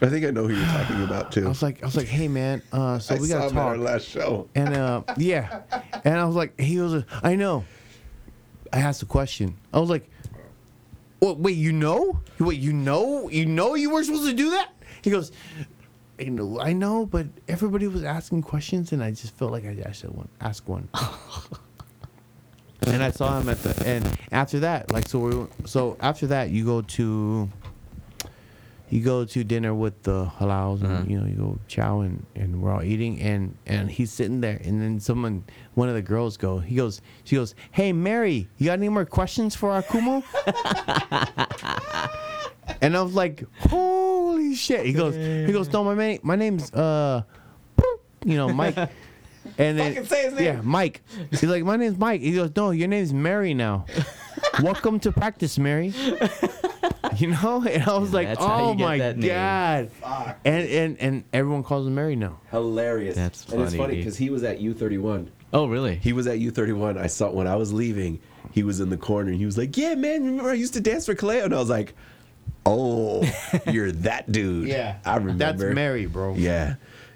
I 0.00 0.08
think 0.08 0.24
I 0.24 0.30
know 0.30 0.46
who 0.46 0.54
you're 0.54 0.66
talking 0.66 1.02
about 1.02 1.32
too. 1.32 1.44
I 1.46 1.48
was 1.48 1.62
like, 1.62 1.82
I 1.82 1.86
was 1.86 1.96
like, 1.96 2.06
hey 2.06 2.28
man, 2.28 2.62
uh, 2.72 2.98
so 2.98 3.14
I 3.14 3.18
we 3.18 3.28
gotta 3.28 3.50
him 3.50 3.58
at 3.58 3.66
our 3.66 3.76
last 3.76 4.06
show. 4.06 4.48
And 4.54 4.74
uh, 4.74 5.02
yeah, 5.16 5.62
and 6.04 6.14
I 6.14 6.24
was 6.24 6.36
like, 6.36 6.58
he 6.60 6.78
was, 6.78 7.04
I 7.22 7.34
know. 7.34 7.64
I 8.72 8.78
asked 8.80 9.02
a 9.02 9.06
question. 9.06 9.56
I 9.72 9.78
was 9.78 9.90
like, 9.90 10.08
what? 11.20 11.38
Wait, 11.38 11.56
you 11.56 11.72
know? 11.72 12.20
Wait, 12.38 12.60
you 12.60 12.72
know? 12.72 13.28
You 13.28 13.46
know 13.46 13.74
you 13.74 13.90
were 13.90 14.04
supposed 14.04 14.28
to 14.28 14.34
do 14.34 14.50
that? 14.50 14.70
He 15.02 15.10
goes, 15.10 15.32
you 16.18 16.30
know, 16.30 16.60
I 16.60 16.72
know, 16.72 17.06
but 17.06 17.26
everybody 17.48 17.86
was 17.88 18.04
asking 18.04 18.42
questions, 18.42 18.92
and 18.92 19.02
I 19.02 19.10
just 19.10 19.34
felt 19.36 19.52
like 19.52 19.64
I, 19.64 19.76
I 19.86 19.92
should 19.92 20.10
one, 20.10 20.28
ask 20.40 20.68
one. 20.68 20.88
and 22.86 23.02
I 23.02 23.10
saw 23.10 23.40
him 23.40 23.48
at 23.48 23.62
the 23.62 23.86
and 23.86 24.18
after 24.32 24.60
that, 24.60 24.92
like 24.92 25.08
so, 25.08 25.18
we, 25.18 25.46
so 25.66 25.96
after 26.00 26.26
that, 26.28 26.50
you 26.50 26.64
go 26.64 26.82
to 26.82 27.48
you 28.90 29.00
go 29.02 29.24
to 29.24 29.44
dinner 29.44 29.74
with 29.74 30.02
the 30.02 30.26
halaus, 30.38 30.80
and 30.82 30.92
Uh-huh. 30.92 31.04
you 31.06 31.20
know 31.20 31.26
you 31.26 31.34
go 31.34 31.58
chow, 31.68 32.00
and, 32.00 32.24
and 32.34 32.60
we're 32.62 32.72
all 32.72 32.82
eating, 32.82 33.20
and 33.20 33.54
and 33.66 33.90
he's 33.90 34.10
sitting 34.10 34.40
there, 34.40 34.60
and 34.64 34.80
then 34.80 34.98
someone, 35.00 35.44
one 35.74 35.88
of 35.88 35.94
the 35.94 36.02
girls 36.02 36.36
go, 36.36 36.58
he 36.58 36.74
goes, 36.76 37.00
she 37.24 37.36
goes, 37.36 37.54
hey 37.72 37.92
Mary, 37.92 38.48
you 38.58 38.66
got 38.66 38.78
any 38.78 38.88
more 38.88 39.04
questions 39.04 39.54
for 39.54 39.70
our 39.70 39.82
kumu? 39.82 40.22
And 42.80 42.96
I 42.96 43.02
was 43.02 43.14
like, 43.14 43.42
"Holy 43.70 44.54
shit!" 44.54 44.84
He 44.86 44.92
goes, 44.92 45.14
"He 45.16 45.50
goes, 45.52 45.72
no, 45.72 45.82
my 45.82 45.94
name, 45.94 46.20
my 46.22 46.36
name's 46.36 46.70
uh, 46.72 47.22
you 48.24 48.36
know, 48.36 48.48
Mike." 48.52 48.76
And 49.56 49.78
then, 49.78 49.94
Fucking 49.94 50.08
say 50.08 50.24
his 50.24 50.34
name. 50.34 50.44
yeah, 50.44 50.60
Mike. 50.62 51.00
He's 51.30 51.42
like, 51.44 51.64
"My 51.64 51.76
name's 51.76 51.96
Mike." 51.98 52.20
He 52.20 52.34
goes, 52.34 52.50
"No, 52.54 52.70
your 52.70 52.86
name's 52.86 53.12
Mary 53.14 53.54
now. 53.54 53.86
Welcome 54.62 55.00
to 55.00 55.10
practice, 55.10 55.58
Mary." 55.58 55.92
You 57.18 57.28
know, 57.30 57.64
and 57.68 57.82
I 57.84 57.96
was 57.98 58.12
like, 58.12 58.28
That's 58.28 58.40
how 58.44 58.64
"Oh 58.70 58.74
get 58.74 58.84
my 58.84 58.98
that 58.98 59.16
name. 59.18 59.28
god!" 59.28 59.90
And 60.44 60.68
and 60.68 60.96
and 61.00 61.24
everyone 61.32 61.62
calls 61.64 61.86
him 61.86 61.94
Mary 61.94 62.16
now. 62.16 62.40
Hilarious. 62.50 63.16
That's 63.16 63.44
And 63.52 63.62
it's 63.62 63.70
funny, 63.72 63.78
funny 63.82 63.94
dude. 63.96 64.04
because 64.04 64.16
he 64.18 64.30
was 64.30 64.42
at 64.44 64.60
U31. 64.60 65.28
Oh, 65.52 65.66
really? 65.66 65.96
He 65.96 66.12
was 66.12 66.26
at 66.26 66.38
U31. 66.38 66.98
I 66.98 67.06
saw 67.06 67.30
when 67.30 67.46
I 67.46 67.56
was 67.56 67.72
leaving, 67.72 68.20
he 68.52 68.62
was 68.62 68.80
in 68.80 68.90
the 68.90 68.98
corner 68.98 69.30
and 69.30 69.38
he 69.38 69.46
was 69.46 69.56
like, 69.56 69.76
Yeah, 69.76 69.94
man, 69.94 70.24
remember 70.24 70.50
I 70.50 70.54
used 70.54 70.74
to 70.74 70.80
dance 70.80 71.06
for 71.06 71.14
Kaleo? 71.14 71.44
And 71.44 71.54
I 71.54 71.58
was 71.58 71.70
like, 71.70 71.94
Oh, 72.66 73.22
you're 73.70 73.92
that 73.92 74.30
dude. 74.30 74.68
Yeah. 74.68 74.98
I 75.04 75.16
remember. 75.16 75.38
That's 75.38 75.74
Mary, 75.74 76.06
bro. 76.06 76.34
Yeah. 76.34 76.74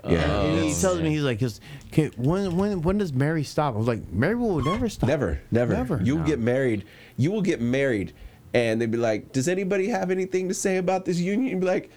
Yeah. 0.09 0.24
Oh, 0.28 0.47
and 0.47 0.55
he 0.55 0.66
It's- 0.66 0.80
tells 0.80 1.01
me 1.01 1.11
he's 1.11 1.22
like, 1.22 1.38
he's, 1.38 1.61
"Okay, 1.93 2.11
when 2.16 2.57
when 2.57 2.82
when 2.82 2.99
does 2.99 3.12
Mary 3.12 3.45
stop?" 3.45 3.74
I 3.74 3.78
was 3.78 3.86
like, 3.86 4.11
"Mary 4.12 4.34
will 4.34 4.61
never 4.61 4.88
stop." 4.88 5.07
Never, 5.09 5.40
never. 5.53 5.74
Never. 5.74 6.01
You'll 6.03 6.18
No. 6.18 6.24
get 6.24 6.40
married. 6.40 6.84
You 7.16 7.30
will 7.30 7.40
get 7.43 7.61
married, 7.61 8.12
and 8.55 8.80
they'd 8.80 8.90
be 8.90 8.98
like, 8.98 9.32
"Does 9.32 9.48
anybody 9.48 9.88
have 9.88 10.11
anything 10.11 10.48
to 10.48 10.55
say 10.55 10.76
about 10.76 11.05
this 11.05 11.18
union?" 11.18 11.48
You'd 11.50 11.61
be 11.61 11.66
like, 11.66 11.90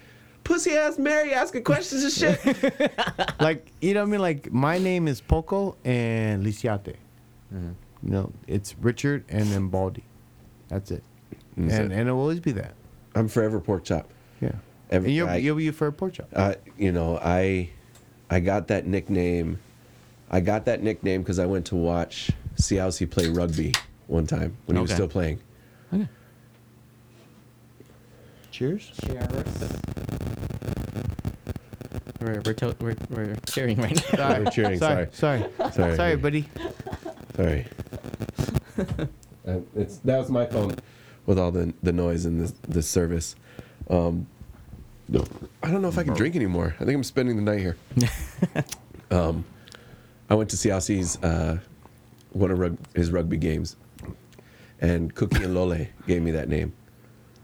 "Pussy 0.43 0.71
ass 0.71 0.97
Mary 0.97 1.33
asking 1.33 1.63
questions 1.63 2.03
and 2.03 2.13
shit." 2.13 3.39
like 3.39 3.71
you 3.81 3.93
know 3.93 4.01
what 4.01 4.07
I 4.07 4.11
mean? 4.11 4.21
Like 4.21 4.51
my 4.51 4.77
name 4.77 5.07
is 5.07 5.21
Poco 5.21 5.75
and 5.83 6.43
Lisiate. 6.43 6.95
Mm-hmm. 7.53 7.71
You 8.03 8.11
know, 8.11 8.31
it's 8.47 8.75
Richard 8.79 9.25
and 9.29 9.45
then 9.47 9.67
Baldy. 9.69 10.03
That's 10.67 10.91
it. 10.91 11.03
That's 11.57 11.73
and 11.73 11.91
it. 11.91 11.95
and 11.95 12.07
it'll 12.07 12.19
always 12.19 12.39
be 12.39 12.51
that. 12.53 12.73
I'm 13.15 13.27
forever 13.27 13.59
pork 13.59 13.83
chop. 13.85 14.09
Yeah. 14.41 14.51
Every- 14.91 15.09
and 15.09 15.15
you'll 15.15 15.29
I- 15.29 15.37
you'll 15.37 15.55
be 15.55 15.71
for 15.71 15.87
a 15.87 15.91
pork 15.93 16.13
chop. 16.13 16.27
uh, 16.35 16.55
you 16.77 16.91
know, 16.91 17.17
I 17.21 17.69
I 18.29 18.39
got 18.39 18.67
that 18.67 18.85
nickname. 18.85 19.59
I 20.29 20.39
got 20.39 20.65
that 20.65 20.81
nickname 20.81 21.21
because 21.21 21.39
I 21.39 21.45
went 21.45 21.67
to 21.67 21.75
watch 21.75 22.31
Siaosi 22.59 23.09
play 23.09 23.29
rugby 23.29 23.73
one 24.07 24.25
time 24.27 24.57
when 24.65 24.75
he 24.75 24.81
was 24.81 24.91
still 24.91 25.07
playing. 25.07 25.39
Okay. 25.93 26.07
Cheers. 28.55 28.89
We're 32.21 32.41
we're, 32.45 32.53
to- 32.53 32.75
we're 32.79 32.95
we're 33.09 33.35
cheering 33.47 33.77
right 33.81 33.93
now. 33.93 34.17
Sorry, 34.17 34.43
We're 34.45 34.49
cheering, 34.51 34.79
Sorry, 34.79 35.07
sorry, 35.11 35.45
Sorry. 35.73 35.95
sorry, 35.97 36.15
buddy. 36.15 36.47
Sorry. 37.35 37.65
uh, 38.77 39.57
it's 39.75 39.97
that 39.97 40.17
was 40.19 40.29
my 40.29 40.45
phone 40.45 40.73
with 41.25 41.37
all 41.37 41.51
the 41.51 41.73
the 41.83 41.91
noise 41.91 42.23
and 42.23 42.47
the 42.47 42.53
this 42.69 42.87
service. 42.87 43.35
Um, 43.89 44.25
I 45.61 45.69
don't 45.69 45.81
know 45.81 45.89
if 45.89 45.97
I 45.97 46.03
can 46.03 46.13
drink 46.13 46.37
anymore. 46.37 46.75
I 46.79 46.85
think 46.85 46.95
I'm 46.95 47.03
spending 47.03 47.35
the 47.35 47.41
night 47.41 47.59
here. 47.59 47.75
um, 49.11 49.43
I 50.29 50.35
went 50.35 50.49
to 50.51 50.55
Siaosi's 50.55 51.21
uh, 51.21 51.59
one 52.31 52.51
of 52.51 52.59
rug- 52.59 52.77
his 52.95 53.11
rugby 53.11 53.35
games, 53.35 53.75
and 54.79 55.13
Cookie 55.13 55.43
and 55.43 55.53
Lole 55.53 55.87
gave 56.07 56.21
me 56.21 56.31
that 56.31 56.47
name. 56.47 56.71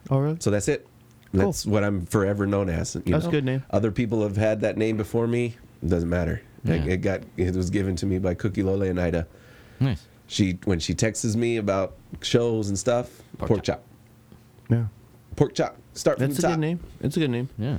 Oh 0.09 0.20
really? 0.20 0.38
So 0.39 0.49
that's 0.51 0.70
it. 0.70 0.88
That's 1.34 1.65
what 1.65 1.84
I'm 1.84 2.05
forever 2.05 2.45
known 2.45 2.69
as. 2.69 2.95
you 2.95 3.01
That's 3.13 3.25
a 3.25 3.29
good 3.32 3.45
name. 3.45 3.63
Other 3.71 3.91
people 3.91 4.21
have 4.23 4.36
had 4.38 4.61
that 4.61 4.77
name 4.77 4.97
before 4.97 5.27
me. 5.27 5.55
It 5.82 5.89
doesn't 5.89 6.09
matter. 6.09 6.41
Yeah. 6.63 6.75
it 6.75 6.97
got 6.97 7.21
it 7.38 7.55
was 7.55 7.69
given 7.69 7.95
to 7.97 8.05
me 8.05 8.19
by 8.19 8.34
Cookie 8.36 8.63
Lole 8.63 8.84
and 8.84 8.99
Ida. 8.99 9.25
Nice. 9.79 10.05
She 10.27 10.59
when 10.65 10.79
she 10.79 10.93
texts 10.93 11.36
me 11.36 11.57
about 11.57 11.95
shows 12.21 12.69
and 12.69 12.77
stuff, 12.77 13.21
pork, 13.38 13.63
chop. 13.63 13.84
Yeah. 14.69 14.86
pork 15.36 15.55
chop. 15.55 15.75
Start 15.93 16.19
from 16.19 16.27
That's 16.27 16.39
the 16.41 16.47
a 16.47 16.49
top. 16.51 16.57
good 16.57 16.61
name. 16.61 16.79
It's 17.01 17.17
a 17.17 17.19
good 17.19 17.32
name. 17.32 17.49
Yeah. 17.57 17.77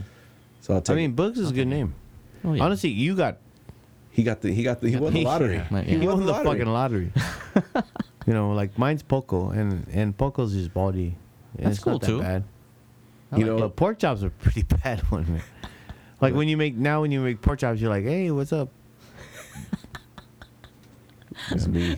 So 0.60 0.74
I'll 0.74 0.80
I 0.80 0.82
take. 0.82 0.96
mean, 0.96 1.12
Bugs 1.12 1.38
is 1.38 1.50
a 1.50 1.54
good 1.54 1.68
name. 1.68 1.94
Oh 2.44 2.52
yeah. 2.54 2.64
Honestly, 2.64 2.90
you 2.90 3.14
got 3.14 3.36
he 4.10 4.22
got 4.22 4.40
the 4.40 4.52
he 4.52 4.62
got 4.62 4.80
the 4.80 4.90
he 4.90 4.96
won 4.96 5.12
the 5.12 5.24
lottery. 5.24 5.56
Yeah. 5.70 5.82
he 5.82 5.96
Yeah. 5.96 6.04
won 6.06 6.26
the 6.26 6.34
fucking 6.34 6.66
lottery. 6.66 7.12
you 8.26 8.32
know, 8.34 8.52
like 8.52 8.76
mine's 8.78 9.02
Poco, 9.02 9.50
and 9.50 9.86
and 9.92 10.16
Poco's 10.16 10.52
just 10.54 10.74
Baldy. 10.74 11.14
And 11.58 11.66
That's 11.66 11.76
it's 11.76 11.84
cool, 11.84 11.98
that 11.98 12.06
too. 12.06 12.20
Bad. 12.20 12.44
I 13.32 13.36
You 13.38 13.44
like 13.44 13.46
know- 13.46 13.56
it. 13.56 13.60
But 13.60 13.76
pork 13.76 13.98
chops 13.98 14.22
are 14.22 14.30
pretty 14.30 14.62
bad 14.84 15.00
one, 15.10 15.24
man. 15.32 15.42
Like 16.20 16.34
when 16.34 16.46
you 16.48 16.56
make 16.56 16.76
now 16.76 17.00
when 17.00 17.10
you 17.10 17.20
make 17.20 17.40
pork 17.40 17.58
chops, 17.58 17.80
you're 17.80 17.90
like, 17.90 18.04
hey, 18.04 18.30
what's 18.30 18.52
up? 18.52 18.68
It's 21.50 21.66
me. 21.66 21.96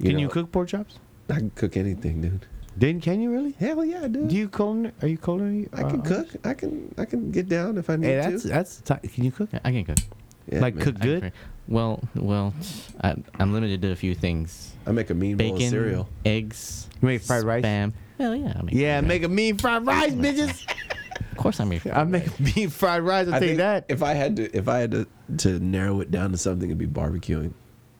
Can 0.00 0.18
you 0.18 0.26
know, 0.26 0.28
cook 0.28 0.50
pork 0.50 0.68
chops? 0.68 0.98
I 1.30 1.34
can 1.36 1.50
cook 1.50 1.76
anything, 1.76 2.20
dude. 2.22 2.46
Then 2.76 3.00
can 3.00 3.20
you 3.20 3.30
really? 3.30 3.52
Hell 3.52 3.84
yeah, 3.84 4.08
dude. 4.08 4.28
Do 4.28 4.34
you 4.34 4.48
culinary? 4.48 4.92
Are 5.02 5.08
you 5.08 5.18
culinary? 5.18 5.68
I 5.74 5.82
can 5.82 6.00
uh, 6.00 6.04
cook. 6.04 6.28
I 6.44 6.54
can 6.54 6.94
I 6.98 7.04
can 7.04 7.30
get 7.30 7.48
down 7.48 7.78
if 7.78 7.88
I 7.90 7.96
need 7.96 8.06
Hey, 8.08 8.16
that's 8.16 8.42
to. 8.42 8.48
that's 8.48 8.80
ti- 8.80 9.08
can 9.08 9.24
you 9.24 9.30
cook? 9.30 9.50
Yeah, 9.52 9.60
I 9.64 9.70
can 9.70 9.84
cook. 9.84 9.98
Yeah, 10.50 10.60
like 10.60 10.74
man. 10.74 10.84
cook 10.84 10.96
I 10.96 10.98
can 11.00 11.08
good? 11.08 11.22
cook. 11.24 11.32
Well, 11.68 12.02
well, 12.16 12.54
I, 13.02 13.14
I'm 13.38 13.52
limited 13.52 13.80
to 13.82 13.92
a 13.92 13.96
few 13.96 14.14
things. 14.16 14.72
I 14.86 14.90
make 14.92 15.10
a 15.10 15.14
mean 15.14 15.36
bowl 15.36 15.52
of 15.52 15.58
Bacon, 15.58 15.70
cereal. 15.70 16.08
eggs. 16.24 16.88
You 17.00 17.06
make 17.08 17.22
fried 17.22 17.44
rice? 17.44 17.62
Spam. 17.64 17.92
Hell 18.22 18.36
yeah. 18.36 18.52
I 18.56 18.62
make 18.62 18.74
Yeah, 18.74 18.98
fried 19.00 19.08
make 19.08 19.22
a 19.24 19.28
mean 19.28 19.58
fried 19.58 19.84
rice, 19.86 20.12
bitches. 20.26 20.64
Of 21.32 21.36
course, 21.36 21.58
I 21.60 21.64
make. 21.64 21.84
I 21.86 22.04
make 22.04 22.26
rice. 22.26 22.38
a 22.38 22.42
mean 22.58 22.68
fried 22.70 23.02
rice. 23.02 23.26
I'll 23.28 23.34
I 23.34 23.38
tell 23.40 23.48
you 23.48 23.56
that. 23.56 23.86
if 23.88 24.02
I 24.02 24.14
had 24.14 24.36
to 24.36 24.56
if 24.56 24.68
I 24.68 24.78
had 24.78 24.90
to 24.92 25.06
to 25.38 25.58
narrow 25.58 26.00
it 26.00 26.10
down 26.10 26.30
to 26.32 26.38
something, 26.38 26.68
it'd 26.68 26.78
be 26.78 26.86
barbecuing. 26.86 27.52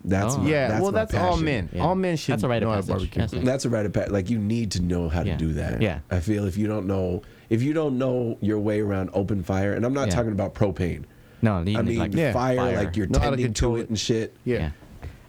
That's 0.05 0.35
Oh. 0.35 0.39
my, 0.39 0.51
yeah, 0.51 0.69
that's 0.69 0.82
well, 0.82 0.93
my 0.93 0.99
that's 1.01 1.15
all 1.15 1.31
passion. 1.31 1.44
men. 1.44 1.69
Yeah. 1.73 1.82
All 1.82 1.94
men 1.94 2.16
should 2.16 2.32
That's 2.35 2.43
a 2.43 2.49
rite 2.49 2.62
of 2.62 2.69
know 2.69 2.74
how 2.74 2.81
to 2.81 2.86
passage. 2.86 2.97
barbecue. 2.99 3.20
That's 3.20 3.32
it. 3.35 3.44
That's 3.44 3.65
a 3.65 3.70
right 3.70 3.86
of 3.86 3.93
pat. 3.93 4.11
Like 4.12 4.31
you 4.31 4.39
need 4.39 4.73
to 4.73 4.82
know 4.82 5.09
how 5.09 5.23
Yeah. 5.23 5.32
to 5.36 5.39
do 5.39 5.53
that. 5.55 5.81
Yeah. 5.82 6.01
I 6.11 6.20
feel 6.20 6.44
if 6.47 6.57
you 6.57 6.66
don't 6.66 6.86
know 6.86 7.23
if 7.51 7.62
you 7.62 7.73
don't 7.73 7.99
know 7.99 8.36
your 8.40 8.59
way 8.59 8.81
around 8.81 9.11
open 9.12 9.43
fire, 9.43 9.73
and 9.74 9.85
I'm 9.85 9.94
not 9.94 10.09
Yeah. 10.09 10.15
talking 10.15 10.32
about 10.32 10.55
propane. 10.55 11.05
No, 11.40 11.62
you 11.62 11.77
I 11.78 11.82
need, 11.82 11.89
mean 11.90 11.99
like 11.99 12.15
Yeah. 12.15 12.32
fire, 12.32 12.57
fire. 12.57 12.77
like 12.77 12.97
you're 12.97 13.07
Know 13.09 13.19
how 13.19 13.24
to 13.27 13.31
tending 13.36 13.39
to 13.47 13.49
control 13.49 13.77
it 13.77 13.81
it. 13.82 13.89
and 13.89 13.99
shit. 13.99 14.35
Yeah. 14.44 14.59
Yeah. 14.59 14.70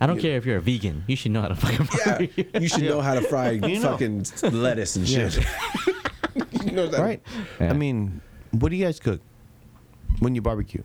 I 0.03 0.05
don't 0.05 0.19
care 0.19 0.35
if 0.35 0.45
you're 0.45 0.57
a 0.57 0.61
vegan. 0.61 1.03
You 1.07 1.15
should 1.15 1.31
know 1.31 1.41
how 1.41 1.47
to 1.47 1.55
fucking 1.55 1.87
Yeah, 2.35 2.59
you 2.59 2.67
should 2.67 2.83
know 2.83 2.99
how 2.99 3.13
to 3.15 3.21
fry 3.21 3.51
You 3.63 3.79
know. 3.79 3.95
fucking 3.95 4.25
lettuce 4.51 4.97
and 4.97 5.07
shit. 5.07 5.37
you 6.65 6.71
know 6.71 6.87
that, 6.87 6.99
Right. 6.99 7.21
Yeah. 7.61 7.69
I 7.69 7.73
mean, 7.73 8.19
what 8.51 8.67
do 8.69 8.75
you 8.75 8.83
guys 8.83 8.99
cook 8.99 9.21
when 10.19 10.35
you 10.35 10.41
barbecue? 10.41 10.83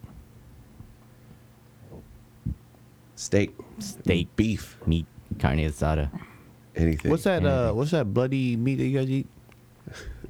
Steak, 3.17 3.51
Steak. 3.81 4.29
beef, 4.37 4.79
Meat, 4.87 5.07
carne 5.41 5.59
asada. 5.67 6.11
anything. 6.77 7.11
What's 7.11 7.25
that? 7.25 7.45
Uh, 7.45 7.73
what's 7.73 7.91
that 7.91 8.15
bloody 8.15 8.55
meat 8.57 8.77
that 8.77 8.87
you 8.87 8.99
guys 8.99 9.11
eat? 9.11 9.27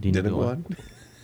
Do 0.01 0.09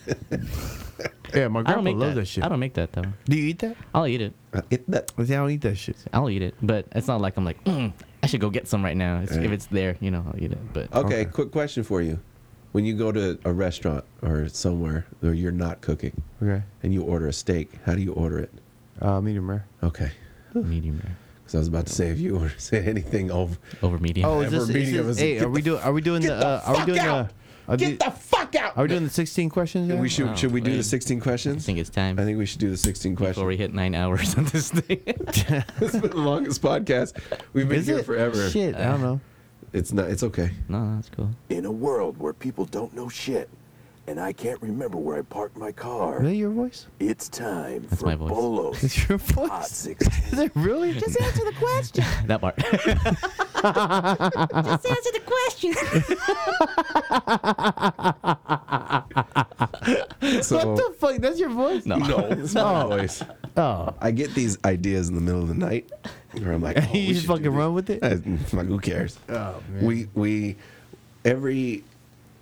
you 0.06 0.14
need 0.14 0.30
Didn't 0.30 0.30
to 0.30 0.38
go 0.38 0.38
go 0.38 0.38
on? 0.38 0.46
on? 0.46 1.34
Yeah, 1.34 1.48
my 1.48 1.60
I 1.60 1.74
don't 1.74 1.84
make 1.84 1.96
loves 1.96 2.14
that. 2.14 2.20
that. 2.20 2.26
shit. 2.26 2.44
I 2.44 2.48
don't 2.48 2.60
make 2.60 2.74
that 2.74 2.92
though. 2.92 3.04
Do 3.24 3.36
you 3.36 3.44
eat 3.48 3.58
that? 3.60 3.76
I'll 3.94 4.06
eat 4.06 4.20
it. 4.20 4.32
Uh, 4.52 4.60
it, 4.70 4.88
that, 4.90 5.12
I 5.18 5.22
don't 5.24 5.50
eat 5.50 5.62
that 5.62 5.76
shit. 5.76 5.96
I'll 6.12 6.30
eat 6.30 6.42
it, 6.42 6.54
but 6.62 6.86
it's 6.92 7.08
not 7.08 7.20
like 7.20 7.36
I'm 7.36 7.44
like, 7.44 7.62
mm, 7.64 7.92
I 8.22 8.26
should 8.26 8.40
go 8.40 8.50
get 8.50 8.68
some 8.68 8.84
right 8.84 8.96
now. 8.96 9.20
It's, 9.20 9.32
Right. 9.36 9.44
If 9.44 9.50
it's 9.52 9.66
there, 9.66 9.96
you 10.00 10.10
know, 10.10 10.24
I'll 10.26 10.42
eat 10.42 10.52
it. 10.52 10.72
But 10.72 10.92
okay, 10.94 11.20
Okay. 11.22 11.24
quick 11.26 11.50
question 11.50 11.82
for 11.82 12.00
you. 12.02 12.20
When 12.72 12.84
you 12.84 12.94
go 12.96 13.12
to 13.12 13.38
a 13.44 13.52
restaurant 13.52 14.04
or 14.22 14.48
somewhere 14.48 15.06
where 15.20 15.32
you're 15.34 15.52
not 15.52 15.80
cooking 15.80 16.22
Okay. 16.42 16.62
and 16.82 16.92
you 16.92 17.02
order 17.02 17.26
a 17.28 17.32
steak, 17.32 17.70
how 17.84 17.94
do 17.94 18.02
you 18.02 18.12
order 18.12 18.38
it? 18.38 18.52
Uh, 19.00 19.20
medium 19.20 19.48
rare. 19.50 19.66
Okay. 19.82 20.10
medium 20.54 21.00
rare 21.02 21.16
Because 21.42 21.54
I 21.54 21.58
was 21.58 21.68
about 21.68 21.86
to 21.86 21.92
say 21.92 22.08
if 22.10 22.18
you 22.18 22.36
order 22.36 22.54
say 22.58 22.84
anything 22.84 23.30
over. 23.30 23.56
over 23.82 23.98
medium. 23.98 24.28
Oh, 24.28 24.40
Yeah, 24.40 24.46
is 24.46 24.52
this? 24.52 24.68
we're 24.68 24.74
meeting 24.74 24.94
Is 24.94 25.00
of 25.00 25.08
us. 25.08 25.16
this 25.16 25.22
hey, 25.22 25.38
are 25.40 25.48
we 25.48 25.62
doing? 25.62 25.82
Are 25.82 25.92
we 25.92 26.00
doing 26.00 26.22
the? 26.22 26.28
the 26.28 26.46
Uh, 26.46 26.62
are 26.66 26.78
we 26.78 26.84
doing 26.86 26.98
out! 27.00 27.28
the? 27.28 27.34
Are, 27.66 27.76
Get 27.76 27.98
the, 27.98 28.04
the 28.06 28.10
fuck 28.10 28.54
out! 28.56 28.76
are 28.76 28.82
we 28.82 28.88
doing 28.88 29.04
the 29.04 29.10
16 29.10 29.48
questions? 29.48 29.92
we 29.92 30.08
should 30.08 30.28
Oh, 30.28 30.34
should 30.36 30.52
we 30.52 30.60
do 30.60 30.70
the 30.72 30.76
wait. 30.78 30.84
16 30.84 31.18
I 31.18 31.20
questions? 31.22 31.64
think 31.64 31.78
it's 31.78 31.88
time 31.90 32.18
I 32.18 32.24
think 32.24 32.38
we 32.38 32.44
should 32.46 32.60
do 32.60 32.68
the 32.70 32.76
16 32.76 33.14
before 33.14 33.26
questions. 33.28 33.46
we 33.46 33.56
hit 33.56 33.72
nine 33.72 33.94
hours 33.94 34.34
on 34.36 34.44
this 34.46 34.70
thing. 34.70 35.00
it's 35.06 35.92
been 35.96 36.10
the 36.10 36.16
longest 36.16 36.60
podcast. 36.62 37.14
We've 37.54 37.68
been 37.68 37.78
Is 37.80 37.86
here 37.86 37.98
it? 37.98 38.04
forever. 38.06 38.50
Shit, 38.50 38.74
I 38.74 38.84
don't 38.84 39.00
know. 39.02 39.20
It's 39.72 39.92
not. 39.92 40.10
It's 40.10 40.22
okay. 40.22 40.50
no, 40.68 40.94
that's 40.94 41.08
cool. 41.10 41.30
In 41.48 41.64
a 41.64 41.72
world 41.72 42.18
where 42.18 42.32
people 42.32 42.64
don't 42.66 42.94
know 42.94 43.08
shit, 43.08 43.48
and 44.06 44.20
I 44.20 44.32
can't 44.32 44.60
remember 44.60 44.98
where 44.98 45.16
I 45.18 45.22
parked 45.22 45.56
my 45.56 45.72
car. 45.72 46.18
Is 46.18 46.22
that 46.24 46.36
your 46.36 46.50
voice? 46.50 46.86
It's 47.00 47.28
time 47.28 47.86
That's 47.88 48.02
for 48.02 48.06
my 48.08 48.14
voice. 48.14 48.30
Bolos 48.30 48.84
It's 48.84 49.08
your 49.08 49.18
Hot 49.18 49.60
voice. 49.60 49.68
16. 49.76 50.24
Is 50.32 50.38
it 50.38 50.52
really? 50.54 50.92
Just 51.00 51.20
answer 51.20 51.44
the 51.44 51.52
question. 51.52 52.04
That 52.26 52.40
part. 52.40 52.56
Just 52.58 52.86
answer 54.86 55.12
the 55.12 55.22
question. 55.24 55.74
So, 60.42 60.56
what 60.56 60.76
the 60.76 60.94
fuck? 60.98 61.16
That's 61.18 61.38
your 61.38 61.50
voice? 61.50 61.86
No. 61.86 61.96
no, 61.96 62.18
it's 62.30 62.54
my 62.54 62.82
voice. 62.84 63.22
Oh. 63.56 63.94
I 64.00 64.10
get 64.10 64.34
these 64.34 64.58
ideas 64.64 65.08
in 65.08 65.14
the 65.14 65.20
middle 65.20 65.42
of 65.42 65.48
the 65.48 65.54
night 65.54 65.88
where 66.32 66.52
I'm 66.52 66.62
like, 66.62 66.76
oh, 66.78 66.88
we 66.92 66.98
you 67.00 67.14
just 67.14 67.26
fucking 67.26 67.44
do 67.44 67.50
this. 67.50 67.56
run 67.58 67.74
with 67.74 67.90
it? 67.90 68.02
Uh, 68.02 68.16
I'm 68.24 68.38
like, 68.52 68.66
who 68.66 68.78
cares? 68.80 69.18
Oh, 69.28 69.62
man. 69.70 69.84
We 69.84 70.08
we 70.14 70.56
every 71.24 71.84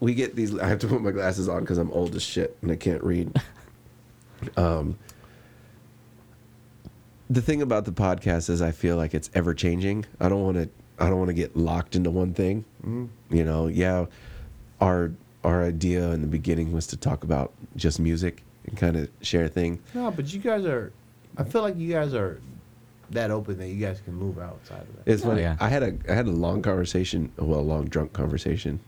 we 0.02 0.14
get 0.14 0.34
these. 0.34 0.58
I 0.58 0.66
have 0.66 0.80
to 0.80 0.88
put 0.88 1.00
my 1.00 1.12
glasses 1.12 1.48
on 1.48 1.60
because 1.60 1.78
I'm 1.78 1.92
old 1.92 2.16
as 2.16 2.22
shit 2.22 2.58
and 2.60 2.70
I 2.72 2.76
can't 2.76 3.02
read. 3.04 3.40
Um, 4.56 4.98
the 7.30 7.40
thing 7.40 7.62
about 7.62 7.84
the 7.84 7.92
podcast 7.92 8.50
is 8.50 8.60
I 8.60 8.72
feel 8.72 8.96
like 8.96 9.14
it's 9.14 9.30
ever 9.34 9.54
changing. 9.54 10.04
I 10.20 10.28
don't 10.28 10.42
want 10.42 10.56
to. 10.56 10.68
I 10.98 11.08
don't 11.08 11.18
want 11.18 11.28
to 11.28 11.34
get 11.34 11.56
locked 11.56 11.94
into 11.94 12.10
one 12.10 12.34
thing. 12.34 12.64
You 13.30 13.44
know, 13.44 13.68
yeah, 13.68 14.06
our 14.80 15.12
our 15.44 15.62
idea 15.64 16.10
in 16.10 16.22
the 16.22 16.26
beginning 16.26 16.72
was 16.72 16.88
to 16.88 16.96
talk 16.96 17.22
about 17.22 17.52
just 17.76 18.00
music 18.00 18.42
and 18.66 18.76
kind 18.76 18.96
of 18.96 19.08
share 19.20 19.46
things. 19.46 19.78
No, 19.94 20.10
but 20.10 20.32
you 20.32 20.40
guys 20.40 20.64
are. 20.64 20.92
I 21.36 21.44
feel 21.44 21.62
like 21.62 21.76
you 21.76 21.92
guys 21.92 22.12
are 22.12 22.40
that 23.10 23.30
open 23.30 23.58
that 23.58 23.68
you 23.68 23.84
guys 23.84 24.00
can 24.00 24.14
move 24.14 24.38
outside 24.40 24.80
of 24.80 24.96
that. 25.04 25.10
It's 25.12 25.22
Oh, 25.24 25.28
funny. 25.28 25.42
yeah. 25.42 25.56
I 25.60 25.68
had 25.68 25.84
a 25.84 25.94
I 26.08 26.14
had 26.14 26.26
a 26.26 26.32
long 26.32 26.62
conversation, 26.62 27.30
well, 27.38 27.60
a 27.60 27.62
long 27.62 27.84
drunk 27.86 28.12
conversation 28.12 28.80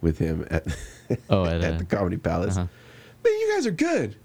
with 0.00 0.18
him 0.18 0.46
at 0.50 0.66
Oh, 1.30 1.44
at, 1.44 1.60
at 1.62 1.74
uh, 1.74 1.78
the 1.78 1.84
Comedy 1.84 2.16
Palace. 2.16 2.56
uh-huh. 2.56 2.66
Man, 3.24 3.32
you 3.40 3.52
guys 3.54 3.66
are 3.66 3.70
good. 3.72 4.16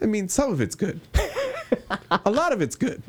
I 0.00 0.06
mean, 0.06 0.28
some 0.28 0.52
of 0.52 0.60
it's 0.60 0.74
good. 0.74 1.00
a 2.24 2.30
lot 2.30 2.52
of 2.52 2.60
it's 2.60 2.76
good. 2.76 3.02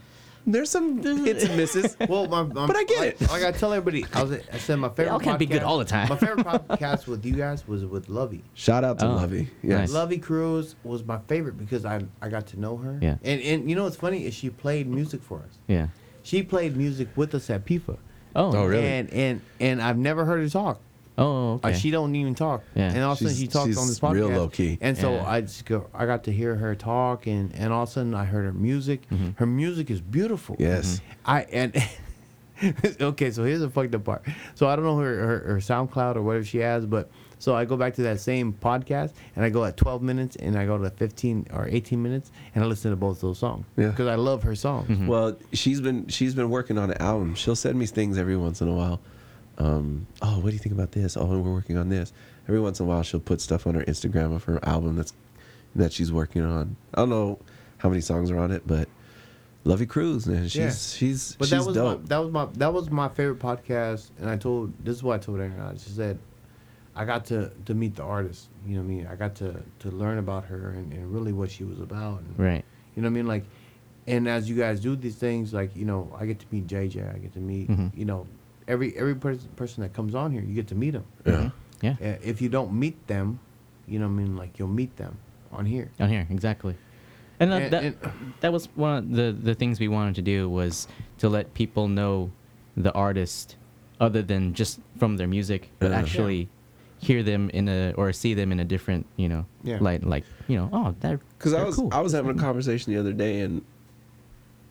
There's 0.45 0.70
some 0.70 1.02
hits 1.26 1.45
and 1.45 1.56
misses. 1.56 1.95
Well, 2.10 2.28
my, 2.28 2.44
my, 2.44 2.68
But 2.68 2.76
I 2.76 2.84
get 2.84 3.00
like, 3.00 3.22
it. 3.22 3.30
Like 3.30 3.44
I 3.44 3.52
tell 3.54 3.72
everybody, 3.72 4.06
I 4.14 4.24
was. 4.24 4.34
I 4.52 4.58
said 4.58 4.76
my 4.78 4.90
favorite. 4.90 5.14
all 5.14 5.20
can't 5.20 5.40
be 5.40 5.45
good 5.45 5.62
podcast- 5.62 5.66
all 5.66 5.78
the 5.78 5.86
time. 5.86 6.10
My 6.10 6.18
favorite 6.18 6.45
podcast 6.45 7.08
with 7.08 7.26
you 7.26 7.34
guys 7.34 7.66
was 7.66 7.86
with 7.86 8.10
Lovey. 8.10 8.44
Shout 8.54 8.84
out 8.84 9.00
to 9.00 9.06
Oh, 9.08 9.14
Lovey. 9.16 9.50
Yes. 9.62 9.80
nice. 9.80 9.91
Lovey 9.91 10.18
Cruz 10.18 10.76
was 10.84 11.06
my 11.06 11.18
favorite 11.30 11.58
because 11.58 11.86
I 11.86 12.02
I 12.22 12.28
got 12.28 12.48
to 12.48 12.60
know 12.60 12.76
her. 12.76 13.00
Yeah. 13.02 13.16
And 13.24 13.41
and 13.41 13.70
you 13.70 13.76
know 13.78 13.86
what's 13.86 13.95
funny 13.95 14.26
is 14.26 14.34
she 14.34 14.50
played 14.50 14.86
music 14.88 15.24
for 15.24 15.40
us. 15.40 15.58
Yeah. 15.68 15.88
She 16.24 16.44
played 16.44 16.76
music 16.76 17.08
with 17.16 17.34
us 17.36 17.50
at 17.50 17.66
PIFA. 17.66 17.98
Oh. 18.36 18.54
Oh, 18.54 18.66
really? 18.66 18.86
And 18.86 19.10
and 19.14 19.41
and 19.62 19.82
I've 19.82 19.98
never 19.98 20.26
heard 20.26 20.41
her 20.41 20.50
talk. 20.50 20.82
Oh, 21.18 21.53
okay. 21.53 21.69
Like 21.69 21.76
she 21.76 21.91
don't 21.91 22.15
even 22.15 22.34
talk. 22.35 22.64
Yeah. 22.76 22.90
And 22.91 22.99
all 23.03 23.11
of 23.11 23.18
a 23.18 23.23
sudden 23.26 23.35
She's- 23.35 23.41
she 23.41 23.48
talks 23.48 23.77
on 23.77 23.88
this 23.88 23.99
podcast. 23.99 24.14
real 24.14 24.30
low-key. 24.30 24.77
And 24.81 24.98
so 24.98 25.14
Yeah. 25.14 25.30
I 25.30 25.41
just 25.41 25.65
go 25.65 25.88
I 25.94 26.06
got 26.06 26.23
to 26.26 26.31
hear 26.31 26.56
her 26.56 26.73
talk 26.76 27.27
and 27.27 27.53
and 27.56 27.72
all 27.72 27.84
of 27.84 27.90
a 27.90 27.91
sudden 27.91 28.15
I 28.15 28.26
heard 28.26 28.45
her 28.45 28.53
music. 28.53 29.07
Mm-hmm. 29.10 29.30
Her 29.35 29.45
music 29.45 29.91
is 29.91 30.02
beautiful. 30.02 30.56
Yes. 30.60 31.02
I 31.26 31.41
and 31.44 31.76
okay, 33.02 33.31
so 33.31 33.44
here's 33.44 33.60
the 33.61 33.69
fucked 33.69 33.94
up 33.95 34.03
part. 34.03 34.23
So 34.56 34.68
I 34.68 34.76
don't 34.76 34.85
know 34.85 34.98
her, 34.98 35.15
her 35.15 35.40
her 35.53 35.57
SoundCloud 35.57 36.15
or 36.15 36.22
whatever 36.22 36.45
she 36.45 36.60
has, 36.60 36.85
but 36.85 37.10
so 37.40 37.53
I 37.56 37.65
go 37.65 37.76
back 37.76 37.94
to 37.95 38.03
that 38.03 38.22
same 38.22 38.53
podcast 38.53 39.11
and 39.35 39.44
I 39.44 39.49
go 39.49 39.65
at 39.65 39.76
12 39.76 40.02
minutes 40.02 40.38
and 40.38 40.57
I 40.57 40.65
go 40.65 40.77
to 40.77 40.90
15 40.90 41.48
or 41.53 41.68
18 41.68 42.02
minutes 42.02 42.31
and 42.56 42.64
I 42.64 42.68
listen 42.68 42.91
to 42.91 42.95
both 42.98 43.19
those 43.19 43.38
songs 43.38 43.65
Yeah. 43.76 43.90
because 43.90 44.07
I 44.07 44.15
love 44.15 44.44
her 44.44 44.56
songs. 44.56 44.88
Mm-hmm. 44.90 45.07
Well, 45.07 45.38
she's 45.52 45.81
been 45.81 46.07
she's 46.07 46.34
been 46.35 46.49
working 46.49 46.77
on 46.77 46.90
an 46.91 47.02
album. 47.02 47.35
She'll 47.35 47.56
send 47.57 47.77
me 47.77 47.85
things 47.85 48.18
every 48.18 48.38
once 48.38 48.61
in 48.61 48.68
a 48.69 48.73
while. 48.73 48.99
Um, 49.58 50.08
oh, 50.22 50.40
what 50.40 50.48
do 50.50 50.54
you 50.54 50.60
think 50.60 50.74
about 50.74 50.92
this? 50.92 51.16
Oh, 51.16 51.26
we're 51.26 51.54
working 51.54 51.78
on 51.78 51.90
this. 51.90 52.12
Every 52.48 52.60
once 52.60 52.80
in 52.80 52.86
a 52.86 52.90
while, 52.90 53.04
she'll 53.04 53.20
put 53.20 53.40
stuff 53.42 53.68
on 53.68 53.76
her 53.76 53.84
Instagram 53.84 54.36
of 54.36 54.44
her 54.46 54.60
album 54.66 54.96
that's 54.96 55.14
that 55.76 55.92
she's 55.94 56.12
working 56.12 56.42
on. 56.44 56.76
I 56.94 57.02
don't 57.02 57.10
know 57.10 57.40
how 57.78 57.90
many 57.90 58.02
songs 58.02 58.30
are 58.32 58.38
on 58.38 58.52
it, 58.52 58.64
but 58.66 58.88
Lovey 59.64 59.86
Cruz, 59.86 60.28
man, 60.28 60.44
she's 60.48 60.56
Yeah. 60.56 60.70
she's 60.72 61.36
But 61.36 61.48
she's 61.48 61.60
that 61.60 61.66
was 61.66 61.76
dope. 61.76 62.02
my, 62.02 62.08
that 62.08 62.18
was 62.18 62.32
my 62.32 62.46
that 62.58 62.74
was 62.74 62.90
my 62.90 63.10
favorite 63.10 63.40
podcast, 63.40 64.10
and 64.20 64.30
I 64.30 64.38
told 64.38 64.74
this 64.84 64.96
is 64.98 65.04
what 65.04 65.16
I 65.16 65.24
told 65.24 65.40
her. 65.40 65.52
I 65.70 65.74
just 65.74 65.96
said 65.96 66.20
I 66.96 67.06
got 67.06 67.26
to 67.26 67.50
to 67.66 67.74
meet 67.74 67.96
the 67.96 68.04
artist. 68.04 68.50
You 68.68 68.76
know 68.76 68.82
what 68.82 68.86
I 68.86 68.96
mean? 68.96 69.08
I 69.08 69.16
got 69.16 69.36
to 69.36 69.62
to 69.80 69.92
learn 69.92 70.18
about 70.18 70.46
her 70.46 70.70
and, 70.72 70.92
and 70.94 71.12
really 71.14 71.32
what 71.34 71.50
she 71.52 71.64
was 71.64 71.80
about. 71.80 72.20
And, 72.22 72.38
Right. 72.40 72.66
You 72.96 73.02
know 73.02 73.08
what 73.08 73.14
I 73.14 73.16
mean? 73.16 73.28
Like, 73.28 73.44
and 74.06 74.28
as 74.28 74.48
you 74.50 74.56
guys 74.56 74.80
do 74.80 74.96
these 74.96 75.16
things, 75.16 75.54
like 75.54 75.76
you 75.76 75.86
know, 75.86 76.14
I 76.20 76.26
get 76.26 76.40
to 76.40 76.46
meet 76.52 76.68
JJ. 76.68 77.16
I 77.16 77.18
get 77.20 77.34
to 77.34 77.40
meet 77.40 77.70
Mhm. 77.70 77.96
you 77.98 78.06
know 78.06 78.28
every 78.68 78.95
every 78.98 79.15
person 79.15 79.49
person 79.56 79.84
that 79.84 79.94
comes 79.94 80.15
on 80.15 80.31
here. 80.31 80.41
You 80.41 80.53
get 80.53 80.68
to 80.68 80.76
meet 80.76 80.91
them. 80.91 81.06
yeah. 81.26 81.49
Yeah. 81.81 81.95
Uh, 82.02 82.18
If 82.23 82.41
you 82.41 82.49
don't 82.49 82.73
meet 82.73 83.07
them, 83.07 83.40
you 83.88 83.99
know 83.99 84.07
what 84.07 84.14
I 84.14 84.23
mean? 84.23 84.38
Like 84.38 84.57
you'll 84.60 84.68
meet 84.69 84.95
them 84.98 85.18
on 85.52 85.65
here. 85.65 85.91
On 85.99 86.07
here, 86.10 86.26
exactly. 86.30 86.76
And, 87.40 87.52
uh, 87.52 87.56
And- 87.56 87.73
that 87.73 87.84
and- 87.84 87.95
that 88.41 88.53
was 88.53 88.69
one 88.76 88.98
of 88.98 89.10
the 89.11 89.31
the 89.34 89.53
things 89.56 89.80
we 89.80 89.88
wanted 89.88 90.15
to 90.15 90.22
do 90.22 90.49
was 90.49 90.88
to 91.18 91.27
let 91.30 91.53
people 91.53 91.88
know 91.88 92.31
the 92.77 92.91
artist 92.94 93.57
other 93.99 94.22
than 94.22 94.53
just 94.53 94.80
from 94.98 95.18
their 95.18 95.27
music, 95.27 95.69
but 95.80 95.91
Yeah. 95.91 95.99
actually 95.99 96.48
hear 96.99 97.22
them 97.22 97.49
in 97.49 97.68
a 97.68 97.91
or 97.98 98.14
see 98.14 98.34
them 98.34 98.52
in 98.52 98.60
a 98.60 98.65
different, 98.65 99.06
you 99.18 99.27
know, 99.27 99.45
Yeah. 99.64 99.77
light. 99.81 100.03
Like 100.06 100.23
you 100.48 100.56
know, 100.57 100.69
oh, 100.72 100.95
that 101.02 101.19
Because 101.38 101.53
I 101.53 101.64
was 101.65 101.76
cool. 101.76 101.90
I 101.91 101.99
was 102.02 102.14
having 102.14 102.31
a 102.31 102.40
conversation 102.40 102.94
the 102.94 102.99
other 102.99 103.14
day, 103.14 103.41
and 103.41 103.61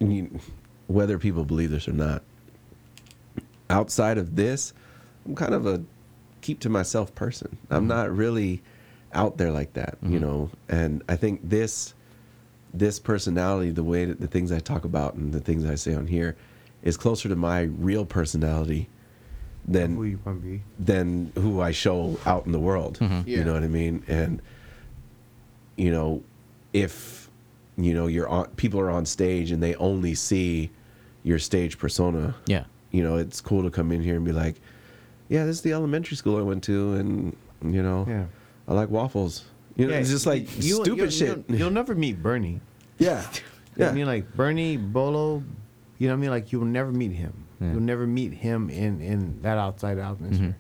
I 0.01 0.05
mean, 0.05 0.41
whether 0.87 1.19
people 1.19 1.45
believe 1.45 1.71
this 1.71 1.87
or 1.87 1.93
not, 1.93 2.23
outside 3.71 4.19
of 4.19 4.37
this, 4.37 4.73
I'm 5.27 5.35
kind 5.35 5.55
of 5.55 5.67
a 5.67 5.83
keep 6.41 6.61
to 6.61 6.69
myself 6.69 7.15
person. 7.15 7.57
I'm 7.71 7.87
not 7.87 8.15
really 8.15 8.63
out 9.13 9.37
there 9.39 9.51
like 9.53 9.75
that, 9.75 9.99
you 10.03 10.19
know. 10.19 10.51
And 10.69 11.03
I 11.09 11.17
think 11.17 11.41
this 11.49 11.95
this 12.75 12.99
personality, 12.99 13.71
the 13.71 13.85
way 13.85 14.07
that 14.07 14.19
the 14.21 14.27
things 14.27 14.51
I 14.51 14.59
talk 14.59 14.85
about 14.87 15.15
and 15.15 15.33
the 15.33 15.41
things 15.41 15.65
I 15.67 15.75
say 15.75 15.95
on 15.95 16.07
here, 16.07 16.37
is 16.83 16.97
closer 16.97 17.29
to 17.29 17.37
my 17.37 17.61
real 17.63 18.07
personality 18.07 18.89
than 19.69 19.95
Who 19.97 20.05
you 20.05 20.19
want 20.25 20.43
to 20.43 20.49
be? 20.49 20.63
than 20.79 21.31
who 21.37 21.61
I 21.61 21.71
show 21.71 22.19
out 22.27 22.47
in 22.47 22.53
the 22.53 22.59
world. 22.59 22.99
Mhm. 22.99 23.27
You 23.27 23.45
know 23.45 23.53
what 23.53 23.63
I 23.63 23.69
mean? 23.69 24.03
And 24.09 24.41
you 25.77 25.91
know, 25.91 26.23
if 26.73 27.31
you 27.77 27.95
know 27.95 28.07
you're 28.07 28.29
on, 28.29 28.47
people 28.57 28.81
are 28.81 28.91
on 28.91 29.07
stage 29.07 29.51
and 29.51 29.63
they 29.63 29.75
only 29.77 30.15
see 30.15 30.71
your 31.23 31.39
stage 31.39 31.79
persona. 31.79 32.35
yeah, 32.47 32.65
You 32.93 33.03
know, 33.03 33.17
it's 33.17 33.41
cool 33.41 33.63
to 33.65 33.71
come 33.71 33.91
in 33.91 34.01
here 34.03 34.15
and 34.17 34.25
be 34.25 34.33
like, 34.33 34.57
"Yeah, 35.29 35.45
this 35.45 35.57
is 35.57 35.63
the 35.63 35.73
elementary 35.73 36.17
school 36.17 36.39
I 36.39 36.43
went 36.43 36.63
to, 36.65 36.95
and 36.95 37.37
you 37.65 37.83
know, 37.83 38.05
Yeah. 38.09 38.25
I 38.69 38.75
like 38.75 38.89
waffles." 38.91 39.45
You 39.77 39.87
know, 39.89 39.95
it's 39.95 40.11
just 40.11 40.27
like 40.27 40.43
you- 40.63 40.75
stupid 40.85 40.97
you'll- 40.99 41.11
shit. 41.11 41.45
You'll, 41.49 41.59
you'll 41.59 41.71
never 41.71 41.95
meet 41.95 42.23
Bernie. 42.23 42.61
yeah, 42.99 43.23
You 43.77 43.79
know 43.79 43.85
yeah. 43.87 43.89
I 43.91 43.95
mean? 43.95 44.07
Like 44.07 44.35
Bernie, 44.37 44.77
Bolo, 44.77 45.43
you 45.99 46.09
know 46.09 46.15
what 46.15 46.19
I 46.19 46.21
mean? 46.21 46.31
Like 46.31 46.53
you'll 46.53 46.65
never 46.67 46.93
meet 46.93 47.13
him. 47.13 47.33
Yeah. 47.61 47.73
You'll 47.73 47.81
never 47.81 48.07
meet 48.07 48.33
him 48.35 48.69
in, 48.69 49.01
in 49.01 49.41
that 49.43 49.57
outside 49.57 49.99
atmosphere. 49.99 50.49
Mhm. 50.49 50.55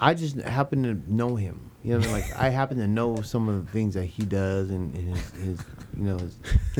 I 0.00 0.14
just 0.14 0.36
happen 0.36 0.82
to 0.84 1.12
know 1.12 1.34
him. 1.34 1.60
You 1.82 1.92
know 1.94 1.98
I 1.98 2.02
mean? 2.02 2.12
Like 2.12 2.36
I 2.36 2.50
happen 2.50 2.76
to 2.78 2.86
know 2.86 3.20
some 3.22 3.48
of 3.48 3.64
the 3.66 3.72
things 3.72 3.94
that 3.94 4.04
he 4.04 4.22
does 4.24 4.70
and, 4.70 4.94
and 4.94 5.16
his, 5.16 5.30
his, 5.32 5.58
you 5.96 6.04
know, 6.04 6.18
his, 6.18 6.38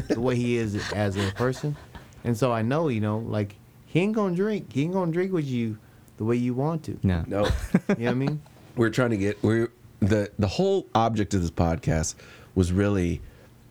the 0.08 0.20
way 0.20 0.36
he 0.36 0.56
is 0.56 0.76
as 0.92 1.16
a 1.16 1.32
person. 1.32 1.76
And 2.22 2.36
so 2.36 2.52
I 2.52 2.62
know, 2.62 2.86
you 2.88 3.00
know, 3.00 3.18
like 3.18 3.56
he 3.88 4.00
ain't 4.00 4.14
gonna 4.14 4.34
drink. 4.36 4.72
He 4.72 4.82
ain't 4.84 4.92
gonna 4.92 5.12
drink 5.12 5.32
with 5.32 5.46
you 5.46 5.78
the 6.16 6.24
way 6.24 6.36
you 6.36 6.54
want 6.54 6.82
to. 6.84 6.98
no, 7.02 7.24
no. 7.26 7.42
You 7.44 7.48
know 7.48 7.50
what 7.96 8.08
I 8.08 8.14
mean? 8.14 8.40
we're 8.76 8.90
trying 8.90 9.10
to 9.10 9.16
get 9.16 9.42
we're 9.42 9.68
the 10.00 10.30
the 10.38 10.46
whole 10.46 10.86
object 10.94 11.34
of 11.34 11.42
this 11.42 11.50
podcast 11.50 12.14
was 12.54 12.70
really 12.72 13.20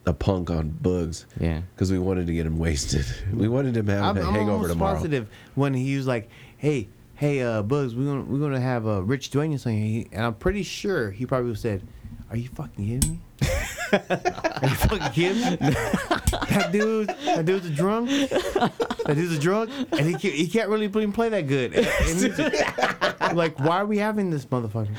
a 0.06 0.12
punk 0.12 0.50
on 0.50 0.68
Bugs. 0.70 1.26
Yeah. 1.40 1.60
Because 1.74 1.90
we 1.92 1.98
wanted 1.98 2.26
to 2.26 2.32
get 2.34 2.46
him 2.46 2.58
wasted. 2.58 3.04
We 3.32 3.48
wanted 3.48 3.76
him 3.76 3.86
to 3.86 3.92
have 3.92 4.04
I'm, 4.04 4.16
a 4.16 4.26
I'm 4.26 4.34
hangover 4.34 4.50
almost 4.52 4.70
tomorrow. 4.72 4.94
positive 4.94 5.28
when 5.54 5.72
he 5.74 5.96
was 5.96 6.06
like, 6.06 6.28
"Hey, 6.58 6.88
hey, 7.14 7.42
uh, 7.42 7.62
Bugs, 7.62 7.94
we're 7.94 8.04
gonna 8.06 8.22
we're 8.22 8.38
gonna 8.40 8.60
have 8.60 8.86
uh, 8.86 9.02
Rich 9.02 9.30
Duenas 9.30 9.66
on 9.66 9.72
here," 9.72 10.04
and 10.12 10.24
I'm 10.26 10.34
pretty 10.34 10.62
sure 10.62 11.10
he 11.10 11.26
probably 11.26 11.54
said, 11.54 11.82
"Are 12.30 12.36
you 12.36 12.48
fucking 12.48 12.86
kidding 12.86 13.10
me? 13.12 13.47
Are 13.92 14.68
you 14.68 14.74
fucking 14.74 15.12
kidding 15.12 15.40
me? 15.42 15.56
that 15.56 16.68
dude, 16.72 17.08
that 17.08 17.44
dude's 17.44 17.66
a 17.66 17.70
drunk. 17.70 18.08
That 18.10 19.12
dude's 19.14 19.36
a 19.36 19.38
drunk, 19.38 19.70
and 19.92 20.00
he 20.06 20.12
can't, 20.14 20.34
he 20.34 20.48
can't 20.48 20.68
really 20.68 20.86
even 20.86 21.12
play 21.12 21.28
that 21.30 21.46
good. 21.46 21.74
And, 21.74 21.86
and 21.86 22.06
he's 22.20 22.36
just- 22.36 23.34
like, 23.34 23.58
why 23.60 23.76
are 23.78 23.86
we 23.86 23.98
having 23.98 24.30
this 24.30 24.46
motherfucker? 24.46 24.94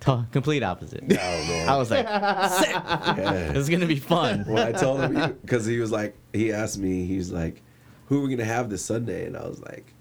To- 0.00 0.26
complete 0.30 0.62
opposite. 0.62 1.02
Oh, 1.04 1.14
man. 1.14 1.68
I 1.68 1.76
was 1.76 1.90
like, 1.90 2.06
sick. 2.52 2.68
Yeah. 2.70 3.48
This 3.52 3.56
is 3.58 3.68
gonna 3.68 3.86
be 3.86 3.98
fun. 3.98 4.44
when 4.46 4.58
I 4.58 4.72
told 4.72 5.00
him, 5.00 5.38
because 5.42 5.66
he 5.66 5.78
was 5.78 5.90
like, 5.90 6.14
he 6.32 6.52
asked 6.52 6.78
me, 6.78 7.04
he's 7.06 7.32
like, 7.32 7.62
who 8.08 8.18
are 8.18 8.20
we 8.20 8.28
going 8.28 8.38
to 8.38 8.44
have 8.44 8.70
this 8.70 8.84
Sunday? 8.84 9.26
And 9.26 9.36
I 9.36 9.46
was 9.48 9.60
like, 9.62 9.92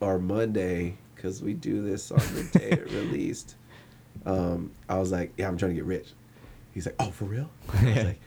or 0.00 0.18
Monday, 0.18 0.96
because 1.14 1.40
we 1.40 1.54
do 1.54 1.82
this 1.82 2.10
on 2.10 2.18
the 2.34 2.58
day 2.58 2.70
it 2.72 2.90
released. 2.90 3.54
Um, 4.26 4.72
I 4.88 4.98
was 4.98 5.12
like, 5.12 5.32
yeah, 5.38 5.46
I'm 5.46 5.56
trying 5.56 5.70
to 5.70 5.74
get 5.76 5.84
rich. 5.84 6.08
He's 6.78 6.86
like, 6.86 6.94
oh, 7.00 7.10
for 7.10 7.24
real? 7.24 7.50
I 7.72 7.84
was 7.84 8.04
like, 8.04 8.20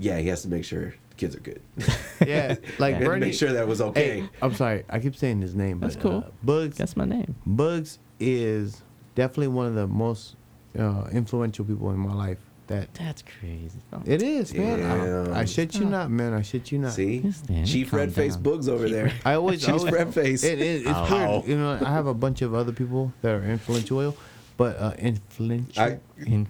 yeah, 0.00 0.18
he 0.18 0.26
has 0.26 0.42
to 0.42 0.48
make 0.48 0.64
sure 0.64 0.86
the 1.10 1.14
kids 1.16 1.36
are 1.36 1.40
good. 1.40 1.62
Yeah, 2.26 2.56
like 2.80 2.94
Yeah. 2.94 2.94
Had 2.94 2.98
to 2.98 3.04
Bernie. 3.06 3.26
make 3.26 3.34
sure 3.34 3.52
that 3.52 3.68
was 3.68 3.80
okay. 3.80 4.22
Hey, 4.22 4.28
I'm 4.42 4.54
sorry, 4.54 4.84
I 4.90 4.98
keep 4.98 5.14
saying 5.14 5.40
his 5.40 5.54
name. 5.54 5.78
That's 5.78 5.94
but, 5.94 6.02
cool. 6.02 6.18
Uh, 6.26 6.30
Bugs. 6.42 6.76
That's 6.78 6.96
my 6.96 7.04
name. 7.04 7.36
Bugs 7.46 8.00
is 8.18 8.82
definitely 9.14 9.48
one 9.48 9.66
of 9.66 9.74
the 9.76 9.86
most 9.86 10.34
uh, 10.76 11.04
influential 11.12 11.64
people 11.64 11.90
in 11.92 11.98
my 11.98 12.12
life. 12.12 12.38
That 12.66 12.92
That's 12.94 13.22
crazy. 13.22 13.78
Oh, 13.92 14.02
it 14.04 14.20
is, 14.20 14.52
man. 14.52 14.80
Damn. 14.80 15.32
I, 15.34 15.40
I 15.40 15.44
shit 15.44 15.76
you 15.76 15.84
not, 15.84 16.10
man. 16.10 16.32
I 16.32 16.42
shit 16.42 16.72
you 16.72 16.78
not. 16.78 16.92
See, 16.92 17.18
Yes, 17.18 17.40
Dan, 17.40 17.66
Chief 17.66 17.90
calm 17.90 18.00
Red 18.00 18.14
Face 18.14 18.34
down. 18.34 18.44
Boogs 18.44 18.68
over 18.68 18.88
there. 18.88 19.12
I 19.24 19.34
always, 19.34 19.62
I 19.64 19.72
Chief 19.72 19.80
always 19.80 19.94
Red 19.94 20.12
Face. 20.14 20.42
It, 20.42 20.60
it, 20.60 20.80
it's 20.82 20.88
Ow. 20.88 21.36
weird. 21.38 21.48
You 21.48 21.58
know, 21.58 21.78
I 21.84 21.90
have 21.90 22.06
a 22.08 22.14
bunch 22.14 22.42
of 22.42 22.52
other 22.54 22.72
people 22.72 23.12
that 23.22 23.32
are 23.34 23.44
influential, 23.44 24.16
but 24.56 24.76
uh, 24.78 24.94
influential. 24.98 25.82
I, 25.82 25.98
in, 26.18 26.46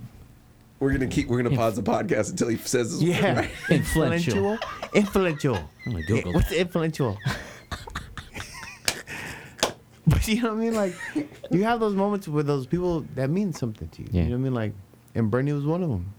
we're 0.82 0.92
gonna 0.92 1.06
keep. 1.06 1.28
We're 1.28 1.40
gonna 1.40 1.56
pause 1.56 1.76
the 1.76 1.82
podcast 1.82 2.30
until 2.30 2.48
he 2.48 2.56
says 2.56 2.90
his 2.90 3.00
word 3.00 3.09
yeah, 3.09 3.36
right. 3.38 3.50
Influential. 3.70 4.59
influential. 4.92 5.56
I'm 5.86 5.92
gonna 5.92 6.04
Google 6.04 6.32
What's 6.32 6.50
influential? 6.50 7.16
but 10.09 10.26
you 10.26 10.42
know 10.42 10.48
what 10.48 10.56
I 10.56 10.60
mean? 10.60 10.74
Like, 10.74 10.96
you 11.52 11.62
have 11.62 11.78
those 11.78 11.94
moments 11.94 12.26
with 12.26 12.48
those 12.48 12.66
people 12.66 13.02
that 13.14 13.30
mean 13.30 13.52
something 13.52 13.88
to 13.90 14.02
you. 14.02 14.09
Yeah. 14.10 14.24
You 14.24 14.30
know 14.30 14.34
what 14.34 14.40
I 14.40 14.42
mean? 14.42 14.54
Like, 14.54 14.72
and 15.14 15.30
Bernie 15.30 15.52
was 15.52 15.64
one 15.64 15.84
of 15.84 15.88
them. 15.88 16.12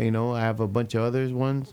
You 0.00 0.10
know, 0.10 0.34
I 0.34 0.40
have 0.40 0.58
a 0.58 0.66
bunch 0.66 0.96
of 0.96 1.02
others 1.02 1.32
ones. 1.32 1.72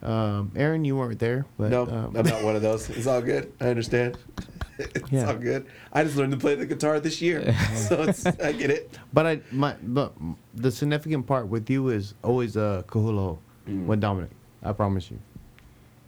Um, 0.00 0.52
Aaron, 0.54 0.84
you 0.84 0.96
weren't 0.96 1.18
there, 1.18 1.44
but 1.58 1.70
No, 1.70 1.82
um, 1.82 2.16
I'm 2.16 2.26
not 2.26 2.42
one 2.44 2.54
of 2.54 2.62
those. 2.62 2.88
It's 2.90 3.06
all 3.08 3.20
good. 3.20 3.52
I 3.60 3.66
understand. 3.66 4.16
It's 4.78 5.10
Yeah. 5.12 5.26
all 5.28 5.36
good. 5.36 5.66
I 5.92 6.04
just 6.04 6.16
learned 6.16 6.32
to 6.32 6.38
play 6.38 6.54
the 6.54 6.66
guitar 6.66 6.98
this 7.00 7.20
year, 7.20 7.54
so 7.74 8.02
it's, 8.04 8.24
I 8.26 8.52
get 8.52 8.70
it. 8.70 8.98
But 9.12 9.26
I 9.26 9.40
my 9.50 9.74
but 9.82 10.14
the 10.54 10.70
significant 10.70 11.26
part 11.26 11.48
with 11.48 11.68
you 11.70 11.88
is 11.88 12.14
always 12.22 12.56
uh 12.56 12.82
Kahula 12.86 13.38
Mm. 13.68 13.86
with 13.86 14.00
Dominic. 14.00 14.30
I 14.64 14.72
promise 14.72 15.08
you. 15.10 15.18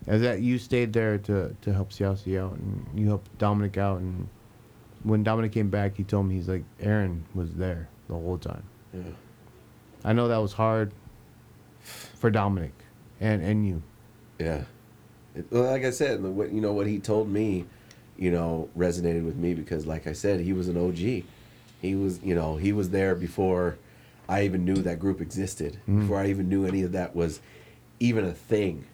Is 0.08 0.22
that 0.22 0.40
you 0.40 0.58
stayed 0.58 0.92
there 0.92 1.18
to 1.18 1.54
to 1.60 1.72
help 1.72 1.90
Siaosi 1.92 2.38
out 2.40 2.52
and 2.58 2.84
you 2.94 3.06
helped 3.06 3.36
Dominic 3.38 3.78
out 3.78 4.00
and 4.00 4.28
when 5.04 5.22
Dominic 5.22 5.52
came 5.52 5.70
back 5.70 5.96
he 5.96 6.02
told 6.04 6.26
me 6.26 6.34
he's 6.34 6.48
like 6.48 6.64
Aaron 6.80 7.24
was 7.34 7.54
there 7.54 7.88
the 8.08 8.14
whole 8.14 8.38
time. 8.38 8.64
Yeah. 8.92 9.02
I 10.04 10.12
know 10.12 10.28
that 10.28 10.38
was 10.38 10.52
hard 10.52 10.92
for 11.80 12.30
Dominic 12.30 12.72
and 13.20 13.42
and 13.42 13.66
you. 13.66 13.82
Yeah. 14.38 14.64
It, 15.34 15.46
well, 15.50 15.64
like 15.64 15.84
I 15.84 15.90
said, 15.90 16.22
what 16.22 16.52
you 16.52 16.60
know 16.60 16.72
what 16.72 16.86
he 16.86 16.98
told 16.98 17.28
me, 17.28 17.66
you 18.16 18.30
know, 18.30 18.68
resonated 18.76 19.24
with 19.24 19.36
me 19.36 19.54
because, 19.54 19.86
like 19.86 20.06
I 20.06 20.12
said, 20.12 20.40
he 20.40 20.52
was 20.52 20.68
an 20.68 20.76
OG. 20.76 21.24
He 21.82 21.94
was, 21.94 22.20
you 22.22 22.34
know, 22.34 22.56
he 22.56 22.72
was 22.72 22.90
there 22.90 23.14
before 23.14 23.76
I 24.28 24.44
even 24.44 24.64
knew 24.64 24.76
that 24.76 24.98
group 24.98 25.20
existed. 25.20 25.74
Mm-hmm. 25.82 26.00
Before 26.02 26.18
I 26.18 26.28
even 26.28 26.48
knew 26.48 26.64
any 26.66 26.82
of 26.82 26.92
that 26.92 27.14
was 27.14 27.40
even 28.00 28.24
a 28.24 28.32
thing. 28.32 28.84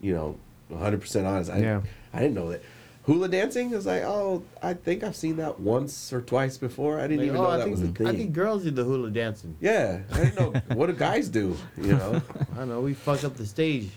You 0.00 0.14
know, 0.14 0.36
100 0.68 1.00
percent 1.00 1.26
honest. 1.26 1.50
I, 1.50 1.58
Yeah. 1.58 1.80
I 2.14 2.20
didn't 2.20 2.34
know 2.34 2.50
that. 2.50 2.62
Hula 3.04 3.26
dancing 3.28 3.72
is 3.72 3.84
like, 3.84 4.02
oh, 4.02 4.44
I 4.62 4.74
think 4.74 5.02
I've 5.02 5.16
seen 5.16 5.36
that 5.38 5.58
once 5.58 6.12
or 6.12 6.20
twice 6.20 6.56
before. 6.56 7.00
I 7.00 7.08
didn't 7.08 7.18
Like, 7.18 7.26
even 7.26 7.36
oh, 7.38 7.42
know 7.42 7.50
I 7.50 7.56
that 7.56 7.64
think, 7.64 7.76
was 7.76 7.82
a 7.88 7.92
thing. 7.92 8.06
I 8.06 8.12
think 8.14 8.32
girls 8.32 8.62
do 8.62 8.70
the 8.70 8.84
hula 8.84 9.10
dancing. 9.10 9.56
yeah, 9.60 10.02
I 10.12 10.16
didn't 10.24 10.36
know 10.36 10.60
what 10.76 10.86
do 10.86 10.92
guys 10.92 11.28
do. 11.28 11.56
You 11.76 11.94
know, 11.96 12.22
I 12.52 12.58
don't 12.58 12.68
know, 12.68 12.80
we 12.80 12.94
fuck 12.94 13.24
up 13.24 13.36
the 13.36 13.44
stage. 13.44 13.90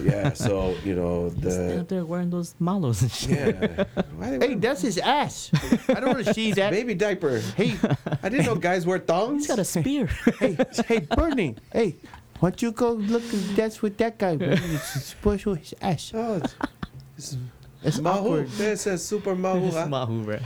Yeah. 0.00 0.32
So 0.32 0.74
you 0.84 0.94
know 0.94 1.30
He's 1.30 1.58
out 1.58 1.88
there 1.88 2.04
wearing 2.04 2.30
those 2.30 2.54
malos 2.60 3.02
and 3.02 3.10
shit. 3.10 3.56
yeah. 3.56 3.84
Why 4.16 4.30
they 4.38 4.46
Hey, 4.46 4.52
wear 4.54 4.60
that's 4.60 4.82
his 4.82 4.98
ass. 4.98 5.50
I 5.88 5.94
don't 6.00 6.14
want 6.14 6.26
to 6.26 6.34
see 6.34 6.52
that. 6.52 6.70
baby 6.70 6.94
diaper. 6.94 7.38
Hey, 7.56 7.76
I 8.22 8.28
didn't 8.28 8.46
know 8.46 8.54
guys 8.56 8.86
wear 8.86 8.98
thongs. 8.98 9.42
He's 9.42 9.46
got 9.48 9.58
a 9.58 9.64
spear. 9.64 10.06
hey, 10.38 10.56
hey, 10.86 10.98
Bernie, 11.00 11.56
hey, 11.72 11.96
why 12.40 12.50
don't 12.50 12.62
you 12.62 12.72
go 12.72 12.92
look 12.92 13.22
and 13.32 13.56
dance 13.56 13.82
with 13.82 13.96
that 13.98 14.18
guy? 14.18 14.36
Man? 14.36 14.52
It's 14.62 15.14
push 15.22 15.46
with 15.46 15.60
his 15.60 15.74
ass. 15.80 16.12
Oh, 16.14 16.36
it's, 16.42 16.54
it's 17.18 17.36
It's 17.84 17.98
Mahu. 17.98 18.18
awkward. 18.18 18.48
This 18.50 18.82
says 18.82 19.04
Super 19.04 19.34
Mahu. 19.34 19.66
It's 19.66 19.76
huh? 19.76 19.86
Mahu, 19.86 20.24
bro. 20.24 20.38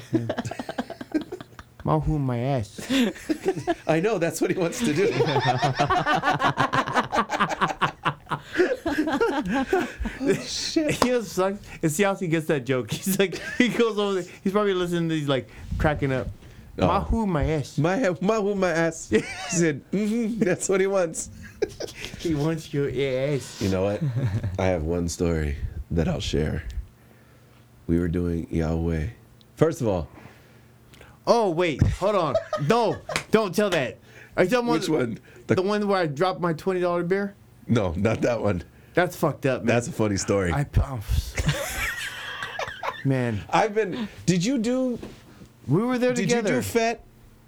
Mahu 1.85 2.19
my 2.19 2.39
ass. 2.39 2.81
I 3.87 4.01
know 4.01 4.19
that's 4.19 4.41
what 4.41 4.51
he 4.51 4.59
wants 4.59 4.81
to 4.81 4.93
do. 4.93 5.07
Shit. 10.43 10.95
He 11.05 11.11
was 11.11 11.31
sucks. 11.31 11.59
And 11.83 11.93
see 11.93 12.03
how 12.03 12.15
he 12.15 12.28
gets 12.28 12.47
that 12.47 12.65
joke. 12.65 12.91
He's 12.93 13.19
like, 13.19 13.41
he 13.59 13.69
goes 13.69 13.99
over 13.99 14.20
there. 14.20 14.33
He's 14.43 14.53
probably 14.53 14.74
listening 14.74 15.09
to 15.09 15.15
these, 15.15 15.28
like, 15.28 15.49
cracking 15.78 16.12
up. 16.12 16.28
Oh. 16.78 16.87
Mahu 16.87 17.27
my 17.27 17.45
ass. 17.45 17.78
My 17.78 18.15
Mahu 18.20 18.55
my 18.55 18.70
ass. 18.70 19.09
He 19.09 19.20
said, 19.49 19.83
mm-hmm, 19.91 20.39
that's 20.39 20.69
what 20.69 20.81
he 20.81 20.87
wants. 20.87 21.31
He 22.19 22.35
wants 22.35 22.74
your 22.74 22.89
ass. 22.89 23.62
You 23.62 23.70
know 23.70 23.85
what? 23.85 24.03
I 24.59 24.66
have 24.66 24.83
one 24.83 25.09
story 25.09 25.57
that 25.91 26.07
I'll 26.07 26.20
share. 26.20 26.65
We 27.87 27.99
were 27.99 28.09
doing 28.09 28.47
Yahweh. 28.51 29.07
First 29.55 29.81
of 29.81 29.89
all, 29.89 30.09
Oh, 31.27 31.51
wait, 31.51 31.83
hold 31.83 32.15
on. 32.15 32.35
No, 32.69 32.97
don't 33.31 33.55
tell 33.55 33.70
that. 33.70 33.99
Are 34.37 34.45
you 34.45 34.51
talking 34.51 34.69
which 34.69 34.89
one? 34.89 35.19
The, 35.49 35.61
one 35.61 35.87
where 35.89 35.99
I 35.99 36.07
dropped 36.07 36.41
my 36.41 36.53
$20 36.55 37.09
beer? 37.09 37.35
No, 37.66 37.93
not 37.97 38.20
that 38.20 38.41
one. 38.41 38.62
That's 38.97 39.14
fucked 39.14 39.44
up, 39.44 39.60
man. 39.60 39.66
That's 39.66 39.89
a 39.89 39.93
funny 39.93 40.16
story. 40.16 40.55
I, 40.55 40.64
oh, 40.78 41.01
man, 43.05 43.43
I've 43.51 43.74
been. 43.74 44.09
Did 44.24 44.43
you 44.43 44.56
do? 44.56 44.98
we 45.68 45.82
were 45.82 45.98
there 45.98 46.14
Did 46.14 46.23
together. 46.23 46.48
Did 46.48 46.55
you 46.55 46.56
do 46.56 46.62
FET? 46.62 47.05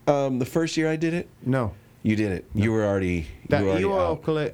Um, 0.06 0.38
the 0.38 0.44
first 0.44 0.76
year 0.76 0.90
I 0.90 0.96
did 0.96 1.14
it. 1.14 1.26
no. 1.42 1.72
You 2.02 2.16
did 2.16 2.32
it. 2.32 2.44
You 2.54 2.70
were 2.72 2.84
already. 2.84 3.26
That 3.48 3.60
you 3.60 3.64
were 3.64 3.70
already 3.70 3.84
you 3.84 3.98
out. 3.98 4.22
kale, 4.24 4.52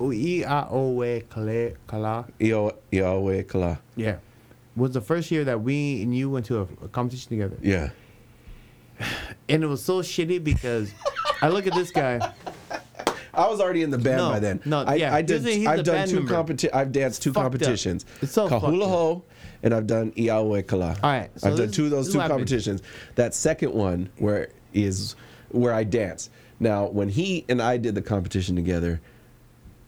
i 0.00 0.42
a 0.46 0.68
o 0.70 1.02
e 1.04 1.22
kale 1.30 1.76
kala. 1.86 2.26
Yo- 2.40 2.76
Kala. 3.48 3.78
Yeah, 3.94 4.16
was 4.74 4.90
the 4.90 5.00
first 5.00 5.30
year 5.30 5.44
that 5.44 5.62
we 5.62 6.02
and 6.02 6.14
you 6.14 6.30
went 6.30 6.46
to 6.46 6.58
a, 6.58 6.62
a 6.84 6.88
competition 6.88 7.30
together, 7.30 7.56
Yeah. 7.62 7.90
and 9.48 9.62
it 9.62 9.66
was 9.68 9.84
so 9.84 10.02
shitty 10.02 10.42
because 10.42 10.92
I 11.40 11.48
look 11.48 11.66
at 11.68 11.74
this 11.74 11.90
guy. 11.92 12.18
I 13.36 13.48
was 13.48 13.60
already 13.60 13.82
in 13.82 13.90
the 13.90 13.98
band 13.98 14.16
No, 14.18 14.30
by 14.30 14.38
then. 14.38 14.60
no, 14.64 14.82
I, 14.82 14.94
yeah, 14.96 15.14
I 15.14 15.22
did. 15.22 15.42
He's 15.44 15.66
I've 15.66 15.84
done 15.84 16.08
two 16.08 16.20
competi- 16.22 16.70
I've 16.74 16.92
danced 16.92 17.22
two 17.22 17.32
Fucked 17.32 17.46
up. 17.46 17.52
competitions. 17.52 18.04
It's 18.22 18.32
so 18.32 18.48
Kahula. 18.48 18.88
Ho, 18.88 19.22
and 19.62 19.74
I've 19.74 19.86
done 19.86 20.12
Yahweh 20.16 20.62
Kala. 20.62 20.96
All 21.02 21.10
right, 21.10 21.30
so 21.38 21.48
I've 21.50 21.56
done 21.56 21.70
two 21.70 21.84
of 21.86 21.90
those 21.90 22.12
two 22.12 22.18
competitions. 22.18 22.82
That 23.14 23.34
second 23.34 23.72
one 23.74 24.10
where 24.18 24.48
is 24.72 25.16
where 25.50 25.72
I 25.74 25.84
dance. 25.84 26.30
Now, 26.60 26.86
when 26.86 27.08
he 27.08 27.44
and 27.48 27.60
I 27.60 27.76
did 27.76 27.94
the 27.94 28.02
competition 28.02 28.56
together, 28.56 29.00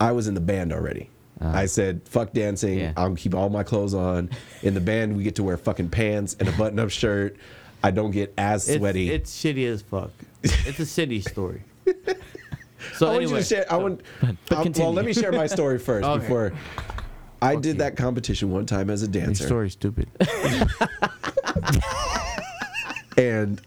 I 0.00 0.12
was 0.12 0.26
in 0.28 0.34
the 0.34 0.40
band 0.40 0.72
already. 0.72 1.10
Uh-huh. 1.40 1.56
I 1.56 1.66
said, 1.66 2.00
"Fuck 2.06 2.32
dancing. 2.32 2.78
Yeah. 2.78 2.92
I'll 2.96 3.14
keep 3.14 3.34
all 3.34 3.50
my 3.50 3.62
clothes 3.62 3.92
on." 3.94 4.30
In 4.62 4.74
the 4.74 4.80
band, 4.80 5.16
we 5.16 5.22
get 5.22 5.34
to 5.36 5.42
wear 5.44 5.56
fucking 5.56 5.90
pants 5.90 6.34
and 6.40 6.48
a 6.48 6.52
button-up 6.52 6.90
shirt. 6.90 7.36
I 7.84 7.90
don't 7.90 8.10
get 8.10 8.32
as 8.38 8.68
It's, 8.68 8.78
sweaty. 8.78 9.10
it's 9.12 9.30
shitty 9.42 9.66
as 9.68 9.82
fuck. 9.82 10.10
It's 10.42 10.78
a 10.80 10.86
city 10.86 11.20
story. 11.20 11.62
So 12.94 13.06
I 13.06 13.10
want 13.10 13.22
anyway, 13.22 13.38
you 13.38 13.44
to 13.44 13.48
share. 13.48 13.72
I 13.72 13.76
want. 13.76 14.00
well, 14.78 14.92
let 14.92 15.04
me 15.04 15.12
share 15.12 15.32
my 15.32 15.46
story 15.46 15.78
first 15.88 16.06
Okay. 16.06 16.22
before. 16.22 16.52
I 17.42 17.54
Fuck 17.54 17.62
did 17.62 17.78
that 17.78 17.96
competition 17.96 18.50
one 18.50 18.64
time 18.66 18.88
as 18.90 19.02
a 19.02 19.08
dancer. 19.08 19.42
your 19.44 19.48
story's 19.48 19.72
stupid. 19.74 20.08
and 23.18 23.60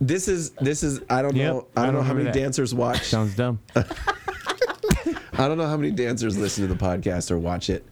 this 0.00 0.28
is 0.28 0.50
this 0.60 0.82
is 0.82 1.00
I 1.08 1.22
don't 1.22 1.34
Yep, 1.36 1.52
know 1.52 1.66
I 1.76 1.82
I 1.82 1.86
don't 1.86 1.94
know 1.94 2.02
how 2.02 2.12
many 2.12 2.24
that. 2.26 2.34
dancers 2.34 2.74
watch. 2.74 3.02
Sounds 3.04 3.34
dumb. 3.34 3.58
I 3.76 5.48
don't 5.48 5.56
know 5.58 5.66
how 5.66 5.76
many 5.76 5.90
dancers 5.90 6.36
listen 6.36 6.66
to 6.68 6.74
the 6.74 6.78
podcast 6.82 7.30
or 7.30 7.38
watch 7.38 7.70
it. 7.70 7.84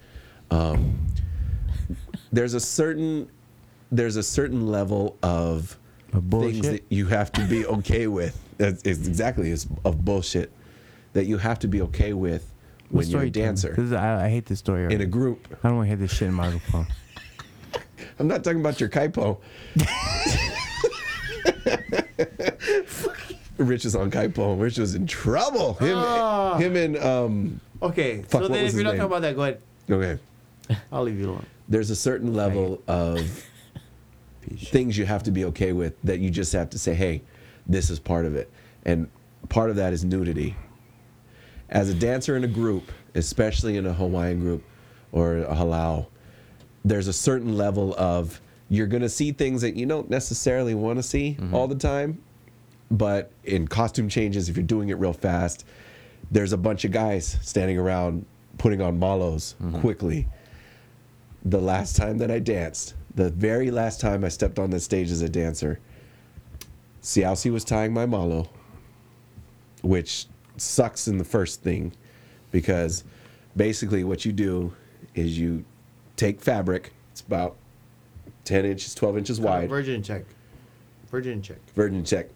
Um, 0.51 0.99
there's 2.33 2.55
a 2.55 2.61
certain 2.61 3.31
there's 3.91 4.17
a 4.17 4.23
certain 4.23 4.67
level 4.67 5.17
of 5.23 5.79
things 6.31 6.61
that 6.69 6.85
you 6.91 7.07
have 7.07 7.33
to 7.33 7.45
be 7.47 7.65
okay 7.67 8.07
with. 8.07 8.39
That's 8.59 8.83
it's 8.83 9.07
exactly 9.07 9.51
it's 9.51 9.67
of 9.85 10.05
bullshit 10.05 10.53
that 11.13 11.27
you 11.27 11.39
have 11.39 11.59
to 11.61 11.69
be 11.69 11.81
okay 11.83 12.13
with 12.13 12.53
when 12.91 13.07
you're 13.09 13.23
a 13.23 13.31
dancer 13.31 13.71
This 13.75 13.87
is, 13.87 13.93
I, 13.93 14.27
I 14.27 14.29
hate 14.29 14.47
this 14.47 14.59
story. 14.61 14.81
in 14.85 14.87
already. 14.91 15.05
a 15.05 15.07
group. 15.07 15.47
I 15.63 15.69
don't 15.69 15.77
want 15.79 15.87
to 15.87 15.89
hear 15.89 15.97
this 15.97 16.13
shit 16.13 16.29
in 16.29 16.35
my 16.35 16.47
microphone. 16.51 16.87
I'm 18.19 18.29
not 18.29 18.43
talking 18.45 18.61
about 18.61 18.81
your 18.81 18.89
kaipo. 18.89 19.39
Rich 23.59 23.85
is 23.87 23.97
on 23.97 24.11
kaipo. 24.11 24.53
and 24.53 24.61
Rich 24.61 24.79
was 24.79 24.95
in 24.95 25.07
trouble. 25.07 25.75
Him, 25.75 25.97
Ah. 25.99 26.57
him 26.59 26.77
and 26.77 26.97
um. 26.99 27.61
Okay, 27.83 28.23
Fuck, 28.23 28.31
so 28.31 28.39
what 28.41 28.53
then 28.53 28.65
was 28.65 28.73
if 28.73 28.77
you're 28.77 28.85
not 28.85 28.91
name? 28.93 28.99
talking 29.01 29.13
about 29.13 29.23
that, 29.23 29.37
go 29.37 29.43
ahead. 29.43 30.21
Okay. 30.71 30.77
I'll 30.93 31.03
leave 31.03 31.19
you 31.19 31.31
alone. 31.31 31.47
There's 31.69 31.91
a 31.91 31.97
certain 31.97 32.35
level 32.35 32.83
of 32.89 33.21
things 34.57 34.97
you 34.99 35.05
have 35.07 35.23
to 35.25 35.31
be 35.31 35.45
okay 35.47 35.73
with 35.73 35.95
that 36.05 36.19
you 36.21 36.31
just 36.31 36.53
have 36.53 36.71
to 36.71 36.79
say, 36.79 36.95
hey, 36.95 37.23
this 37.67 37.91
is 37.91 37.99
part 37.99 38.27
of 38.27 38.35
it, 38.37 38.51
and 38.85 39.09
part 39.49 39.71
of 39.71 39.77
that 39.77 39.93
is 39.93 40.05
nudity. 40.05 40.57
As 41.71 41.91
a 41.91 41.95
dancer 41.95 42.37
in 42.37 42.45
a 42.45 42.49
group, 42.49 42.91
especially 43.15 43.77
in 43.77 43.87
a 43.87 43.93
Hawaiian 43.93 44.41
group 44.41 44.65
or 45.13 45.39
a 45.39 45.55
halau, 45.55 46.07
there's 46.85 47.09
a 47.09 47.13
certain 47.13 47.57
level 47.57 47.95
of 47.99 48.41
you're 48.71 48.87
gonna 48.87 49.09
see 49.09 49.33
things 49.33 49.61
that 49.63 49.77
you 49.77 49.87
don't 49.87 50.09
necessarily 50.09 50.75
want 50.75 50.99
to 50.99 51.03
see 51.03 51.37
mm-hmm. 51.39 51.55
all 51.55 51.67
the 51.67 51.75
time, 51.75 52.23
but 52.91 53.31
in 53.45 53.69
costume 53.69 54.09
changes, 54.09 54.49
if 54.49 54.57
you're 54.57 54.65
doing 54.65 54.89
it 54.89 54.99
real 54.99 55.13
fast, 55.13 55.65
there's 56.31 56.53
a 56.53 56.57
bunch 56.57 56.85
of 56.85 56.93
guys 56.93 57.39
standing 57.43 57.79
around 57.79 58.25
putting 58.59 58.81
on 58.81 58.99
malos 58.99 59.55
mm-hmm. 59.55 59.81
quickly. 59.81 60.27
The 61.45 61.61
last 61.61 61.97
time 61.97 62.19
that 62.19 62.31
I 62.31 62.39
danced, 62.39 62.95
the 63.15 63.31
very 63.31 63.71
last 63.71 64.01
time 64.01 64.25
I 64.25 64.29
stepped 64.29 64.59
on 64.59 64.71
the 64.71 64.81
stage 64.81 65.11
as 65.11 65.23
a 65.23 65.29
dancer, 65.29 65.81
Siausi 67.03 67.51
was 67.51 67.65
tying 67.65 67.93
my 67.93 68.07
malo. 68.07 68.49
which 69.83 70.27
sucks 70.61 71.09
in 71.09 71.19
the 71.19 71.25
first 71.25 71.63
thing 71.63 71.93
because 72.51 73.05
basically 73.57 74.05
what 74.05 74.25
you 74.25 74.33
do 74.33 74.73
is 75.15 75.39
you 75.39 75.65
take 76.17 76.41
fabric, 76.41 76.93
it's 77.13 77.21
about 77.21 77.57
10 78.45 78.65
inches, 78.65 78.95
12 78.95 79.19
inches 79.19 79.41
wide, 79.41 79.69
Virgin 79.69 80.03
check. 80.03 80.25
Virgin 81.11 81.41
check. 81.43 81.59
virgin 81.75 82.05
check. 82.05 82.29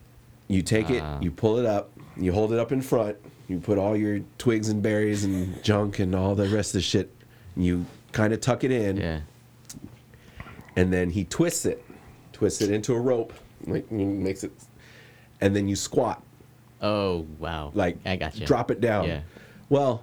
You 0.48 0.62
take 0.62 0.86
Ah. 0.90 1.18
it, 1.18 1.22
you 1.24 1.30
pull 1.30 1.58
it 1.58 1.66
up, 1.66 1.90
you 2.16 2.32
hold 2.32 2.52
it 2.52 2.58
up 2.58 2.72
in 2.72 2.80
front, 2.82 3.16
you 3.48 3.58
put 3.58 3.78
all 3.78 3.96
your 3.96 4.20
twigs 4.38 4.68
and 4.68 4.82
berries 4.82 5.24
and 5.24 5.62
junk 5.62 5.98
and 5.98 6.14
all 6.14 6.34
the 6.34 6.48
rest 6.48 6.70
of 6.70 6.74
the 6.74 6.80
shit, 6.82 7.10
you 7.56 7.84
kind 8.12 8.32
of 8.32 8.40
tuck 8.40 8.64
it 8.64 8.70
in, 8.70 8.96
Yeah. 8.96 9.20
and 10.76 10.92
then 10.92 11.10
he 11.10 11.24
twists 11.24 11.64
it, 11.66 11.84
twists 12.32 12.60
it 12.62 12.70
into 12.70 12.94
a 12.94 13.00
rope, 13.00 13.32
like 13.66 13.88
he 13.90 14.04
makes 14.04 14.42
it, 14.44 14.52
and 15.40 15.54
then 15.54 15.68
you 15.68 15.76
squat, 15.76 16.22
Oh 16.82 17.26
wow. 17.38 17.70
like 17.74 17.98
I 18.04 18.16
got 18.16 18.36
you. 18.36 18.46
drop 18.46 18.70
it 18.70 18.80
down. 18.80 19.06
Yeah. 19.06 19.20
Well, 19.68 20.02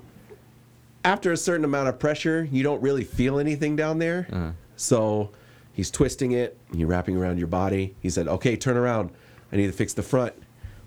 after 1.03 1.31
a 1.31 1.37
certain 1.37 1.65
amount 1.65 1.89
of 1.89 1.99
pressure, 1.99 2.47
you 2.51 2.63
don't 2.63 2.81
really 2.81 3.03
feel 3.03 3.37
anything 3.39 3.75
down 3.75 3.99
there. 3.99 4.27
Uh-huh. 4.31 4.51
So 4.75 5.29
he's 5.73 5.91
twisting 5.91 6.31
it, 6.31 6.57
you're 6.73 6.87
wrapping 6.87 7.17
around 7.17 7.37
your 7.37 7.47
body. 7.47 7.95
He 8.01 8.09
said, 8.09 8.27
"Okay, 8.27 8.55
turn 8.55 8.77
around. 8.77 9.11
I 9.51 9.57
need 9.57 9.67
to 9.67 9.73
fix 9.73 9.93
the 9.93 10.03
front." 10.03 10.33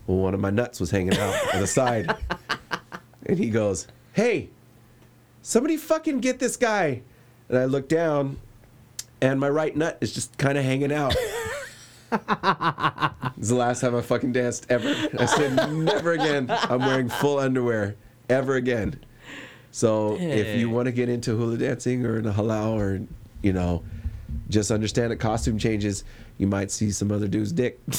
Well, 0.07 0.19
one 0.19 0.35
of 0.35 0.41
my 0.41 0.51
nuts 0.51 0.81
was 0.81 0.91
hanging 0.91 1.17
out 1.17 1.55
on 1.55 1.61
the 1.61 1.67
side, 1.67 2.15
and 3.27 3.39
he 3.39 3.51
goes, 3.51 3.87
"Hey, 4.15 4.49
somebody 5.43 5.77
fucking 5.77 6.21
get 6.21 6.39
this 6.39 6.57
guy!" 6.57 7.03
And 7.49 7.59
I 7.59 7.67
look 7.67 7.89
down, 7.89 8.39
and 9.21 9.39
my 9.39 9.49
right 9.49 9.77
nut 9.77 9.99
is 10.01 10.13
just 10.15 10.37
kind 10.39 10.57
of 10.59 10.65
hanging 10.65 10.93
out. 10.93 11.15
Is 13.39 13.49
the 13.49 13.55
last 13.57 13.81
time 13.81 13.95
I 13.97 14.03
fucking 14.03 14.33
danced 14.33 14.67
ever. 14.69 14.89
I 15.19 15.27
said 15.27 15.55
never 15.73 16.13
again. 16.13 16.47
I'm 16.51 16.81
wearing 16.81 17.09
full 17.09 17.39
underwear 17.39 17.97
ever 18.29 18.55
again. 18.57 19.01
So 19.71 20.17
if 20.21 20.59
you 20.59 20.69
want 20.71 20.87
to 20.87 20.93
get 20.93 21.09
into 21.09 21.37
hula 21.37 21.57
dancing 21.57 22.05
or 22.05 22.19
in 22.19 22.27
a 22.27 22.33
halau 22.33 22.75
or 22.75 23.01
you 23.43 23.53
know, 23.53 23.83
just 24.49 24.71
understand 24.71 25.11
that 25.13 25.17
costume 25.17 25.59
changes. 25.59 26.05
You 26.39 26.47
might 26.47 26.71
see 26.71 26.91
some 26.91 27.11
other 27.13 27.29
dude's 27.29 27.53
dick. 27.53 27.81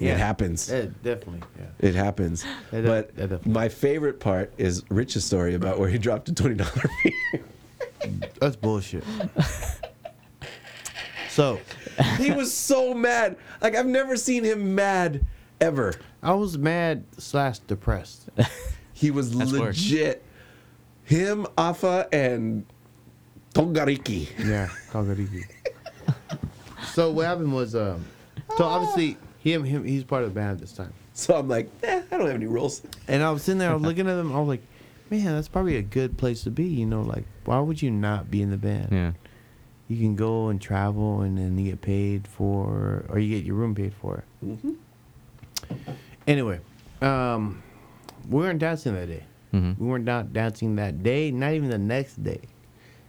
Yeah. 0.00 0.12
It 0.12 0.18
happens. 0.18 0.70
Yeah, 0.70 0.82
definitely. 1.02 1.40
Yeah. 1.58 1.88
It 1.88 1.96
happens. 1.96 2.44
That- 2.70 2.84
but 2.84 3.16
definitely- 3.16 3.50
my 3.50 3.68
favorite 3.68 4.20
part 4.20 4.52
is 4.56 4.84
Rich's 4.90 5.24
story 5.24 5.54
about 5.54 5.80
where 5.80 5.88
he 5.88 5.98
dropped 5.98 6.28
a 6.28 6.34
twenty 6.34 6.54
dollar 6.54 6.70
beer. 7.02 8.20
That's 8.38 8.54
bullshit. 8.54 9.02
so, 11.28 11.58
he 12.18 12.30
was 12.30 12.52
so 12.52 12.94
mad. 12.94 13.36
Like 13.60 13.74
I've 13.74 13.86
never 13.86 14.16
seen 14.16 14.44
him 14.44 14.74
mad 14.74 15.24
ever. 15.60 15.94
I 16.22 16.32
was 16.34 16.58
mad 16.58 17.04
slash 17.18 17.58
depressed. 17.60 18.28
He 18.98 19.12
was 19.12 19.30
That's 19.30 19.52
worse. 19.52 19.76
legit. 19.80 20.24
Him, 21.04 21.46
Afa, 21.56 22.08
and 22.12 22.66
Tongariki. 23.54 24.28
Yeah, 24.44 24.66
Kagariki. 24.90 25.44
so 26.92 27.12
what 27.12 27.26
happened 27.26 27.52
was, 27.52 27.76
um, 27.76 28.04
so 28.56 28.64
obviously 28.64 29.16
him, 29.38 29.62
him, 29.62 29.84
he's 29.84 30.02
part 30.02 30.24
of 30.24 30.30
the 30.30 30.34
band 30.34 30.50
at 30.50 30.58
this 30.58 30.72
time. 30.72 30.92
So 31.14 31.36
I'm 31.36 31.48
like, 31.48 31.70
eh, 31.84 32.02
I 32.10 32.16
don't 32.16 32.26
have 32.26 32.34
any 32.34 32.46
rules. 32.46 32.82
And 33.06 33.22
I 33.22 33.30
was 33.30 33.44
sitting 33.44 33.60
there, 33.60 33.70
I 33.70 33.74
was 33.74 33.82
looking 33.84 34.08
at 34.08 34.16
them, 34.16 34.32
I 34.34 34.40
was 34.40 34.48
like, 34.48 34.62
man, 35.10 35.26
that's 35.26 35.46
probably 35.48 35.76
a 35.76 35.82
good 35.82 36.18
place 36.18 36.42
to 36.42 36.50
be. 36.50 36.64
You 36.64 36.86
know, 36.86 37.02
like 37.02 37.24
why 37.44 37.60
would 37.60 37.80
you 37.80 37.92
not 37.92 38.32
be 38.32 38.42
in 38.42 38.50
the 38.50 38.56
band? 38.56 38.88
Yeah. 38.90 39.12
You 39.88 39.96
can 39.96 40.16
go 40.16 40.48
and 40.48 40.60
travel, 40.60 41.22
and 41.22 41.38
then 41.38 41.56
you 41.58 41.70
get 41.70 41.80
paid 41.80 42.28
for, 42.28 43.04
or 43.08 43.18
you 43.18 43.34
get 43.34 43.44
your 43.46 43.54
room 43.56 43.74
paid 43.74 43.94
for. 43.94 44.22
Anyway, 46.26 46.60
um, 47.00 47.62
we 48.28 48.38
weren't 48.42 48.58
dancing 48.58 48.94
that 48.94 49.06
day. 49.06 49.22
Mhm. 49.54 49.78
We 49.78 49.86
weren't 49.86 50.04
not 50.04 50.32
dancing 50.34 50.76
that 50.76 51.02
day, 51.02 51.30
not 51.30 51.54
even 51.54 51.70
the 51.70 51.78
next 51.78 52.22
day. 52.22 52.40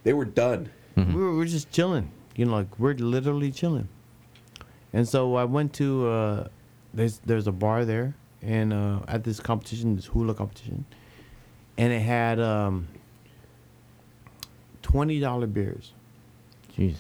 They 0.03 0.13
were 0.13 0.25
done. 0.25 0.69
We 0.95 1.03
were, 1.03 1.31
we 1.31 1.37
were 1.37 1.45
just 1.45 1.69
chilling. 1.71 2.11
You 2.35 2.45
know, 2.45 2.53
like 2.53 2.79
we're 2.79 2.93
literally 2.93 3.51
chilling. 3.51 3.89
And 4.93 5.07
so 5.07 5.35
I 5.35 5.43
went 5.43 5.73
to 5.73 6.07
uh, 6.07 6.47
there's 6.93 7.19
there's 7.25 7.47
a 7.47 7.51
bar 7.51 7.83
there, 7.85 8.15
and 8.41 8.71
uh, 8.73 8.99
at 9.07 9.23
this 9.25 9.39
competition, 9.41 9.95
this 9.97 10.05
hula 10.05 10.33
competition, 10.33 10.85
and 11.77 11.91
it 11.93 11.99
had 12.01 12.39
um, 12.39 12.87
twenty 14.81 15.19
dollar 15.19 15.47
beers, 15.47 15.91
Jeez. 16.79 16.95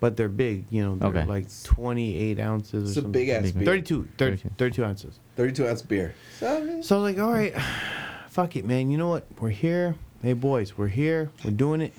but 0.00 0.16
they're 0.16 0.28
big. 0.28 0.64
You 0.70 0.82
know, 0.82 0.96
they're 0.96 1.08
Okay. 1.10 1.24
like 1.24 1.46
twenty 1.64 2.16
eight 2.16 2.38
ounces. 2.40 2.74
Or 2.74 2.78
It's 2.82 2.90
a 2.90 2.94
something. 2.94 3.12
big 3.12 3.28
ass 3.28 3.50
beer. 3.52 3.64
32, 3.64 4.08
30, 4.18 4.36
32. 4.36 4.54
32 4.58 4.84
ounces. 4.84 5.18
32 5.36 5.68
ounce 5.68 5.82
beer. 5.82 6.14
So, 6.38 6.80
So 6.82 6.98
I 6.98 7.02
was 7.02 7.14
like, 7.14 7.22
all 7.24 7.32
right, 7.32 7.54
fuck 8.28 8.56
it, 8.56 8.64
man. 8.66 8.90
You 8.90 8.98
know 8.98 9.08
what? 9.08 9.26
We're 9.40 9.50
here. 9.50 9.94
Hey, 10.22 10.32
boys, 10.34 10.76
we're 10.76 10.88
here. 10.88 11.30
We're 11.44 11.50
doing 11.52 11.80
it. 11.80 11.92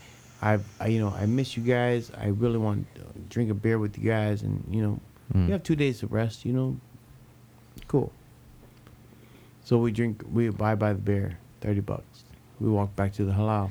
I've, 0.43 0.63
I, 0.79 0.87
you 0.87 0.99
know, 0.99 1.09
I 1.09 1.25
miss 1.27 1.55
you 1.55 1.63
guys. 1.63 2.11
I 2.17 2.27
really 2.27 2.57
want 2.57 2.87
to 2.95 3.01
drink 3.29 3.49
a 3.51 3.53
beer 3.53 3.77
with 3.79 3.97
you 3.97 4.09
guys, 4.09 4.41
and 4.41 4.63
you 4.69 4.81
know, 4.81 4.99
Mm. 5.33 5.45
you 5.47 5.51
have 5.53 5.63
two 5.63 5.75
days 5.77 5.99
to 5.99 6.07
rest. 6.07 6.43
You 6.45 6.51
know, 6.53 6.77
cool. 7.87 8.11
So 9.63 9.77
we 9.77 9.91
drink. 9.91 10.23
We 10.33 10.49
buy 10.49 10.75
by 10.75 10.93
the 10.93 10.99
beer, 10.99 11.37
thirty 11.61 11.79
bucks. 11.79 12.23
We 12.59 12.69
walk 12.69 12.95
back 12.95 13.13
to 13.13 13.23
the 13.23 13.31
halau, 13.31 13.69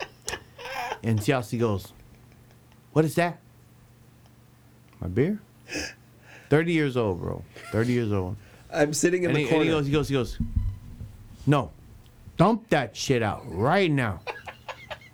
and 1.02 1.22
Chelsea 1.22 1.58
goes, 1.58 1.92
"What 2.98 3.04
is 3.04 3.14
that? 3.14 3.38
My 4.98 5.06
beer? 5.06 5.38
Thirty 6.50 6.72
years 6.72 6.96
old, 6.96 7.20
bro. 7.20 7.44
Thirty 7.70 7.92
years 7.92 8.10
old." 8.10 8.34
I'm 8.72 8.92
sitting 8.92 9.22
in 9.22 9.30
And 9.30 9.36
the 9.36 9.42
he, 9.42 9.44
and 9.44 9.50
corner. 9.50 9.64
he 9.66 9.70
goes, 9.70 9.86
he 9.86 9.92
goes, 9.92 10.08
he 10.08 10.14
goes, 10.14 10.38
no, 11.46 11.70
dump 12.36 12.68
that 12.70 12.96
shit 12.96 13.22
out 13.22 13.44
right 13.46 13.88
now. 13.88 14.18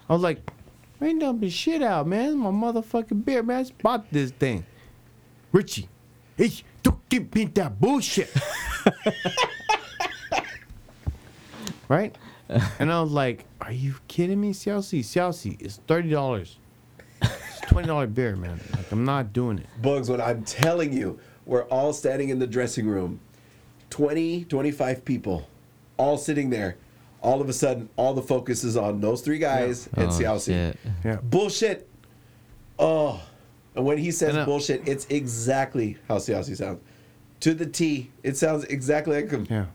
I 0.09 0.13
was 0.15 0.23
like, 0.23 0.39
I 0.99 1.09
ain't 1.09 1.21
dumping 1.21 1.51
shit 1.51 1.83
out, 1.83 2.07
man. 2.07 2.39
My 2.39 2.49
motherfucking 2.49 3.23
beer, 3.23 3.43
man. 3.43 3.59
I 3.59 3.63
just 3.65 3.77
bought 3.77 4.11
this 4.11 4.31
thing. 4.31 4.65
Richie, 5.53 5.91
hey, 6.39 6.53
don't 6.83 7.07
give 7.11 7.35
me 7.35 7.45
that 7.45 7.79
bullshit. 7.79 8.33
right? 11.91 12.17
And 12.79 12.91
I 12.91 13.03
was 13.03 13.13
like, 13.13 13.45
are 13.61 13.73
you 13.73 13.97
kidding 14.09 14.41
me, 14.41 14.55
Siaosi? 14.55 15.01
Siaosi, 15.01 15.61
it's 15.61 15.81
$30. 15.87 16.57
It's 17.77 17.89
$20 17.89 18.15
beer, 18.15 18.37
man. 18.37 18.61
Like, 18.77 18.91
I'm 18.93 19.05
not 19.05 19.33
doing 19.33 19.59
it. 19.59 19.67
Bugs, 19.83 20.09
what 20.11 20.21
I'm 20.21 20.45
telling 20.45 20.93
you, 20.93 21.19
we're 21.47 21.65
all 21.65 21.93
standing 21.93 22.29
in 22.31 22.39
the 22.39 22.47
dressing 22.47 22.87
room 22.87 23.21
20, 23.91 24.45
25 24.45 25.05
people, 25.05 25.49
all 25.97 26.17
sitting 26.17 26.51
there. 26.51 26.77
All 27.21 27.41
of 27.41 27.49
a 27.49 27.53
sudden, 27.55 27.89
all 27.97 28.13
the 28.13 28.23
focus 28.23 28.65
is 28.65 28.77
on 28.77 29.01
those 29.01 29.23
three 29.23 29.39
guys 29.39 29.89
and 29.95 30.07
Oh, 30.09 30.11
Siaosi. 30.11 30.45
shit. 30.47 30.79
Yeah. 31.05 31.17
Bullshit. 31.23 31.89
Oh. 32.79 33.23
And 33.75 33.85
when 33.87 33.97
he 33.99 34.11
says 34.11 34.31
And, 34.31 34.39
uh, 34.41 34.45
bullshit, 34.45 34.87
it's 34.87 35.07
exactly 35.09 35.97
how 36.07 36.19
Siaosi 36.19 36.55
sounds. 36.57 36.81
To 37.41 37.55
the 37.55 37.65
T. 37.67 38.11
It 38.23 38.37
sounds 38.37 38.65
exactly 38.65 39.17
like 39.23 39.31
him. 39.31 39.47
Yeah. 39.49 39.67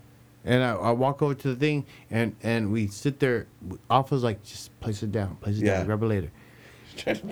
And 0.45 0.63
I, 0.63 0.73
I 0.75 0.91
walk 0.91 1.21
over 1.21 1.33
to 1.33 1.47
the 1.49 1.55
thing, 1.55 1.85
and 2.09 2.33
and 2.43 2.71
we 2.71 2.87
sit 2.87 3.19
there. 3.19 3.47
Afa's 3.89 4.23
like, 4.23 4.41
just 4.43 4.77
place 4.79 5.03
it 5.03 5.11
down, 5.11 5.35
place 5.37 5.57
it 5.57 5.65
Yeah. 5.65 5.77
down, 5.77 5.85
grab 5.87 6.01
it 6.03 6.05
later. 6.05 6.31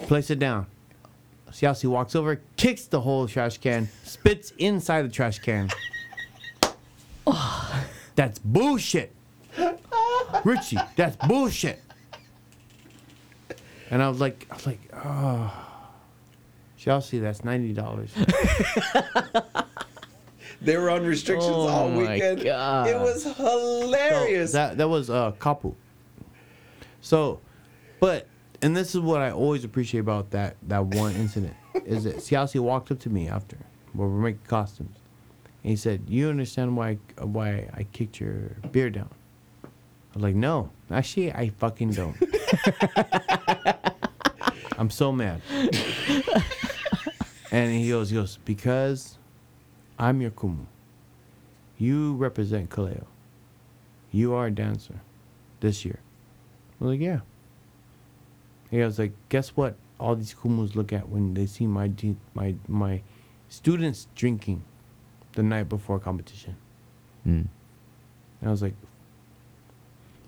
Place 0.08 0.30
it 0.30 0.40
down. 0.40 0.68
Siaosi 1.52 1.86
walks 1.90 2.16
over, 2.16 2.42
kicks 2.58 2.86
the 2.86 3.02
whole 3.02 3.28
trash 3.28 3.58
can, 3.58 3.90
spits 4.04 4.52
inside 4.58 5.04
the 5.04 5.10
trash 5.10 5.40
can. 5.40 5.70
That's 8.16 8.40
bullshit. 8.40 9.14
Richie, 10.44 10.78
that's 10.96 11.16
bullshit. 11.28 11.82
And 13.90 14.04
I 14.04 14.10
was 14.10 14.20
like, 14.20 14.46
I 14.52 14.56
was 14.56 14.68
like, 14.68 14.80
oh. 14.94 15.64
Chelsea, 16.78 17.20
that's 17.20 17.44
ninety 17.44 17.74
dollars. 17.74 18.12
They 20.62 20.78
were 20.78 20.90
on 20.90 21.06
restrictions 21.06 21.54
Oh 21.54 21.68
all 21.68 21.92
weekend. 21.92 22.44
God. 22.44 22.88
It 22.88 23.00
was 23.00 23.24
hilarious. 23.24 24.52
that 24.54 24.78
that 24.78 24.88
was 24.88 25.10
uh 25.10 25.32
Kapu. 25.34 25.76
So, 27.02 27.40
but 28.00 28.28
and 28.62 28.76
this 28.76 28.96
is 28.96 29.02
what 29.02 29.22
I 29.22 29.32
always 29.32 29.64
appreciate 29.64 30.02
about 30.02 30.32
that 30.32 30.56
that 30.64 30.86
one 30.86 31.14
incident 31.16 31.56
is 31.86 32.06
that 32.06 32.18
Siaosi 32.18 32.60
walked 32.60 32.92
up 32.92 33.00
to 33.00 33.10
me 33.10 33.28
after 33.28 33.58
where 33.94 34.08
we're 34.08 34.20
making 34.20 34.42
costumes, 34.48 34.98
and 35.64 35.72
he 35.72 35.76
said, 35.76 36.04
"You 36.08 36.30
understand 36.30 36.78
why 36.78 36.98
why 37.20 37.70
I 37.74 37.84
kicked 37.92 38.20
your 38.20 38.52
beer 38.72 38.90
down?" 38.90 39.10
I 39.64 39.68
was 40.16 40.24
like, 40.24 40.36
"No, 40.36 40.72
actually, 40.90 41.34
I 41.34 41.50
fucking 41.50 41.92
don't." 41.92 42.16
I'm 44.78 44.92
so 44.92 45.12
mad. 45.12 45.42
and 47.52 47.74
he 47.74 47.90
goes, 47.90 48.12
he 48.12 48.16
goes, 48.16 48.38
because 48.46 49.18
I'm 49.98 50.22
your 50.22 50.32
kumu. 50.32 50.68
You 51.80 52.16
represent 52.16 52.70
Kaleo. 52.70 53.06
You 54.12 54.34
are 54.34 54.48
a 54.48 54.52
dancer 54.52 55.02
this 55.60 55.84
year. 55.84 56.00
I 56.80 56.84
was 56.84 56.92
like, 56.92 57.02
yeah. 57.02 57.22
He 58.70 58.80
was 58.80 59.00
like, 59.00 59.14
guess 59.30 59.50
what? 59.50 59.76
All 60.00 60.16
these 60.16 60.34
kumus 60.34 60.76
look 60.76 60.94
at 60.94 61.10
when 61.10 61.34
they 61.34 61.46
see 61.46 61.66
my 61.66 61.92
my 62.34 62.56
my 62.68 63.02
students 63.50 64.08
drinking 64.16 64.64
the 65.34 65.44
night 65.44 65.70
before 65.70 66.00
competition. 66.00 66.56
Mm. 67.26 67.48
And 68.42 68.48
I 68.48 68.52
was 68.52 68.62
like, 68.62 68.76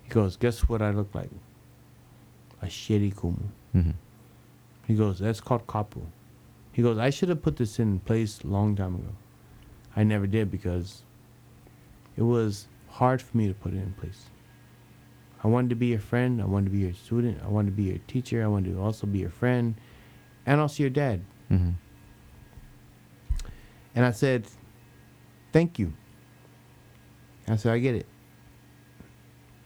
he 0.04 0.10
goes, 0.10 0.38
guess 0.38 0.68
what 0.68 0.82
I 0.82 0.92
look 0.92 1.14
like? 1.14 1.30
A 2.62 2.66
shitty 2.66 3.14
kumu. 3.14 3.50
Mm-hmm. 3.76 3.92
He 4.88 4.96
goes, 4.96 5.20
that's 5.20 5.42
called 5.42 5.68
kapu. 5.68 6.02
He 6.72 6.82
goes, 6.82 6.98
I 6.98 7.10
should 7.10 7.30
have 7.30 7.42
put 7.42 7.58
this 7.58 7.78
in 7.78 8.00
place 8.00 8.42
a 8.44 8.48
long 8.48 8.76
time 8.76 8.96
ago. 8.96 9.14
I 9.96 10.04
never 10.04 10.28
did 10.28 10.50
because 10.50 11.04
it 12.18 12.24
was 12.24 12.68
hard 12.90 13.22
for 13.22 13.38
me 13.38 13.48
to 13.48 13.54
put 13.54 13.74
it 13.74 13.78
in 13.78 13.94
place. 13.94 14.26
I 15.44 15.48
wanted 15.48 15.70
to 15.70 15.76
be 15.76 15.88
your 15.88 16.00
friend. 16.00 16.42
I 16.42 16.46
wanted 16.46 16.66
to 16.66 16.72
be 16.72 16.80
your 16.80 16.94
student. 16.94 17.40
I 17.44 17.48
wanted 17.48 17.72
to 17.72 17.76
be 17.78 17.84
your 17.84 17.98
teacher. 18.08 18.44
I 18.44 18.48
wanted 18.48 18.74
to 18.74 18.82
also 18.82 19.08
be 19.08 19.20
your 19.20 19.30
friend 19.30 19.76
and 20.46 20.60
also 20.60 20.84
your 20.84 20.90
dad. 20.90 21.22
Mm-hmm. 21.52 21.70
And 23.96 24.06
I 24.06 24.12
said, 24.12 24.46
thank 25.52 25.80
you. 25.80 25.94
I 27.48 27.56
said, 27.56 27.74
I 27.74 27.80
get 27.80 27.96
it. 27.96 28.06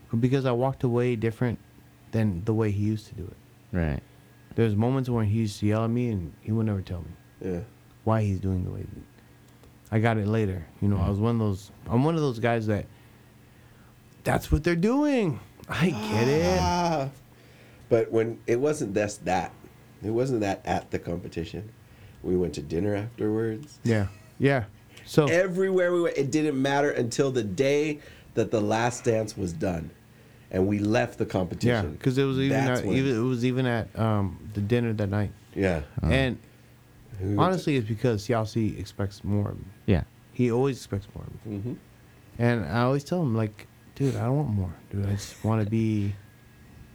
But 0.09 0.21
because 0.21 0.45
I 0.45 0.51
walked 0.51 0.83
away 0.83 1.15
different 1.15 1.59
than 2.11 2.43
the 2.45 2.53
way 2.53 2.71
he 2.71 2.83
used 2.83 3.07
to 3.07 3.15
do 3.15 3.23
it. 3.23 3.75
Right. 3.75 3.99
There's 4.55 4.75
moments 4.75 5.09
when 5.09 5.25
he 5.25 5.39
used 5.39 5.59
to 5.61 5.65
yell 5.65 5.83
at 5.83 5.89
me 5.89 6.09
and 6.09 6.33
he 6.41 6.51
would 6.51 6.67
never 6.67 6.81
tell 6.81 6.99
me 7.01 7.51
Yeah. 7.51 7.61
why 8.03 8.21
he's 8.21 8.39
doing 8.39 8.63
the 8.63 8.69
way. 8.69 8.85
I 9.91 9.99
got 9.99 10.17
it 10.17 10.27
later. 10.27 10.63
You 10.81 10.87
know, 10.87 10.97
I 10.97 11.09
was 11.09 11.19
one 11.19 11.35
of 11.35 11.39
those. 11.39 11.71
I'm 11.89 12.03
one 12.03 12.15
of 12.15 12.21
those 12.21 12.39
guys 12.39 12.67
that. 12.67 12.85
That's 14.23 14.51
what 14.51 14.63
they're 14.63 14.75
doing. 14.75 15.39
I 15.69 15.89
get 15.89 16.27
it. 16.27 16.57
Ah. 16.59 17.09
But 17.89 18.11
when 18.11 18.39
it 18.47 18.59
wasn't 18.59 18.93
just 18.95 19.25
that, 19.25 19.51
it 20.03 20.09
wasn't 20.09 20.41
that 20.41 20.61
at 20.65 20.91
the 20.91 20.99
competition. 20.99 21.69
We 22.23 22.35
went 22.37 22.53
to 22.55 22.61
dinner 22.61 22.95
afterwards. 22.95 23.79
Yeah, 23.83 24.07
yeah. 24.39 24.65
So 25.05 25.25
Everywhere 25.25 25.91
we 25.93 26.01
went, 26.03 26.17
it 26.17 26.31
didn't 26.31 26.61
matter 26.61 26.91
until 26.91 27.31
the 27.31 27.43
day 27.43 27.99
that 28.35 28.51
the 28.51 28.61
last 28.61 29.03
dance 29.03 29.37
was 29.37 29.51
done, 29.53 29.91
and 30.51 30.65
we 30.67 30.79
left 30.79 31.17
the 31.19 31.25
competition. 31.25 31.69
yeah, 31.69 31.75
competition. 31.81 31.97
because 31.97 32.17
it 32.17 32.23
was 32.23 32.39
even, 32.39 32.57
at, 32.57 32.85
even 32.85 33.15
it 33.15 33.19
was 33.19 33.45
even 33.45 33.65
at 33.65 33.99
um, 33.99 34.39
the 34.53 34.61
dinner 34.61 34.93
that 34.93 35.07
night. 35.09 35.31
yeah. 35.53 35.81
And 36.01 36.37
We 37.19 37.27
went 37.27 37.37
to- 37.37 37.43
honestly, 37.43 37.75
it's 37.75 37.87
because 37.87 38.25
Siaosi 38.25 38.79
expects 38.79 39.23
more 39.23 39.49
of 39.51 39.57
me. 39.57 39.65
Yeah. 39.85 40.03
He 40.31 40.51
always 40.51 40.77
expects 40.77 41.07
more 41.13 41.25
of 41.25 41.45
me. 41.45 41.57
Mhm. 41.59 41.75
And 42.39 42.65
I 42.65 42.81
always 42.81 43.03
tell 43.03 43.21
him, 43.21 43.35
like, 43.35 43.67
dude, 44.03 44.15
I 44.17 44.25
don't 44.25 44.37
want 44.37 44.49
more. 44.49 44.73
Dude, 44.91 45.05
I 45.05 45.11
just 45.11 45.43
want 45.43 45.63
to 45.63 45.69
be 45.69 46.13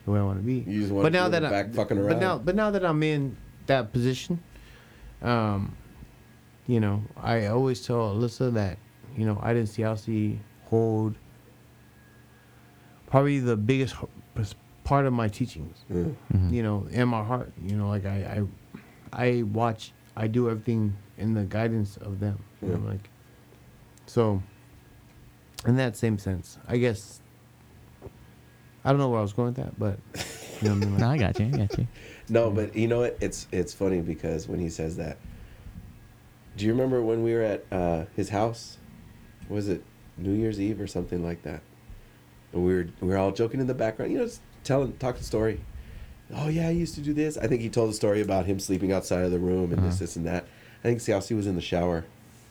the 0.05 0.11
way 0.11 0.21
I 0.21 0.23
want 0.23 0.39
to 0.39 0.45
be. 0.45 0.71
You 0.71 0.81
just 0.83 0.93
wanna 0.93 1.05
but 1.05 1.13
now 1.13 1.29
that 1.29 1.41
the 1.41 1.47
I, 1.49 1.51
back 1.51 1.75
fucking 1.75 2.07
But 2.07 2.19
now, 2.19 2.33
around. 2.35 2.45
but 2.45 2.55
now 2.55 2.71
that 2.71 2.85
I'm 2.85 3.03
in 3.03 3.37
that 3.67 3.93
position, 3.93 4.43
um, 5.23 5.75
you 6.67 6.81
know, 6.81 7.03
I 7.17 7.47
always 7.47 7.85
tell 7.87 8.15
Alyssa 8.15 8.53
that, 8.55 8.79
you 9.17 9.25
know, 9.25 9.39
I 9.43 9.55
didn't 9.55 9.71
see 9.71 9.83
Elsie 9.83 10.39
hold 10.67 11.17
probably 13.07 13.39
the 13.39 13.57
biggest 13.57 13.95
part 14.85 15.07
of 15.07 15.13
my 15.15 15.29
teachings. 15.29 15.79
Yeah. 15.89 16.05
You 16.51 16.63
know, 16.63 16.87
in 16.91 17.09
my 17.09 17.25
heart. 17.25 17.53
You 17.63 17.77
know, 17.77 17.89
like 17.89 18.05
I, 18.05 18.45
I, 19.13 19.29
I 19.29 19.43
watch. 19.43 19.93
I 20.17 20.27
do 20.27 20.51
everything 20.51 20.97
in 21.17 21.33
the 21.33 21.45
guidance 21.45 21.97
of 21.99 22.21
them. 22.21 22.39
You 22.61 22.69
know, 22.69 22.89
like, 22.89 23.09
so. 24.07 24.43
In 25.67 25.77
that 25.77 25.97
same 25.97 26.19
sense, 26.19 26.59
I 26.69 26.77
guess. 26.79 27.21
I 28.85 28.91
don't 28.91 28.99
know 28.99 29.09
where 29.09 29.19
I 29.19 29.23
was 29.23 29.33
going 29.33 29.55
with 29.55 29.57
that, 29.57 29.79
but 29.79 29.99
you 30.63 30.69
know, 30.69 30.75
what 30.77 30.83
I 30.83 30.87
mean, 30.87 30.97
No, 30.99 31.09
I 31.11 31.19
got 31.19 31.39
you. 31.39 31.47
I 31.47 31.51
got 31.51 31.79
you. 31.79 31.87
No, 32.31 32.51
but 32.51 32.77
you 32.77 32.89
know 32.89 32.99
what? 33.01 33.17
It's 33.23 33.47
it's 33.53 33.73
funny 33.73 34.01
because 34.03 34.47
when 34.47 34.61
he 34.61 34.69
says 34.69 34.97
that, 34.99 35.17
do 36.59 36.67
you 36.67 36.73
remember 36.73 37.03
when 37.03 37.23
we 37.23 37.33
were 37.33 37.43
at 37.43 37.65
uh, 37.73 38.05
his 38.17 38.29
house? 38.29 38.77
Was 39.49 39.69
it 39.71 39.83
New 40.19 40.35
Year's 40.35 40.61
Eve 40.61 40.79
or 40.79 40.87
something 40.87 41.25
like 41.25 41.43
that? 41.45 41.63
And 42.53 42.65
we 42.67 42.75
were 42.75 42.89
we 43.01 43.09
were 43.09 43.17
all 43.17 43.33
joking 43.33 43.61
in 43.61 43.67
the 43.67 43.73
background, 43.75 44.13
you 44.13 44.19
know, 44.19 44.25
just 44.27 44.43
telling 44.63 44.93
talking 44.99 45.23
story. 45.23 45.61
Oh 46.35 46.49
yeah, 46.49 46.69
I 46.69 46.73
used 46.73 46.95
to 46.97 47.01
do 47.01 47.15
this. 47.15 47.39
I 47.39 47.47
think 47.47 47.63
he 47.63 47.71
told 47.71 47.89
a 47.89 47.95
story 47.95 48.21
about 48.21 48.45
him 48.45 48.61
sleeping 48.61 48.93
outside 48.93 49.25
of 49.25 49.31
the 49.31 49.39
room 49.39 49.73
and 49.73 49.83
this, 49.83 49.95
Uh-huh. 49.95 50.01
this, 50.01 50.17
and 50.17 50.27
that. 50.27 50.45
I 50.81 50.89
think 50.89 50.99
Siaosi 51.01 51.35
was 51.35 51.47
in 51.47 51.55
the 51.55 51.63
shower. 51.63 52.05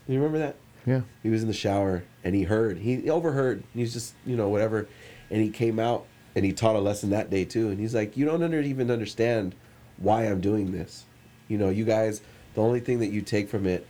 Do 0.07 0.13
You 0.13 0.19
remember 0.19 0.39
that? 0.39 0.55
Yeah, 0.87 1.01
He 1.21 1.29
was 1.29 1.41
in 1.43 1.47
the 1.47 1.53
shower 1.53 2.03
and 2.23 2.33
he 2.33 2.43
heard, 2.43 2.77
he 2.79 3.07
overheard. 3.09 3.63
He's 3.75 3.93
just, 3.93 4.15
you 4.25 4.35
know, 4.35 4.49
whatever. 4.49 4.87
And 5.29 5.41
he 5.41 5.49
came 5.51 5.77
out 5.79 6.05
and 6.35 6.43
he 6.45 6.53
taught 6.53 6.75
a 6.75 6.79
lesson 6.79 7.09
that 7.11 7.29
day 7.29 7.45
too. 7.45 7.69
And 7.69 7.79
he's 7.79 7.93
like, 7.93 8.17
You 8.17 8.25
don't 8.25 8.41
under, 8.41 8.59
even 8.61 8.89
understand 8.89 9.53
why 9.97 10.23
I'm 10.23 10.41
doing 10.41 10.71
this. 10.71 11.05
You 11.49 11.57
know, 11.57 11.69
you 11.69 11.85
guys, 11.85 12.21
the 12.55 12.61
only 12.61 12.79
thing 12.79 12.99
that 12.99 13.07
you 13.07 13.21
take 13.21 13.49
from 13.49 13.67
it 13.67 13.85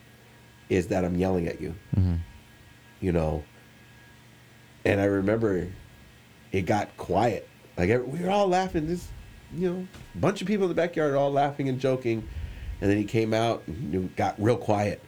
is 0.69 0.87
that 0.87 1.05
I'm 1.05 1.15
yelling 1.15 1.47
at 1.47 1.61
you, 1.61 1.75
Mm-hmm. 1.95 2.15
you 2.99 3.11
know. 3.13 3.43
And 4.85 4.99
I 5.01 5.05
remember 5.05 5.67
it 6.51 6.65
got 6.65 6.95
quiet. 6.97 7.47
Like 7.77 7.89
we 7.89 8.19
were 8.23 8.29
all 8.31 8.47
laughing. 8.47 8.87
This, 8.87 9.07
you 9.53 9.69
know, 9.69 9.87
bunch 10.15 10.41
of 10.41 10.47
people 10.47 10.63
in 10.63 10.69
the 10.69 10.75
backyard 10.75 11.13
all 11.15 11.31
laughing 11.31 11.69
and 11.69 11.79
joking. 11.79 12.27
And 12.81 12.89
then 12.89 12.97
he 12.97 13.03
came 13.05 13.33
out 13.33 13.63
and 13.67 14.15
got 14.15 14.35
real 14.41 14.57
quiet. 14.57 15.01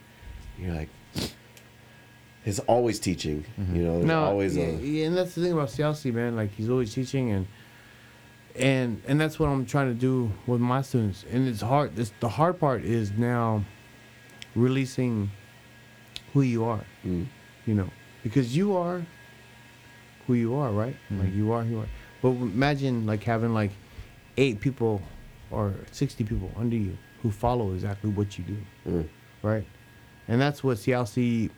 You're 0.58 0.74
like, 0.74 0.88
he's 2.44 2.58
always 2.60 2.98
teaching. 2.98 3.44
You 3.72 3.82
know, 3.82 3.92
there's 3.94 4.04
no, 4.06 4.24
always 4.24 4.56
yeah, 4.56 4.64
a 4.64 4.72
yeah, 4.78 5.06
and 5.06 5.16
that's 5.16 5.34
the 5.34 5.42
thing 5.42 5.52
about 5.52 5.68
Siaosi, 5.68 6.12
man. 6.12 6.36
Like 6.36 6.52
he's 6.52 6.68
always 6.68 6.92
teaching, 6.94 7.30
and 7.30 7.46
and 8.56 9.02
and 9.06 9.20
that's 9.20 9.38
what 9.38 9.48
I'm 9.48 9.66
trying 9.66 9.88
to 9.88 9.94
do 9.94 10.30
with 10.46 10.60
my 10.60 10.82
students. 10.82 11.24
And 11.30 11.48
it's 11.48 11.60
hard. 11.60 11.98
It's, 11.98 12.12
the 12.20 12.28
hard 12.28 12.58
part 12.58 12.84
is 12.84 13.12
now 13.12 13.64
releasing 14.54 15.30
who 16.32 16.42
you 16.42 16.64
are. 16.64 16.84
Mm. 17.04 17.26
You 17.66 17.74
know, 17.74 17.88
because 18.22 18.56
you 18.56 18.76
are 18.76 19.04
who 20.26 20.34
you 20.34 20.54
are, 20.54 20.70
right? 20.70 20.96
Like 21.10 21.32
you 21.34 21.52
are 21.52 21.62
who 21.62 21.70
you 21.74 21.80
are. 21.80 21.88
But 22.22 22.30
imagine 22.30 23.06
like 23.06 23.22
having 23.22 23.54
like 23.54 23.70
eight 24.36 24.60
people 24.60 25.02
or 25.50 25.74
sixty 25.92 26.24
people 26.24 26.50
under 26.56 26.76
you 26.76 26.96
who 27.22 27.30
follow 27.30 27.72
exactly 27.72 28.10
what 28.10 28.38
you 28.38 28.44
do 28.44 28.56
Mm. 28.88 29.08
right? 29.42 29.66
And 30.26 30.40
that's 30.40 30.64
what 30.64 30.78
CLC 30.78 31.50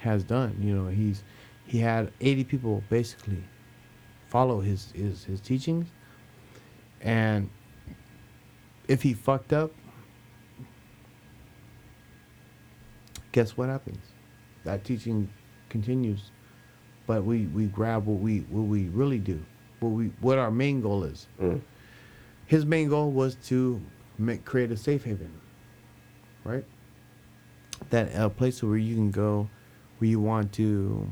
has 0.00 0.24
done. 0.24 0.56
You 0.60 0.74
know, 0.74 0.88
he's 0.88 1.22
he 1.66 1.78
had 1.78 2.12
80 2.20 2.44
people 2.44 2.82
basically 2.88 3.42
follow 4.28 4.60
his 4.60 4.92
his 4.94 5.24
his 5.24 5.40
teachings, 5.40 5.88
and 7.00 7.48
if 8.88 9.02
he 9.02 9.14
fucked 9.14 9.52
up, 9.52 9.72
guess 13.32 13.56
what 13.56 13.68
happens? 13.68 14.04
That 14.64 14.84
teaching 14.84 15.28
continues, 15.68 16.30
but 17.06 17.24
we 17.24 17.46
we 17.46 17.66
grab 17.66 18.06
what 18.06 18.20
we 18.20 18.40
what 18.50 18.62
we 18.62 18.88
really 18.88 19.18
do, 19.18 19.40
what 19.80 19.90
we 19.90 20.06
what 20.20 20.38
our 20.38 20.50
main 20.50 20.80
goal 20.80 21.04
is. 21.04 21.28
Mm. 21.40 21.60
His 22.46 22.66
main 22.66 22.88
goal 22.88 23.12
was 23.12 23.36
to 23.46 23.80
make 24.18 24.44
create 24.44 24.72
a 24.72 24.76
safe 24.76 25.04
haven, 25.04 25.32
right? 26.44 26.64
that 27.88 28.10
a 28.14 28.28
place 28.28 28.62
where 28.62 28.76
you 28.76 28.94
can 28.94 29.10
go 29.10 29.48
where 30.00 30.10
you 30.10 30.18
want 30.18 30.52
to 30.54 31.08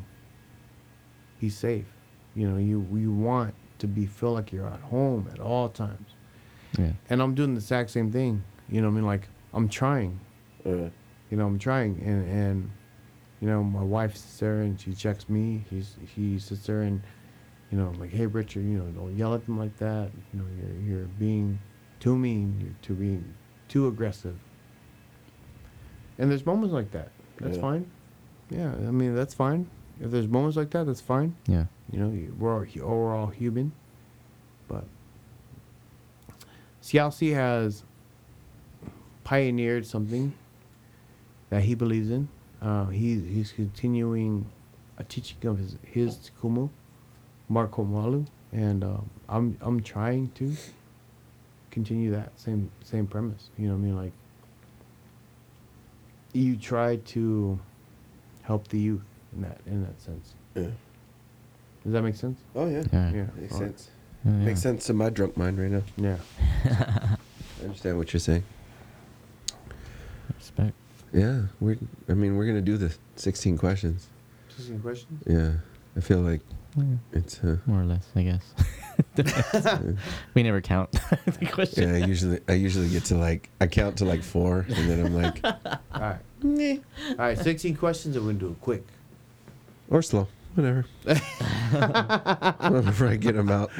be 1.40 1.48
safe. 1.48 1.86
You 2.34 2.48
know 2.50 2.56
you 2.56 2.86
you 2.92 3.12
want 3.12 3.54
to 3.78 3.86
be 3.86 4.06
feel 4.06 4.32
like 4.32 4.50
you're 4.52 4.66
at 4.66 4.80
home 4.80 5.28
at 5.32 5.38
all 5.40 5.68
times. 5.68 6.08
Yeah. 6.78 6.92
and 7.08 7.22
i'm 7.22 7.34
doing 7.34 7.54
the 7.54 7.60
exact 7.60 7.90
same 7.90 8.10
thing. 8.12 8.42
You 8.68 8.80
know 8.82 8.88
what 8.88 8.92
i 8.94 8.96
mean? 8.96 9.06
Like 9.06 9.28
i'm 9.54 9.68
trying. 9.68 10.18
Uh, 10.66 10.90
you 11.30 11.36
know 11.36 11.46
i'm 11.46 11.58
trying. 11.58 12.00
And 12.04 12.28
and 12.28 12.70
you 13.40 13.48
know 13.48 13.62
my 13.62 13.82
wife 13.82 14.16
sits 14.16 14.38
there 14.38 14.60
and 14.62 14.80
she 14.80 14.92
checks 14.94 15.28
me. 15.28 15.64
He's 15.70 15.96
he 16.16 16.38
sits 16.38 16.66
there 16.66 16.82
and 16.82 17.00
you 17.70 17.76
know 17.78 17.92
like 18.00 18.10
hey 18.10 18.26
richard 18.26 18.64
you 18.64 18.78
know 18.78 18.86
don't 18.98 19.16
yell 19.16 19.34
at 19.34 19.44
them 19.46 19.58
like 19.58 19.76
that. 19.78 20.10
You 20.32 20.40
know 20.40 20.46
you're 20.60 20.80
you're 20.98 21.06
being 21.18 21.58
too 22.00 22.16
mean 22.16 22.58
you're 22.60 22.76
too 22.82 22.94
being 22.94 23.34
too 23.68 23.86
aggressive. 23.88 24.36
And 26.18 26.30
there's 26.30 26.44
moments 26.46 26.72
like 26.74 26.90
that. 26.92 27.10
That's 27.38 27.56
Yeah. 27.56 27.62
fine 27.62 27.90
yeah 28.50 28.72
i 28.72 28.90
mean 28.90 29.14
that's 29.14 29.34
fine 29.34 29.68
if 30.00 30.10
there's 30.10 30.28
moments 30.28 30.56
like 30.56 30.70
that 30.70 30.86
that's 30.86 31.00
fine 31.00 31.34
Yeah. 31.46 31.64
you 31.92 31.98
know, 31.98 32.10
you- 32.10 32.34
we're 32.38 32.54
all, 32.54 32.66
we're 32.76 33.16
all 33.16 33.26
human. 33.28 33.72
But 34.68 34.84
Siaosi 36.82 37.34
has 37.34 37.82
pioneered 39.24 39.86
something 39.86 40.34
that 41.50 41.62
he 41.64 41.74
believes 41.74 42.10
in. 42.10 42.28
Uh, 42.62 42.86
he, 42.86 43.20
he's 43.20 43.52
continuing 43.52 44.46
a 44.98 45.04
teaching 45.04 45.38
of 45.48 45.58
his, 45.58 45.76
his 45.82 46.30
kumu, 46.40 46.70
Mark 47.48 47.72
Ho'omalu, 47.72 48.26
and 48.52 48.84
um, 48.84 49.10
I'm 49.28 49.56
I'm 49.60 49.80
trying 49.82 50.30
to 50.36 50.54
continue 51.70 52.10
that 52.12 52.38
same 52.38 52.70
same 52.84 53.06
premise. 53.06 53.50
You 53.58 53.68
know 53.68 53.74
what 53.74 53.80
I 53.80 53.82
mean? 53.82 53.96
Like 53.96 54.12
you 56.32 56.56
try 56.56 56.96
to 56.96 57.58
help 58.48 58.66
the 58.68 58.78
youth 58.80 59.02
in 59.36 59.42
that 59.42 59.60
in 59.66 59.82
that 59.84 60.00
sense. 60.00 60.34
yeah. 60.56 60.62
Does 61.84 61.92
that 61.92 62.02
make 62.02 62.16
sense? 62.16 62.40
Oh 62.56 62.66
yeah. 62.68 62.82
Yeah. 62.92 63.12
Yeah. 63.12 63.26
Makes 63.36 63.54
All 63.54 63.60
right. 63.60 63.68
sense. 63.68 63.90
Yeah. 64.24 64.30
Makes 64.32 64.60
sense 64.62 64.86
to 64.86 64.92
my 64.94 65.10
drunk 65.10 65.36
mind 65.36 65.58
right 65.60 65.70
now. 65.70 65.82
Yeah. 65.96 66.16
I 66.64 67.64
understand 67.64 67.96
what 67.98 68.12
you're 68.12 68.20
saying. 68.20 68.42
Respect. 70.36 70.72
Yeah, 71.12 71.42
we're. 71.60 71.78
I 72.08 72.14
mean, 72.14 72.36
we're 72.36 72.46
gonna 72.46 72.60
do 72.60 72.76
the 72.76 72.94
16 73.16 73.56
questions. 73.58 74.08
Interesting 74.50 74.80
questions. 74.80 75.22
Yeah, 75.26 75.52
I 75.96 76.00
feel 76.00 76.18
like 76.20 76.40
Yeah, 76.76 76.84
it's. 77.12 77.38
Uh, 77.42 77.56
more 77.66 77.80
or 77.80 77.84
less, 77.84 78.06
I 78.14 78.22
guess. 78.22 78.54
we 80.34 80.42
never 80.42 80.60
count 80.60 80.90
the 81.24 81.46
question. 81.46 81.88
yeah, 81.88 81.94
I 81.94 82.06
usually 82.06 82.40
I 82.48 82.52
usually 82.54 82.88
get 82.88 83.04
to 83.06 83.16
like 83.16 83.48
I 83.60 83.66
count 83.68 83.96
to 83.98 84.04
like 84.04 84.22
four, 84.22 84.66
and 84.68 84.90
then 84.90 85.06
I'm 85.06 85.14
like, 85.14 85.40
All 85.44 86.00
right. 86.00 86.18
All 86.44 86.78
right, 87.18 87.38
16 87.38 87.76
questions 87.76 88.16
and 88.16 88.24
we're 88.24 88.32
going 88.32 88.38
to 88.40 88.46
do 88.46 88.52
it 88.52 88.60
quick. 88.60 88.86
or 89.90 90.02
slow, 90.02 90.28
whatever. 90.54 90.84
Whenever 91.04 93.08
I 93.08 93.16
get 93.16 93.34
them 93.34 93.50
out, 93.50 93.70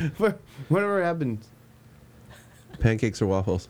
Whatever 0.69 1.03
happens. 1.03 1.47
pancakes 2.81 3.23
or 3.23 3.27
waffles. 3.27 3.69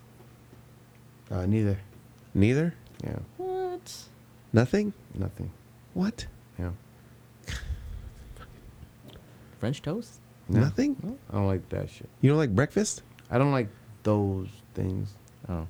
Uh, 1.31 1.45
neither. 1.47 1.79
Neither. 2.35 2.75
Yeah, 3.05 3.19
What? 3.37 3.95
Nothing. 4.53 4.93
nothing. 5.15 5.51
What? 5.95 6.27
Yeah. 6.59 6.71
French 9.61 9.83
toast? 9.83 10.21
No. 10.49 10.61
Nothing. 10.61 11.19
I 11.31 11.35
don't 11.35 11.47
like 11.47 11.69
that 11.71 11.91
shit. 11.91 12.09
You 12.23 12.31
don't 12.31 12.39
like 12.39 12.55
breakfast? 12.55 13.03
I 13.31 13.37
don't 13.39 13.53
like 13.53 13.69
those 14.05 14.49
things. 14.75 15.13
Oh. 15.49 15.67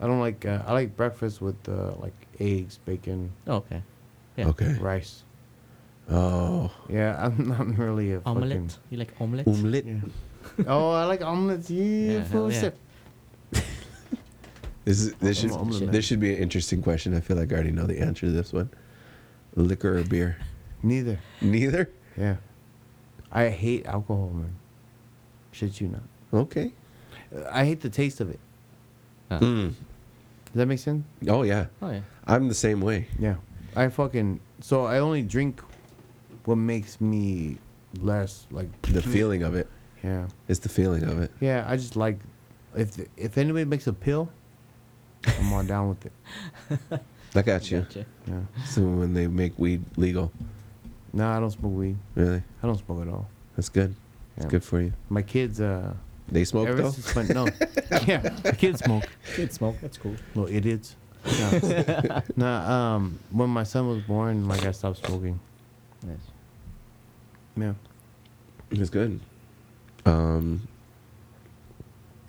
I 0.00 0.06
don't 0.06 0.20
like. 0.20 0.46
Uh, 0.46 0.62
I 0.66 0.72
like 0.72 0.96
breakfast 0.96 1.40
with 1.42 1.56
uh, 1.68 1.92
like 2.00 2.14
eggs, 2.42 2.78
bacon, 2.84 3.30
oh 3.46 3.56
okay. 3.62 3.82
Yeah. 4.36 4.48
Okay. 4.48 4.74
rice. 4.80 5.22
Oh, 6.10 6.70
Yeah, 6.90 7.14
I'm 7.24 7.48
not 7.48 7.66
really 7.78 8.12
a 8.14 8.20
Omelette? 8.26 8.58
fucking. 8.58 8.70
You 8.90 8.98
like 8.98 9.12
omelette? 9.20 9.46
omelet. 9.46 9.84
Yeah. 9.86 10.00
oh, 10.66 10.90
I 10.90 11.04
like 11.04 11.22
omelets. 11.22 11.70
Yeah, 11.70 11.84
Yeah, 12.18 12.24
full 12.24 12.50
yeah. 12.52 12.60
sip. 12.60 12.76
This 14.84 15.00
is 15.00 15.14
this 15.14 15.38
should 15.38 15.52
Omelet. 15.52 15.92
this 15.92 16.04
should 16.04 16.18
be 16.18 16.34
an 16.34 16.42
interesting 16.42 16.82
question. 16.82 17.14
I 17.14 17.20
feel 17.20 17.36
like 17.36 17.52
I 17.52 17.54
already 17.54 17.70
know 17.70 17.86
the 17.86 18.00
answer 18.00 18.26
to 18.26 18.32
this 18.32 18.52
one. 18.52 18.68
Liquor 19.54 19.98
or 19.98 20.02
beer? 20.02 20.38
Neither. 20.82 21.20
Neither. 21.40 21.88
Yeah. 22.18 22.36
I 23.30 23.48
hate 23.50 23.86
alcohol, 23.86 24.30
man. 24.34 24.56
Shit 25.52 25.80
you 25.80 25.88
not. 25.88 26.02
Okay. 26.34 26.72
I 27.52 27.64
hate 27.64 27.80
the 27.80 27.90
taste 27.90 28.20
of 28.20 28.28
it. 28.30 28.40
Uh, 29.30 29.38
Mm. 29.38 29.68
Does 30.46 30.54
that 30.58 30.66
make 30.66 30.80
sense? 30.80 31.04
Oh 31.28 31.42
yeah, 31.44 31.66
Oh 31.80 31.90
yeah. 31.90 32.00
I'm 32.26 32.48
the 32.48 32.54
same 32.54 32.80
way. 32.80 33.06
Yeah. 33.18 33.36
I 33.74 33.88
fucking 33.88 34.40
so 34.60 34.84
I 34.84 34.98
only 34.98 35.22
drink 35.22 35.60
what 36.44 36.56
makes 36.56 37.00
me 37.00 37.58
less 38.00 38.46
like 38.50 38.68
The 38.82 39.02
feeling 39.02 39.42
of 39.42 39.54
it. 39.54 39.68
Yeah. 40.02 40.26
It's 40.48 40.60
the 40.60 40.68
feeling 40.68 41.04
of 41.04 41.20
it. 41.22 41.30
Yeah, 41.40 41.64
I 41.68 41.76
just 41.76 41.96
like 41.96 42.18
if 42.76 42.96
if 43.16 43.38
anybody 43.38 43.64
makes 43.64 43.86
a 43.86 43.92
pill, 43.92 44.28
I'm 45.38 45.52
all 45.52 45.62
down 45.62 45.88
with 45.90 46.06
it. 46.06 46.12
I 47.34 47.42
got 47.42 47.70
you. 47.70 47.80
Gotcha. 47.80 48.04
Yeah. 48.28 48.40
So 48.66 48.82
when 48.82 49.14
they 49.14 49.26
make 49.26 49.58
weed 49.58 49.82
legal, 49.96 50.30
No, 51.14 51.28
I 51.28 51.40
don't 51.40 51.50
smoke 51.50 51.72
weed. 51.74 51.96
really, 52.14 52.42
I 52.62 52.66
don't 52.66 52.78
smoke 52.78 53.02
at 53.02 53.08
all. 53.08 53.28
that's 53.56 53.68
good. 53.68 53.94
It's 54.36 54.44
Yeah. 54.46 54.50
good 54.50 54.64
for 54.64 54.80
you. 54.80 54.92
My 55.08 55.22
kids 55.22 55.60
uh 55.60 55.94
They 56.28 56.44
smoke 56.44 56.68
though. 56.76 56.90
since 56.90 57.14
my, 57.16 57.22
no. 57.34 57.46
yeah, 58.06 58.36
my 58.44 58.52
kids 58.52 58.80
smoke. 58.84 59.04
Kids 59.34 59.54
smoke. 59.56 59.76
That's 59.80 59.96
cool. 59.98 60.14
Little 60.34 60.54
idiots. 60.54 60.96
No. 62.02 62.22
nah, 62.36 62.94
um 62.96 63.18
when 63.30 63.50
my 63.50 63.62
son 63.62 63.88
was 63.88 64.02
born, 64.02 64.48
like 64.48 64.64
I 64.64 64.72
stopped 64.72 65.04
smoking. 65.06 65.38
Nice. 66.04 66.16
Yeah. 67.56 67.74
It's 68.70 68.90
good. 68.90 69.20
Um, 70.06 70.66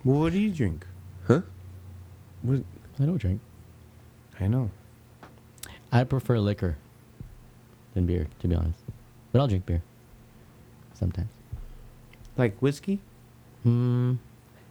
Well, 0.03 0.19
what 0.19 0.33
do 0.33 0.39
you 0.39 0.51
drink? 0.51 0.85
huh? 1.27 1.41
What? 2.43 2.61
I 2.99 3.05
don't 3.05 3.17
drink. 3.17 3.39
I 4.39 4.47
know. 4.47 4.69
I 5.91 6.03
prefer 6.03 6.37
liquor 6.39 6.77
than 7.93 8.05
beer, 8.05 8.27
to 8.41 8.47
be 8.47 8.55
honest. 8.55 8.79
But 9.31 9.39
I'll 9.39 9.47
drink 9.47 9.65
beer 9.65 9.81
sometimes. 10.93 11.29
Like 12.37 12.57
whiskey? 12.61 12.99
Hmm. 13.63 14.15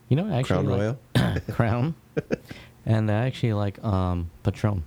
You 0.08 0.16
know, 0.16 0.30
actually 0.32 0.64
Crown 0.64 0.66
like 0.66 0.78
Royal. 1.14 1.40
Crown, 1.52 1.94
and 2.86 3.10
I 3.10 3.26
actually 3.26 3.52
like 3.54 3.82
um 3.84 4.30
Patron. 4.42 4.82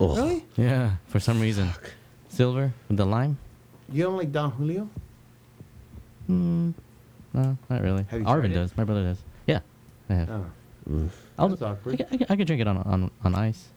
Oh, 0.00 0.16
Really? 0.16 0.44
Yeah, 0.56 0.96
for 1.06 1.20
some 1.20 1.40
reason. 1.40 1.70
Silver 2.28 2.72
with 2.88 2.96
the 2.96 3.04
lime. 3.06 3.38
You 3.92 4.02
don't 4.04 4.16
like 4.16 4.32
Don 4.32 4.50
Julio? 4.50 4.88
Hmm. 6.26 6.70
No, 7.32 7.56
not 7.68 7.80
really. 7.82 8.04
Have 8.08 8.20
you 8.20 8.26
Arvin 8.26 8.40
tried 8.40 8.50
it? 8.50 8.54
does. 8.54 8.76
My 8.76 8.84
brother 8.84 9.02
does. 9.04 9.18
Yeah, 9.46 9.60
I 10.10 10.14
have. 10.14 10.30
Oh. 10.30 10.46
Mm. 10.90 11.08
I'll, 11.38 11.48
That's 11.48 11.62
I, 11.62 11.70
awkward. 11.70 11.96
could- 11.98 12.06
I, 12.12 12.16
could- 12.16 12.30
I 12.30 12.36
could 12.36 12.46
drink 12.46 12.60
it 12.60 12.68
on 12.68 12.76
on 12.78 13.10
on 13.24 13.34
ice. 13.34 13.68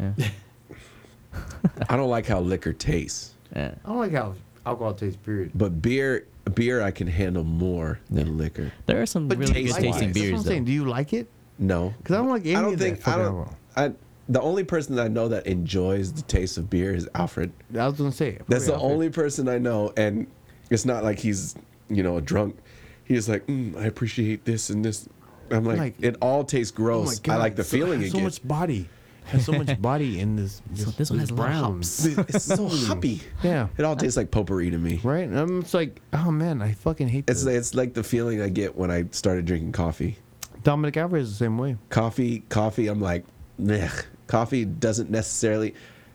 Yeah. 0.00 0.12
I 1.88 1.96
don't 1.96 2.10
like 2.10 2.26
how 2.26 2.40
liquor 2.40 2.72
tastes, 2.72 3.34
yeah. 3.54 3.74
I 3.84 3.88
don't 3.88 3.98
like 3.98 4.12
how 4.12 4.34
alcohol 4.66 4.94
tastes, 4.94 5.16
period. 5.24 5.50
but 5.54 5.82
beer, 5.82 6.26
beer 6.54 6.82
I 6.82 6.90
can 6.90 7.06
handle 7.06 7.42
more 7.44 7.98
than 8.10 8.38
liquor. 8.38 8.70
There 8.86 9.00
are 9.02 9.06
some 9.06 9.26
But 9.28 9.38
really 9.38 9.52
good 9.52 9.72
taste-wise. 9.74 9.82
tasting 9.82 9.92
That's 9.92 10.00
That's 10.00 10.16
what 10.18 10.22
beers 10.22 10.38
I'm 10.38 10.44
though. 10.44 10.48
saying. 10.50 10.64
Do 10.64 10.72
you 10.72 10.84
like 10.84 11.12
it? 11.12 11.28
No, 11.58 11.94
Because 11.98 12.14
I 12.16 12.18
don't 12.18 12.28
like 12.30 12.42
any 12.46 12.56
I 12.56 12.62
don't 12.62 12.72
of 12.74 12.78
that 12.80 12.84
think 12.84 13.08
I 13.08 13.16
don't. 13.16 13.24
alcohol. 13.36 13.56
I 13.76 13.92
the 14.28 14.40
only 14.40 14.64
person 14.64 14.96
that 14.96 15.04
I 15.04 15.08
know 15.08 15.28
that 15.28 15.46
enjoys 15.46 16.12
the 16.12 16.22
taste 16.22 16.56
of 16.56 16.70
beer 16.70 16.94
is 16.94 17.08
Alfred. 17.14 17.52
I 17.78 17.86
was 17.86 17.96
gonna 17.98 18.10
say. 18.10 18.38
That's 18.48 18.66
the 18.66 18.72
probably 18.72 18.90
only 18.92 19.10
person 19.10 19.48
I 19.48 19.58
know, 19.58 19.92
and 19.96 20.26
it's 20.70 20.84
not 20.84 21.04
like 21.04 21.18
he's 21.18 21.54
you 21.88 22.02
know 22.02 22.16
a 22.16 22.20
drunk. 22.20 22.56
He's 23.04 23.28
like, 23.28 23.46
mm, 23.46 23.76
I 23.76 23.84
appreciate 23.84 24.44
this 24.46 24.70
and 24.70 24.82
this. 24.84 25.08
I'm 25.50 25.64
like, 25.64 25.76
Like- 25.78 25.94
it 26.00 26.16
all 26.22 26.42
tastes 26.42 26.72
Oh 26.74 26.76
gross. 26.76 27.18
God, 27.18 27.34
I 27.34 27.36
like 27.36 27.54
the 27.56 27.64
so- 27.64 27.76
feeling 27.76 28.00
has 28.00 28.08
it 28.08 28.12
so 28.12 28.18
gets. 28.20 28.42
much 28.42 28.48
body. 28.48 28.88
Has 29.26 29.44
so 29.44 29.52
much 29.52 29.80
body 29.82 30.20
in 30.20 30.36
this. 30.36 30.62
So 30.74 30.90
this 30.92 31.10
one 31.10 31.18
has 31.20 31.30
a 31.30 31.34
lot 31.34 31.50
of 31.50 31.54
hops. 31.56 32.04
it's 32.06 32.44
so 32.56 32.66
hoppy. 32.68 33.20
Yeah. 33.42 33.68
It 33.76 33.84
all 33.84 33.94
tastes 33.96 34.16
like 34.16 34.30
potpourri 34.30 34.70
to 34.70 34.78
me. 34.78 35.00
Right. 35.02 35.30
I'm 35.30 35.62
just 35.62 35.74
like, 35.74 36.00
oh 36.14 36.30
man, 36.30 36.60
I 36.62 36.72
fucking 36.72 37.08
hate 37.08 37.24
It's 37.28 37.40
this. 37.40 37.46
like, 37.46 37.56
it's 37.56 37.74
like 37.74 37.94
the 37.94 38.02
feeling 38.02 38.40
I 38.40 38.48
get 38.48 38.74
when 38.76 38.90
I 38.90 39.04
started 39.12 39.44
drinking 39.44 39.72
coffee. 39.72 40.16
Dominic 40.64 40.96
Alvarez 40.96 41.28
is 41.28 41.38
the 41.38 41.44
same 41.44 41.58
way. 41.58 41.76
Coffee, 41.90 42.40
coffee. 42.48 42.88
I'm 42.88 43.00
like, 43.00 43.24
Ugh. 43.70 44.04
coffee 44.26 44.64
doesn't 44.64 45.10
necessarily 45.10 45.74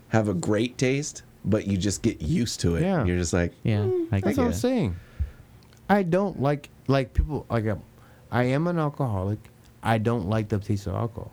have 0.09 0.27
a 0.27 0.33
great 0.33 0.77
taste, 0.77 1.21
but 1.45 1.67
you 1.67 1.77
just 1.77 2.01
get 2.01 2.21
used 2.21 2.59
to 2.61 2.75
it. 2.75 2.81
Yeah. 2.81 3.05
You're 3.05 3.17
just 3.17 3.31
like, 3.31 3.53
Yeah, 3.63 3.89
I 4.11 4.19
That's 4.19 4.37
what 4.37 4.47
I'm 4.47 4.53
saying. 4.53 4.95
I 5.87 6.03
don't 6.03 6.39
like 6.41 6.69
like 6.87 7.13
people 7.13 7.45
like 7.49 7.65
um, 7.67 7.81
I 8.31 8.43
am 8.43 8.67
an 8.67 8.77
alcoholic. 8.77 9.39
I 9.81 9.97
don't 9.97 10.29
like 10.29 10.49
the 10.49 10.59
taste 10.59 10.87
of 10.87 10.93
alcohol. 10.93 11.31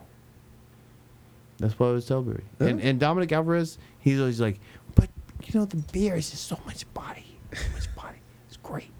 That's 1.58 1.78
what 1.78 1.88
I 1.88 1.92
was 1.92 2.06
telling 2.06 2.42
Barry. 2.58 2.70
And 2.70 2.80
and 2.80 3.00
Dominic 3.00 3.32
Alvarez, 3.32 3.78
he's 4.00 4.18
always 4.18 4.40
like, 4.40 4.60
but 4.94 5.08
you 5.44 5.58
know 5.58 5.66
the 5.66 5.76
beer 5.76 6.16
is 6.16 6.30
just 6.30 6.46
so 6.46 6.58
much 6.64 6.92
body, 6.94 7.38
so 7.54 7.70
much 7.74 7.94
body. 7.94 8.18
It's 8.46 8.56
great. 8.58 8.90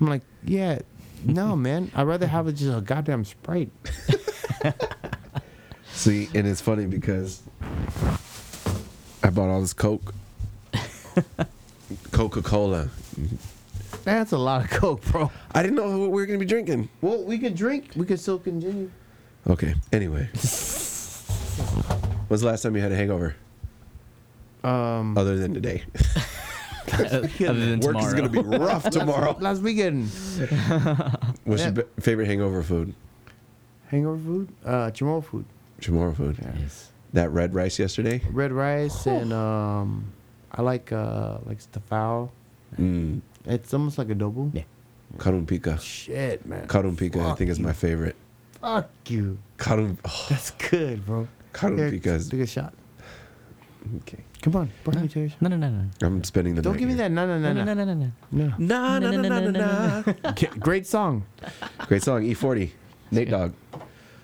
I'm 0.00 0.08
like, 0.08 0.22
yeah, 0.44 0.78
no 1.24 1.56
man. 1.56 1.90
I'd 1.94 2.06
rather 2.06 2.26
have 2.26 2.48
it 2.48 2.54
just 2.54 2.76
a 2.76 2.80
goddamn 2.80 3.24
sprite. 3.24 3.70
See, 5.92 6.28
and 6.34 6.46
it's 6.46 6.60
funny 6.60 6.86
because 6.86 7.42
I 9.22 9.30
bought 9.30 9.50
all 9.50 9.60
this 9.60 9.72
Coke, 9.72 10.14
Coca 12.12 12.42
Cola. 12.42 12.88
That's 14.04 14.32
a 14.32 14.38
lot 14.38 14.64
of 14.64 14.70
coke, 14.70 15.04
bro. 15.04 15.30
I 15.54 15.62
didn't 15.62 15.76
know 15.76 15.98
what 15.98 16.10
we 16.10 16.22
were 16.22 16.26
gonna 16.26 16.38
be 16.38 16.46
drinking. 16.46 16.88
Well, 17.02 17.22
we 17.22 17.38
could 17.38 17.54
drink. 17.54 17.92
We 17.94 18.04
could 18.04 18.18
still 18.18 18.38
continue. 18.38 18.90
Okay. 19.48 19.74
Anyway, 19.92 20.24
when's 22.28 22.40
the 22.40 22.46
last 22.46 22.62
time 22.62 22.74
you 22.74 22.82
had 22.82 22.90
a 22.90 22.96
hangover 22.96 23.36
Um, 24.64 25.16
other 25.16 25.36
than 25.36 25.54
today? 25.54 25.84
Other 26.92 27.28
than 27.28 27.80
Work 27.80 27.96
tomorrow. 27.96 28.06
is 28.06 28.14
gonna 28.14 28.28
be 28.28 28.38
rough 28.40 28.90
tomorrow. 28.90 29.36
last 29.40 29.62
weekend. 29.62 30.08
What's 31.44 31.60
Yeah. 31.62 31.66
your 31.66 31.72
be- 31.72 31.82
favorite 32.02 32.26
hangover 32.26 32.62
food? 32.62 32.94
Hangover 33.88 34.18
food? 34.18 34.48
Uh, 34.64 34.90
tomorrow 34.90 35.20
food. 35.20 35.44
Tomorrow 35.80 36.12
food. 36.14 36.36
Yes. 36.60 36.90
That 37.12 37.30
red 37.30 37.54
rice 37.54 37.78
yesterday. 37.78 38.22
Red 38.30 38.52
rice 38.52 39.06
and 39.06 39.32
um, 39.32 40.12
I 40.52 40.62
like 40.62 40.92
uh 40.92 41.38
like 41.44 41.58
stafao. 41.60 42.30
Mm. 42.78 43.20
It's 43.46 43.72
almost 43.74 43.98
like 43.98 44.08
adobo. 44.08 44.50
Yeah. 44.54 44.62
kadon 45.18 45.44
pika. 45.46 45.78
Shit, 45.80 46.46
man. 46.46 46.66
kadon 46.68 46.96
pika, 46.96 47.16
I 47.20 47.28
Fuck 47.30 47.38
think 47.38 47.50
is 47.50 47.58
you. 47.58 47.64
my 47.64 47.72
favorite. 47.72 48.16
Fuck 48.60 48.88
you. 49.08 49.38
Karun. 49.58 49.98
Oh, 50.04 50.26
That's 50.30 50.52
good, 50.52 51.04
bro. 51.04 51.28
Karun 51.52 51.78
Here, 51.78 51.90
pika 51.92 52.06
is 52.16 52.28
Take 52.28 52.40
a 52.40 52.46
shot. 52.46 52.72
Okay. 53.98 54.18
Come 54.42 54.56
on, 54.56 54.70
bring 54.84 55.02
me 55.02 55.08
to 55.08 55.20
your 55.20 55.28
shot. 55.28 55.42
No, 55.42 55.48
no, 55.50 55.56
no, 55.56 55.70
no. 55.70 55.84
I'm 56.06 56.24
spending 56.24 56.54
the. 56.54 56.62
Don't 56.62 56.72
night 56.74 56.78
give 56.80 56.88
me 56.88 56.94
here. 56.94 57.04
that. 57.08 57.12
No, 57.12 57.26
no, 57.26 57.38
no, 57.38 57.52
No, 57.52 57.64
no, 57.64 57.74
no, 57.74 57.84
no, 57.84 57.94
no, 57.94 57.94
no. 57.94 58.12
no. 58.30 58.54
Nah, 58.58 58.98
No, 58.98 59.10
nah, 59.10 59.10
no, 59.10 59.10
nah, 59.10 59.22
no, 59.22 59.28
nah, 59.28 59.40
no, 59.40 59.50
nah, 59.50 60.02
no, 60.06 60.14
nah. 60.24 60.30
Okay, 60.30 60.48
Great 60.58 60.86
song. 60.86 61.24
Great 61.86 62.02
song, 62.02 62.22
E40. 62.22 62.70
Nate 63.10 63.30
Dogg. 63.30 63.52
Okay. 63.74 63.82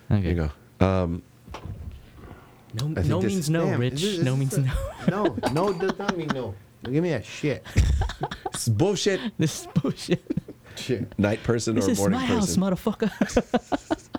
There 0.08 0.20
you 0.20 0.34
go. 0.80 0.84
Um, 0.86 1.22
No, 2.74 2.90
I 2.90 2.94
think 2.94 3.06
no 3.06 3.20
this- 3.22 3.32
means 3.32 3.50
no, 3.50 3.64
Damn, 3.66 3.80
Rich. 3.80 3.92
is 3.94 4.00
this- 4.16 4.24
no 4.24 4.32
is 4.34 4.38
means 4.38 4.50
this 4.56 4.66
no. 5.08 5.36
No, 5.36 5.52
no 5.52 5.72
does 5.72 5.98
not 5.98 6.16
mean 6.16 6.28
no. 6.34 6.54
Give 6.84 7.02
me 7.02 7.10
that 7.10 7.24
shit. 7.24 7.66
it's 8.54 8.68
bullshit. 8.68 9.20
This 9.38 9.62
is 9.62 9.66
bullshit. 9.74 10.24
Shit. 10.76 11.18
Night 11.18 11.42
person 11.42 11.74
This 11.74 11.88
or 11.88 11.90
is 11.90 11.98
morning 11.98 12.20
my 12.20 12.26
person? 12.28 12.62
house, 12.62 12.72
motherfucker. 12.78 13.10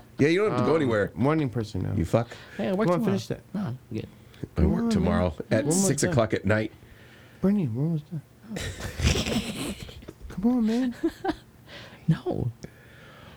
yeah, 0.18 0.28
you 0.28 0.40
don't 0.42 0.50
have 0.50 0.60
to 0.60 0.66
go 0.66 0.72
Um, 0.72 0.82
anywhere. 0.82 1.10
Morning 1.14 1.48
person 1.48 1.80
now. 1.82 1.92
You 1.96 2.04
fuck. 2.04 2.28
hey, 2.58 2.68
I 2.68 2.72
work 2.72 2.86
Come 2.88 2.94
on, 2.94 3.00
tomorrow. 3.00 3.04
finish 3.18 3.26
that. 3.28 3.40
No, 3.54 3.60
I'm 3.62 3.78
good. 3.92 4.06
I 4.56 4.62
work 4.64 4.82
on, 4.84 4.90
tomorrow 4.90 5.34
at 5.50 5.72
six 5.72 6.02
time. 6.02 6.10
o'clock 6.10 6.34
at 6.34 6.44
night. 6.44 6.72
Bernie, 7.40 7.68
we're 7.68 7.82
almost 7.84 8.04
done. 8.10 8.22
Come 10.28 10.46
on, 10.46 10.66
man. 10.66 10.94
No. 12.08 12.50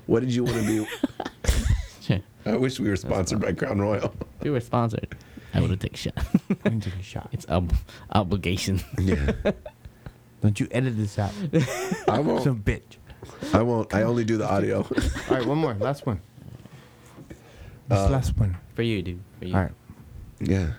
What 0.05 0.21
did 0.21 0.33
you 0.33 0.43
want 0.43 0.57
to 0.65 0.85
be? 2.09 2.21
I 2.45 2.57
wish 2.57 2.77
we 2.79 2.89
were 2.89 2.97
sponsored 2.97 3.39
by 3.39 3.53
Crown 3.53 3.79
Royal. 3.79 4.13
If 4.39 4.43
we 4.43 4.49
were 4.49 4.59
sponsored, 4.59 5.15
I 5.53 5.61
would 5.61 5.69
have 5.69 5.79
taken 5.79 5.95
a 5.95 5.97
shot. 5.97 6.25
I'm 6.65 6.81
taking 6.81 6.99
a 6.99 7.03
shot. 7.03 7.29
It's 7.31 7.47
ob- 7.47 7.73
obligation. 8.11 8.81
Yeah, 8.99 9.31
Don't 10.41 10.59
you 10.59 10.67
edit 10.71 10.97
this 10.97 11.17
out. 11.17 11.31
I 12.09 12.19
won't. 12.19 12.43
Some 12.43 12.61
bitch. 12.61 12.97
I 13.53 13.61
won't. 13.61 13.93
I 13.93 14.03
only 14.03 14.25
do 14.25 14.35
the 14.35 14.49
audio. 14.51 14.79
All 15.29 15.37
right, 15.37 15.45
one 15.45 15.57
more. 15.57 15.73
Last 15.75 16.05
one. 16.05 16.19
This 17.87 17.97
Uh, 17.99 18.09
last 18.09 18.37
one. 18.37 18.57
For 18.75 18.81
you, 18.81 19.01
dude. 19.01 19.19
For 19.39 19.45
you. 19.45 19.55
All 19.55 19.61
right. 19.61 19.71
yeah. 20.41 20.73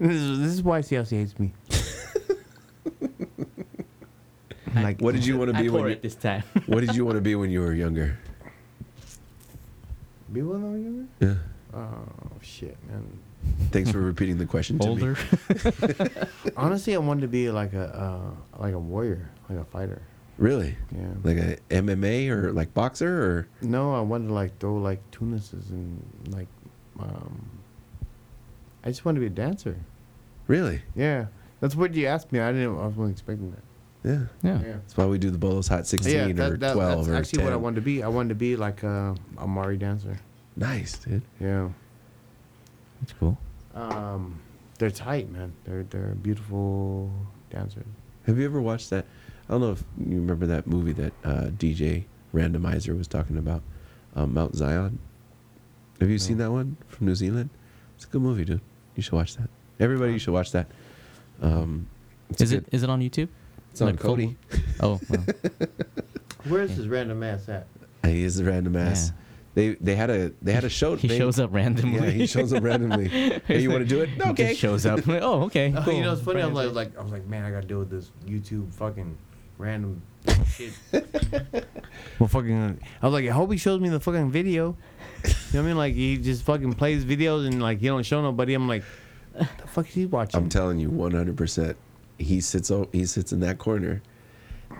This 0.00 0.16
is, 0.16 0.38
this 0.40 0.52
is 0.52 0.62
why 0.62 0.80
CLC 0.80 1.10
hates 1.10 1.38
me. 1.38 1.52
like, 4.82 5.00
What 5.00 5.14
did 5.14 5.24
you 5.24 5.38
want 5.38 5.52
to 5.52 5.56
I 5.56 5.62
be 5.62 5.68
pour 5.68 5.80
when? 5.80 5.88
You, 5.88 5.92
it 5.94 6.02
this 6.02 6.14
time. 6.14 6.42
what 6.66 6.80
did 6.80 6.94
you 6.96 7.04
want 7.04 7.16
to 7.16 7.22
be 7.22 7.34
when 7.36 7.50
you 7.50 7.60
were 7.60 7.72
younger? 7.72 8.18
Be 10.32 10.42
one 10.42 10.64
of 10.64 10.78
you? 10.78 11.08
Yeah. 11.20 11.36
Oh 11.78 12.06
shit, 12.42 12.76
man. 12.90 13.18
Thanks 13.70 13.90
for 13.90 14.00
repeating 14.00 14.36
the 14.36 14.46
question 14.46 14.78
to 14.80 14.88
Older. 14.88 15.16
me. 15.16 15.96
Honestly, 16.56 16.94
I 16.94 16.98
wanted 16.98 17.20
to 17.22 17.28
be 17.28 17.50
like 17.50 17.72
a 17.72 17.86
uh, 17.96 18.60
like 18.60 18.74
a 18.74 18.78
warrior, 18.78 19.30
like 19.48 19.58
a 19.58 19.64
fighter. 19.64 20.02
Really? 20.38 20.76
Yeah. 20.90 21.06
Like 21.22 21.36
a 21.36 21.56
MMA 21.70 22.28
or 22.30 22.52
like 22.52 22.74
boxer 22.74 23.22
or? 23.22 23.48
No, 23.62 23.94
I 23.94 24.00
wanted 24.00 24.28
to 24.28 24.34
like 24.34 24.58
throw 24.58 24.76
like 24.76 25.08
tunuses 25.12 25.70
and 25.70 26.02
like 26.30 26.48
um 26.98 27.50
I 28.84 28.88
just 28.88 29.04
want 29.04 29.16
to 29.16 29.20
be 29.20 29.26
a 29.26 29.30
dancer. 29.30 29.76
Really? 30.46 30.82
Yeah. 30.94 31.26
That's 31.60 31.74
what 31.74 31.94
you 31.94 32.06
asked 32.06 32.32
me. 32.32 32.40
I 32.40 32.52
didn't 32.52 32.78
I 32.78 32.86
wasn't 32.86 33.10
expecting 33.12 33.50
that. 33.52 33.62
Yeah. 34.08 34.26
yeah. 34.42 34.72
That's 34.72 34.96
why 34.96 35.06
we 35.06 35.18
do 35.18 35.30
the 35.30 35.38
Bolos 35.38 35.68
Hot 35.68 35.86
16 35.86 36.12
Yeah, 36.12 36.26
or 36.26 36.32
that, 36.34 36.60
that, 36.60 36.72
12 36.74 37.06
that's 37.06 37.08
or 37.08 37.14
actually 37.14 37.38
10. 37.38 37.44
what 37.46 37.52
I 37.54 37.56
wanted 37.56 37.76
to 37.76 37.80
be. 37.80 38.02
I 38.02 38.08
wanted 38.08 38.28
to 38.30 38.34
be 38.34 38.56
like 38.56 38.82
a, 38.82 39.14
a 39.38 39.46
Maori 39.46 39.78
dancer. 39.78 40.18
Nice, 40.56 40.98
dude. 40.98 41.22
Yeah. 41.40 41.70
That's 43.00 43.14
cool. 43.14 43.38
Um 43.74 44.40
they're 44.78 44.90
tight, 44.90 45.30
man. 45.30 45.52
They're 45.64 45.84
they're 45.84 46.14
beautiful 46.16 47.10
dancers. 47.50 47.86
Have 48.26 48.38
you 48.38 48.44
ever 48.44 48.60
watched 48.60 48.90
that? 48.90 49.06
I 49.48 49.52
don't 49.52 49.60
know 49.60 49.72
if 49.72 49.84
you 49.98 50.16
remember 50.16 50.46
that 50.46 50.66
movie 50.66 50.92
that 50.92 51.12
uh, 51.22 51.46
DJ 51.50 52.04
Randomizer 52.32 52.96
was 52.96 53.06
talking 53.06 53.36
about, 53.36 53.62
um, 54.16 54.32
Mount 54.32 54.54
Zion. 54.56 54.98
Have 56.04 56.10
you 56.10 56.18
seen 56.18 56.36
that 56.36 56.52
one 56.52 56.76
from 56.88 57.06
New 57.06 57.14
Zealand? 57.14 57.48
It's 57.96 58.04
a 58.04 58.08
good 58.08 58.20
movie, 58.20 58.44
dude. 58.44 58.60
You 58.94 59.02
should 59.02 59.14
watch 59.14 59.36
that. 59.36 59.48
Everybody, 59.80 60.12
you 60.12 60.18
should 60.18 60.34
watch 60.34 60.52
that. 60.52 60.66
Um, 61.40 61.86
it's 62.28 62.42
Is 62.42 62.52
it 62.52 62.66
is 62.72 62.82
it 62.82 62.90
on 62.90 63.00
YouTube? 63.00 63.28
It's 63.70 63.80
on 63.80 63.88
like 63.88 64.00
full- 64.00 64.14
Kodi. 64.18 64.36
Oh, 64.80 65.00
well, 65.08 65.24
Where 66.46 66.60
is 66.60 66.76
this 66.76 66.86
random 66.88 67.22
ass 67.22 67.48
at? 67.48 67.66
He 68.04 68.22
is 68.22 68.38
a 68.38 68.44
random 68.44 68.76
ass. 68.76 69.12
Yeah. 69.14 69.20
They 69.54 69.68
they 69.76 69.96
had 69.96 70.10
a 70.10 70.32
they 70.42 70.52
had 70.52 70.64
a 70.64 70.68
show. 70.68 70.94
he 70.96 71.08
they- 71.08 71.16
shows 71.16 71.40
up 71.40 71.54
randomly. 71.54 72.00
Yeah, 72.00 72.10
he 72.10 72.26
shows 72.26 72.52
up 72.52 72.62
randomly. 72.62 73.08
hey, 73.46 73.62
you 73.62 73.70
want 73.70 73.80
to 73.82 73.88
do 73.88 74.02
it? 74.02 74.10
He 74.10 74.20
Okay. 74.20 74.48
just 74.48 74.60
shows 74.60 74.84
up. 74.84 75.08
oh, 75.08 75.44
okay. 75.44 75.72
Oh, 75.74 75.82
cool. 75.84 75.94
you 75.94 76.02
know, 76.02 76.12
it's 76.12 76.20
funny. 76.20 76.42
I'm 76.42 76.52
like, 76.52 76.72
like, 76.72 76.98
I 76.98 77.02
was 77.02 77.12
like, 77.12 77.24
man, 77.26 77.46
I 77.46 77.50
gotta 77.50 77.66
deal 77.66 77.78
with 77.78 77.88
this 77.88 78.10
YouTube 78.26 78.74
fucking 78.74 79.16
random 79.58 80.02
shit. 80.46 80.72
well, 82.18 82.28
fucking, 82.28 82.80
I 83.02 83.06
was 83.06 83.12
like, 83.12 83.28
I 83.28 83.32
hope 83.32 83.50
he 83.52 83.58
shows 83.58 83.80
me 83.80 83.88
the 83.88 84.00
fucking 84.00 84.30
video. 84.30 84.76
You 85.24 85.30
know 85.30 85.34
what 85.52 85.58
I 85.60 85.62
mean? 85.62 85.76
Like, 85.76 85.94
he 85.94 86.16
just 86.18 86.42
fucking 86.44 86.74
plays 86.74 87.04
videos 87.04 87.46
and 87.46 87.62
like 87.62 87.80
he 87.80 87.86
don't 87.86 88.02
show 88.04 88.20
nobody. 88.22 88.54
I'm 88.54 88.68
like, 88.68 88.84
the 89.34 89.46
fuck 89.66 89.88
is 89.88 89.94
he 89.94 90.06
watching? 90.06 90.38
I'm 90.40 90.48
telling 90.48 90.78
you, 90.78 90.90
100. 90.90 91.36
percent 91.36 91.76
He 92.18 92.40
sits 92.40 92.70
o- 92.70 92.88
he 92.92 93.04
sits 93.06 93.32
in 93.32 93.40
that 93.40 93.58
corner, 93.58 94.02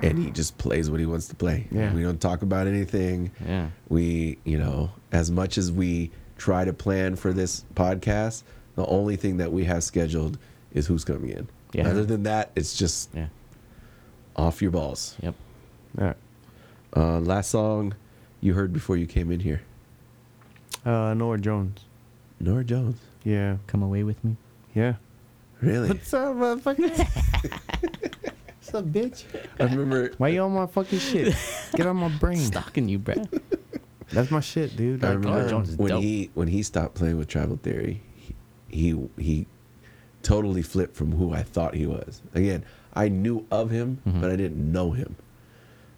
and 0.02 0.18
he 0.18 0.30
just 0.30 0.58
plays 0.58 0.90
what 0.90 1.00
he 1.00 1.06
wants 1.06 1.28
to 1.28 1.34
play. 1.34 1.66
Yeah. 1.70 1.92
We 1.94 2.02
don't 2.02 2.20
talk 2.20 2.42
about 2.42 2.66
anything. 2.66 3.30
Yeah. 3.46 3.68
We, 3.88 4.38
you 4.44 4.58
know, 4.58 4.90
as 5.12 5.30
much 5.30 5.58
as 5.58 5.72
we 5.72 6.10
try 6.36 6.64
to 6.64 6.72
plan 6.72 7.16
for 7.16 7.32
this 7.32 7.64
podcast, 7.74 8.42
the 8.76 8.86
only 8.86 9.16
thing 9.16 9.38
that 9.38 9.52
we 9.52 9.64
have 9.64 9.82
scheduled 9.84 10.36
is 10.72 10.86
who's 10.86 11.04
coming 11.04 11.30
in. 11.30 11.48
Yeah. 11.72 11.88
Other 11.88 12.04
than 12.04 12.24
that, 12.24 12.50
it's 12.54 12.76
just 12.76 13.10
Yeah. 13.14 13.26
Off 14.36 14.60
your 14.62 14.70
balls. 14.70 15.16
Yep. 15.22 15.34
All 15.98 16.04
right. 16.06 16.16
Uh, 16.96 17.20
last 17.20 17.50
song 17.50 17.94
you 18.40 18.54
heard 18.54 18.72
before 18.72 18.96
you 18.96 19.06
came 19.06 19.30
in 19.30 19.40
here, 19.40 19.62
Uh, 20.84 21.14
Norah 21.14 21.38
Jones. 21.38 21.84
Norah 22.40 22.64
Jones. 22.64 22.98
Yeah. 23.24 23.56
Come 23.66 23.82
away 23.82 24.02
with 24.02 24.22
me. 24.24 24.36
Yeah. 24.74 24.94
Really? 25.60 25.88
What's 25.88 26.12
up, 26.12 26.34
motherfucker? 26.36 26.90
What's 28.58 28.74
up, 28.74 28.84
bitch? 28.86 29.24
I 29.60 29.64
remember. 29.64 30.10
Why 30.18 30.28
you 30.28 30.42
on 30.42 30.52
my 30.52 30.66
fucking 30.66 30.98
shit? 30.98 31.34
Get 31.74 31.86
on 31.86 31.96
my 31.96 32.08
brain. 32.08 32.38
Stalking 32.38 32.88
you, 32.88 32.98
bro. 32.98 33.14
That's 34.12 34.30
my 34.30 34.40
shit, 34.40 34.76
dude. 34.76 35.02
I 35.04 35.08
Like, 35.14 35.24
remember 35.24 35.48
Jones 35.48 35.70
is 35.70 35.76
when 35.76 35.88
dope. 35.90 36.02
he 36.02 36.30
when 36.34 36.48
he 36.48 36.62
stopped 36.62 36.94
playing 36.94 37.16
with 37.18 37.28
Tribal 37.28 37.56
Theory, 37.56 38.02
he, 38.16 38.34
he 38.68 39.08
he 39.18 39.46
totally 40.22 40.62
flipped 40.62 40.94
from 40.96 41.12
who 41.12 41.32
I 41.32 41.42
thought 41.42 41.74
he 41.74 41.86
was. 41.86 42.20
Again, 42.34 42.64
I 42.96 43.08
knew 43.08 43.44
of 43.50 43.70
him, 43.70 43.98
Mhm. 44.06 44.20
but 44.20 44.30
I 44.30 44.36
didn't 44.36 44.70
know 44.72 44.92
him. 44.92 45.16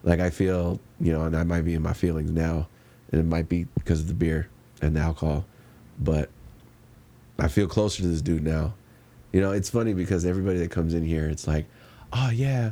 Like 0.02 0.20
I 0.20 0.31
feel, 0.31 0.81
you 1.01 1.12
know, 1.12 1.23
and 1.23 1.36
I 1.36 1.43
might 1.44 1.62
be 1.62 1.74
in 1.74 1.82
my 1.82 1.93
feelings 1.93 2.31
now, 2.31 2.68
and 3.12 3.20
it 3.20 3.24
might 3.24 3.48
be 3.48 3.66
because 3.74 4.01
of 4.01 4.09
the 4.09 4.14
beer 4.14 4.48
and 4.81 4.97
the 4.97 5.01
alcohol, 5.01 5.44
but 6.01 6.31
I 7.39 7.48
feel 7.48 7.66
closer 7.66 8.02
to 8.02 8.09
this 8.09 8.23
dude 8.23 8.43
now. 8.44 8.74
You 9.32 9.40
know, 9.40 9.51
it's 9.52 9.68
funny 9.68 9.93
because 9.93 10.24
everybody 10.24 10.59
that 10.60 10.70
comes 10.70 10.94
in 10.94 11.05
here, 11.05 11.27
it's 11.28 11.47
like, 11.47 11.66
oh 12.12 12.31
yeah, 12.32 12.70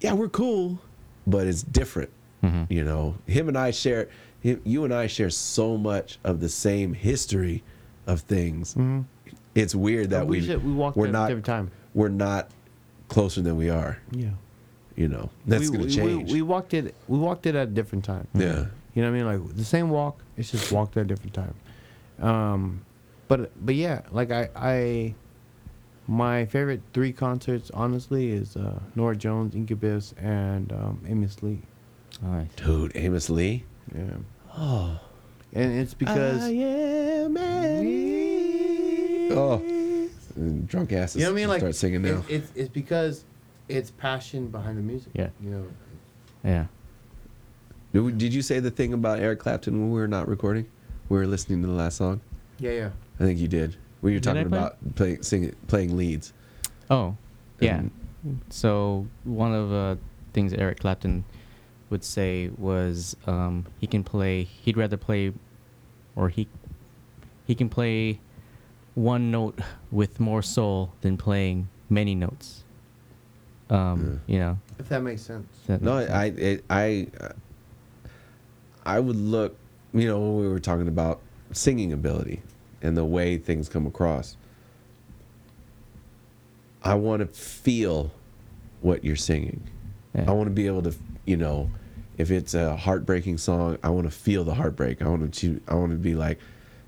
yeah, 0.00 0.12
we're 0.12 0.28
cool, 0.28 0.78
but 1.26 1.46
it's 1.46 1.62
different. 1.62 2.10
Mhm. 2.44 2.66
You 2.70 2.84
know, 2.84 3.16
him 3.26 3.48
and 3.48 3.56
I 3.58 3.70
share, 3.72 4.08
him, 4.40 4.60
you 4.64 4.84
and 4.84 4.92
I 4.94 5.06
share 5.08 5.30
so 5.30 5.76
much 5.76 6.18
of 6.22 6.40
the 6.40 6.48
same 6.48 6.92
history 6.94 7.64
of 8.06 8.20
things. 8.20 8.74
Mhm. 8.74 9.04
It's 9.54 9.74
weird 9.74 10.10
that 10.10 10.22
Oh, 10.22 10.26
we 10.26 10.40
we 10.40 10.46
should- 10.46 10.64
we 10.64 10.72
walked 10.72 10.96
we're 10.96 11.06
not 11.10 11.28
different 11.28 11.46
time. 11.46 11.70
We're 11.94 12.08
not 12.10 12.50
closer 13.08 13.40
than 13.42 13.56
we 13.56 13.68
are. 13.70 13.98
Yeah. 14.10 14.30
You 14.96 15.08
know, 15.08 15.28
that's 15.46 15.64
we, 15.68 15.76
gonna 15.76 15.84
we- 15.84 15.90
change. 15.94 16.28
We, 16.32 16.40
we 16.40 16.42
walked 16.42 16.72
it. 16.74 16.94
We 17.08 17.18
walked 17.18 17.46
it 17.46 17.54
at 17.54 17.68
a 17.68 17.70
different 17.70 18.04
time. 18.04 18.26
yeah, 18.34 18.66
You 18.94 19.02
know 19.02 19.10
what 19.10 19.20
I 19.20 19.22
mean? 19.22 19.26
Like 19.46 19.56
the 19.56 19.64
same 19.64 19.90
walk. 19.90 20.22
It's 20.38 20.50
just 20.50 20.72
walked 20.72 20.96
at 20.96 21.02
a 21.02 21.04
different 21.06 21.34
time. 21.34 21.54
Um, 22.18 22.80
but 23.28 23.50
but 23.64 23.74
yeah, 23.74 24.00
like 24.10 24.30
I 24.30 24.48
I, 24.56 25.14
my 26.08 26.46
favorite 26.46 26.80
three 26.94 27.12
concerts 27.12 27.70
honestly 27.74 28.30
is 28.30 28.56
uh, 28.56 28.78
Norah 28.94 29.16
Jones, 29.16 29.54
Incubus, 29.54 30.14
and 30.18 30.72
um, 30.72 31.00
Amos 31.06 31.42
Lee. 31.42 31.60
Nice. 32.22 32.48
dude, 32.56 32.92
Amos 32.94 33.28
Lee. 33.28 33.64
Yeah. 33.94 34.04
Oh, 34.56 34.98
And 35.52 35.78
it's 35.78 35.92
because 35.92 36.42
I 36.42 36.48
am 36.50 37.36
Eddie. 37.36 39.28
Oh, 39.32 39.54
and 39.62 39.85
drunk 40.66 40.92
asses. 40.92 41.16
you 41.16 41.22
know 41.26 41.32
what 41.32 41.38
I 41.38 41.40
mean? 41.40 41.48
Like 41.48 41.60
start 41.60 41.74
singing 41.74 42.02
now. 42.02 42.22
It's, 42.28 42.30
it's 42.30 42.52
it's 42.54 42.68
because 42.68 43.24
it's 43.68 43.90
passion 43.90 44.48
behind 44.48 44.78
the 44.78 44.82
music. 44.82 45.12
Yeah. 45.14 45.28
You 45.42 45.50
know. 45.50 45.66
Yeah. 46.44 46.66
Did 47.92 48.18
did 48.18 48.34
you 48.34 48.42
say 48.42 48.60
the 48.60 48.70
thing 48.70 48.92
about 48.92 49.20
Eric 49.20 49.38
Clapton 49.40 49.80
when 49.80 49.90
we 49.90 49.98
were 50.00 50.08
not 50.08 50.28
recording? 50.28 50.66
We 51.08 51.18
were 51.18 51.26
listening 51.26 51.62
to 51.62 51.68
the 51.68 51.74
last 51.74 51.96
song. 51.96 52.20
Yeah, 52.58 52.72
yeah. 52.72 52.90
I 53.20 53.24
think 53.24 53.38
you 53.38 53.48
did. 53.48 53.76
When 54.00 54.12
you 54.12 54.18
were 54.18 54.22
talking 54.22 54.48
play? 54.48 54.58
about 54.58 54.94
playing, 54.96 55.22
singing, 55.22 55.54
playing 55.68 55.96
leads. 55.96 56.32
Oh, 56.90 57.16
yeah. 57.60 57.78
And- 57.78 57.90
So 58.50 59.06
one 59.24 59.54
of 59.54 59.72
uh, 59.72 59.96
things 60.32 60.52
Eric 60.52 60.80
Clapton 60.80 61.24
would 61.90 62.02
say 62.02 62.50
was 62.58 63.16
um, 63.26 63.66
he 63.78 63.86
can 63.86 64.02
play. 64.02 64.42
He'd 64.42 64.76
rather 64.76 64.96
play, 64.96 65.32
or 66.16 66.28
he 66.28 66.48
he 67.46 67.54
can 67.54 67.68
play 67.68 68.18
one 68.96 69.30
note 69.30 69.60
with 69.92 70.18
more 70.18 70.42
soul 70.42 70.90
than 71.02 71.16
playing 71.16 71.68
many 71.88 72.16
notes. 72.16 72.64
Um, 73.70 74.20
You 74.26 74.38
know. 74.40 74.58
If 74.78 74.88
that 74.88 75.02
makes 75.02 75.22
sense. 75.22 75.46
that 75.66 75.80
No, 75.82 75.98
makes 75.98 76.10
I, 76.10 76.30
sense. 76.32 76.62
I, 76.70 76.82
I, 76.82 77.06
uh, 77.24 77.32
I 78.84 79.00
would 79.00 79.16
look. 79.16 79.56
You 79.92 80.08
know, 80.08 80.18
when 80.20 80.40
we 80.40 80.48
were 80.48 80.60
talking 80.60 80.88
about 80.88 81.20
singing 81.52 81.92
ability 81.92 82.42
and 82.82 82.96
the 82.96 83.04
way 83.04 83.38
things 83.38 83.68
come 83.68 83.86
across. 83.86 84.36
I 86.82 86.94
want 86.94 87.20
to 87.20 87.26
feel 87.26 88.12
what 88.80 89.04
you're 89.04 89.16
singing. 89.16 89.62
Yeah. 90.14 90.24
I 90.28 90.32
want 90.32 90.46
to 90.48 90.54
be 90.54 90.66
able 90.66 90.82
to, 90.82 90.94
you 91.24 91.36
know, 91.36 91.70
if 92.16 92.30
it's 92.30 92.54
a 92.54 92.76
heartbreaking 92.76 93.38
song, 93.38 93.78
I 93.82 93.88
want 93.88 94.06
to 94.06 94.10
feel 94.10 94.44
the 94.44 94.54
heartbreak. 94.54 95.02
I 95.02 95.08
want 95.08 95.32
to, 95.34 95.60
I 95.66 95.74
want 95.74 95.92
to 95.92 95.98
be 95.98 96.14
like, 96.14 96.38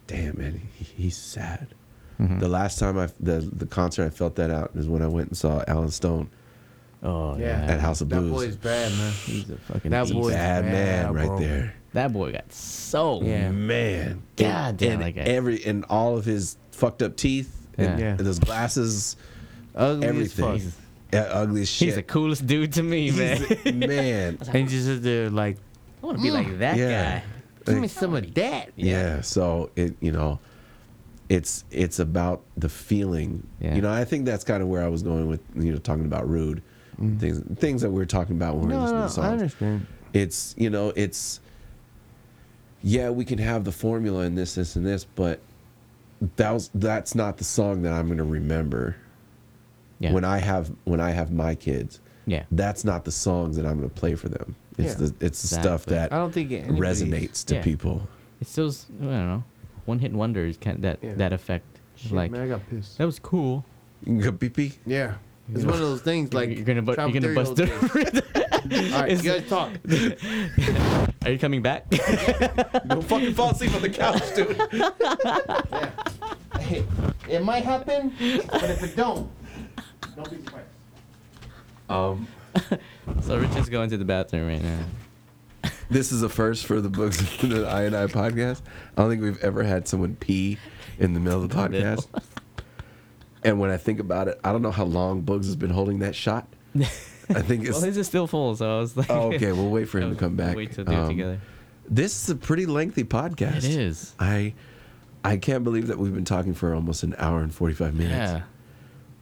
damn 0.06 0.38
man, 0.38 0.60
he, 0.76 0.84
he's 0.84 1.16
sad. 1.16 1.68
Mhm. 2.20 2.40
The 2.40 2.48
last 2.48 2.78
time 2.78 2.98
I, 2.98 3.08
the 3.20 3.40
the 3.52 3.66
concert 3.66 4.04
I 4.06 4.10
felt 4.10 4.34
that 4.36 4.50
out 4.50 4.72
is 4.74 4.88
when 4.88 5.02
I 5.02 5.06
went 5.08 5.28
and 5.28 5.36
saw 5.36 5.62
Allen 5.68 5.90
Stone 5.90 6.28
Oh 7.02 7.36
Yeah. 7.38 7.64
yeah. 7.64 7.72
at 7.74 7.80
House 7.80 8.00
of 8.00 8.08
That 8.08 8.20
Blues. 8.20 8.32
boy's 8.32 8.56
bad, 8.56 8.90
man. 8.92 9.12
He's 9.24 9.48
a 9.50 9.56
fucking 9.56 9.90
That 9.92 10.02
beast. 10.04 10.14
boy- 10.14 10.30
bad 10.32 10.64
man 10.64 10.72
bad, 11.06 11.14
right 11.14 11.26
bro. 11.28 11.38
there. 11.38 11.74
That 11.92 12.12
boy 12.12 12.32
got 12.32 12.52
so 12.52 13.22
Yeah. 13.22 13.50
Man, 13.52 14.22
God 14.36 14.76
damn, 14.76 15.00
and 15.00 15.14
that 15.16 15.28
every 15.28 15.64
and 15.64 15.84
all 15.88 16.16
of 16.18 16.24
his 16.24 16.56
fucked 16.72 17.02
up 17.02 17.16
teeth 17.16 17.54
and, 17.76 17.98
Yeah. 18.00 18.04
Yeah. 18.06 18.10
and 18.18 18.20
those 18.26 18.38
glasses. 18.40 19.16
Ugly 19.76 20.06
everything. 20.08 20.54
as 20.56 20.62
fuck. 20.64 20.72
Yeah, 21.12 21.20
ugly 21.30 21.62
as 21.62 21.68
shit. 21.70 21.86
He's 21.86 21.94
the 21.94 22.02
coolest 22.02 22.46
dude 22.46 22.72
to 22.74 22.82
me, 22.82 23.10
man. 23.12 23.36
He's- 23.44 23.74
man. 23.74 24.38
And 24.48 24.56
he 24.56 24.64
just 24.64 24.86
sits 24.86 25.02
there 25.02 25.30
like, 25.30 25.56
I 26.02 26.06
want 26.06 26.18
to 26.18 26.22
be 26.22 26.30
like 26.32 26.58
that 26.58 26.76
Yeah. 26.76 27.20
guy. 27.20 27.24
give 27.72 27.80
me 27.80 27.86
some 27.88 28.14
of 28.14 28.34
that. 28.34 28.70
Yeah. 28.76 29.20
So 29.20 29.70
it, 29.76 29.94
you 30.00 30.10
know, 30.10 30.40
it's 31.28 31.64
it's 31.70 31.98
about 31.98 32.42
the 32.56 32.68
feeling. 32.68 33.46
Yeah. 33.60 33.74
You 33.74 33.82
know, 33.82 33.90
I 33.92 34.04
think 34.04 34.24
that's 34.24 34.44
kind 34.44 34.62
of 34.62 34.68
where 34.68 34.82
I 34.82 34.88
was 34.88 35.02
going 35.02 35.26
with 35.28 35.40
you 35.56 35.72
know 35.72 35.78
talking 35.78 36.04
about 36.06 36.28
rude 36.28 36.62
mm-hmm. 37.00 37.18
things 37.18 37.42
things 37.58 37.82
that 37.82 37.90
we 37.90 37.96
were 37.96 38.06
talking 38.06 38.36
about 38.36 38.56
when 38.56 38.68
we 38.68 38.74
were 38.74 38.80
No, 38.80 38.82
listening 38.82 39.00
no, 39.00 39.06
to 39.06 39.12
songs. 39.12 39.26
I 39.26 39.32
understand. 39.32 39.86
It's 40.14 40.54
you 40.56 40.70
know 40.70 40.92
it's 40.96 41.40
yeah 42.82 43.10
we 43.10 43.24
can 43.24 43.38
have 43.38 43.64
the 43.64 43.72
formula 43.72 44.20
and 44.22 44.36
this 44.38 44.54
this 44.54 44.76
and 44.76 44.86
this, 44.86 45.04
but 45.04 45.40
that 46.36 46.50
was, 46.50 46.70
that's 46.74 47.14
not 47.14 47.36
the 47.36 47.44
song 47.44 47.82
that 47.82 47.92
I'm 47.92 48.06
going 48.06 48.18
to 48.18 48.24
remember 48.24 48.96
Yeah. 50.00 50.12
when 50.12 50.24
I 50.24 50.38
have 50.38 50.70
when 50.84 51.00
I 51.00 51.10
have 51.10 51.30
my 51.32 51.54
kids. 51.54 52.00
yeah. 52.26 52.44
That's 52.50 52.84
not 52.84 53.04
the 53.04 53.12
songs 53.12 53.56
that 53.56 53.66
I'm 53.66 53.78
going 53.78 53.88
to 53.90 53.94
play 53.94 54.14
for 54.14 54.28
them. 54.28 54.56
It's 54.78 54.98
Yeah. 55.00 55.06
the 55.08 55.26
it's 55.26 55.42
the 55.42 55.48
stuff 55.48 55.84
that 55.86 56.12
I 56.12 56.16
don't 56.16 56.32
think 56.32 56.50
resonates 56.50 57.44
to 57.46 57.60
people. 57.60 58.08
It's 58.40 58.54
those 58.54 58.86
I 59.00 59.04
don't 59.04 59.10
know, 59.28 59.44
one 59.88 59.98
hit 59.98 60.12
wonders 60.12 60.56
can 60.58 60.80
that 60.82 60.98
Yeah. 61.02 61.14
that 61.16 61.32
effect. 61.32 61.64
Shit, 61.96 62.12
like 62.12 62.30
man, 62.30 62.42
I 62.42 62.48
got 62.48 62.60
pissed. 62.70 62.98
that 62.98 63.06
was 63.06 63.18
cool. 63.18 63.64
You 64.04 64.20
can 64.22 64.38
pee 64.38 64.48
pee. 64.50 64.72
Yeah. 64.86 65.14
It's 65.52 65.64
one 65.64 65.74
of 65.74 65.80
those 65.80 66.02
things 66.02 66.34
like 66.34 66.50
you're 66.54 66.62
gonna 66.64 66.82
bu- 66.82 66.94
you're 66.98 67.10
gonna 67.20 67.34
bust 67.34 67.58
it. 67.58 67.70
All 68.92 69.00
right, 69.00 69.10
you 69.10 69.22
guys 69.30 69.48
talk. 69.48 69.70
Are 71.24 71.30
you 71.30 71.38
coming 71.38 71.62
back? 71.62 71.88
Don't 72.86 73.02
fucking 73.02 73.32
fall 73.34 73.50
asleep 73.52 73.74
on 73.74 73.80
the 73.80 73.88
couch, 73.88 74.22
dude. 74.36 74.56
Hey, 76.60 76.84
it 77.30 77.42
might 77.42 77.64
happen, 77.64 78.12
but 78.50 78.64
if 78.64 78.82
it 78.82 78.94
don't, 78.96 79.30
don't 80.16 80.30
be 80.30 80.36
surprised. 80.44 80.66
Um, 81.88 82.26
so 83.22 83.38
Richard's 83.38 83.68
going 83.70 83.88
to 83.90 83.96
the 83.96 84.04
bathroom 84.04 84.46
right 84.48 84.62
now. 84.62 84.80
This 85.90 86.12
is 86.12 86.22
a 86.22 86.28
first 86.28 86.66
for 86.66 86.80
the 86.80 86.88
books 86.88 87.18
the 87.40 87.66
I 87.66 87.82
and 87.84 87.96
I 87.96 88.06
podcast. 88.06 88.60
I 88.96 89.02
don't 89.02 89.10
think 89.10 89.22
we've 89.22 89.42
ever 89.42 89.62
had 89.62 89.88
someone 89.88 90.16
pee 90.16 90.58
in 90.98 91.14
the 91.14 91.20
middle 91.20 91.42
of 91.42 91.48
the 91.48 91.54
podcast. 91.54 92.06
And 93.44 93.60
when 93.60 93.70
I 93.70 93.76
think 93.76 94.00
about 94.00 94.28
it, 94.28 94.38
I 94.42 94.50
don't 94.52 94.62
know 94.62 94.70
how 94.72 94.84
long 94.84 95.20
Bugs 95.22 95.46
has 95.46 95.56
been 95.56 95.70
holding 95.70 96.00
that 96.00 96.14
shot. 96.14 96.48
I 96.76 96.82
think 97.42 97.62
it's 97.66 97.72
Well, 97.78 97.82
his 97.82 97.96
is 97.96 98.06
still 98.06 98.26
full, 98.26 98.56
so 98.56 98.76
I 98.78 98.80
was 98.80 98.96
like, 98.96 99.08
Oh, 99.10 99.32
okay. 99.32 99.52
We'll 99.52 99.70
wait 99.70 99.88
for 99.88 99.98
him 100.00 100.10
to 100.10 100.16
come 100.20 100.34
back. 100.36 100.56
Wait 100.56 100.72
to 100.72 100.84
do 100.84 100.92
Um, 100.92 101.08
together. 101.08 101.40
This 101.88 102.22
is 102.22 102.30
a 102.30 102.36
pretty 102.36 102.66
lengthy 102.66 103.04
podcast. 103.04 103.58
It 103.58 103.64
is. 103.64 104.14
I 104.18 104.54
I 105.24 105.36
can't 105.36 105.64
believe 105.64 105.86
that 105.88 105.98
we've 105.98 106.14
been 106.14 106.24
talking 106.24 106.54
for 106.54 106.74
almost 106.74 107.02
an 107.02 107.14
hour 107.18 107.40
and 107.40 107.52
45 107.54 107.94
minutes. 107.94 108.14
Yeah, 108.32 108.42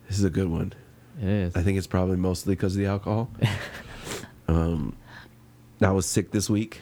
This 0.08 0.18
is 0.18 0.24
a 0.24 0.30
good 0.30 0.48
one. 0.48 0.72
it 1.20 1.28
is. 1.28 1.56
I 1.56 1.62
think 1.62 1.78
it's 1.78 1.86
probably 1.86 2.16
mostly 2.16 2.54
because 2.54 2.74
of 2.74 2.80
the 2.80 2.86
alcohol. 2.86 3.30
um, 4.48 4.94
I 5.80 5.90
was 5.90 6.06
sick 6.06 6.30
this 6.30 6.48
week. 6.48 6.80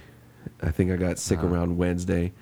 I 0.63 0.71
think 0.71 0.91
I 0.93 0.97
got 0.97 1.19
sick 1.19 1.41
Ah. 1.43 1.47
around 1.47 1.77
Wednesday, 1.77 2.33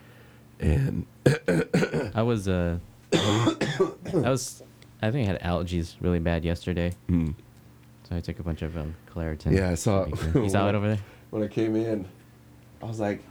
and 0.60 1.06
I 2.14 2.22
was 2.22 2.48
uh, 2.48 2.78
I 3.12 3.56
was, 4.12 4.62
I 5.00 5.10
think 5.10 5.28
I 5.28 5.32
had 5.32 5.40
allergies 5.42 5.94
really 6.00 6.18
bad 6.18 6.44
yesterday, 6.44 6.92
mm, 7.08 7.34
so 8.08 8.16
I 8.16 8.20
took 8.20 8.38
a 8.38 8.42
bunch 8.42 8.62
of 8.62 8.76
um, 8.76 8.94
Claritin. 9.12 9.52
Yeah, 9.56 9.70
I 9.70 9.74
saw- 9.76 10.06
You 10.34 10.48
saw 10.48 10.68
it 10.68 10.74
over 10.74 10.88
there. 10.88 10.98
when 11.30 11.42
I 11.42 11.48
came 11.48 11.74
in, 11.76 12.06
I 12.82 12.86
was 12.86 13.00
like, 13.00 13.22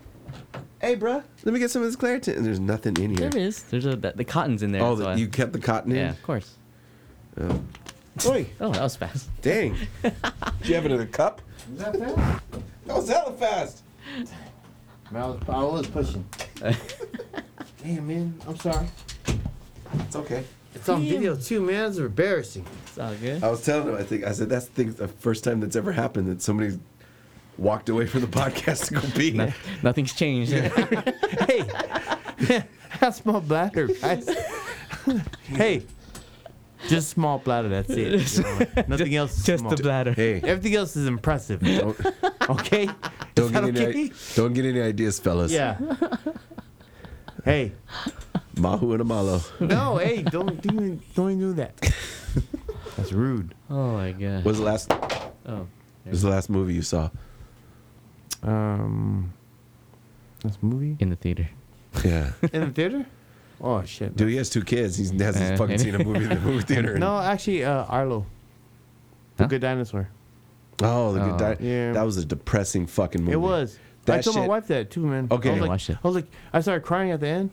"Hey, 0.81 0.95
bruh, 0.95 1.23
let 1.43 1.53
me 1.53 1.59
get 1.59 1.69
some 1.69 1.81
of 1.83 1.87
this 1.87 1.95
Claritin." 1.97 2.37
And 2.37 2.45
there's 2.45 2.59
nothing 2.59 2.95
in 2.97 3.15
here. 3.15 3.29
There 3.29 3.41
is. 3.41 3.63
There's 3.63 3.85
a 3.85 3.95
the, 3.95 4.13
the 4.15 4.25
cotton's 4.25 4.63
in 4.63 4.71
there. 4.71 4.81
Oh, 4.83 4.95
so 4.95 5.03
the, 5.03 5.09
I- 5.09 5.15
you 5.15 5.27
kept 5.27 5.53
the 5.53 5.59
cotton 5.59 5.91
in? 5.91 5.97
yeah, 5.97 6.09
of 6.11 6.23
course. 6.23 6.55
Oh. 7.39 7.61
Oi, 8.25 8.45
Oh, 8.59 8.71
that 8.71 8.81
was 8.83 8.95
fast. 8.97 9.29
dang! 9.41 9.75
Did 10.03 10.13
you 10.65 10.75
have 10.75 10.85
it 10.85 10.91
in 10.91 10.99
a 10.99 11.05
cup? 11.05 11.41
Is 12.97 13.07
that 13.07 13.25
was 13.25 13.37
hella 13.37 13.37
fast. 13.37 13.83
Man, 15.11 15.23
I 15.23 15.27
was, 15.27 15.39
oh, 15.47 15.53
I 15.53 15.73
was 15.73 15.87
pushing. 15.87 16.25
Damn, 17.83 18.07
man. 18.07 18.39
I'm 18.47 18.57
sorry. 18.57 18.87
It's 19.93 20.15
okay. 20.15 20.43
It's 20.75 20.87
on 20.89 21.01
video 21.01 21.35
too, 21.35 21.61
man. 21.61 21.89
It's 21.89 21.97
embarrassing. 21.97 22.65
It's 22.87 22.97
all 22.99 23.13
good. 23.15 23.43
I 23.43 23.49
was 23.49 23.63
telling 23.63 23.87
him, 23.87 23.95
I 23.95 24.03
think 24.03 24.25
I 24.25 24.31
said 24.33 24.49
that's 24.49 24.65
the, 24.67 24.71
thing, 24.71 24.93
the 24.93 25.07
first 25.07 25.43
time 25.43 25.59
that's 25.59 25.75
ever 25.75 25.91
happened 25.91 26.27
that 26.27 26.41
somebody 26.41 26.79
walked 27.57 27.89
away 27.89 28.07
from 28.07 28.21
the 28.21 28.27
podcast 28.27 28.87
to 28.87 28.95
go 28.95 29.01
pee. 29.17 29.31
No- 29.31 29.51
nothing's 29.83 30.13
changed. 30.13 30.51
hey, 30.51 31.63
that's 32.99 33.17
small 33.17 33.41
bladder, 33.41 33.87
guys. 33.87 34.29
hey, 35.47 35.83
just 36.87 37.09
small 37.09 37.39
bladder. 37.39 37.69
That's 37.69 37.89
it. 37.89 38.35
You 38.37 38.43
know, 38.43 38.83
nothing 38.87 39.15
else. 39.15 39.37
Is 39.37 39.43
Just 39.45 39.61
small. 39.61 39.75
the 39.75 39.83
bladder. 39.83 40.13
Hey, 40.13 40.41
Everything 40.43 40.75
else 40.75 40.95
is 40.95 41.07
impressive. 41.07 41.59
don't, 41.61 41.99
Okay. 42.49 42.89
don't 43.35 43.51
get 43.51 43.73
that 43.73 43.77
any 43.95 44.11
don't 44.35 44.53
get 44.53 44.65
any 44.65 44.81
ideas, 44.81 45.19
fellas. 45.19 45.51
Yeah. 45.51 45.77
hey, 47.45 47.71
Mahu 48.57 48.93
and 48.93 49.03
Amalo. 49.03 49.41
no, 49.61 49.97
hey, 49.97 50.21
don't 50.23 50.61
do 50.61 50.99
don't 51.15 51.31
even 51.31 51.39
do 51.39 51.53
that. 51.53 51.75
That's 52.97 53.11
rude. 53.13 53.53
Oh 53.69 53.93
my 53.93 54.11
god. 54.11 54.43
What 54.43 54.51
was 54.51 54.57
the 54.59 54.63
last? 54.65 54.91
Oh. 55.45 55.67
Was 56.05 56.21
the 56.23 56.29
last 56.29 56.49
movie 56.49 56.73
you 56.73 56.81
saw? 56.81 57.09
Um, 58.43 59.33
this 60.43 60.57
movie 60.61 60.97
In 60.99 61.09
the 61.09 61.15
theater. 61.15 61.47
Yeah, 62.03 62.31
in 62.53 62.61
the 62.61 62.71
theater. 62.71 63.05
Oh 63.63 63.83
shit. 63.83 64.15
dude, 64.15 64.29
he 64.29 64.37
has 64.37 64.49
two 64.49 64.63
kids. 64.63 64.97
He 64.97 65.03
hasn't 65.23 65.53
Uh, 65.53 65.57
fucking 65.57 65.77
seen 65.77 65.95
a 65.95 66.03
movie 66.03 66.23
in 66.23 66.29
the 66.29 66.39
movie 66.39 66.63
theater. 66.63 66.97
No, 66.97 67.19
actually, 67.19 67.63
uh, 67.63 67.83
Arlo, 67.85 68.25
the 69.37 69.43
Huh? 69.43 69.47
Good 69.49 69.61
Dinosaur. 69.61 70.09
Oh, 70.83 71.13
the 71.13 71.19
good 71.19 71.33
Oh. 71.33 71.37
di- 71.37 71.57
Yeah. 71.67 71.91
That 71.93 72.03
was 72.03 72.17
a 72.17 72.25
depressing 72.25 72.87
fucking 72.87 73.21
movie. 73.21 73.33
It 73.33 73.37
was. 73.39 73.77
I 73.77 74.17
That 74.17 74.23
told 74.23 74.35
my 74.37 74.41
shit- 74.43 74.49
wife 74.49 74.67
that 74.67 74.89
too, 74.89 75.05
man. 75.05 75.27
Okay. 75.29 75.49
I 75.49 75.51
was 75.53 75.61
like, 75.61 75.69
Watched 75.69 75.89
it. 75.91 75.97
I 76.03 76.07
was 76.07 76.15
like, 76.15 76.27
I 76.53 76.61
started 76.61 76.81
crying 76.83 77.11
at 77.11 77.19
the 77.19 77.27
end, 77.27 77.51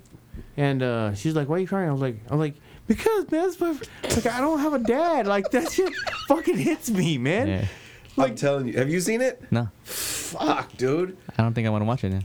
and 0.56 0.82
uh, 0.82 1.14
she's 1.14 1.34
like, 1.34 1.46
"Why 1.48 1.56
are 1.56 1.58
you 1.60 1.66
crying?" 1.68 1.90
I 1.90 1.92
was 1.92 2.00
like, 2.00 2.16
"I'm 2.30 2.38
like 2.38 2.54
because 2.86 3.30
man, 3.30 3.42
that's 3.42 3.60
my, 3.60 3.72
like 4.04 4.26
I 4.26 4.40
don't 4.40 4.60
have 4.60 4.72
a 4.72 4.78
dad. 4.78 5.26
Like 5.26 5.50
that 5.50 5.70
shit 5.72 5.92
fucking 6.26 6.56
hits 6.56 6.88
me, 6.90 7.18
man. 7.18 7.48
Yeah. 7.48 7.64
I'm 8.16 8.34
telling 8.34 8.66
you. 8.66 8.78
Have 8.78 8.88
you 8.88 9.00
seen 9.00 9.20
it? 9.20 9.42
No, 9.52 9.68
Fuck, 9.84 10.74
dude. 10.78 11.16
I 11.36 11.42
don't 11.42 11.52
think 11.52 11.66
I 11.66 11.70
want 11.70 11.82
to 11.82 11.86
watch 11.86 12.02
it 12.02 12.10
now. 12.10 12.20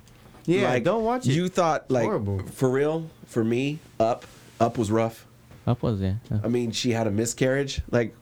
Yeah, 0.46 0.70
Like, 0.70 0.84
don't 0.84 1.04
watch 1.04 1.26
it. 1.28 1.34
You 1.34 1.48
thought 1.48 1.90
like 1.90 2.04
horrible. 2.04 2.40
for 2.48 2.70
real? 2.70 3.10
For 3.28 3.44
me, 3.44 3.80
Up, 4.00 4.26
Up 4.60 4.78
was 4.78 4.92
rough. 4.92 5.26
Up 5.66 5.82
was 5.82 6.02
yeah. 6.02 6.16
Oh. 6.32 6.42
I 6.44 6.48
mean, 6.50 6.72
she 6.72 6.92
had 6.92 7.08
a 7.08 7.12
miscarriage. 7.12 7.82
Like, 7.90 8.14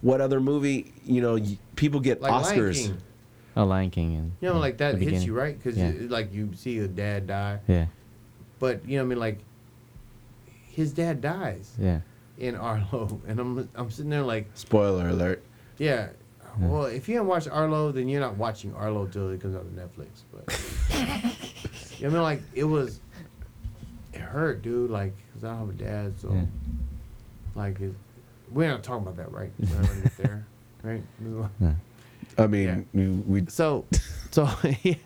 what 0.00 0.20
other 0.20 0.40
movie? 0.40 0.92
You 1.04 1.20
know, 1.22 1.34
y- 1.36 1.58
people 1.76 2.00
get 2.00 2.20
like 2.20 2.32
Lion 2.32 2.58
Oscars. 2.58 2.74
King. 2.74 2.96
Oh, 3.56 3.64
Lion 3.64 3.90
King 3.90 4.14
and 4.16 4.32
You 4.40 4.48
know, 4.50 4.58
like 4.58 4.78
that 4.78 4.94
hits 4.96 4.98
beginning. 5.04 5.22
you 5.26 5.34
right 5.34 5.56
because 5.56 5.78
Yeah. 5.78 5.92
like 6.08 6.32
you 6.34 6.50
see 6.56 6.78
a 6.80 6.88
dad 6.88 7.26
die, 7.28 7.60
Yeah, 7.68 7.86
but 8.58 8.86
you 8.86 8.96
know 8.98 9.04
what 9.04 9.06
I 9.06 9.08
mean 9.10 9.18
like 9.20 9.38
his 10.72 10.92
dad 10.92 11.20
dies 11.22 11.72
yeah. 11.78 12.00
in 12.38 12.54
Arlo, 12.54 13.20
and 13.28 13.40
I'm 13.40 13.68
I'm 13.74 13.90
sitting 13.90 14.10
there 14.10 14.22
like, 14.22 14.48
Spoiler 14.54 15.08
alert. 15.08 15.42
yeah. 15.78 16.08
Well, 16.60 16.84
if 16.86 17.08
you 17.08 17.16
haven't 17.16 17.28
watched 17.28 17.48
Arlo, 17.48 17.92
then 17.92 18.08
you're 18.08 18.20
not 18.20 18.36
watching 18.36 18.74
Arlo 18.74 19.06
till 19.06 19.30
it 19.30 19.40
comes 19.40 19.54
out 19.54 19.62
on 19.62 19.72
Netflix. 19.72 20.22
But 20.32 20.54
you 20.92 20.98
know, 20.98 21.06
what 21.98 22.04
I 22.04 22.08
mean, 22.08 22.22
like 22.22 22.42
it 22.54 22.64
was, 22.64 23.00
it 24.12 24.20
hurt, 24.20 24.62
dude. 24.62 24.90
Like, 24.90 25.12
cause 25.34 25.44
I 25.44 25.48
don't 25.50 25.58
have 25.58 25.68
a 25.68 25.72
dad, 25.72 26.18
so 26.20 26.32
Yeah. 26.32 26.42
like, 27.54 27.80
it, 27.80 27.92
we're 28.50 28.68
not 28.68 28.82
talking 28.82 29.06
about 29.06 29.16
that, 29.16 29.32
right? 29.32 29.50
We're 29.58 29.82
get 30.02 30.16
there, 30.16 30.46
right? 30.82 31.02
yeah. 31.60 31.72
I 32.38 32.46
mean, 32.46 32.86
we, 32.92 33.06
we 33.08 33.46
So, 33.48 33.84
so, 34.30 34.48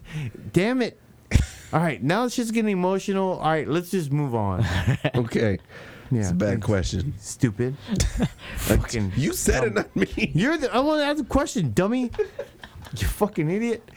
damn 0.52 0.82
it! 0.82 1.00
All 1.72 1.78
right, 1.80 2.02
now 2.02 2.24
it's 2.24 2.34
just 2.34 2.52
getting 2.52 2.72
emotional. 2.72 3.38
All 3.38 3.48
right, 3.50 3.66
let's 3.68 3.90
just 3.90 4.10
move 4.10 4.34
on. 4.34 4.64
okay. 5.14 5.58
Yeah, 6.10 6.20
It's 6.20 6.30
a 6.30 6.34
bad 6.34 6.60
question. 6.62 7.14
Stupid. 7.18 7.76
Fucking. 8.56 9.12
You 9.16 9.32
said 9.32 9.64
it, 9.64 9.74
not 9.74 9.94
me. 9.94 10.32
You're 10.34 10.58
the. 10.58 10.74
I 10.74 10.80
want 10.80 11.00
to 11.00 11.04
ask 11.06 11.20
a 11.20 11.24
question, 11.24 11.72
dummy. 11.72 12.10
You 12.96 13.06
fucking 13.06 13.48
idiot. 13.48 13.88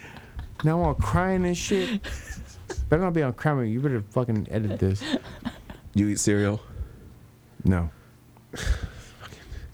Now 0.63 0.79
I'm 0.79 0.85
all 0.87 0.93
crying 0.93 1.45
and 1.45 1.57
shit. 1.57 1.99
Better 2.89 3.01
not 3.01 3.13
be 3.13 3.23
on 3.23 3.33
camera. 3.33 3.67
You 3.67 3.79
better 3.79 4.01
fucking 4.11 4.47
edit 4.51 4.79
this. 4.79 5.03
You 5.95 6.09
eat 6.09 6.19
cereal? 6.19 6.61
No. 7.63 7.89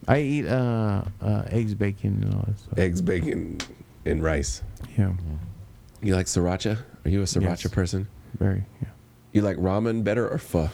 I 0.08 0.20
eat 0.22 0.48
uh, 0.48 1.04
uh 1.22 1.44
eggs, 1.50 1.74
bacon, 1.76 2.24
and 2.24 2.34
all 2.34 2.44
that 2.48 2.60
stuff. 2.60 2.78
Eggs, 2.80 3.02
bacon, 3.02 3.58
and 4.06 4.24
rice. 4.24 4.64
Yeah, 4.98 5.12
You 6.02 6.16
like 6.16 6.26
sriracha? 6.28 6.78
Are 7.06 7.10
you 7.10 7.22
a 7.22 7.26
sriracha 7.26 7.64
Yes. 7.64 7.68
person? 7.68 8.08
very. 8.38 8.64
Yeah. 8.82 8.88
You 9.34 9.42
like 9.42 9.58
ramen 9.58 10.04
better 10.04 10.30
or 10.30 10.38
pho? 10.38 10.70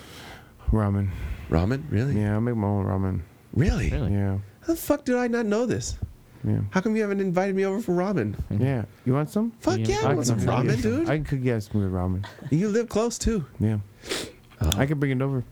Ramen. 0.71 1.09
Ramen? 1.55 1.83
Really? 1.89 2.19
Yeah, 2.19 2.35
I 2.35 2.39
make 2.39 2.55
my 2.55 2.67
own 2.67 2.85
ramen. 2.85 3.21
Really? 3.53 3.89
Really? 3.89 4.11
Yeah. 4.11 4.39
How 4.61 4.67
the 4.67 4.75
fuck 4.75 5.05
did 5.05 5.15
I 5.15 5.27
not 5.27 5.45
know 5.45 5.65
this? 5.65 5.97
Yeah. 6.43 6.59
How 6.71 6.81
come 6.81 6.95
you 6.95 7.01
haven't 7.01 7.21
invited 7.21 7.55
me 7.55 7.65
over 7.65 7.81
for 7.81 7.93
ramen? 7.93 8.35
Yeah. 8.49 8.83
You 9.05 9.13
want 9.13 9.29
some? 9.29 9.51
Fuck 9.61 9.79
Yeah. 9.79 9.87
yeah, 9.87 10.07
I 10.07 10.11
I 10.11 10.13
want 10.15 10.27
some 10.27 10.39
can 10.39 10.47
cook 10.47 10.63
you 10.65 10.69
ramen, 10.71 10.81
dude. 10.81 11.09
I 11.09 11.15
can 11.15 11.23
cook 11.25 11.39
you 11.41 11.61
some 11.61 11.81
good 11.81 11.91
ramen. 11.91 12.25
you 12.51 12.67
live 12.67 12.89
close 12.89 13.17
too. 13.17 13.45
Yeah. 13.59 13.77
Oh. 14.61 14.73
I 14.77 14.85
can 14.85 14.99
bring 14.99 15.11
it 15.11 15.21
over. 15.21 15.43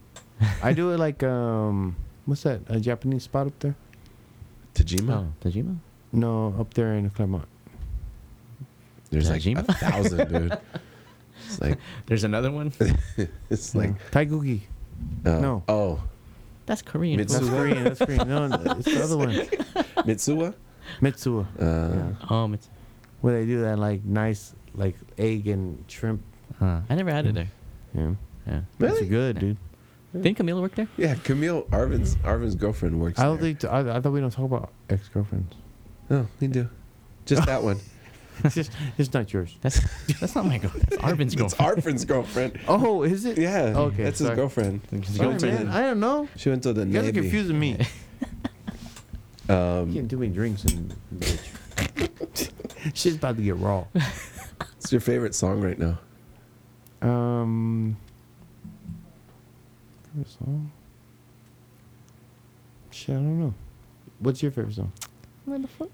I 0.61 0.73
do 0.73 0.91
it 0.91 0.97
like 0.97 1.23
um, 1.23 1.95
what's 2.25 2.43
that? 2.43 2.61
A 2.67 2.79
Japanese 2.79 3.23
spot 3.23 3.47
up 3.47 3.59
there? 3.59 3.75
Tajima. 4.75 5.25
Oh, 5.25 5.27
Tajima. 5.49 5.77
No, 6.11 6.53
up 6.59 6.73
there 6.73 6.93
in 6.93 7.09
Claremont. 7.09 7.47
There's 9.09 9.29
like 9.29 9.45
a 9.45 9.63
thousand, 9.73 10.29
dude. 10.31 10.57
It's 11.45 11.59
like 11.59 11.77
There's 12.05 12.23
another 12.23 12.51
one. 12.51 12.71
it's 13.49 13.75
like 13.75 13.91
Taiguki. 14.11 14.61
Uh, 15.25 15.39
No. 15.39 15.63
Oh, 15.67 16.03
That's 16.65 16.81
Korean. 16.81 17.17
Mitsu- 17.17 17.39
That's 17.39 17.49
Korean. 17.49 17.83
That's 17.83 17.99
Korean. 17.99 18.27
No, 18.27 18.47
no, 18.47 18.55
it's 18.77 18.85
the 18.85 19.03
other 19.03 19.17
one. 19.17 19.31
Mitsuwa. 20.07 20.53
Mitsuwa. 21.01 21.45
Uh, 21.59 21.95
Yeah. 21.95 22.27
Oh, 22.29 22.51
it's, 22.53 22.69
Where 23.21 23.39
they 23.39 23.45
do 23.45 23.61
that 23.61 23.79
like 23.79 24.03
nice 24.03 24.53
like 24.75 24.95
egg 25.17 25.47
and 25.47 25.83
shrimp. 25.87 26.21
uh, 26.61 26.81
I 26.89 26.95
never 26.95 27.11
had 27.11 27.25
it 27.27 27.35
there. 27.35 27.51
Yeah. 27.95 28.13
Yeah. 28.47 28.61
That's 28.79 28.95
Really? 28.95 29.07
good, 29.07 29.39
dude. 29.39 29.57
Didn't 30.13 30.37
Camila 30.37 30.61
work 30.61 30.75
there? 30.75 30.87
Yeah, 30.97 31.15
Camille 31.23 31.63
Arvin's 31.71 32.15
Arvin's 32.17 32.55
girlfriend 32.55 32.99
works. 32.99 33.17
I 33.19 33.23
don't 33.23 33.39
there. 33.41 33.53
think 33.55 33.65
I, 33.65 33.97
I 33.97 34.01
thought 34.01 34.11
we 34.13 34.19
don't 34.19 34.29
talk 34.31 34.45
about 34.45 34.71
ex 34.89 35.07
girlfriends. 35.09 35.53
No, 36.09 36.27
we 36.39 36.47
do. 36.47 36.69
Just 37.25 37.45
that 37.47 37.63
one. 37.63 37.79
it's 38.43 38.55
just 38.55 38.71
it's 38.97 39.13
not 39.13 39.31
yours. 39.33 39.55
That's 39.61 39.79
that's 40.19 40.35
not 40.35 40.45
my 40.45 40.57
girlfriend. 40.57 40.87
That's 40.89 41.01
Arvin's 41.03 41.33
It's 41.33 41.35
girlfriend. 41.35 41.77
Arvin's 41.83 42.05
girlfriend. 42.05 42.59
Oh, 42.67 43.03
is 43.03 43.25
it? 43.25 43.37
Yeah. 43.37 43.73
Okay, 43.75 44.03
That's 44.03 44.19
his 44.19 44.27
sorry. 44.27 44.35
girlfriend. 44.37 44.81
His 44.91 45.15
She 45.15 45.19
went 45.25 45.41
man, 45.41 45.67
I 45.67 45.81
don't 45.81 45.99
know. 45.99 46.27
She 46.35 46.49
went 46.49 46.63
to 46.63 46.73
the 46.73 46.81
You 46.85 46.93
guys 46.93 47.03
are 47.03 47.05
Navy. 47.11 47.21
confusing 47.21 47.59
me. 47.59 47.77
Um, 49.49 49.91
Getting 49.91 50.07
too 50.07 50.17
many 50.17 50.33
drinks 50.33 50.63
and 50.63 50.95
bitch. 51.17 52.49
Shit's 52.93 53.17
about 53.17 53.35
to 53.37 53.43
get 53.43 53.57
raw. 53.57 53.83
what's 53.93 54.91
your 54.91 55.01
favorite 55.01 55.35
song 55.35 55.61
right 55.61 55.77
now? 55.77 55.99
Um, 57.01 57.97
favorite 60.13 60.29
song? 60.31 60.71
Shit, 62.91 63.09
I 63.09 63.13
don't 63.15 63.39
know. 63.39 63.53
What's 64.19 64.41
your 64.41 64.51
favorite 64.51 64.75
song? 64.75 64.91
What 65.45 65.61
the 65.61 65.67
fuck? 65.67 65.89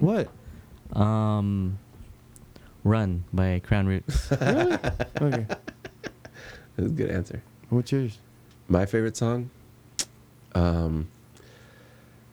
What? 0.00 0.28
Um, 0.98 1.78
Run 2.84 3.24
by 3.32 3.60
Crown 3.60 3.86
Roots. 3.86 4.30
Really? 4.40 4.72
okay. 5.20 5.46
That's 6.76 6.92
a 6.92 6.94
good 6.94 7.10
answer. 7.10 7.42
What's 7.68 7.92
yours? 7.92 8.18
My 8.68 8.86
favorite 8.86 9.16
song? 9.16 9.50
Um, 10.54 11.08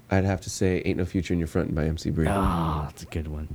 I'd 0.10 0.24
have 0.24 0.42
to 0.42 0.50
say 0.50 0.82
"Ain't 0.86 0.98
No 0.98 1.06
Future 1.06 1.34
in 1.34 1.40
Your 1.40 1.48
Front" 1.50 1.76
by 1.76 1.86
MC 1.86 2.10
Breed. 2.12 2.30
Ah, 2.30 2.84
that's 2.86 3.04
a 3.04 3.08
good 3.08 3.28
one. 3.28 3.54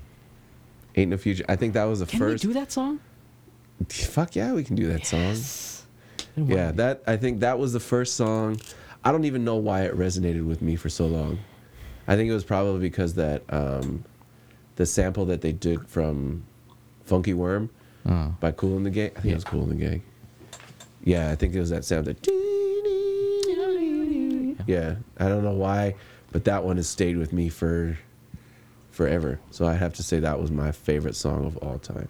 Ain't 0.97 1.11
No 1.11 1.17
Future. 1.17 1.45
I 1.49 1.57
think 1.57 1.73
that 1.75 1.85
was 1.85 2.01
the 2.01 2.07
Can 2.07 2.19
first. 2.19 2.45
we 2.45 2.53
do 2.53 2.61
that 2.61 2.71
song? 2.71 3.01
Fuck 3.89 4.37
yeah, 4.37 4.53
we 4.53 4.63
can 4.63 4.77
do 4.77 4.87
that 4.89 5.07
song. 5.07 5.21
Yes. 5.21 5.85
Then 6.37 6.47
Yeah, 6.49 6.73
that 6.73 7.03
I 7.07 7.17
think 7.17 7.41
that 7.41 7.59
was 7.59 7.73
the 7.73 7.81
first 7.81 8.15
song. 8.17 8.61
I 9.05 9.11
don't 9.11 9.25
even 9.25 9.45
know 9.45 9.57
why 9.57 9.83
it 9.83 9.97
resonated 9.97 10.47
with 10.47 10.61
me 10.63 10.77
for 10.77 10.89
so 10.91 11.07
long. 11.07 11.39
I 12.09 12.17
think 12.17 12.31
it 12.31 12.35
was 12.35 12.45
probably 12.45 12.81
because 12.81 13.15
that 13.15 13.43
um, 13.49 14.05
the 14.77 14.87
sample 14.87 15.25
that 15.27 15.41
they 15.41 15.53
did 15.53 15.87
from 15.89 16.45
"Funky 17.05 17.35
Worm" 17.35 17.71
Oh. 18.05 18.35
by 18.41 18.51
Kool 18.51 18.77
and 18.77 18.85
the 18.87 18.91
Gang. 18.91 19.11
I 19.17 19.21
think 19.21 19.25
Yeah. 19.27 19.33
it 19.33 19.35
was 19.37 19.45
Kool 19.45 19.63
and 19.63 19.71
the 19.73 19.77
Gang. 19.87 20.03
Yeah, 21.05 21.31
I 21.31 21.37
think 21.37 21.55
it 21.55 21.61
was 21.61 21.71
that 21.71 21.85
sound. 21.85 22.07
That 22.07 22.19
yeah, 24.67 24.97
I 25.19 25.29
don't 25.29 25.43
know 25.45 25.53
why, 25.53 25.95
but 26.31 26.45
that 26.45 26.65
one 26.65 26.77
has 26.77 26.89
stayed 26.89 27.17
with 27.17 27.33
me 27.33 27.49
for 27.49 27.99
forever. 28.91 29.41
So 29.51 29.67
I 29.67 29.75
have 29.75 29.95
to 29.95 30.03
say 30.03 30.21
that 30.21 30.41
was 30.41 30.51
my 30.51 30.71
favorite 30.73 31.17
song 31.17 31.45
of 31.47 31.57
all 31.59 31.79
time. 31.79 32.09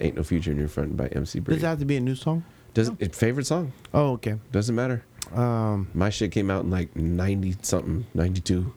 "Ain't 0.00 0.16
No 0.16 0.22
Future 0.22 0.52
in 0.52 0.58
Your 0.58 0.68
Front" 0.68 0.96
by 0.96 1.06
MC 1.08 1.40
Breed. 1.40 1.54
Does 1.56 1.62
it 1.62 1.66
have 1.66 1.78
to 1.80 1.84
be 1.84 1.96
a 1.96 2.00
new 2.00 2.14
song? 2.14 2.44
Does 2.74 2.90
it 2.98 3.14
favorite 3.14 3.46
song? 3.46 3.72
Oh, 3.92 4.12
okay. 4.12 4.36
Doesn't 4.50 4.74
matter. 4.74 5.02
Um, 5.34 5.88
My 5.94 6.08
shit 6.10 6.30
came 6.32 6.50
out 6.50 6.64
in 6.64 6.70
like 6.70 6.94
90 6.96 7.56
something, 7.62 8.06
92. 8.14 8.72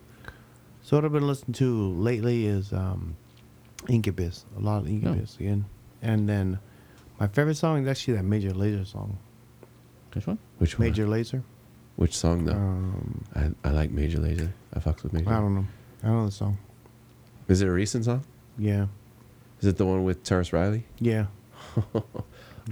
So 0.85 0.95
what 0.97 1.03
I've 1.03 1.11
been 1.11 1.25
listening 1.25 1.53
to 1.53 1.93
lately 1.95 2.45
is 2.45 2.71
um, 2.71 3.15
Incubus. 3.89 4.45
A 4.55 4.59
lot 4.59 4.83
of 4.83 4.87
Incubus 4.87 5.35
again. 5.39 5.65
And 6.03 6.29
then 6.29 6.59
my 7.19 7.25
favorite 7.27 7.55
song 7.57 7.81
is 7.81 7.87
actually 7.87 8.17
that 8.17 8.23
Major 8.23 8.51
Lazer 8.51 8.85
song. 8.85 9.17
Which 10.13 10.27
one? 10.27 10.37
Which 10.59 10.77
one? 10.77 10.87
Major 10.87 11.07
Lazer. 11.07 11.41
Which 11.95 12.15
song 12.15 12.45
though? 12.45 12.51
Um, 12.53 13.23
I, 13.35 13.49
I 13.67 13.71
like 13.71 13.89
Major 13.89 14.19
Lazer. 14.19 14.51
I 14.75 14.79
fucks 14.79 15.01
with 15.01 15.11
Major. 15.13 15.27
I 15.27 15.39
don't 15.39 15.55
know. 15.55 15.65
I 16.03 16.07
don't 16.07 16.17
know 16.17 16.25
the 16.27 16.31
song. 16.31 16.59
Is 17.47 17.63
it 17.63 17.67
a 17.67 17.71
recent 17.71 18.05
song? 18.05 18.23
Yeah. 18.59 18.85
Is 19.61 19.67
it 19.67 19.77
the 19.77 19.87
one 19.87 20.03
with 20.03 20.23
Tarrus 20.23 20.53
Riley? 20.53 20.85
Yeah. 20.99 21.25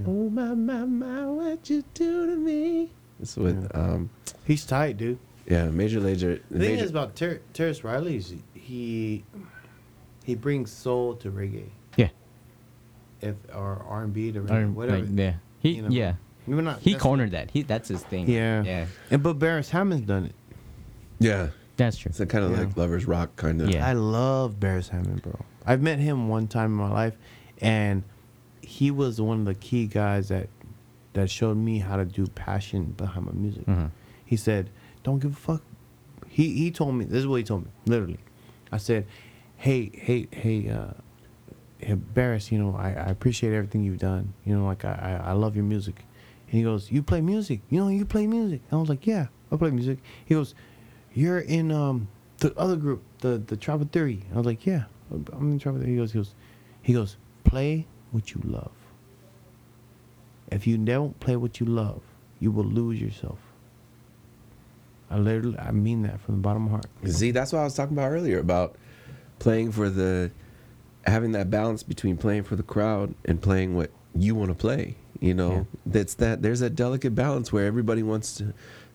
Oh 0.08 0.28
my 0.28 0.56
my 0.56 0.86
my, 0.86 1.26
what 1.28 1.70
you 1.70 1.84
do 1.94 2.26
to 2.26 2.36
me? 2.36 2.90
It's 3.22 3.38
with 3.38 3.62
Yeah. 3.74 3.80
um 3.80 4.10
He's 4.44 4.66
tight, 4.66 4.98
dude. 4.98 5.20
Yeah 5.46 5.70
Major 5.70 6.00
Lazer. 6.00 6.42
The 6.50 6.60
thing 6.60 6.72
Major, 6.76 6.84
is 6.84 6.90
about 6.90 7.16
Ter- 7.16 7.42
Tarrus 7.54 7.84
Riley 7.84 8.18
is 8.18 8.34
he 8.54 9.24
he 10.24 10.36
brings 10.36 10.72
soul 10.72 11.16
to 11.16 11.30
reggae, 11.32 11.70
Yeah. 11.98 12.10
if 13.22 13.36
or 13.54 13.84
R 13.88 14.04
and 14.04 14.14
B 14.14 14.32
to 14.32 14.40
Or, 14.40 14.44
reggae, 14.44 14.74
whatever. 14.74 15.00
like, 15.00 15.10
yeah. 15.14 15.34
He 15.60 15.72
you 15.76 15.82
know. 15.84 15.90
yeah. 15.90 16.14
We're 16.46 16.62
not- 16.62 16.80
He 16.82 16.96
cornered 16.96 17.32
that. 17.32 17.52
He 17.52 17.62
that's 17.64 17.88
his 17.90 18.04
thing. 18.04 18.30
Yeah. 18.30 18.64
Yeah. 18.64 18.86
And 19.12 19.24
but 19.24 19.40
Beres 19.40 19.70
Hammond's 19.70 20.06
done 20.08 20.26
it. 20.26 20.36
yeah, 21.20 21.50
That's 21.78 21.98
true. 21.98 22.10
it's 22.10 22.20
a 22.20 22.26
kind 22.26 22.44
of 22.46 22.52
Yeah. 22.52 22.60
like 22.60 22.78
lovers 22.78 23.06
rock 23.08 23.36
kind 23.38 23.62
of. 23.62 23.70
Yeah. 23.70 23.88
I 23.88 23.94
love 23.94 24.60
Beres 24.60 24.90
Hammond, 24.90 25.22
bro. 25.22 25.40
I've 25.66 25.82
met 25.82 26.00
him 26.00 26.28
one 26.28 26.48
time 26.48 26.66
in 26.72 26.78
my 26.78 26.90
life, 26.92 27.18
and 27.62 28.04
he 28.62 28.92
was 28.92 29.22
one 29.22 29.40
of 29.40 29.46
the 29.46 29.56
key 29.56 29.88
guys 29.88 30.28
that 30.30 30.50
that 31.14 31.30
showed 31.30 31.56
me 31.58 31.78
how 31.80 31.96
to 31.98 32.06
do 32.06 32.26
passion 32.28 32.86
behind 32.98 33.26
my 33.28 33.32
music. 33.34 33.66
Mhm. 33.68 33.92
He 34.26 34.36
said, 34.36 34.70
"Don't 35.04 35.20
give 35.20 35.32
a 35.34 35.36
fuck." 35.36 35.62
He 36.30 36.54
he 36.56 36.72
told 36.72 36.96
me 36.96 37.06
this 37.06 37.20
is 37.20 37.28
what 37.28 37.38
he 37.38 37.44
told 37.44 37.66
me 37.66 37.72
literally. 37.86 38.20
I 38.72 38.78
said, 38.78 39.06
"Hey 39.58 39.92
hey 39.94 40.28
hey, 40.32 40.70
uh, 40.70 40.94
Beres, 42.16 42.52
you 42.52 42.58
know 42.58 42.76
I, 42.76 42.90
I 42.90 43.10
appreciate 43.10 43.54
everything 43.54 43.84
you've 43.84 44.00
done. 44.00 44.34
You 44.46 44.58
know 44.58 44.66
like 44.66 44.86
I, 44.86 45.20
I 45.24 45.30
I 45.30 45.32
love 45.34 45.56
your 45.56 45.66
music." 45.66 46.06
And 46.48 46.58
he 46.58 46.64
goes, 46.64 46.92
"You 46.92 47.04
play 47.04 47.22
music? 47.22 47.62
You 47.70 47.82
know 47.82 47.90
you 47.90 48.06
play 48.06 48.26
music?" 48.28 48.62
And 48.70 48.78
I 48.78 48.82
was 48.82 48.90
like, 48.90 49.06
"Yeah, 49.06 49.28
I 49.52 49.58
play 49.58 49.72
music." 49.72 50.00
He 50.26 50.34
goes, 50.34 50.56
"You're 51.14 51.40
in 51.40 51.72
um 51.72 52.08
the 52.40 52.58
other 52.58 52.76
group, 52.76 53.04
the 53.20 53.38
the 53.38 53.58
Tribal 53.58 53.88
Theory." 53.92 54.24
I 54.34 54.38
was 54.38 54.46
like, 54.46 54.66
"Yeah, 54.66 54.86
I'm 55.12 55.52
in 55.52 55.60
Tribal 55.60 55.80
Theory." 55.82 55.92
He 55.92 55.98
goes, 55.98 56.14
he 56.14 56.20
goes, 56.20 56.36
he 56.82 56.94
goes, 56.94 57.18
"Play 57.44 57.86
what 58.12 58.34
you 58.34 58.42
love. 58.46 58.72
If 60.52 60.68
you 60.68 60.78
don't 60.78 61.20
play 61.20 61.36
what 61.36 61.60
you 61.60 61.66
love, 61.66 62.02
you 62.40 62.52
will 62.52 62.66
lose 62.66 63.02
yourself." 63.02 63.40
I 65.14 65.18
literally, 65.18 65.58
I 65.60 65.72
mean 65.72 66.02
that 66.04 66.20
from 66.22 66.36
the 66.36 66.42
bottom 66.42 66.66
of 66.66 66.72
my 66.72 66.78
heart. 66.78 67.14
See, 67.14 67.30
that's 67.30 67.54
what 67.54 67.60
I 67.60 67.64
was 67.64 67.76
talking 67.76 67.96
about 67.96 68.10
earlier 68.10 68.40
about 68.40 68.76
playing 69.38 69.72
for 69.72 69.90
the 69.90 70.32
having 71.06 71.34
that 71.34 71.52
balance 71.52 71.84
between 71.84 72.18
playing 72.18 72.44
for 72.44 72.56
the 72.56 72.64
crowd 72.64 73.14
and 73.26 73.40
playing 73.40 73.76
what 73.76 73.92
you 74.16 74.34
want 74.34 74.50
to 74.50 74.56
play. 74.56 74.96
You 75.20 75.36
know, 75.36 75.68
that's 75.86 76.16
that. 76.16 76.42
There's 76.42 76.62
that 76.62 76.76
delicate 76.76 77.14
balance 77.14 77.54
where 77.54 77.66
everybody 77.66 78.02
wants 78.02 78.36
to 78.38 78.54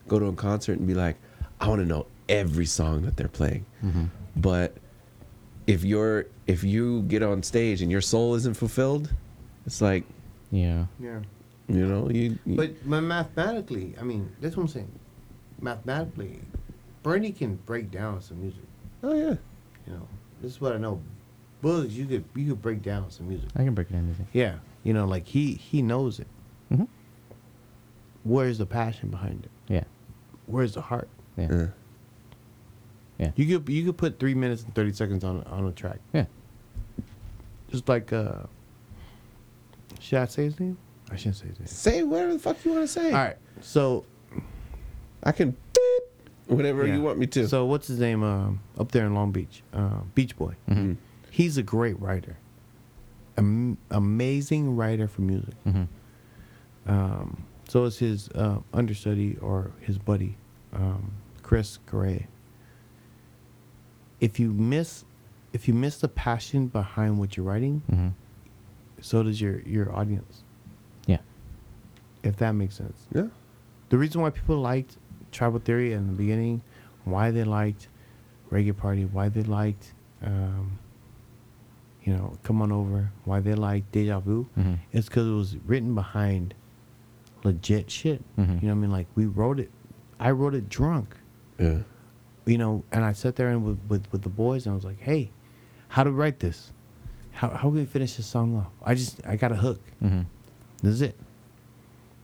go 0.08 0.18
to 0.18 0.26
a 0.26 0.32
concert 0.32 0.78
and 0.78 0.88
be 0.88 0.94
like, 0.94 1.16
I 1.60 1.68
want 1.68 1.82
to 1.82 1.86
know 1.86 2.06
every 2.28 2.66
song 2.66 3.02
that 3.02 3.16
they're 3.16 3.28
playing. 3.28 3.64
Mm-hmm. 3.84 4.06
But 4.36 4.76
if 5.68 5.84
you're 5.84 6.26
if 6.48 6.64
you 6.64 7.02
get 7.02 7.22
on 7.22 7.44
stage 7.44 7.80
and 7.80 7.92
your 7.92 8.00
soul 8.00 8.34
isn't 8.34 8.54
fulfilled, 8.54 9.14
it's 9.66 9.80
like 9.80 10.04
Yeah. 10.50 10.86
Yeah. 10.98 11.20
you 11.68 11.86
know 11.86 12.10
you. 12.10 12.38
you 12.44 12.56
But 12.56 12.84
mathematically, 12.84 13.94
I 14.00 14.02
mean, 14.02 14.34
that's 14.40 14.56
what 14.56 14.64
I'm 14.64 14.68
saying. 14.68 14.90
Mathematically, 15.60 16.40
Bernie 17.02 17.32
can 17.32 17.56
break 17.66 17.90
down 17.90 18.20
some 18.20 18.40
music. 18.40 18.62
oh 19.02 19.14
yeah, 19.14 19.34
You 19.86 19.94
know, 19.94 20.08
this 20.42 20.52
is 20.52 20.60
what 20.60 20.72
I 20.72 20.78
know. 20.78 21.00
Bugs, 21.62 21.96
you 21.98 22.06
could 22.06 22.24
you 22.36 22.50
could 22.50 22.62
break 22.62 22.82
down 22.82 23.10
some 23.10 23.28
music. 23.28 23.48
I 23.56 23.64
can 23.64 23.74
break 23.74 23.90
down 23.90 24.06
music. 24.06 24.26
Yeah, 24.32 24.56
you 24.84 24.92
know, 24.92 25.04
like 25.06 25.26
he 25.26 25.54
he 25.54 25.82
knows 25.82 26.20
it. 26.20 26.28
Mm-hmm. 26.72 26.84
Where's 28.24 28.58
the 28.58 28.66
passion 28.66 29.08
behind 29.08 29.44
it? 29.44 29.72
Yeah. 29.72 29.84
Where's 30.46 30.74
the 30.74 30.80
heart? 30.82 31.08
Yeah. 31.36 31.46
Uh, 31.50 31.66
Yeah. 33.18 33.30
You 33.34 33.58
could 33.58 33.68
you 33.68 33.84
could 33.86 33.96
put 33.96 34.20
three 34.20 34.34
minutes 34.34 34.62
and 34.62 34.72
thirty 34.74 34.92
seconds 34.92 35.24
on 35.24 35.42
on 35.44 35.66
a 35.66 35.72
track. 35.72 35.98
Yeah. 36.12 36.26
Just 37.70 37.88
like 37.88 38.12
uh, 38.12 38.42
should 39.98 40.18
I 40.20 40.26
say 40.26 40.44
his 40.44 40.60
name? 40.60 40.78
I 41.10 41.16
shouldn't 41.16 41.36
say 41.36 41.46
his 41.48 41.58
name. 41.58 41.66
say 41.66 42.02
whatever 42.04 42.34
the 42.34 42.38
fuck 42.38 42.64
you 42.64 42.72
want 42.72 42.84
to 42.84 42.88
say. 42.88 43.06
All 43.08 43.18
right, 43.18 43.36
so 43.60 44.04
I 45.28 45.32
can 45.32 45.54
whatever 46.46 46.86
yeah. 46.86 46.94
you 46.94 47.02
want 47.02 47.18
me 47.18 47.26
to. 47.26 47.46
So 47.46 47.66
what's 47.66 47.86
his 47.86 47.98
name? 47.98 48.22
Um, 48.22 48.60
up 48.78 48.90
there 48.92 49.04
in 49.06 49.14
Long 49.14 49.30
Beach, 49.30 49.62
uh, 49.74 50.00
Beach 50.14 50.34
Boy. 50.36 50.54
Mm-hmm. 50.70 50.94
He's 51.30 51.58
a 51.58 51.62
great 51.62 52.00
writer. 52.00 52.38
Am- 53.36 53.76
amazing 53.90 54.74
writer 54.74 55.06
for 55.06 55.20
music. 55.20 55.54
Mm-hmm. 55.66 55.84
Um, 56.90 57.44
so 57.68 57.84
is 57.84 57.98
his 57.98 58.28
uh, 58.30 58.60
understudy 58.72 59.36
or 59.42 59.70
his 59.80 59.98
buddy, 59.98 60.38
um, 60.72 61.12
Chris 61.42 61.78
Gray. 61.84 62.26
If 64.20 64.40
you 64.40 64.50
miss, 64.52 65.04
if 65.52 65.68
you 65.68 65.74
miss 65.74 65.98
the 65.98 66.08
passion 66.08 66.68
behind 66.68 67.18
what 67.18 67.36
you're 67.36 67.44
writing, 67.46 67.82
Mm-hmm. 67.92 68.08
so 69.02 69.22
does 69.22 69.40
your 69.40 69.60
your 69.60 69.94
audience. 69.94 70.42
Yeah. 71.06 71.18
If 72.22 72.36
that 72.38 72.52
makes 72.52 72.76
sense. 72.76 73.06
yeah. 73.14 73.26
The 73.90 73.96
reason 73.98 74.20
why 74.22 74.30
people 74.30 74.56
liked 74.60 74.96
Tribal 75.32 75.58
Theory 75.60 75.92
in 75.92 76.06
the 76.08 76.12
beginning 76.12 76.62
why 77.04 77.30
they 77.30 77.44
liked 77.44 77.88
Reggae 78.50 78.76
Party, 78.76 79.04
why 79.04 79.28
they 79.28 79.42
liked, 79.42 79.92
um, 80.22 80.78
you 82.04 82.12
know, 82.14 82.36
Come 82.42 82.62
On 82.62 82.72
Over, 82.72 83.10
why 83.24 83.40
they 83.40 83.54
liked 83.54 83.92
Deja 83.92 84.20
Vu, 84.20 84.46
Mhm. 84.58 84.78
it's 84.92 85.08
because 85.08 85.26
it 85.26 85.32
was 85.32 85.56
written 85.66 85.94
behind 85.94 86.54
legit 87.44 87.90
shit. 87.90 88.22
Mhm. 88.36 88.62
You 88.62 88.68
know 88.68 88.74
what 88.74 88.78
I 88.78 88.82
mean? 88.82 88.90
Like 88.90 89.06
we 89.14 89.26
wrote 89.26 89.60
it, 89.60 89.70
I 90.18 90.30
wrote 90.32 90.54
it 90.54 90.68
drunk 90.68 91.16
Yeah. 91.58 91.80
you 92.46 92.58
know, 92.58 92.82
and 92.92 93.04
I 93.04 93.12
sat 93.12 93.36
there 93.36 93.48
and 93.50 93.64
with, 93.64 93.78
with, 93.88 94.10
with 94.12 94.22
the 94.22 94.28
boys 94.30 94.66
and 94.66 94.72
I 94.72 94.74
was 94.74 94.84
like, 94.84 95.00
hey, 95.00 95.30
how 95.88 96.04
do 96.04 96.10
we 96.10 96.16
write 96.16 96.40
this? 96.40 96.72
How, 97.32 97.48
how 97.50 97.68
can 97.68 97.74
we 97.74 97.84
finish 97.84 98.16
this 98.16 98.26
song 98.26 98.56
off? 98.56 98.72
I 98.82 98.94
just, 98.94 99.24
I 99.26 99.36
got 99.36 99.52
a 99.52 99.56
hook. 99.56 99.80
Mhm. 100.02 100.24
This 100.82 100.94
is 100.94 101.02
it. 101.02 101.16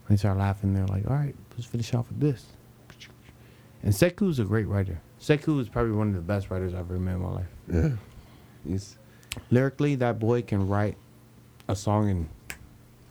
They 0.09 0.17
started 0.17 0.39
laughing. 0.41 0.75
They're 0.75 0.87
like, 0.87 1.07
all 1.09 1.15
right, 1.17 1.35
let's 1.53 1.65
finish 1.67 1.93
off 1.95 2.09
with 2.09 2.21
this. 2.21 2.47
And 3.85 3.93
Seku 3.93 4.31
is 4.31 4.39
a 4.39 4.45
great 4.45 4.67
writer. 4.67 4.99
Seku 5.21 5.61
is 5.61 5.69
probably 5.69 5.93
one 5.93 6.09
of 6.09 6.15
the 6.15 6.21
best 6.23 6.51
writers 6.51 6.73
I've 6.73 6.91
ever 6.91 6.99
met 6.99 7.17
in 7.17 7.21
my 7.21 7.31
life. 7.31 7.47
Yeah. 7.71 7.91
He's 8.67 8.97
Lyrically, 9.51 9.95
that 9.97 10.19
boy 10.19 10.41
can 10.43 10.67
write 10.69 10.97
a 11.69 11.77
song 11.77 12.09
in 12.09 12.29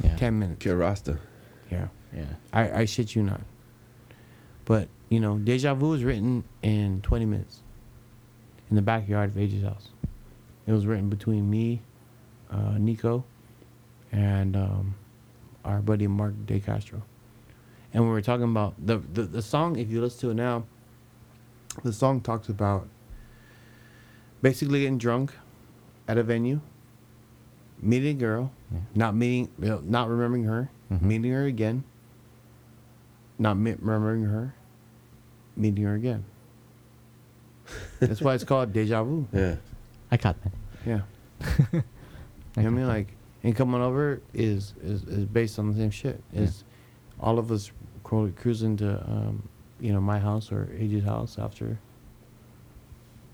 Yeah. 0.03 0.15
10 0.15 0.39
minutes. 0.39 0.65
Kirasta. 0.65 1.19
Yeah. 1.69 1.87
Yeah. 2.11 2.25
I, 2.51 2.81
I 2.81 2.85
shit 2.85 3.15
you 3.15 3.21
not. 3.21 3.41
But, 4.65 4.87
you 5.09 5.19
know, 5.19 5.37
Deja 5.37 5.75
Vu 5.75 5.89
was 5.89 6.03
written 6.03 6.43
in 6.63 7.01
20 7.01 7.25
minutes 7.25 7.61
in 8.69 8.75
the 8.75 8.81
backyard 8.81 9.29
of 9.29 9.37
Age's 9.37 9.63
house. 9.63 9.89
It 10.65 10.71
was 10.71 10.87
written 10.87 11.09
between 11.09 11.49
me, 11.49 11.81
uh, 12.49 12.77
Nico, 12.79 13.25
and 14.11 14.55
um, 14.55 14.95
our 15.65 15.81
buddy 15.81 16.07
Mark 16.07 16.33
De 16.47 16.59
Castro. 16.59 17.03
And 17.93 18.03
we 18.03 18.09
were 18.09 18.21
talking 18.21 18.45
about 18.45 18.73
the, 18.83 18.97
the, 18.97 19.23
the 19.23 19.41
song, 19.41 19.77
if 19.77 19.89
you 19.89 20.01
listen 20.01 20.19
to 20.21 20.29
it 20.31 20.33
now, 20.35 20.63
the 21.83 21.93
song 21.93 22.21
talks 22.21 22.49
about 22.49 22.87
basically 24.41 24.81
getting 24.81 24.97
drunk 24.97 25.31
at 26.07 26.17
a 26.17 26.23
venue, 26.23 26.59
meeting 27.81 28.17
a 28.17 28.19
girl, 28.19 28.51
Yeah. 28.71 28.79
not 28.95 29.15
meeting, 29.15 29.49
you 29.59 29.67
know, 29.69 29.81
not 29.83 30.09
remembering 30.09 30.43
her, 30.45 30.69
Mhm. 30.91 31.01
meeting 31.01 31.31
her 31.31 31.45
again, 31.45 31.83
not 33.39 33.57
mi- 33.57 33.75
remembering 33.79 34.23
her, 34.25 34.53
meeting 35.55 35.83
her 35.85 35.93
again. 35.95 36.25
That's 37.99 38.21
why 38.21 38.33
it's 38.35 38.43
called 38.43 38.73
deja 38.73 39.03
vu. 39.03 39.27
Yeah. 39.31 39.55
I 40.11 40.17
caught 40.17 40.35
that. 40.43 40.51
Yeah, 40.85 41.01
you 41.71 41.81
know 41.81 41.83
what 42.55 42.65
I 42.65 42.69
mean? 42.69 42.87
Like, 42.87 43.07
and 43.43 43.55
coming 43.55 43.81
over 43.81 44.21
is 44.33 44.73
is, 44.83 45.03
is 45.05 45.25
based 45.25 45.57
on 45.57 45.69
the 45.71 45.77
same 45.77 45.89
shit. 45.91 46.21
Is 46.33 46.63
all 47.19 47.39
of 47.39 47.51
us 47.51 47.71
cru- 48.14 48.31
cruising 48.34 48.77
to, 48.77 49.02
um, 49.10 49.48
you 49.80 49.91
know, 49.91 49.99
my 50.02 50.19
house 50.19 50.52
or 50.52 50.69
Age's 50.77 51.03
house 51.03 51.38
after 51.40 51.77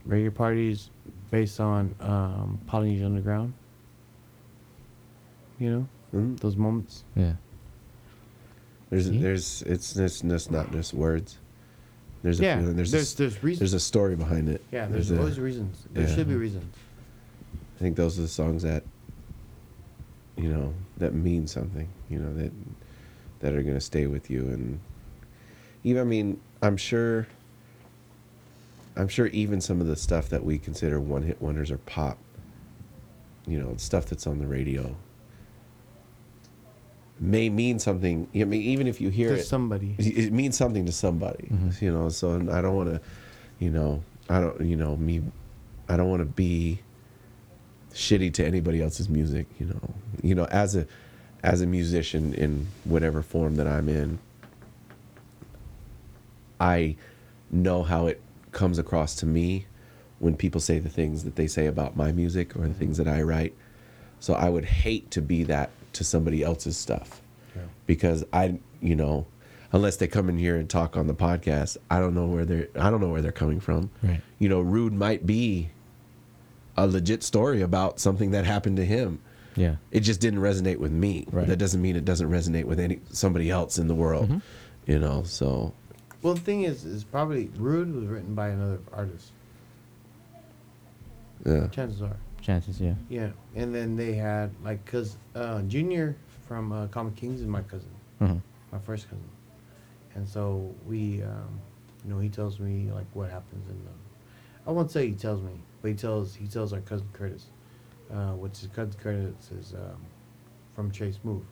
regular 0.06 0.32
parties 0.32 0.90
based 1.32 1.60
on 1.60 1.94
um, 2.00 2.60
Polynesian 2.68 3.06
Underground. 3.08 3.54
You 5.60 5.72
know, 5.72 5.88
Mhm. 6.14 6.40
those 6.40 6.56
moments. 6.56 7.04
Yeah. 7.16 7.34
There's 8.90 9.08
See? 9.08 9.18
there's 9.22 9.62
it's 9.64 9.96
it's 9.98 10.22
just 10.22 10.52
not 10.52 10.72
just 10.72 10.94
words. 10.94 11.38
There's 12.24 12.40
a 12.40 12.44
yeah, 12.44 12.60
feeling. 12.60 12.76
there's 12.76 12.92
There's 12.92 13.14
there's, 13.16 13.36
a, 13.38 13.40
reasons. 13.42 13.60
there's 13.60 13.74
a 13.74 13.80
story 13.80 14.16
behind 14.16 14.50
it. 14.50 14.64
yeah, 14.72 14.88
there's, 14.88 15.12
a- 15.12 15.18
always 15.20 15.40
reasons. 15.40 15.86
There 15.94 16.08
yeah. 16.08 16.16
should 16.16 16.28
be 16.28 16.36
reasons. 16.36 16.74
I 17.76 17.80
think 17.80 17.96
those 17.96 18.18
are 18.18 18.24
the 18.24 18.28
songs 18.28 18.64
that 18.64 18.84
you 20.38 20.50
know 20.50 20.74
that 20.98 21.14
mean 21.14 21.46
something. 21.48 21.88
You 22.10 22.20
know 22.20 22.34
that 22.36 22.52
that 23.40 23.54
are 23.54 23.62
gonna 23.64 23.80
stay 23.82 24.08
with 24.08 24.30
you, 24.30 24.42
and 24.50 24.80
even 25.84 26.02
I 26.02 26.06
mean 26.06 26.40
I'm 26.62 26.78
sure. 26.78 27.28
I'm 28.98 29.08
sure 29.08 29.28
even 29.28 29.62
some 29.62 29.80
of 29.80 29.88
the 29.88 29.96
stuff 29.96 30.28
that 30.30 30.44
we 30.44 30.58
consider 30.58 31.00
one 31.00 31.22
hit 31.22 31.42
wonders 31.42 31.72
or 31.72 31.78
pop, 31.78 32.18
you 33.48 33.58
know, 33.58 33.76
stuff 33.78 34.08
that's 34.08 34.28
on 34.28 34.40
the 34.40 34.48
radio, 34.48 34.94
may 37.20 37.50
mean 37.50 37.80
something. 37.80 38.28
I 38.36 38.44
mean, 38.44 38.62
even 38.62 38.88
if 38.88 39.00
you 39.00 39.10
hear 39.10 39.30
To 39.30 39.40
it, 39.40 39.44
somebody. 39.46 39.96
it 40.00 40.34
means 40.34 40.58
something 40.58 40.86
to 40.86 40.92
somebody 40.92 41.48
Mhm. 41.52 41.82
you 41.82 41.92
know 41.94 42.10
so 42.10 42.36
i 42.52 42.62
don't 42.62 42.76
want 42.76 42.90
to 42.94 43.02
you 43.60 43.70
know 43.70 44.02
i 44.30 44.40
don't 44.40 44.60
you 44.62 44.76
know 44.76 44.96
me 44.98 45.22
i 45.90 45.96
don't 45.98 46.10
want 46.10 46.22
to 46.22 46.26
be 46.26 46.80
shitty 47.94 48.34
to 48.34 48.46
anybody 48.46 48.82
else's 48.82 49.10
music 49.10 49.48
you 49.60 49.66
know 49.66 49.94
you 50.24 50.36
know 50.36 50.46
as 50.46 50.76
a 50.76 50.86
as 51.44 51.62
a 51.62 51.66
musician 51.66 52.34
in 52.34 52.68
whatever 52.84 53.22
form 53.22 53.56
that 53.56 53.68
i'm 53.68 53.88
in 53.90 54.20
i 56.60 56.96
know 57.52 57.84
how 57.84 58.08
it 58.08 58.22
comes 58.52 58.78
across 58.80 59.16
to 59.16 59.26
me 59.26 59.66
when 60.20 60.36
people 60.36 60.60
say 60.60 60.80
the 60.80 60.90
things 60.90 61.24
that 61.24 61.36
they 61.36 61.48
say 61.48 61.66
about 61.66 61.96
my 61.96 62.12
music 62.12 62.56
or 62.56 62.68
the 62.68 62.74
things 62.74 62.98
that 62.98 63.08
i 63.08 63.22
write 63.22 63.54
so 64.20 64.34
i 64.34 64.50
would 64.50 64.66
hate 64.66 65.10
to 65.12 65.22
be 65.22 65.44
that 65.44 65.70
to 65.94 66.04
somebody 66.04 66.44
else's 66.44 66.78
stuff 66.78 67.22
Yeah. 67.56 67.64
because 67.88 68.24
I, 68.32 68.60
you 68.80 68.96
know, 68.96 69.26
unless 69.72 69.98
they 69.98 70.08
come 70.08 70.30
in 70.30 70.38
here 70.38 70.56
and 70.56 70.70
talk 70.70 70.96
on 70.96 71.08
the 71.08 71.16
podcast, 71.16 71.78
I 71.90 72.00
don't 72.00 72.14
know 72.14 72.28
where 72.28 72.46
they're 72.46 72.68
I 72.80 72.92
don't 72.92 73.02
know 73.02 73.10
where 73.10 73.24
they're 73.24 73.32
coming 73.32 73.60
from. 73.60 73.90
Right. 74.04 74.22
You 74.38 74.50
know, 74.50 74.62
Rude 74.62 74.94
might 74.94 75.26
be 75.26 75.72
a 76.78 76.86
legit 76.86 77.24
story 77.24 77.62
about 77.64 78.00
something 78.00 78.30
that 78.32 78.46
happened 78.46 78.78
to 78.78 78.86
him. 78.86 79.20
Yeah. 79.60 79.76
It 79.92 80.00
just 80.02 80.22
didn't 80.22 80.40
resonate 80.40 80.78
with 80.78 80.92
me. 80.92 81.26
Right. 81.32 81.46
That 81.48 81.58
doesn't 81.58 81.82
mean 81.82 81.96
it 81.98 82.06
doesn't 82.06 82.30
resonate 82.30 82.64
with 82.64 82.80
any 82.80 83.02
somebody 83.12 83.50
else 83.52 83.78
in 83.78 83.88
the 83.88 83.96
world. 83.96 84.30
Mhm. 84.30 84.42
You 84.88 85.00
know, 85.00 85.24
so 85.24 85.74
Well, 86.22 86.34
the 86.34 86.40
thing 86.42 86.64
is, 86.64 86.86
is 86.86 87.04
probably 87.04 87.50
Rude 87.58 87.94
was 87.94 88.06
written 88.06 88.34
by 88.36 88.50
another 88.50 88.80
artist. 88.94 89.32
yeah. 91.46 91.68
Chances 91.68 92.02
are. 92.02 92.16
Chances. 92.42 92.80
Yeah. 92.80 92.94
Yeah, 93.10 93.30
and 93.56 93.74
then 93.76 93.96
they 93.96 94.14
had 94.14 94.52
like, 94.64 94.84
cause 94.86 95.18
uh, 95.36 95.62
Junior 95.64 96.16
from 96.48 96.72
uh, 96.72 96.88
Common 96.88 97.14
Kings 97.14 97.42
is 97.42 97.48
my 97.48 97.62
cousin, 97.62 97.90
Mhm. 98.22 98.42
my 98.72 98.80
first 98.80 99.06
cousin, 99.10 99.24
and 100.16 100.28
so 100.28 100.74
we, 100.88 101.22
um, 101.22 101.60
you 102.04 102.10
know, 102.12 102.20
he 102.20 102.30
tells 102.30 102.60
me 102.60 102.90
like 102.92 103.06
what 103.14 103.30
happens 103.30 103.70
in 103.70 103.76
the. 103.84 103.92
I 104.68 104.72
won't 104.72 104.90
say 104.90 105.08
he 105.08 105.14
tells 105.14 105.42
me, 105.42 105.52
but 105.82 105.90
he 105.90 105.94
tells 105.96 106.34
he 106.36 106.48
tells 106.48 106.72
our 106.74 106.82
cousin 106.82 107.08
Curtis, 107.14 107.48
uh, 108.14 108.32
which 108.34 108.58
his 108.60 108.68
cousin 108.70 108.94
Curtis 109.02 109.52
is 109.52 109.74
um, 109.74 110.02
from 110.76 110.92
Chase 110.92 111.20
Move. 111.24 111.44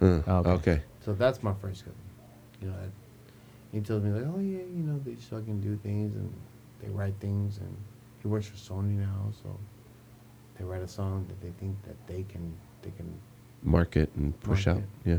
Uh, 0.00 0.20
Oh, 0.26 0.38
okay. 0.38 0.50
okay. 0.50 0.82
So 1.04 1.12
that's 1.14 1.42
my 1.42 1.54
first 1.54 1.84
cousin. 1.84 1.98
You 2.60 2.68
know, 2.68 2.74
that, 2.74 2.90
he 3.72 3.80
tells 3.80 4.02
me 4.02 4.10
like, 4.10 4.24
oh 4.34 4.38
yeah, 4.38 4.58
you 4.58 4.82
know, 4.84 4.98
they 5.04 5.12
just 5.14 5.28
fucking 5.30 5.60
do 5.60 5.76
things 5.82 6.14
and 6.16 6.32
they 6.82 6.88
write 6.90 7.14
things, 7.20 7.58
and 7.58 7.76
he 8.22 8.28
works 8.28 8.46
for 8.46 8.56
Sony 8.56 8.98
now, 8.98 9.30
so 9.42 9.58
they 10.58 10.64
write 10.64 10.82
a 10.82 10.88
song 10.88 11.26
that 11.28 11.40
they 11.40 11.50
think 11.60 11.76
that 11.84 11.96
they 12.06 12.24
can 12.28 12.54
they 12.82 12.90
can. 12.90 13.12
Market 13.62 14.10
and 14.16 14.38
push 14.42 14.66
out. 14.66 14.76
Market. 14.76 14.90
Yeah. 15.04 15.18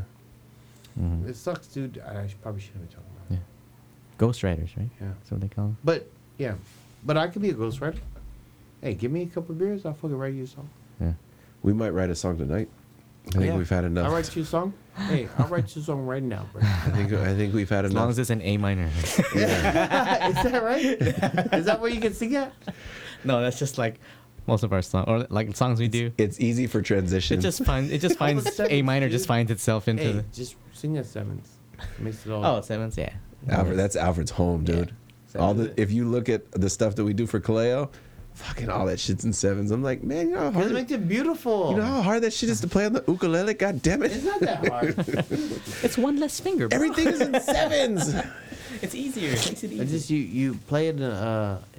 Mhm. 1.04 1.28
It 1.28 1.36
sucks, 1.36 1.68
dude. 1.68 2.02
I, 2.08 2.22
I 2.24 2.34
probably 2.42 2.62
shouldn't 2.62 2.88
be 2.90 2.96
talking 2.96 3.10
about. 3.16 3.32
Yeah. 3.38 4.26
Ghostwriters, 4.26 4.76
right? 4.78 4.90
Yeah, 5.02 5.08
That's 5.20 5.32
what 5.32 5.42
they 5.42 5.48
call 5.48 5.66
them. 5.66 5.78
but 5.84 6.08
yeah, 6.38 6.56
but 7.04 7.18
I 7.18 7.28
could 7.28 7.42
be 7.42 7.50
a 7.50 7.54
ghostwriter. 7.54 8.00
Hey, 8.82 8.94
give 8.94 9.12
me 9.12 9.24
a 9.24 9.28
couple 9.28 9.52
of 9.52 9.60
beers, 9.60 9.86
I'll 9.86 9.94
fucking 9.94 10.16
write 10.18 10.34
you 10.34 10.44
a 10.44 10.48
song. 10.48 10.70
Yeah. 11.00 11.14
We 11.64 11.74
might 11.74 11.90
write 11.90 12.10
a 12.10 12.16
song 12.16 12.38
tonight. 12.38 12.70
I 13.28 13.32
think 13.32 13.44
oh, 13.44 13.46
Yeah. 13.48 13.58
we've 13.58 13.70
had 13.70 13.84
enough. 13.84 14.06
I'll 14.08 14.14
write 14.14 14.36
you 14.36 14.42
a 14.44 14.46
song. 14.46 14.74
hey, 14.96 15.28
I'll 15.38 15.48
write 15.48 15.76
you 15.76 15.82
a 15.82 15.86
song 15.86 16.06
right 16.06 16.24
now, 16.24 16.48
bro. 16.54 16.62
I 16.66 16.90
think 16.92 17.14
I 17.14 17.36
think 17.36 17.54
we've 17.54 17.70
had 17.70 17.86
As 17.86 17.92
enough. 17.92 18.02
long 18.02 18.10
as 18.12 18.20
it's 18.20 18.30
an 18.30 18.42
A 18.42 18.58
minor. 18.58 18.90
Is 18.98 19.34
that 19.36 20.62
right? 20.64 20.84
Is 21.54 21.66
that 21.66 21.80
what 21.82 21.94
you 21.94 22.00
can 22.02 22.14
sing 22.14 22.36
at? 22.36 22.54
no, 23.24 23.42
that's 23.42 23.60
just 23.60 23.78
like 23.78 24.00
most 24.48 24.64
of 24.64 24.72
our 24.72 24.82
songs, 24.82 25.06
or 25.10 25.28
like 25.30 25.54
songs 25.58 25.78
we 25.80 25.90
do. 25.90 26.12
it's 26.18 26.40
easy 26.40 26.68
for 26.68 26.82
transition. 26.82 27.38
It 27.40 27.42
just 27.42 27.64
finds 27.66 27.92
it 27.92 28.00
just 28.00 28.18
finds 28.18 28.44
seventh, 28.56 28.72
A 28.72 28.82
minor 28.82 29.10
just 29.10 29.28
finds 29.28 29.52
itself 29.52 29.88
into 29.90 30.04
Hey, 30.04 30.12
the 30.14 30.22
just 30.34 30.56
sing 30.74 30.98
at 30.98 31.06
sevens. 31.06 31.50
Makes 32.00 32.26
it 32.26 32.32
all. 32.32 32.46
oh 32.46 32.62
sevenths, 32.62 32.98
yeah. 32.98 33.12
Alfred, 33.50 33.78
that's 33.78 33.96
Alfred's 33.98 34.32
home, 34.32 34.64
Yeah. 34.66 34.76
dude. 34.76 34.94
All 35.38 35.54
the 35.54 35.74
if 35.80 35.92
you 35.92 36.06
look 36.08 36.30
at 36.30 36.50
the 36.54 36.70
stuff 36.70 36.96
that 36.96 37.04
we 37.04 37.14
do 37.14 37.28
for 37.28 37.40
Kaleo, 37.42 37.92
fucking 38.38 38.70
all 38.70 38.86
that 38.86 39.00
shit's 39.00 39.26
in 39.26 39.34
sevens. 39.34 39.72
I'm 39.72 39.84
like, 39.84 40.04
man, 40.04 40.30
you 40.30 40.36
know 40.36 40.40
how 40.42 40.50
Because 40.50 40.64
hard, 40.64 40.72
it 40.72 40.76
makes 40.76 40.92
it 40.92 41.08
beautiful. 41.08 41.72
you 41.72 41.78
know 41.78 41.84
how 41.84 42.02
hard 42.02 42.24
that 42.24 42.32
shit 42.34 42.50
is 42.50 42.62
to 42.62 42.68
play 42.68 42.86
on 42.86 42.94
the 42.94 43.04
ukulele. 43.08 43.54
God 43.54 43.82
damn 43.82 44.04
it! 44.04 44.12
it's 44.12 44.24
not 44.24 44.40
that 44.42 44.68
hard. 44.68 44.96
It's 45.84 45.98
one 45.98 46.18
less 46.20 46.40
finger. 46.40 46.68
Bro. 46.68 46.76
Everything 46.76 47.08
is 47.08 47.22
in 47.22 47.40
sevens. 47.42 48.14
it's 48.82 48.96
easier. 48.96 49.30
It 49.32 49.46
makes 49.46 49.64
it 49.64 49.72
easier. 49.72 49.84
It's 49.84 49.92
just 49.92 50.10
you 50.10 50.20
you 50.20 50.54
play 50.68 50.88
it 50.88 50.96
in 50.98 51.04
a, 51.04 51.10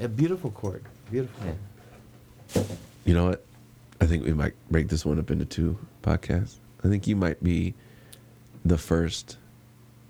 uh, 0.01 0.05
a 0.05 0.09
beautiful 0.09 0.51
chord. 0.51 0.85
Beautiful. 1.11 1.47
Yeah. 2.55 2.63
You 3.05 3.15
know 3.15 3.29
what? 3.29 3.45
I 4.01 4.07
think 4.07 4.25
we 4.25 4.33
might 4.33 4.55
break 4.71 4.89
this 4.89 5.05
one 5.05 5.19
up 5.19 5.31
into 5.31 5.45
two 5.45 5.79
podcasts. 6.03 6.57
I 6.85 6.89
think 6.89 7.07
you 7.07 7.17
might 7.17 7.43
be 7.43 7.75
the 8.65 8.79
first 8.79 9.37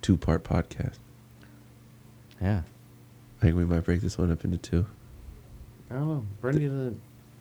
two-part 0.02 0.44
podcast. 0.44 0.96
Yeah. 2.40 2.62
I 3.38 3.40
think 3.44 3.56
we 3.56 3.64
might 3.64 3.84
break 3.84 4.00
this 4.02 4.18
one 4.18 4.30
up 4.30 4.44
into 4.44 4.58
two. 4.58 4.86
I 5.90 5.94
don't 5.94 6.08
know. 6.08 6.26
Bernie 6.40 6.66
doesn't. 6.66 7.00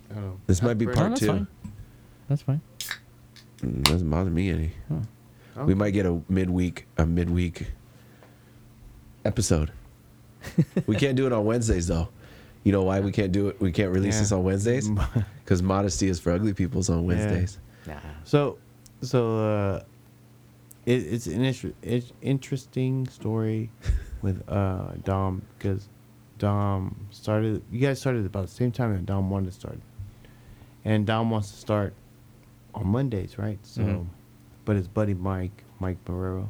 I 0.10 0.14
don't 0.16 0.24
know. 0.24 0.40
This 0.48 0.62
might 0.62 0.76
be 0.78 0.86
part 0.86 0.98
No, 0.98 1.10
that's 1.10 1.20
two. 1.22 1.28
fine. 1.28 1.48
That's 2.30 2.42
fine. 2.42 2.62
Mm, 3.62 3.84
doesn't 3.84 4.10
bother 4.10 4.30
me 4.30 4.50
any. 4.50 4.72
Oh. 4.92 5.66
We 5.66 5.74
might 5.74 5.92
get 5.92 6.06
a 6.06 6.22
midweek 6.30 6.86
a 6.98 7.06
midweek 7.06 7.68
episode. 9.26 9.72
we 10.86 10.96
can't 10.96 11.16
do 11.16 11.26
it 11.26 11.34
on 11.34 11.46
Wednesdays 11.46 11.88
though. 11.88 12.10
You 12.64 12.72
know 12.72 12.84
why 12.84 13.00
we 13.00 13.12
can't 13.12 13.32
do 13.32 13.48
it? 13.48 13.60
We 13.62 13.72
can't 13.72 13.92
release 13.94 14.16
Yeah. 14.16 14.22
this 14.22 14.32
on 14.32 14.44
Wednesdays 14.44 14.90
because 15.44 15.62
modesty 15.62 16.08
is 16.08 16.20
for 16.20 16.32
ugly 16.32 16.54
people's 16.54 16.90
on 16.90 17.06
Wednesdays. 17.06 17.60
Nah. 17.86 17.96
So, 18.26 18.58
so 19.02 19.38
uh, 19.40 19.84
it, 20.86 21.02
it's 21.04 21.28
an 21.28 21.44
inter- 21.44 21.74
it's 21.82 22.12
interesting 22.22 23.08
story 23.08 23.70
with 24.22 24.44
uh 24.50 24.92
Dom 25.04 25.42
because 25.58 25.88
Dom 26.38 27.08
started. 27.12 27.64
You 27.72 27.80
guys 27.80 28.00
started 28.00 28.26
about 28.26 28.44
the 28.48 28.52
same 28.54 28.72
time 28.72 28.94
that 28.94 29.06
Dom 29.06 29.30
wanted 29.30 29.48
to 29.48 29.52
start, 29.54 29.80
and 30.86 31.06
Dom 31.06 31.30
wants 31.30 31.52
to 31.52 31.58
start 31.58 31.94
on 32.76 32.88
Mondays, 32.88 33.38
right? 33.38 33.60
So, 33.64 33.82
Mhm. 33.82 34.06
but 34.66 34.76
his 34.76 34.88
buddy 34.88 35.14
Mike, 35.14 35.64
Mike 35.80 36.04
Barrero, 36.06 36.50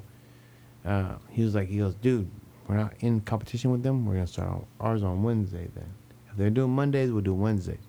uh, 0.86 1.16
he 1.30 1.44
was 1.44 1.56
like, 1.56 1.68
he 1.70 1.78
goes, 1.78 1.96
dude, 1.96 2.30
we're 2.68 2.76
not 2.78 2.94
in 3.00 3.22
competition 3.22 3.72
with 3.72 3.84
them. 3.84 4.06
We're 4.06 4.16
gonna 4.16 4.28
start 4.28 4.50
on 4.50 4.66
ours 4.80 5.04
on 5.04 5.24
Wednesday 5.24 5.70
then. 5.74 5.90
If 6.30 6.36
they're 6.38 6.50
doing 6.50 6.72
Mondays, 6.72 7.12
we'll 7.12 7.22
do 7.24 7.34
Wednesdays. 7.34 7.80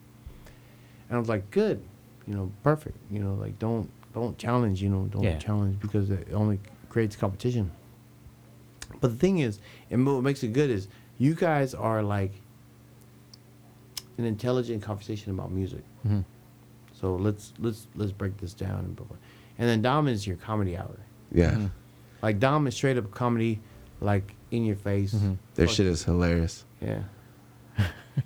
And 1.09 1.17
I 1.17 1.19
was 1.19 1.29
like, 1.29 1.51
good, 1.51 1.83
you 2.27 2.35
know, 2.35 2.53
perfect. 2.63 2.97
You 3.11 3.19
know, 3.21 3.35
like 3.35 3.59
don't 3.59 3.91
don't 4.15 4.37
challenge. 4.39 4.83
You 4.83 4.89
know, 4.89 5.07
don't 5.11 5.23
Yeah. 5.23 5.39
challenge 5.39 5.81
because 5.81 6.11
it 6.11 6.29
only 6.33 6.59
creates 6.89 7.15
competition. 7.17 7.71
But 9.01 9.11
the 9.13 9.17
thing 9.17 9.39
is, 9.39 9.61
and 9.91 10.05
what 10.07 10.23
makes 10.23 10.43
it 10.43 10.53
good 10.53 10.71
is 10.71 10.89
you 11.19 11.35
guys 11.35 11.75
are 11.75 12.03
like 12.03 12.33
an 14.19 14.25
intelligent 14.25 14.83
conversation 14.83 15.33
about 15.33 15.51
music. 15.53 15.83
Mhm. 16.07 16.25
So 16.93 17.15
let's 17.17 17.53
let's 17.59 17.87
let's 17.95 18.13
break 18.13 18.37
this 18.39 18.55
down 18.55 18.81
and 18.85 18.97
blah, 18.97 19.07
blah. 19.07 19.17
and 19.59 19.69
then 19.69 19.83
Dom 19.83 20.09
is 20.09 20.27
your 20.27 20.37
comedy 20.37 20.77
hour. 20.77 20.99
Yeah, 21.33 21.53
Mhm. 21.53 21.71
Like 22.23 22.39
Dom 22.41 22.67
is 22.67 22.75
straight 22.75 22.97
up 22.99 23.11
comedy, 23.13 23.61
like 24.01 24.35
in 24.51 24.65
your 24.65 24.77
face. 24.77 25.15
Mhm. 25.15 25.39
their 25.55 25.67
Fuck- 25.67 25.77
shit 25.77 25.87
is 25.87 26.03
hilarious. 26.05 26.65
Yeah. 26.81 27.03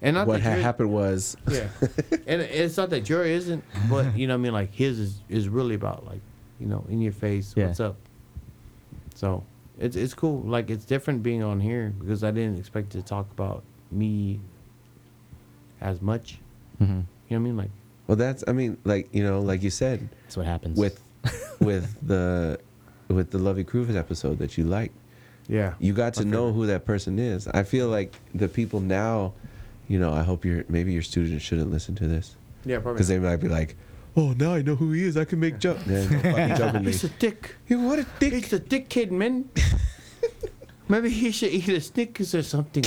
And 0.01 0.15
not 0.17 0.27
what 0.27 0.43
that 0.43 0.57
ha- 0.57 0.63
happened 0.63 0.91
was 0.91 1.37
Yeah. 1.51 1.69
and 2.27 2.41
it's 2.41 2.79
not 2.79 2.89
that 2.91 3.11
your 3.11 3.25
isn't, 3.25 3.63
but 3.91 4.17
you 4.17 4.27
know 4.27 4.33
what 4.35 4.41
I 4.41 4.43
mean. 4.43 4.53
Like 4.55 4.73
his 4.73 4.99
is 4.99 5.21
is 5.29 5.49
really 5.51 5.75
about 5.75 6.07
like 6.07 6.23
you 6.59 6.67
know 6.67 6.85
in 6.89 7.03
your 7.03 7.13
face. 7.13 7.53
Yeah. 7.55 7.67
What's 7.67 7.81
up? 7.81 7.97
So 9.15 9.45
it's 9.83 9.97
it's 9.97 10.15
cool. 10.15 10.41
Like 10.43 10.71
it's 10.71 10.85
different 10.85 11.23
being 11.23 11.43
on 11.43 11.61
here 11.61 11.93
because 11.99 12.23
I 12.25 12.31
didn't 12.31 12.59
expect 12.59 12.91
to 12.93 13.03
talk 13.03 13.27
about 13.33 13.63
me 13.91 14.41
as 15.81 16.01
much. 16.01 16.39
Mhm. 16.81 16.89
You 16.89 16.89
know 16.89 17.05
what 17.29 17.37
I 17.37 17.39
mean? 17.39 17.57
Like 17.57 17.71
well, 18.07 18.17
that's 18.17 18.45
I 18.47 18.53
mean, 18.53 18.79
like 18.85 19.09
you 19.13 19.23
know, 19.23 19.41
like 19.41 19.63
you 19.63 19.71
said 19.71 20.09
That's 20.25 20.37
what 20.37 20.47
happens. 20.47 20.79
with 20.79 21.03
with 21.61 21.95
the 22.07 22.59
with 23.09 23.31
the 23.31 23.39
Lovey 23.39 23.65
Cruise 23.65 23.95
episode 23.95 24.39
that 24.39 24.57
you 24.57 24.65
liked. 24.65 24.95
yeah. 25.49 25.75
you 25.79 25.93
got 25.93 26.15
to 26.15 26.25
My 26.25 26.31
know 26.31 26.53
who 26.53 26.67
that 26.67 26.85
person 26.85 27.19
is. 27.19 27.47
I 27.49 27.63
feel 27.65 27.89
like 27.89 28.15
the 28.35 28.49
people 28.49 28.81
now, 28.81 29.35
you 29.89 29.99
know, 29.99 30.13
I 30.13 30.23
hope 30.23 30.45
your 30.45 30.65
maybe 30.69 30.93
your 30.93 31.03
students 31.03 31.45
shouldn't 31.45 31.71
listen 31.71 31.95
to 31.97 32.07
this 32.09 32.37
Yeah, 32.65 32.77
probably. 32.79 32.95
because 32.95 33.09
they 33.09 33.19
might 33.19 33.37
be 33.37 33.49
like, 33.49 33.77
"Oh, 34.17 34.33
now 34.33 34.55
I 34.55 34.63
know 34.63 34.75
who 34.77 34.93
he 34.93 35.05
is. 35.05 35.17
I 35.17 35.25
can 35.25 35.41
make 35.41 35.59
jump." 35.59 35.79
Yeah, 35.87 36.05
no 36.09 36.21
fucking 36.21 36.57
jumping 36.57 36.85
me. 36.85 36.93
He's 36.93 37.05
a 37.05 37.09
dick. 37.09 37.57
Hey, 37.65 37.77
what 37.77 37.99
a 37.99 38.07
dick! 38.19 38.33
He's 38.35 38.53
a 38.53 38.59
dick 38.59 38.89
kid, 38.89 39.11
man. 39.13 39.49
Maybe 40.89 41.11
he 41.11 41.31
should 41.31 41.51
eat 41.53 41.69
a 41.69 41.81
Snickers 41.81 42.35
or 42.35 42.43
something. 42.43 42.85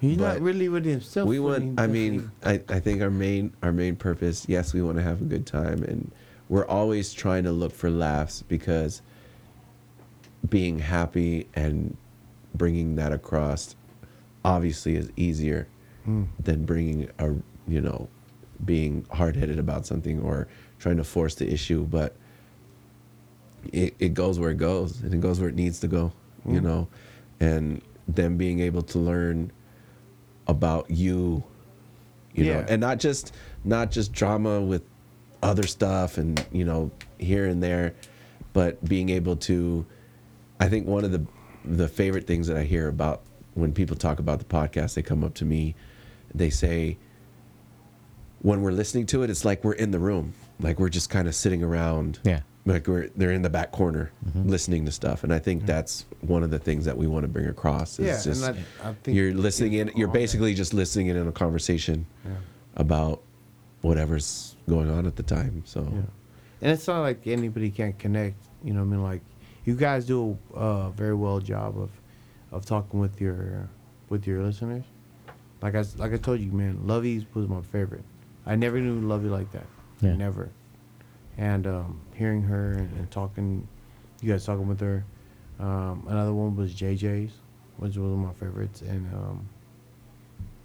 He's 0.00 0.18
not 0.18 0.40
really 0.40 0.68
with 0.68 0.84
himself. 0.84 1.26
we 1.28 1.38
when 1.40 1.50
want. 1.50 1.62
he 1.64 1.70
I 1.84 1.86
does 1.86 1.90
mean, 1.92 2.30
I, 2.44 2.52
I 2.68 2.78
think 2.80 3.00
our 3.02 3.10
main 3.10 3.52
our 3.62 3.72
main 3.72 3.96
purpose. 3.96 4.44
Yes, 4.48 4.74
we 4.74 4.82
want 4.82 4.98
to 4.98 5.02
have 5.02 5.20
a 5.22 5.24
good 5.24 5.46
time, 5.46 5.82
and 5.82 6.12
we're 6.48 6.66
always 6.66 7.12
trying 7.14 7.44
to 7.44 7.52
look 7.52 7.72
for 7.72 7.88
laughs 7.90 8.42
because 8.42 9.00
being 10.48 10.78
happy 10.78 11.48
and 11.54 11.96
bringing 12.54 12.96
that 12.96 13.12
across 13.12 13.74
obviously 14.44 14.94
is 14.96 15.10
easier 15.16 15.66
Mm. 16.06 16.26
than 16.38 16.66
bringing 16.66 17.08
a 17.18 17.30
you 17.66 17.80
know 17.80 18.08
being 18.64 19.06
hard-headed 19.12 19.58
about 19.58 19.86
something 19.86 20.20
or 20.20 20.46
trying 20.78 20.96
to 20.96 21.04
force 21.04 21.34
the 21.34 21.50
issue 21.52 21.84
but 21.84 22.14
it, 23.72 23.94
it 23.98 24.14
goes 24.14 24.38
where 24.38 24.50
it 24.50 24.58
goes 24.58 25.00
and 25.02 25.12
it 25.14 25.20
goes 25.20 25.40
where 25.40 25.48
it 25.48 25.54
needs 25.54 25.80
to 25.80 25.88
go 25.88 26.12
you 26.46 26.60
Mm. 26.60 26.62
know? 26.64 26.88
And 27.40 27.80
them 28.06 28.36
being 28.36 28.60
able 28.60 28.82
to 28.82 28.98
learn 28.98 29.50
about 30.46 30.90
you 30.90 31.42
you 32.34 32.44
know? 32.46 32.64
And 32.68 32.80
not 32.80 32.98
just 32.98 33.32
not 33.64 33.90
just 33.90 34.12
drama 34.12 34.60
with 34.60 34.82
other 35.42 35.66
stuff 35.66 36.18
and 36.18 36.44
you 36.52 36.64
know 36.64 36.90
here 37.18 37.46
and 37.46 37.62
there 37.62 37.94
but 38.54 38.82
being 38.84 39.08
able 39.10 39.36
to 39.36 39.84
i 40.58 40.68
think 40.68 40.86
one 40.86 41.04
of 41.04 41.12
the 41.12 41.24
the 41.64 41.86
favorite 41.88 42.26
things 42.26 42.46
that 42.46 42.56
i 42.56 42.62
hear 42.64 42.88
about 42.88 43.20
when 43.54 43.72
people 43.72 43.94
talk 43.96 44.18
about 44.18 44.38
the 44.38 44.44
podcast 44.46 44.94
they 44.94 45.02
come 45.02 45.22
up 45.22 45.34
to 45.34 45.44
me 45.44 45.74
they 46.34 46.48
say 46.50 46.96
when 48.44 48.60
we're 48.62 48.72
listening 48.82 49.06
to 49.06 49.22
it 49.22 49.30
it's 49.30 49.44
like 49.44 49.64
we're 49.64 49.72
in 49.84 49.90
the 49.90 49.98
room 49.98 50.32
like 50.60 50.78
we're 50.78 50.88
just 51.00 51.08
kind 51.10 51.26
of 51.26 51.34
sitting 51.34 51.62
around 51.62 52.18
Yeah. 52.24 52.40
like 52.66 52.86
we're 52.86 53.08
they're 53.16 53.32
in 53.32 53.42
the 53.42 53.50
back 53.58 53.72
corner 53.72 54.12
listening 54.34 54.84
to 54.84 54.92
stuff 54.92 55.24
and 55.24 55.32
i 55.32 55.38
think 55.38 55.64
that's 55.66 56.04
one 56.20 56.42
of 56.42 56.50
the 56.50 56.58
things 56.58 56.84
that 56.84 56.96
we 56.96 57.06
want 57.06 57.24
to 57.24 57.28
bring 57.36 57.46
across 57.46 57.98
is 57.98 58.06
Yeah, 58.06 58.22
just 58.32 58.44
and 58.46 58.58
I, 58.84 58.90
I 58.90 58.92
think 59.02 59.16
you're 59.16 59.32
listening 59.34 59.72
in 59.74 59.90
you're 59.96 60.08
all 60.08 60.12
that. 60.12 60.18
basically 60.20 60.52
just 60.54 60.74
listening 60.74 61.06
in 61.08 61.16
on 61.18 61.26
a 61.28 61.32
conversation 61.32 62.06
Yeah. 62.24 62.32
about 62.76 63.22
whatever's 63.80 64.56
going 64.68 64.90
on 64.90 65.06
at 65.06 65.16
the 65.16 65.22
time 65.22 65.62
so 65.64 65.80
Yeah. 65.92 66.00
And 66.62 66.72
it's 66.72 66.86
not 66.88 67.00
like 67.02 67.26
anybody 67.26 67.70
can't 67.70 67.98
connect. 67.98 68.36
You 68.64 68.72
know, 68.72 68.80
what 68.80 68.86
I 68.86 68.90
mean, 68.92 69.02
like 69.02 69.20
you 69.66 69.74
guys 69.74 70.06
do 70.06 70.38
a 70.54 70.56
uh, 70.58 70.90
very 70.90 71.14
well 71.14 71.38
job 71.38 71.76
of 71.78 71.90
of 72.52 72.64
talking 72.64 73.00
with 73.00 73.20
your 73.20 73.68
with 74.08 74.26
your 74.26 74.42
listeners. 74.42 74.84
Like 75.60 75.74
I 75.74 75.80
s- 75.80 75.96
like 75.98 76.14
I 76.14 76.16
told 76.16 76.40
you, 76.40 76.50
man, 76.52 76.78
Lovey 76.86 77.26
was 77.34 77.48
my 77.48 77.60
favorite. 77.60 78.04
I 78.46 78.56
never 78.56 78.80
knew 78.80 79.00
love 79.06 79.24
you 79.24 79.30
like 79.30 79.50
that. 79.52 79.66
Yeah. 80.00 80.14
Never. 80.16 80.50
And 81.38 81.66
um, 81.66 82.00
hearing 82.14 82.42
her 82.42 82.72
and, 82.72 82.96
and 82.98 83.10
talking, 83.10 83.66
you 84.20 84.30
guys 84.32 84.44
talking 84.44 84.68
with 84.68 84.80
her. 84.80 85.04
Um, 85.58 86.04
another 86.08 86.32
one 86.32 86.54
was 86.56 86.74
JJ's, 86.74 87.32
which 87.78 87.96
was 87.96 87.98
one 87.98 88.12
of 88.12 88.18
my 88.18 88.32
favorites, 88.34 88.82
and 88.82 89.12
um, 89.14 89.48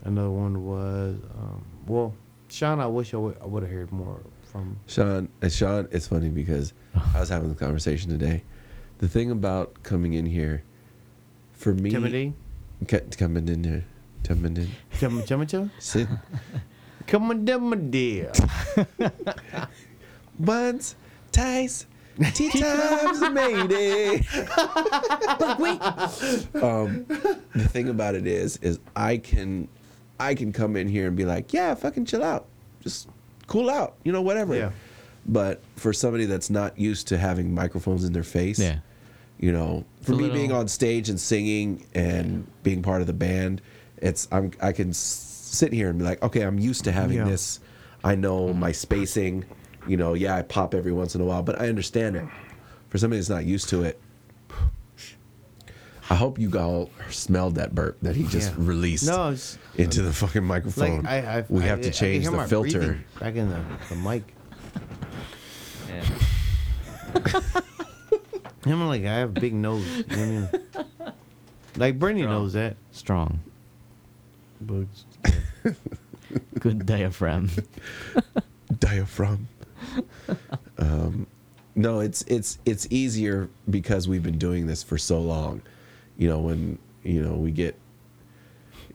another 0.03 0.31
one 0.31 0.65
was 0.65 1.15
um, 1.37 1.63
well, 1.87 2.13
Sean. 2.49 2.79
I 2.79 2.87
wish 2.87 3.13
I 3.13 3.17
would 3.17 3.63
have 3.63 3.71
heard 3.71 3.91
more 3.91 4.19
from. 4.51 4.77
Sean, 4.87 5.29
uh, 5.41 5.49
Sean, 5.49 5.87
it's 5.91 6.07
funny 6.07 6.29
because 6.29 6.73
I 7.15 7.19
was 7.19 7.29
having 7.29 7.49
the 7.49 7.55
conversation 7.55 8.09
today. 8.09 8.43
The 8.97 9.07
thing 9.07 9.31
about 9.31 9.81
coming 9.83 10.13
in 10.13 10.25
here, 10.25 10.63
for 11.53 11.73
me, 11.73 11.91
Timothy. 11.91 12.33
ca- 12.87 12.99
coming 13.17 13.47
in 13.47 13.63
here, 13.63 13.85
coming 14.23 14.57
in, 14.57 14.69
Chum 14.99 15.23
chum 15.23 15.45
chum. 15.47 15.71
Come 17.09 17.31
on 17.31 17.43
down, 17.45 17.69
my 17.69 17.75
dear. 17.75 18.31
buns, 20.39 20.95
ties, 21.31 21.87
tea 22.35 22.49
times, 22.51 23.19
mayday. 23.31 24.23
but 25.39 25.59
wait, 25.59 25.81
um, 26.61 27.05
the 27.55 27.67
thing 27.69 27.89
about 27.89 28.13
it 28.15 28.27
is, 28.27 28.57
is 28.61 28.79
I 28.95 29.17
can, 29.17 29.67
I 30.19 30.35
can 30.35 30.53
come 30.53 30.75
in 30.75 30.87
here 30.87 31.07
and 31.07 31.15
be 31.17 31.25
like, 31.25 31.51
yeah, 31.51 31.73
fucking 31.73 32.05
chill 32.05 32.23
out, 32.23 32.45
just 32.83 33.09
cool 33.47 33.69
out, 33.71 33.95
you 34.03 34.11
know, 34.11 34.21
whatever. 34.21 34.55
Yeah. 34.55 34.71
But 35.25 35.61
for 35.77 35.93
somebody 35.93 36.25
that's 36.25 36.49
not 36.51 36.77
used 36.77 37.07
to 37.07 37.17
having 37.17 37.53
microphones 37.55 38.03
in 38.03 38.13
their 38.13 38.23
face, 38.23 38.59
Yeah. 38.59 38.79
you 39.39 39.51
know, 39.51 39.83
for 40.03 40.11
me 40.11 40.17
little- 40.23 40.35
being 40.35 40.51
on 40.51 40.67
stage 40.67 41.09
and 41.09 41.19
singing 41.19 41.85
and 41.95 42.45
being 42.61 42.83
part 42.83 43.01
of 43.01 43.07
the 43.07 43.13
band, 43.13 43.61
it's 43.97 44.27
I'm 44.31 44.51
I 44.61 44.71
can 44.71 44.93
sit 45.53 45.73
here 45.73 45.89
and 45.89 45.99
be 45.99 46.05
like, 46.05 46.21
okay, 46.23 46.41
I'm 46.41 46.59
used 46.59 46.83
to 46.85 46.91
having 46.91 47.17
Yeah. 47.17 47.25
this. 47.25 47.59
I 48.03 48.15
know 48.15 48.53
my 48.53 48.71
spacing. 48.71 49.45
You 49.87 49.97
know, 49.97 50.13
yeah, 50.13 50.35
I 50.35 50.41
pop 50.41 50.73
every 50.75 50.91
once 50.91 51.15
in 51.15 51.21
a 51.21 51.25
while, 51.25 51.41
but 51.43 51.59
I 51.59 51.67
understand 51.69 52.15
it. 52.15 52.25
For 52.89 52.97
somebody 52.97 53.19
that's 53.19 53.29
not 53.29 53.45
used 53.45 53.69
to 53.69 53.83
it, 53.83 53.99
I 56.09 56.15
hope 56.15 56.39
you 56.39 56.51
all 56.57 56.89
smelled 57.11 57.55
that 57.55 57.75
burp 57.75 57.97
that 58.01 58.15
he 58.15 58.23
just 58.23 58.49
Yeah. 58.51 58.55
released 58.65 59.05
No, 59.05 59.29
it's 59.29 59.57
into 59.75 60.01
the 60.01 60.11
fucking 60.11 60.43
microphone. 60.43 61.03
like 61.03 61.05
I, 61.05 61.39
I 61.39 61.45
we 61.49 61.61
I- 61.61 61.65
have 61.67 61.79
I 61.79 61.81
to 61.83 61.87
can 61.89 61.93
change 61.93 62.23
hear 62.27 62.31
the 62.35 62.47
filter. 62.47 62.99
back 63.19 63.35
in 63.35 63.49
the, 63.49 63.61
the 63.89 63.95
mic. 63.95 64.23
Yeah. 65.87 66.03
I'm 68.65 68.87
like 68.87 69.03
I 69.05 69.13
have 69.19 69.29
a 69.37 69.39
big 69.39 69.53
nose. 69.53 69.85
You 69.87 70.03
know 70.03 70.07
what 70.07 70.19
I 70.19 70.25
mean? 70.25 71.13
Like 71.77 71.99
Bernie 71.99 72.21
Strong. 72.21 72.33
knows 72.33 72.53
that. 72.53 72.75
Strong. 72.91 73.39
But 74.61 74.85
Good 76.59 76.85
diaphragm. 76.85 77.49
diaphragm. 78.79 79.47
um, 80.77 81.27
no, 81.75 81.99
it's 81.99 82.21
it's 82.23 82.59
it's 82.65 82.87
easier 82.89 83.49
because 83.69 84.07
we've 84.07 84.23
been 84.23 84.37
doing 84.37 84.67
this 84.67 84.83
for 84.83 84.97
so 84.97 85.19
long. 85.19 85.61
You 86.17 86.27
know, 86.29 86.39
when 86.39 86.77
you 87.03 87.21
know 87.23 87.35
we 87.35 87.51
get, 87.51 87.79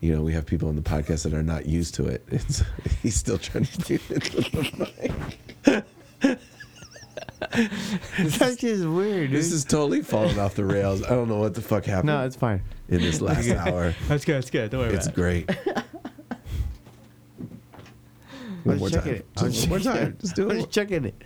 you 0.00 0.14
know, 0.14 0.22
we 0.22 0.32
have 0.34 0.46
people 0.46 0.68
on 0.68 0.76
the 0.76 0.82
podcast 0.82 1.24
that 1.24 1.34
are 1.34 1.42
not 1.42 1.66
used 1.66 1.94
to 1.94 2.06
it. 2.06 2.24
It's 2.30 2.62
he's 3.02 3.16
still 3.16 3.38
trying 3.38 3.64
to 3.66 3.78
do 3.78 3.98
it. 4.10 5.84
that's 8.18 8.56
just 8.56 8.84
weird, 8.84 9.30
dude. 9.30 9.38
This 9.38 9.52
is 9.52 9.64
totally 9.64 10.02
falling 10.02 10.38
off 10.38 10.54
the 10.54 10.64
rails. 10.64 11.02
I 11.02 11.10
don't 11.10 11.28
know 11.28 11.38
what 11.38 11.54
the 11.54 11.62
fuck 11.62 11.84
happened. 11.84 12.08
no, 12.08 12.24
it's 12.24 12.36
fine. 12.36 12.62
in 12.88 13.00
this 13.00 13.20
last 13.20 13.48
hour. 13.50 13.94
That's 14.08 14.24
good. 14.24 14.36
That's 14.36 14.50
good. 14.50 14.70
Don't 14.70 14.80
worry 14.80 14.94
It's 14.94 15.08
great. 15.08 15.48
One 18.64 18.80
was 18.80 18.80
more 18.80 18.90
checking 18.90 19.22
time. 19.34 19.48
it. 19.48 19.52
Just 19.52 19.68
one 19.68 19.70
more 19.70 19.78
checking 19.78 20.00
time. 20.02 20.08
it. 20.12 20.20
Just 20.20 20.36
do 20.36 20.50
I 20.50 20.54
it. 20.54 20.56
was 20.56 20.66
checking 20.66 21.04
it. 21.04 21.22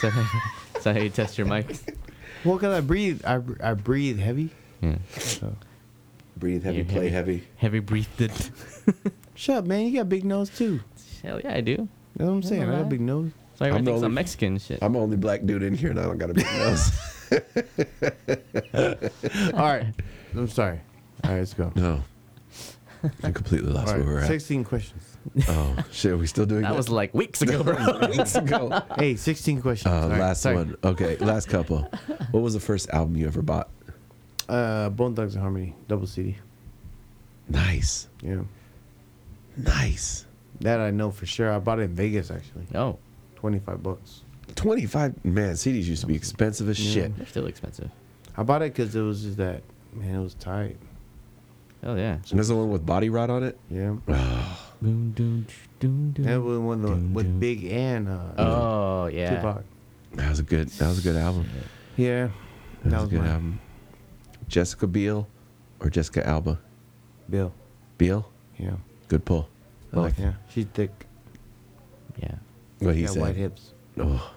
So, 0.00 0.08
is 0.08 0.82
that 0.84 0.96
how 0.96 1.02
you 1.02 1.10
test 1.10 1.38
your 1.38 1.46
mic? 1.46 1.66
Well, 2.44 2.58
cause 2.58 2.74
I 2.74 2.80
breathe, 2.80 3.24
I, 3.24 3.38
I 3.62 3.74
breathe 3.74 4.18
heavy. 4.18 4.50
Yeah. 4.80 4.96
So. 5.16 5.54
Breathe 6.36 6.64
heavy, 6.64 6.78
You're 6.78 6.86
play 6.86 7.08
heavy. 7.08 7.46
Heavy 7.54 7.78
breathed. 7.78 8.20
It. 8.20 8.50
Shut 9.36 9.58
up, 9.58 9.64
man. 9.66 9.86
You 9.86 9.98
got 9.98 10.08
big 10.08 10.24
nose 10.24 10.50
too. 10.50 10.80
Hell 11.22 11.40
yeah, 11.44 11.54
I 11.54 11.60
do. 11.60 11.70
You 11.70 11.88
know 12.18 12.26
what 12.26 12.32
I'm 12.32 12.42
saying? 12.42 12.64
I 12.64 12.66
got 12.66 12.80
a 12.80 12.84
big 12.86 13.00
nose. 13.00 13.30
So 13.54 13.64
I'm 13.66 13.74
everyone 13.74 13.84
the 13.84 13.90
I'm 13.92 13.96
only- 14.06 14.08
Mexican 14.08 14.58
shit. 14.58 14.80
I'm 14.82 14.94
the 14.94 14.98
only 14.98 15.16
black 15.16 15.46
dude 15.46 15.62
in 15.62 15.74
here, 15.74 15.90
and 15.90 16.00
I 16.00 16.02
don't 16.02 16.18
got 16.18 16.30
a 16.30 16.34
big 16.34 16.46
nose. 16.46 16.90
All 19.54 19.60
right. 19.60 19.86
I'm 20.34 20.48
sorry. 20.48 20.80
All 21.22 21.30
right, 21.30 21.38
let's 21.38 21.54
go. 21.54 21.70
no, 21.76 22.02
I 23.22 23.30
completely 23.30 23.70
lost 23.70 23.92
All 23.92 23.98
where 23.98 24.06
we're 24.06 24.14
right, 24.14 24.22
at. 24.24 24.28
16 24.28 24.64
questions. 24.64 25.11
Oh 25.48 25.76
shit, 25.90 26.12
are 26.12 26.16
we 26.16 26.26
still 26.26 26.46
doing 26.46 26.62
that? 26.62 26.70
that 26.70 26.76
was 26.76 26.88
like 26.88 27.14
weeks 27.14 27.42
ago, 27.42 27.62
bro. 27.64 28.08
weeks 28.08 28.34
ago. 28.34 28.82
Hey, 28.98 29.16
16 29.16 29.62
questions. 29.62 29.92
Uh, 29.92 30.02
All 30.02 30.08
right, 30.08 30.18
last 30.20 30.42
sorry. 30.42 30.56
one. 30.56 30.76
Okay, 30.84 31.16
last 31.18 31.48
couple. 31.48 31.88
What 32.32 32.42
was 32.42 32.54
the 32.54 32.60
first 32.60 32.88
album 32.90 33.16
you 33.16 33.26
ever 33.26 33.42
bought? 33.42 33.68
Uh, 34.48 34.88
Bone 34.88 35.14
Thugs 35.14 35.34
and 35.34 35.42
Harmony, 35.42 35.74
double 35.86 36.06
CD. 36.06 36.36
Nice, 37.48 38.08
Yeah. 38.22 38.42
nice. 39.56 40.26
That 40.60 40.80
I 40.80 40.90
know 40.90 41.10
for 41.10 41.26
sure. 41.26 41.52
I 41.52 41.58
bought 41.58 41.78
it 41.80 41.82
in 41.82 41.94
Vegas 41.94 42.30
actually. 42.30 42.66
No, 42.72 42.98
25 43.36 43.82
bucks. 43.82 44.22
Twenty-five. 44.54 45.24
Man, 45.24 45.54
CDs 45.54 45.84
used 45.84 46.02
to 46.02 46.06
be 46.06 46.14
expensive 46.14 46.68
as 46.68 46.78
Yeah. 46.78 47.02
shit. 47.04 47.16
they're 47.16 47.26
still 47.26 47.46
expensive. 47.46 47.90
I 48.36 48.42
bought 48.42 48.62
it 48.62 48.72
because 48.74 48.94
it 48.94 49.00
was 49.00 49.22
just 49.22 49.36
that, 49.38 49.62
man, 49.92 50.14
it 50.16 50.22
was 50.22 50.34
tight. 50.34 50.76
Hell 51.82 51.98
yeah. 51.98 52.12
And 52.14 52.24
there's 52.38 52.48
the 52.48 52.54
one 52.56 52.70
with 52.70 52.86
Body 52.86 53.10
Rott 53.10 53.28
on 53.28 53.42
it. 53.42 53.58
Yeah. 53.70 53.94
Boom, 54.80 55.12
doom, 55.12 55.46
doom, 55.80 56.10
doom. 56.12 56.24
That 56.24 56.40
was 56.40 56.58
one 56.58 56.82
with, 56.82 57.14
with 57.14 57.26
dun. 57.26 57.38
Big 57.40 57.64
and 57.64 58.08
uh, 58.08 58.20
Oh 58.38 59.06
yeah. 59.06 59.36
Tupac. 59.36 59.64
That 60.14 60.28
was 60.30 60.38
a 60.38 60.42
good. 60.42 60.68
That 60.68 60.88
was 60.88 60.98
a 60.98 61.02
good 61.02 61.16
album. 61.16 61.48
Yeah. 61.96 62.28
That, 62.84 62.90
That 62.90 62.92
was, 62.92 63.02
was 63.02 63.04
a 63.04 63.10
good 63.10 63.20
mine. 63.22 63.30
album. 63.30 63.60
Jessica 64.48 64.86
Biel 64.86 65.26
or 65.80 65.88
Jessica 65.90 66.26
Alba? 66.26 66.58
Bill. 67.30 67.52
Biel. 67.98 68.28
Yeah. 68.58 68.74
Good 69.08 69.24
pull. 69.24 69.48
I 69.92 70.00
like 70.00 70.18
yeah. 70.18 70.32
She's 70.50 70.66
thick. 70.72 71.06
Yeah. 72.16 72.34
what 72.80 72.94
he 72.94 73.02
got 73.02 73.12
said. 73.12 73.22
white 73.22 73.36
hips. 73.36 73.72
Oh, 73.98 74.30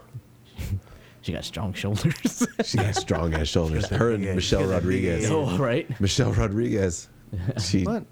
She 1.21 1.31
got 1.33 1.43
strong 1.43 1.73
shoulders. 1.73 2.45
she 2.63 2.77
has 2.77 2.97
strong 2.99 3.33
ass 3.33 3.47
shoulders. 3.47 3.87
Her 3.89 4.11
and 4.11 4.23
Yeah, 4.23 4.35
Michelle 4.35 4.61
she 4.61 4.65
got 4.67 4.81
that 4.83 4.87
big 4.87 5.03
Rodriguez. 5.05 5.31
oh 5.31 5.57
right. 5.57 5.99
Michelle 5.99 6.31
Rodriguez. 6.33 7.07
She 7.59 7.83
What? 7.83 8.05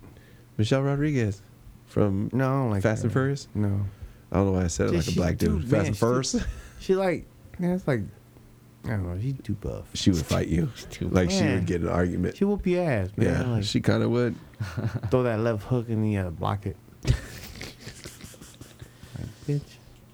Michelle 0.58 0.82
Rodriguez 0.84 1.42
from 1.86 2.30
No, 2.34 2.46
I 2.48 2.52
don't 2.54 2.70
like 2.72 2.84
Fast 2.84 3.02
her. 3.04 3.08
and 3.08 3.14
Furious. 3.14 3.48
No. 3.56 3.82
I 4.32 4.36
don't 4.38 4.46
know 4.48 4.52
why 4.54 4.64
I 4.64 4.68
said 4.68 4.88
it 4.88 4.92
Yeah, 4.94 4.98
like 5.00 5.08
a 5.08 5.12
she- 5.12 5.16
black 5.16 5.38
dude. 5.38 5.62
dude, 5.62 5.70
Fast 5.70 5.72
man, 5.72 5.86
and 5.86 5.96
she- 5.96 6.00
Furious. 6.00 6.36
She 6.80 6.96
like, 6.96 7.26
yeah, 7.60 7.76
it's 7.76 7.88
like, 7.88 8.02
I 8.86 8.90
don't 8.90 9.04
know. 9.08 9.18
She's 9.22 9.36
too 9.42 9.54
buff. 9.54 9.86
She 9.94 10.10
would 10.12 10.26
fight 10.26 10.50
you. 10.50 10.70
Too 10.90 11.08
Like 11.08 11.32
she 11.32 11.40
Man. 11.42 11.56
would 11.56 11.66
get 11.66 11.80
in 11.82 11.88
an 11.88 11.94
argument. 11.94 12.36
She 12.36 12.44
whoop 12.44 12.68
your 12.68 12.84
ass, 12.84 13.10
man. 13.16 13.28
Yeah, 13.30 13.48
like, 13.54 13.64
she 13.64 13.80
kind 13.80 14.04
of 14.04 14.10
would. 14.12 14.36
throw 15.10 15.24
that 15.24 15.40
left 15.40 15.64
hook 15.64 15.88
and 15.88 16.12
you 16.12 16.20
uh, 16.20 16.30
block 16.30 16.66
it. 16.66 16.76
like, 17.06 17.16
bitch. 19.48 19.62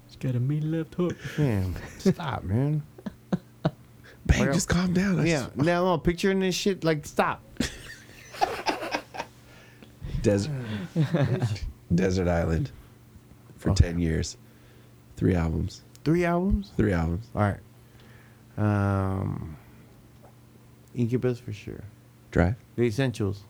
She's 0.08 0.16
got 0.20 0.34
a 0.36 0.40
mean 0.40 0.70
left 0.70 0.94
hook. 0.94 1.16
Man, 1.38 1.74
stop, 1.98 2.44
man. 2.44 2.82
Babe, 4.26 4.40
Like, 4.40 4.52
just 4.52 4.68
calm 4.68 4.92
down. 4.92 5.18
I 5.20 5.24
Yeah. 5.24 5.38
just- 5.46 5.56
Now 5.56 5.86
I'm 5.86 6.00
picturing 6.00 6.38
this 6.40 6.54
shit. 6.54 6.84
Like, 6.84 7.04
stop. 7.06 7.42
Desert, 10.22 10.52
Desert 11.94 12.28
Island 12.28 12.70
for 13.56 13.70
Okay. 13.70 13.88
10 13.88 13.98
years. 13.98 14.36
Three 15.16 15.34
albums. 15.34 15.82
Three 16.04 16.24
albums. 16.24 16.72
Three 16.76 16.92
albums. 16.92 17.26
All 17.34 17.42
right. 17.42 17.60
Um, 18.56 19.56
Incubus 20.94 21.38
for 21.40 21.52
sure. 21.52 21.82
Drive. 22.30 22.54
The 22.76 22.82
Essentials. 22.84 23.42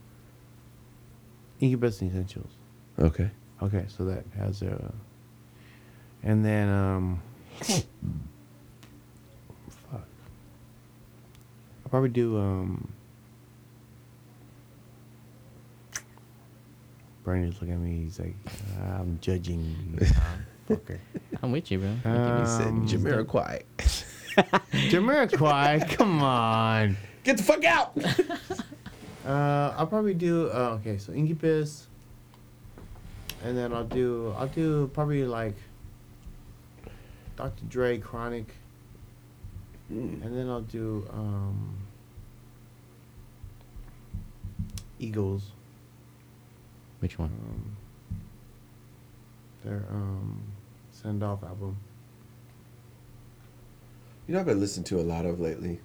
Incubus 1.61 2.01
and 2.01 2.11
Essentials. 2.11 2.53
Okay. 2.99 3.31
Okay, 3.63 3.85
so 3.89 4.05
that 4.07 4.25
has 4.37 4.63
a. 4.63 4.93
And 6.23 6.45
then 6.45 6.69
um. 6.69 7.23
fuck. 7.61 7.85
I'll 9.93 11.91
probably 11.91 12.09
do 12.11 12.39
um. 12.39 12.93
Brandon's 17.23 17.55
looking 17.61 17.75
at 17.75 17.81
me. 17.81 18.05
He's 18.05 18.19
like, 18.19 18.35
I'm 18.83 19.19
judging 19.21 19.97
you, 20.01 20.07
fucker. 20.77 20.99
I'm 21.43 21.53
with 21.53 21.71
you, 21.71 21.79
bro. 21.79 21.89
He 21.89 22.47
said 22.47 22.69
Um, 22.69 22.87
Jamiroquai. 22.89 23.63
Jamiroquai, 24.91 25.91
come 25.91 26.23
on. 26.23 26.97
Get 27.25 27.37
the 27.37 27.43
fuck 27.43 27.65
out! 27.65 27.97
Uh, 29.27 29.75
I'll 29.77 29.87
probably 29.87 30.15
do. 30.15 30.49
Uh, 30.49 30.79
okay, 30.81 30.97
so 30.97 31.13
Incubus, 31.13 31.89
and 33.45 33.57
then 33.57 33.71
I'll 33.71 33.85
do. 33.85 34.35
I'll 34.39 34.49
do 34.49 34.91
probably 34.95 35.25
like 35.27 35.55
Dr. 37.37 37.63
Dre, 37.69 37.99
Chronic, 37.99 38.47
and 39.91 40.23
then 40.23 40.49
I'll 40.49 40.63
do 40.63 41.07
um, 41.13 41.77
Eagles. 44.99 45.51
Which 47.01 47.19
one? 47.19 47.31
Um, 47.31 47.77
their 49.65 49.85
um, 49.91 50.41
send 50.93 51.23
off 51.23 51.43
album. 51.43 51.77
You 54.27 54.35
know, 54.35 54.41
I've 54.41 54.47
been 54.47 54.61
listening 54.61 54.85
to 54.85 55.01
a 55.01 55.03
lot 55.03 55.27
of 55.27 55.41
lately 55.41 55.81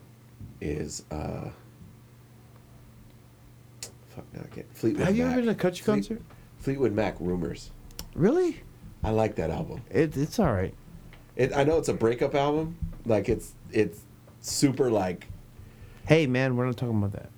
is 0.62 1.04
uh 1.12 1.50
fuck 4.10 4.24
now 4.34 4.42
I 4.44 4.48
can't 4.56 4.68
Fleetwood 4.78 5.06
Have 5.06 5.16
you 5.18 5.24
ever 5.26 5.36
been 5.36 5.46
to 5.46 5.52
a 5.52 5.56
country 5.56 5.84
Fleet- 5.84 5.94
concert? 5.96 6.22
Fleetwood 6.60 6.94
Mac 6.94 7.16
Rumors. 7.20 7.72
Really? 8.16 8.62
I 9.04 9.10
like 9.12 9.36
that 9.36 9.50
album. 9.50 9.82
It, 9.92 10.16
it's 10.18 10.40
all 10.40 10.52
right. 10.54 10.74
It, 11.36 11.54
I 11.56 11.64
know 11.64 11.78
it's 11.78 11.90
a 11.90 11.94
breakup 11.94 12.34
album. 12.36 12.78
Like 13.06 13.28
it's 13.30 13.54
it's 13.72 14.02
super 14.42 14.90
like 14.92 15.28
Hey 16.08 16.28
man, 16.28 16.56
we're 16.56 16.66
not 16.66 16.78
talking 16.78 16.98
about 16.98 17.14
that. 17.14 17.30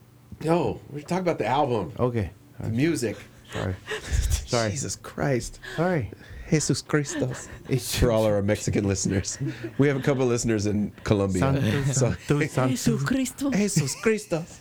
no, 0.44 0.82
we're 0.92 1.02
talking 1.02 1.20
about 1.24 1.38
the 1.40 1.46
album, 1.48 1.94
Okay. 2.00 2.32
the 2.60 2.70
music. 2.70 3.18
Sorry. 3.54 3.76
Sorry. 4.46 4.72
Jesus 4.72 4.96
Christ. 4.96 5.60
Sorry. 5.76 6.12
Jesus 6.50 6.82
Christos. 6.82 7.50
It's 7.68 7.98
For 7.98 8.12
all 8.12 8.24
our 8.26 8.42
Mexican 8.42 8.88
listeners. 8.88 9.38
We 9.78 9.88
have 9.88 9.98
a 9.98 10.02
couple 10.02 10.24
of 10.24 10.30
listeners 10.30 10.66
in 10.66 10.92
Colombia. 11.04 11.40
Santo, 11.42 11.84
So- 11.92 12.12
Santo, 12.28 12.46
Santo. 12.48 12.98
Cristo. 13.06 13.52
Jesus 13.52 13.96
Christos. 14.02 14.60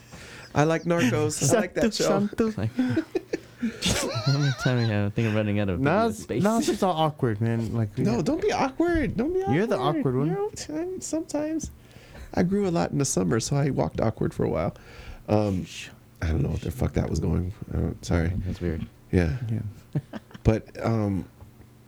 I 0.54 0.64
like 0.64 0.82
Narcos. 0.84 1.54
I 1.54 1.60
like 1.60 1.74
that 1.74 1.94
show. 1.94 2.04
Santo. 2.08 2.52
Like, 2.56 2.70
how 2.74 4.38
many 4.38 4.52
times 4.60 4.90
I 4.90 5.10
think 5.10 5.28
I'm 5.28 5.34
running 5.34 5.60
out 5.60 5.68
of 5.68 5.80
No, 5.80 6.08
it's, 6.08 6.22
space. 6.22 6.42
no, 6.42 6.58
it's 6.58 6.66
just 6.66 6.82
all 6.82 6.92
awkward, 6.96 7.40
man. 7.40 7.72
Like 7.74 7.96
No, 7.98 8.20
don't 8.22 8.40
be 8.40 8.52
awkward. 8.52 9.16
Don't 9.16 9.32
be 9.32 9.42
awkward. 9.42 9.54
You're 9.54 9.66
the 9.66 9.78
awkward 9.78 10.16
one. 10.16 10.28
You 10.28 10.34
know, 10.68 10.98
sometimes 11.00 11.70
I 12.34 12.42
grew 12.42 12.66
a 12.68 12.70
lot 12.70 12.90
in 12.90 12.98
the 12.98 13.04
summer, 13.04 13.38
so 13.40 13.56
I 13.56 13.70
walked 13.70 14.00
awkward 14.00 14.34
for 14.34 14.44
a 14.44 14.48
while. 14.48 14.74
Um, 15.28 15.66
I 16.26 16.30
don't 16.32 16.42
know 16.42 16.50
what 16.50 16.60
the 16.60 16.70
fuck 16.70 16.92
that 16.94 17.08
was 17.08 17.20
going. 17.20 17.52
I 17.72 17.76
don't, 17.76 18.04
sorry. 18.04 18.32
That's 18.46 18.60
weird. 18.60 18.86
Yeah, 19.12 19.36
Yeah. 19.50 19.60
but 20.44 20.66
um, 20.84 21.24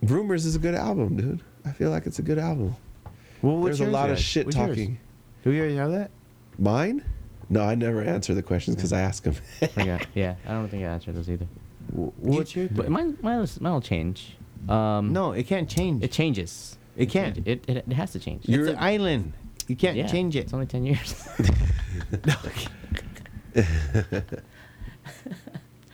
Rumors 0.03 0.45
is 0.45 0.55
a 0.55 0.59
good 0.59 0.75
album, 0.75 1.15
dude. 1.17 1.41
I 1.65 1.71
feel 1.71 1.89
like 1.91 2.05
it's 2.05 2.19
a 2.19 2.21
good 2.21 2.39
album. 2.39 2.75
Well, 3.41 3.57
what's 3.57 3.77
There's 3.77 3.81
a 3.81 3.83
yours, 3.83 3.93
lot 3.93 4.09
of 4.09 4.19
shit 4.19 4.45
What's 4.45 4.57
yours? 4.57 4.69
talking. 4.69 4.99
Do 5.43 5.49
we 5.49 5.59
already 5.59 5.75
have 5.75 5.91
that? 5.91 6.11
Mine? 6.57 7.03
No, 7.49 7.61
I 7.63 7.75
never 7.75 8.01
answer 8.01 8.33
the 8.33 8.43
questions 8.43 8.75
because 8.75 8.93
I 8.93 9.01
ask 9.01 9.23
them. 9.23 9.33
Forgot. 9.73 10.05
Yeah, 10.13 10.35
I 10.45 10.51
don't 10.51 10.67
think 10.69 10.83
I 10.83 10.87
answered 10.87 11.15
those 11.15 11.29
either. 11.29 11.47
What's 11.91 12.55
your? 12.55 12.67
But 12.69 12.89
mine, 12.89 13.17
mine, 13.21 13.39
will- 13.39 13.47
mine 13.61 13.73
will 13.73 13.81
change. 13.81 14.35
Um, 14.67 15.13
No, 15.13 15.31
it 15.31 15.43
can't 15.47 15.69
change. 15.69 16.03
it 16.03 16.11
changes. 16.11 16.77
It 16.97 17.07
can't. 17.09 17.37
It, 17.47 17.63
it, 17.67 17.77
it 17.87 17.93
has 17.93 18.11
to 18.11 18.19
change. 18.19 18.41
it's 18.41 18.49
You're- 18.49 18.71
an 18.71 18.77
island. 18.77 19.33
You 19.67 19.75
can't 19.75 19.95
Yeah, 19.97 20.07
change 20.07 20.35
it. 20.35 20.39
It's 20.41 20.53
only 20.53 20.65
ten 20.65 20.85
years. 20.85 21.27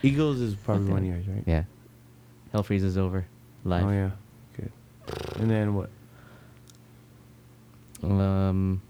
Eagles 0.04 0.40
is 0.40 0.56
probably 0.56 0.92
one 0.92 1.00
of 1.00 1.06
yours, 1.06 1.28
right? 1.28 1.44
yeah. 1.46 1.64
Hell 2.52 2.64
freezes 2.64 2.92
is 2.92 2.98
over. 2.98 3.26
Live. 3.64 3.86
Oh 3.86 3.92
yeah. 3.92 4.12
Good. 4.56 4.72
And 5.38 5.50
then 5.50 5.76
what? 5.76 5.90
Um. 8.04 8.82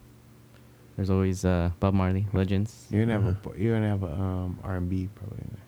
There's 0.95 1.09
always 1.09 1.43
uh, 1.43 1.71
Bob 1.81 1.93
Marley, 1.93 2.25
Legends. 2.31 2.87
You're 2.89 3.05
gonna 3.05 3.21
have 3.21 3.45
a. 3.45 3.59
You're 3.59 3.75
gonna 3.75 3.89
have 3.89 4.03
a 4.03 4.13
um 4.13 4.59
R 4.63 4.77
and 4.77 4.89
B 4.89 5.09
probably. 5.15 5.39
In 5.39 5.49
there. 5.51 5.61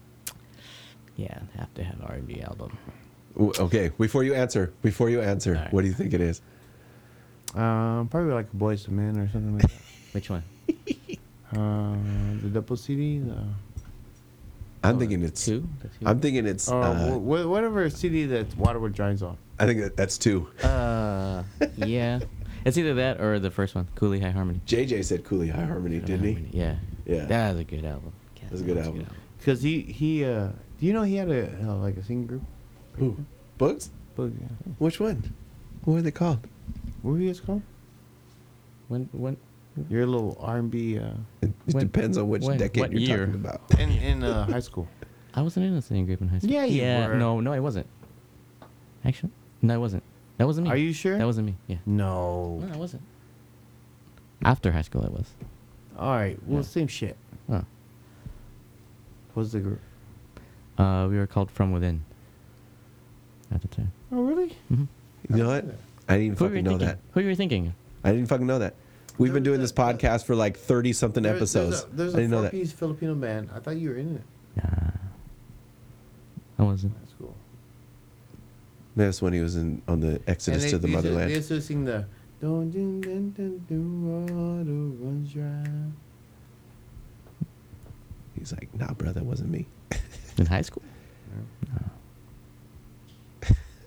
Yeah, 1.17 1.39
have 1.57 1.73
to 1.73 1.83
have 1.83 1.99
R&B 2.03 2.41
album. 2.41 2.77
Ooh, 3.39 3.51
okay, 3.59 3.91
before 3.99 4.23
you 4.23 4.35
answer, 4.35 4.71
before 4.83 5.09
you 5.09 5.19
answer, 5.19 5.55
Alright. 5.55 5.73
what 5.73 5.81
do 5.81 5.87
you 5.87 5.93
think 5.93 6.13
it 6.13 6.21
is? 6.21 6.41
Um, 7.55 8.07
probably 8.09 8.33
like 8.33 8.51
Boyz 8.53 8.87
II 8.87 8.93
Men 8.93 9.17
or 9.17 9.27
something 9.29 9.53
like 9.53 9.63
that. 9.63 9.81
Which 10.11 10.29
one? 10.29 10.43
Um, 11.55 12.39
the 12.43 12.49
double 12.49 12.75
CD. 12.75 13.19
The, 13.19 13.35
I'm 14.83 14.95
Oh, 14.95 14.99
thinking 14.99 15.23
it's. 15.23 15.45
two. 15.45 15.61
Two? 15.81 16.05
I'm 16.05 16.19
thinking 16.19 16.45
it's. 16.45 16.69
Or 16.69 16.81
Uh, 16.83 16.93
wh- 16.93 17.21
wh- 17.21 17.49
whatever 17.49 17.89
city 17.89 18.25
that 18.27 18.49
Waterworld 18.57 18.93
drives 18.93 19.23
on. 19.23 19.37
I 19.59 19.65
think 19.65 19.79
that 19.81 19.97
that's 19.97 20.17
two. 20.17 20.47
Uh, 20.63 21.43
yeah. 21.77 22.19
It's 22.65 22.77
either 22.77 22.93
that 22.95 23.21
or 23.21 23.39
the 23.39 23.49
first 23.51 23.75
one, 23.75 23.87
Cooley 23.95 24.19
High 24.19 24.31
Harmony. 24.31 24.59
JJ 24.67 25.05
said 25.05 25.23
Cooley 25.23 25.47
High 25.49 25.63
Harmony, 25.65 25.99
didn't 25.99 26.25
he? 26.25 26.33
Harmony, 26.33 26.49
Yeah. 26.53 26.75
Yeah. 27.05 27.25
That 27.25 27.51
was 27.53 27.61
a 27.61 27.63
good 27.63 27.85
album. 27.85 28.11
That 28.41 28.51
was 28.51 28.61
a 28.61 28.63
good 28.65 28.77
album. 28.77 29.07
Cause 29.45 29.61
he 29.61 29.81
he 29.81 30.25
uh, 30.25 30.49
do 30.79 30.85
you 30.85 30.91
know 30.93 31.03
he 31.03 31.15
had 31.15 31.29
a 31.29 31.47
uh, 31.63 31.75
like 31.75 31.95
a 31.97 32.03
singing 32.03 32.27
group? 32.27 32.41
Who? 32.93 33.15
Bugs? 33.57 33.89
But, 34.15 34.31
yeah. 34.39 34.47
Which 34.79 34.99
one? 34.99 35.33
What 35.83 35.93
were 35.93 36.01
they 36.01 36.11
called? 36.11 36.39
What 37.01 37.11
were 37.13 37.19
you 37.19 37.27
guys 37.27 37.39
called? 37.39 37.61
When 38.89 39.07
when 39.13 39.37
Your 39.89 40.05
little 40.05 40.37
R 40.39 40.57
and 40.57 40.71
B 40.71 40.97
uh, 40.97 41.09
It, 41.41 41.51
it 41.67 41.73
When- 41.75 41.83
depends 41.85 42.17
on 42.17 42.29
which 42.29 42.43
when- 42.43 42.57
decade 42.57 42.81
what 42.81 42.91
you're 42.91 43.01
year? 43.01 43.25
talking 43.25 43.35
about. 43.35 43.61
in 43.79 43.89
in 43.91 44.23
uh, 44.23 44.45
high 44.45 44.59
school. 44.59 44.87
I 45.33 45.41
wasn't 45.41 45.65
in 45.67 45.73
a 45.73 45.81
singing 45.81 46.05
group 46.07 46.21
in 46.21 46.27
high 46.29 46.39
school. 46.39 46.49
Yeah, 46.51 46.65
you 46.65 46.81
yeah, 46.81 47.07
were. 47.07 47.15
No, 47.15 47.39
no, 47.39 47.53
I 47.53 47.59
wasn't. 47.59 47.85
Actually, 49.05 49.31
no, 49.61 49.73
I 49.75 49.77
wasn't. 49.77 50.03
That 50.37 50.47
wasn't 50.47 50.65
me. 50.67 50.73
Are 50.73 50.77
you 50.77 50.93
sure? 50.93 51.17
That 51.17 51.25
wasn't 51.25 51.47
me. 51.47 51.55
Yeah. 51.67 51.77
no. 51.85 52.59
No, 52.65 52.73
I 52.73 52.77
wasn't. 52.77 53.03
After 54.43 54.71
high 54.71 54.81
school, 54.81 55.03
I 55.05 55.09
was. 55.09 55.29
All 55.97 56.11
right. 56.15 56.37
Well, 56.45 56.59
Yeah. 56.61 56.67
same 56.67 56.87
shit. 56.87 57.15
Oh. 57.49 57.63
What's 59.33 59.51
the 59.51 59.59
group? 59.59 59.79
Uh, 60.77 61.07
we 61.09 61.17
were 61.17 61.27
called 61.27 61.49
From 61.51 61.71
Within. 61.71 62.03
At 63.51 63.61
the 63.61 63.67
time. 63.67 63.91
Oh, 64.11 64.23
really? 64.23 64.49
Mm-hmm. 64.71 64.85
You 65.35 65.43
know 65.43 65.49
what? 65.49 65.65
I 66.09 66.13
didn't 66.13 66.25
even 66.25 66.37
Who 66.37 66.45
fucking 66.47 66.63
know 66.63 66.69
thinking? 66.71 66.87
that. 66.87 66.97
Who 67.11 67.19
were 67.19 67.21
you 67.23 67.27
were 67.29 67.35
thinking? 67.35 67.73
I 68.03 68.11
didn't 68.11 68.27
fucking 68.27 68.47
know 68.47 68.59
that. 68.59 68.75
We've 69.17 69.33
been 69.33 69.43
There- 69.43 69.51
doing 69.51 69.61
this 69.61 69.71
podcast 69.71 70.25
for 70.25 70.35
like 70.35 70.57
30 70.57 70.93
something 70.93 71.23
There- 71.23 71.35
episodes. 71.35 71.81
There's 71.83 71.93
a, 71.93 71.95
there's 71.95 72.13
I 72.15 72.17
didn't 72.19 72.33
a 72.33 72.35
know 72.35 72.41
that. 72.43 72.51
four-piece 72.51 72.71
Filipino 72.73 73.15
band. 73.15 73.49
I 73.53 73.59
thought 73.59 73.77
you 73.77 73.89
were 73.89 73.95
in 73.95 74.15
it. 74.17 74.21
Nah. 74.63 74.91
I 76.59 76.63
wasn't. 76.63 76.93
That's 76.99 77.13
cool. 77.19 77.35
That's 78.95 79.21
when 79.21 79.33
he 79.33 79.41
was 79.41 79.55
in 79.55 79.81
on 79.87 79.99
the 79.99 80.19
Exodus 80.27 80.63
And 80.63 80.71
to 80.71 80.77
the 80.79 80.87
they 80.87 80.93
used 80.93 81.03
motherland. 81.05 81.29
They 81.31 81.35
used 81.35 81.47
to 81.49 81.61
sing 81.61 81.85
the 81.85 82.05
"Don't 82.41 82.71
dun 82.71 83.01
dun 83.01 83.31
dun 83.31 83.63
dun 83.69 84.05
water 84.57 85.05
runs 85.05 85.31
dry." 85.33 85.63
He's 88.37 88.51
like, 88.53 88.73
nah, 88.75 88.93
bro, 88.93 89.11
that 89.13 89.23
wasn't 89.25 89.49
me. 89.51 89.67
In 90.37 90.45
high 90.45 90.61
school? 90.61 90.83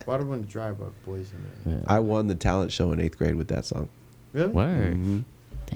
Water 0.06 0.24
runs 0.24 0.50
dry, 0.50 0.72
but 0.72 0.90
boys 1.04 1.30
in 1.32 1.72
it. 1.72 1.76
Yeah. 1.76 1.84
I 1.86 2.00
won 2.00 2.26
the 2.26 2.34
talent 2.34 2.72
show 2.72 2.90
in 2.92 3.00
eighth 3.00 3.16
grade 3.18 3.36
with 3.36 3.48
that 3.48 3.64
song. 3.64 3.88
Really? 4.32 4.48
Word. 4.52 4.94
Mhm. 4.96 5.24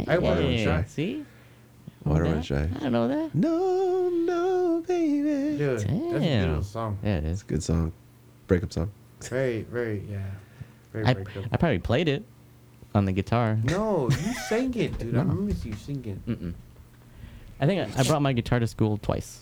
I 0.09 0.18
Water 0.18 0.40
Runs 0.40 0.56
Dang, 0.56 0.64
Dry. 0.64 0.85
See? 0.85 1.24
Water 2.05 2.24
Know 2.24 2.31
Runs 2.32 2.48
that? 2.48 2.70
Dry. 2.70 2.76
I 2.78 2.82
don't 2.82 2.93
know 2.93 3.09
that. 3.09 3.35
No, 3.35 4.09
no, 4.10 4.82
baby. 4.86 5.59
Dude, 5.59 5.70
that's 5.70 5.85
a 5.85 5.86
Damn. 5.89 6.18
beautiful 6.44 6.62
song. 6.64 6.98
Yeah, 7.02 7.16
it 7.18 7.24
It's 7.24 7.43
a 7.43 7.44
good 7.47 7.62
song. 7.62 7.93
Breakup 8.47 8.72
song. 8.72 8.90
Very, 9.22 9.62
very, 9.62 10.02
yeah. 10.10 10.18
Very 10.93 11.06
I, 11.06 11.14
breakup. 11.14 11.44
I 11.52 11.56
probably 11.56 11.78
played 11.78 12.09
it 12.09 12.24
on 12.94 13.05
the 13.05 13.12
guitar. 13.12 13.59
No, 13.64 14.09
you 14.10 14.16
sang 14.48 14.74
it, 14.74 14.98
dude. 14.98 15.14
I 15.14 15.18
remember 15.20 15.52
you 15.64 15.74
singing. 15.74 16.22
Mm-mm. 16.28 16.55
I 17.60 17.66
think 17.66 17.97
I, 17.97 18.01
I 18.01 18.02
brought 18.05 18.20
my 18.22 18.32
guitar 18.32 18.59
to 18.59 18.66
school 18.66 18.98
twice. 18.98 19.40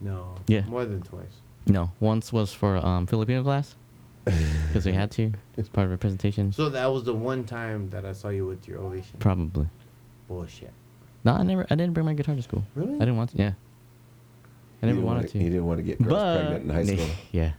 No. 0.00 0.34
Yeah. 0.46 0.62
More 0.66 0.84
than 0.84 1.00
twice. 1.02 1.40
No, 1.66 1.90
once 2.00 2.32
was 2.32 2.52
for 2.52 2.76
um, 2.76 3.06
Filipino 3.06 3.42
class 3.42 3.74
because 4.68 4.84
we 4.84 4.92
had 4.92 5.10
to. 5.12 5.32
It's 5.56 5.68
part 5.68 5.86
of 5.86 5.92
a 5.92 5.96
presentation. 5.98 6.52
So 6.52 6.68
that 6.70 6.86
was 6.86 7.04
the 7.04 7.14
one 7.14 7.44
time 7.44 7.88
that 7.90 8.04
I 8.04 8.12
saw 8.12 8.28
you 8.28 8.46
with 8.46 8.66
your 8.68 8.78
ovation. 8.80 9.16
Probably. 9.18 9.68
Bullshit. 10.28 10.72
No, 11.24 11.32
I 11.34 11.42
never. 11.42 11.64
I 11.70 11.74
didn't 11.76 11.92
bring 11.94 12.04
my 12.06 12.14
guitar 12.14 12.34
to 12.34 12.42
school. 12.42 12.64
Really? 12.74 12.96
I 12.96 12.98
didn't 13.00 13.16
want 13.16 13.30
to. 13.30 13.36
Yeah. 13.38 13.52
I 14.82 14.86
never 14.86 14.96
didn't 14.96 15.06
wanted 15.06 15.16
wanna- 15.18 15.28
to. 15.28 15.38
He 15.38 15.44
didn't 15.44 15.66
want 15.66 15.78
to 15.78 15.82
get 15.84 15.98
girls 16.02 16.10
but 16.12 16.36
pregnant 16.48 16.64
in 16.64 16.70
high 16.70 16.84
school. 17.04 17.16
yeah. 17.32 17.52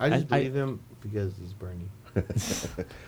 I 0.00 0.10
just 0.10 0.26
I- 0.32 0.36
I- 0.36 0.38
believe 0.40 0.54
him 0.54 0.80
because 1.02 1.32
he's 1.40 1.52
Bernie. 1.52 1.90
But 2.14 2.24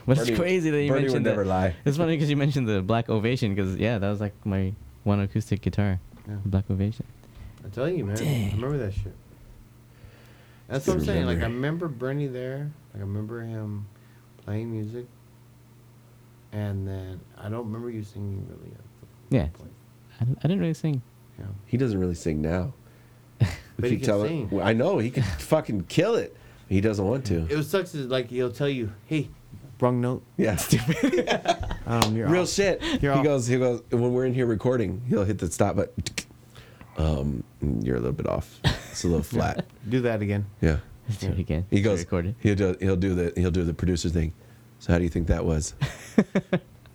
Bernie- 0.06 0.20
it's 0.30 0.38
crazy 0.38 0.70
that 0.70 0.82
you 0.82 0.90
Bernie 0.90 1.04
would 1.04 1.12
mentioned 1.12 1.24
never 1.24 1.44
that. 1.44 1.48
lie. 1.50 1.74
It's 1.84 1.96
funny 1.96 2.14
because 2.16 2.28
you 2.28 2.36
mentioned 2.36 2.68
the 2.68 2.82
Black 2.82 3.08
Ovation 3.08 3.54
because 3.54 3.76
yeah, 3.76 3.98
that 3.98 4.08
was 4.10 4.20
like 4.20 4.34
my 4.44 4.74
one 5.04 5.20
acoustic 5.20 5.60
guitar, 5.62 5.98
Yeah. 6.28 6.34
Black 6.44 6.70
Ovation. 6.70 7.06
I 7.64 7.68
tell 7.70 7.88
you, 7.88 8.04
man. 8.04 8.16
I 8.16 8.20
Dang. 8.20 8.50
remember 8.56 8.76
that 8.78 8.92
shit. 8.94 9.14
That's 10.68 10.86
what 10.86 10.98
I'm 10.98 11.04
saying. 11.04 11.26
Like 11.26 11.38
I 11.38 11.42
remember. 11.42 11.86
remember 11.86 11.88
Bernie 11.88 12.26
there. 12.26 12.70
Like 12.92 13.02
I 13.02 13.06
remember 13.06 13.40
him 13.42 13.86
playing 14.44 14.70
music. 14.70 15.06
And 16.52 16.86
then 16.86 17.20
I 17.36 17.48
don't 17.48 17.66
remember 17.66 17.90
you 17.90 18.02
singing 18.02 18.46
really 18.48 18.72
at 18.72 18.80
the 19.30 19.36
Yeah. 19.36 19.46
point. 19.48 19.72
I, 20.20 20.24
didn't- 20.24 20.38
I 20.38 20.48
didn't 20.48 20.60
really 20.60 20.74
sing. 20.74 21.02
Yeah. 21.38 21.44
He 21.66 21.76
doesn't 21.76 21.98
really 21.98 22.14
sing 22.14 22.40
now. 22.40 22.72
But 23.80 23.84
If 23.84 23.90
he 23.90 23.90
you 23.92 23.98
can 24.00 24.06
tell 24.06 24.22
sing. 24.26 24.48
him, 24.48 24.60
I 24.60 24.72
know 24.72 24.98
he 24.98 25.10
could 25.10 25.24
fucking 25.38 25.84
kill 25.84 26.16
it. 26.16 26.36
He 26.68 26.80
doesn't 26.80 27.04
want 27.06 27.24
to. 27.26 27.46
It 27.48 27.56
was 27.56 27.70
sucks 27.70 27.94
is 27.94 28.08
like 28.08 28.28
he'll 28.28 28.50
tell 28.50 28.68
you, 28.68 28.92
hey, 29.06 29.28
wrong 29.80 30.00
note. 30.00 30.22
Yeah, 30.36 30.58
Um, 31.86 32.16
you're 32.16 32.28
real 32.28 32.42
off. 32.42 32.48
shit. 32.50 32.82
You're 33.00 33.12
he 33.12 33.18
off. 33.20 33.24
goes, 33.24 33.46
he 33.46 33.56
goes. 33.56 33.82
When 33.90 34.12
we're 34.12 34.26
in 34.26 34.34
here 34.34 34.46
recording, 34.46 35.00
he'll 35.08 35.24
hit 35.24 35.38
the 35.38 35.48
stop 35.50 35.76
button. 35.76 36.02
Um, 36.98 37.44
you're 37.82 37.96
a 37.96 38.00
little 38.00 38.12
bit 38.12 38.26
off. 38.26 38.60
It's 38.98 39.04
a 39.04 39.08
little 39.08 39.22
flat. 39.38 39.64
Do 39.88 40.00
that 40.00 40.22
again. 40.22 40.44
Yeah. 40.60 40.78
Let's 41.08 41.20
do 41.20 41.28
it 41.28 41.38
again. 41.38 41.66
He 41.70 41.80
goes. 41.82 42.00
recorded. 42.00 42.34
He'll 42.40 42.56
do. 42.56 42.76
He'll 42.80 42.96
do 42.96 43.14
the. 43.14 43.32
He'll 43.40 43.52
do 43.52 43.62
the 43.64 43.72
producer 43.74 44.08
thing. 44.08 44.32
So 44.80 44.92
how 44.92 44.98
do 44.98 45.04
you 45.04 45.10
think 45.10 45.28
that 45.28 45.44
was? 45.44 45.74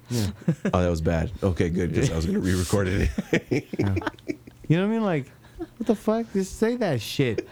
Yeah. 0.10 0.28
Oh, 0.74 0.82
that 0.84 0.90
was 0.90 1.02
bad. 1.02 1.32
Okay, 1.42 1.70
good 1.70 1.92
because 1.92 2.12
I 2.12 2.16
was 2.18 2.26
gonna 2.26 2.40
re-record 2.40 2.88
it. 2.90 3.10
You 4.68 4.78
know 4.78 4.84
what 4.84 4.92
I 4.92 4.96
mean? 4.96 5.02
Like, 5.04 5.32
what 5.58 5.88
the 5.88 5.96
fuck? 5.96 6.32
Just 6.34 6.60
say 6.60 6.76
that 6.76 7.02
shit. 7.02 7.48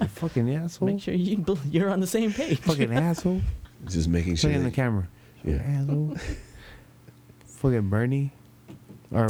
You 0.00 0.06
fucking 0.08 0.54
asshole. 0.54 0.86
Make 0.90 1.00
sure 1.00 1.14
you 1.14 1.38
bel- 1.38 1.58
you're 1.70 1.88
on 1.90 2.00
the 2.00 2.06
same 2.06 2.32
page. 2.32 2.58
Fucking 2.60 2.92
asshole. 2.92 3.40
Just 3.86 4.08
making 4.08 4.36
sure. 4.36 4.50
Look 4.50 4.58
in 4.58 4.64
the 4.64 4.70
camera. 4.70 5.08
Yeah. 5.42 5.56
Asshole. 5.56 6.16
fucking 7.46 7.88
Bernie. 7.88 8.30
Or 9.10 9.28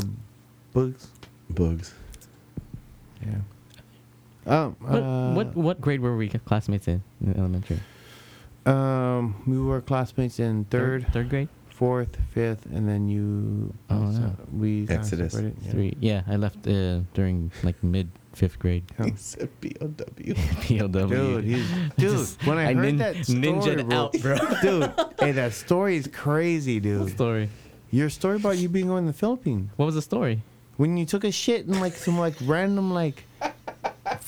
Bugs. 0.74 1.08
Bugs. 1.48 1.94
Yeah. 3.24 3.36
Um, 4.46 4.76
What, 4.80 5.02
uh, 5.02 5.32
what 5.32 5.56
what 5.56 5.80
grade 5.80 6.00
were 6.00 6.16
we 6.16 6.28
classmates 6.28 6.86
in, 6.88 7.02
in 7.24 7.36
elementary? 7.36 7.80
Um, 8.66 9.42
we 9.46 9.58
were 9.58 9.80
classmates 9.80 10.38
in 10.38 10.64
third, 10.66 11.06
third 11.12 11.28
grade, 11.28 11.48
fourth, 11.68 12.16
fifth, 12.32 12.64
and 12.66 12.88
then 12.88 13.08
you. 13.08 13.72
Oh, 13.90 13.96
uh, 14.04 14.10
no. 14.10 14.36
We 14.52 14.86
Exodus. 14.88 15.34
yeah. 15.34 15.70
three. 15.70 15.96
Yeah, 16.00 16.22
I 16.26 16.36
left 16.36 16.66
uh, 16.66 17.00
during 17.12 17.52
like 17.62 17.82
mid 17.84 18.08
fifth 18.32 18.58
grade. 18.58 18.84
Yeah. 18.98 19.06
He 19.10 19.16
said 19.16 19.48
B-O-W. 19.60 20.34
POW. 20.64 21.06
Dude, 21.06 21.44
he's, 21.44 21.68
dude. 21.96 22.10
Just- 22.10 22.44
when 22.46 22.58
I, 22.58 22.70
I 22.70 22.74
heard 22.74 22.84
nin- 22.84 22.96
that 22.98 23.24
story, 23.26 23.40
ninja'd 23.40 23.88
bro, 23.88 23.96
out, 23.98 24.12
bro. 24.20 24.36
dude, 24.62 24.92
hey, 25.20 25.32
that 25.32 25.52
story 25.52 25.96
is 25.96 26.08
crazy, 26.08 26.80
dude. 26.80 27.10
story. 27.10 27.48
Your 27.90 28.10
story 28.10 28.36
about 28.36 28.56
you 28.58 28.68
being 28.68 28.90
in 28.90 29.06
the 29.06 29.12
Philippines 29.12 29.70
What 29.76 29.86
was 29.86 29.94
the 29.94 30.02
story? 30.02 30.42
when 30.78 30.96
you 30.96 31.06
took 31.06 31.22
a 31.22 31.30
shit 31.30 31.66
in 31.66 31.78
like 31.78 31.92
some 31.94 32.18
like 32.18 32.34
random 32.42 32.92
like 32.92 33.22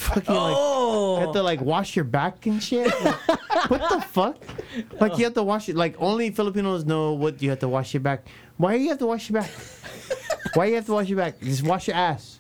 fucking 0.07 0.35
like 0.35 0.55
Oh, 0.57 1.17
you 1.19 1.25
have 1.27 1.35
to 1.35 1.43
like 1.43 1.61
wash 1.61 1.97
your 1.97 2.05
back 2.05 2.47
and 2.47 2.63
shit. 2.63 2.87
Like, 3.05 3.71
what 3.71 3.89
the 3.91 4.01
fuck? 4.11 4.37
Like 5.01 5.19
you 5.19 5.25
have 5.25 5.35
to 5.35 5.43
wash 5.43 5.69
it. 5.69 5.77
Like 5.77 5.95
only 5.99 6.31
Filipinos 6.31 6.85
know 6.85 7.13
what 7.13 7.43
you 7.43 7.51
have 7.51 7.61
to 7.61 7.69
wash 7.69 7.95
your 7.95 8.01
back. 8.03 8.27
Why 8.57 8.77
do 8.77 8.83
you 8.83 8.89
have 8.91 8.99
to 8.99 9.07
wash 9.07 9.29
your 9.31 9.41
back? 9.43 9.51
Why 10.55 10.67
do 10.67 10.71
you 10.71 10.77
have 10.77 10.87
to 10.87 10.93
wash 10.93 11.09
your 11.09 11.19
back? 11.19 11.41
Just 11.41 11.63
wash 11.63 11.89
your 11.89 11.97
ass. 11.97 12.39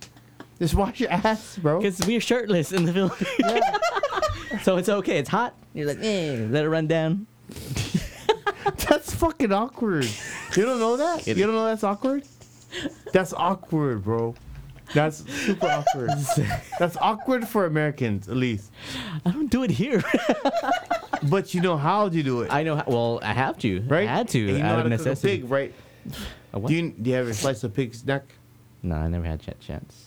Just 0.58 0.74
wash 0.74 1.00
your 1.00 1.10
ass, 1.10 1.58
bro. 1.60 1.78
because 1.80 2.00
we're 2.06 2.20
shirtless 2.20 2.72
in 2.72 2.86
the 2.86 2.92
Philippines, 2.94 3.62
so 4.62 4.78
it's 4.78 4.88
okay. 4.88 5.18
It's 5.18 5.28
hot. 5.28 5.54
You're 5.74 5.86
like, 5.88 5.98
eh, 6.00 6.46
let 6.48 6.64
it 6.64 6.70
run 6.70 6.86
down. 6.86 7.26
That's 8.88 9.14
fucking 9.14 9.52
awkward. 9.52 10.08
You 10.56 10.64
don't 10.64 10.78
know 10.80 10.96
that? 10.96 11.28
It- 11.28 11.36
you 11.36 11.44
don't 11.44 11.54
know 11.54 11.66
that's 11.66 11.84
awkward? 11.84 12.24
That's 13.12 13.32
awkward, 13.34 14.02
bro. 14.04 14.34
That's 14.94 15.28
super 15.30 15.66
awkward. 15.66 16.10
That's 16.78 16.96
awkward 16.98 17.46
for 17.48 17.66
Americans, 17.66 18.28
at 18.28 18.36
least. 18.36 18.70
I 19.24 19.30
don't 19.30 19.50
do 19.50 19.62
it 19.62 19.70
here. 19.70 20.02
But 21.30 21.54
you 21.54 21.60
know 21.62 21.76
how 21.78 22.08
to 22.10 22.22
do 22.22 22.42
it, 22.42 22.52
I 22.52 22.62
know. 22.62 22.76
How, 22.76 22.84
well, 22.86 23.20
I 23.22 23.32
have 23.32 23.56
to. 23.60 23.80
right? 23.88 24.06
I 24.06 24.12
had 24.16 24.28
to 24.28 24.38
And 24.48 24.56
you 24.58 24.62
know 24.62 24.68
out 24.68 24.78
how 24.80 24.84
of 24.84 24.90
to 24.90 24.96
cook 24.98 25.06
a 25.06 25.08
necessity. 25.10 25.38
pig, 25.40 25.50
right? 25.50 25.74
A 26.52 26.58
what? 26.58 26.68
Do 26.68 26.74
you, 26.74 26.90
do 26.90 27.10
you 27.10 27.16
have 27.16 27.26
a 27.26 27.34
slice 27.34 27.64
of 27.64 27.72
pig's 27.74 28.04
neck? 28.04 28.22
no, 28.82 28.96
I 28.96 29.08
never 29.08 29.24
had 29.24 29.40
that 29.40 29.58
chance. 29.58 30.04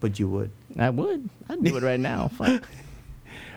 But 0.00 0.18
you 0.18 0.28
would. 0.28 0.50
I 0.78 0.88
would. 0.90 1.28
I'd 1.50 1.62
do 1.62 1.76
it 1.76 1.82
right 1.82 2.00
now. 2.00 2.28
Fuck. 2.38 2.64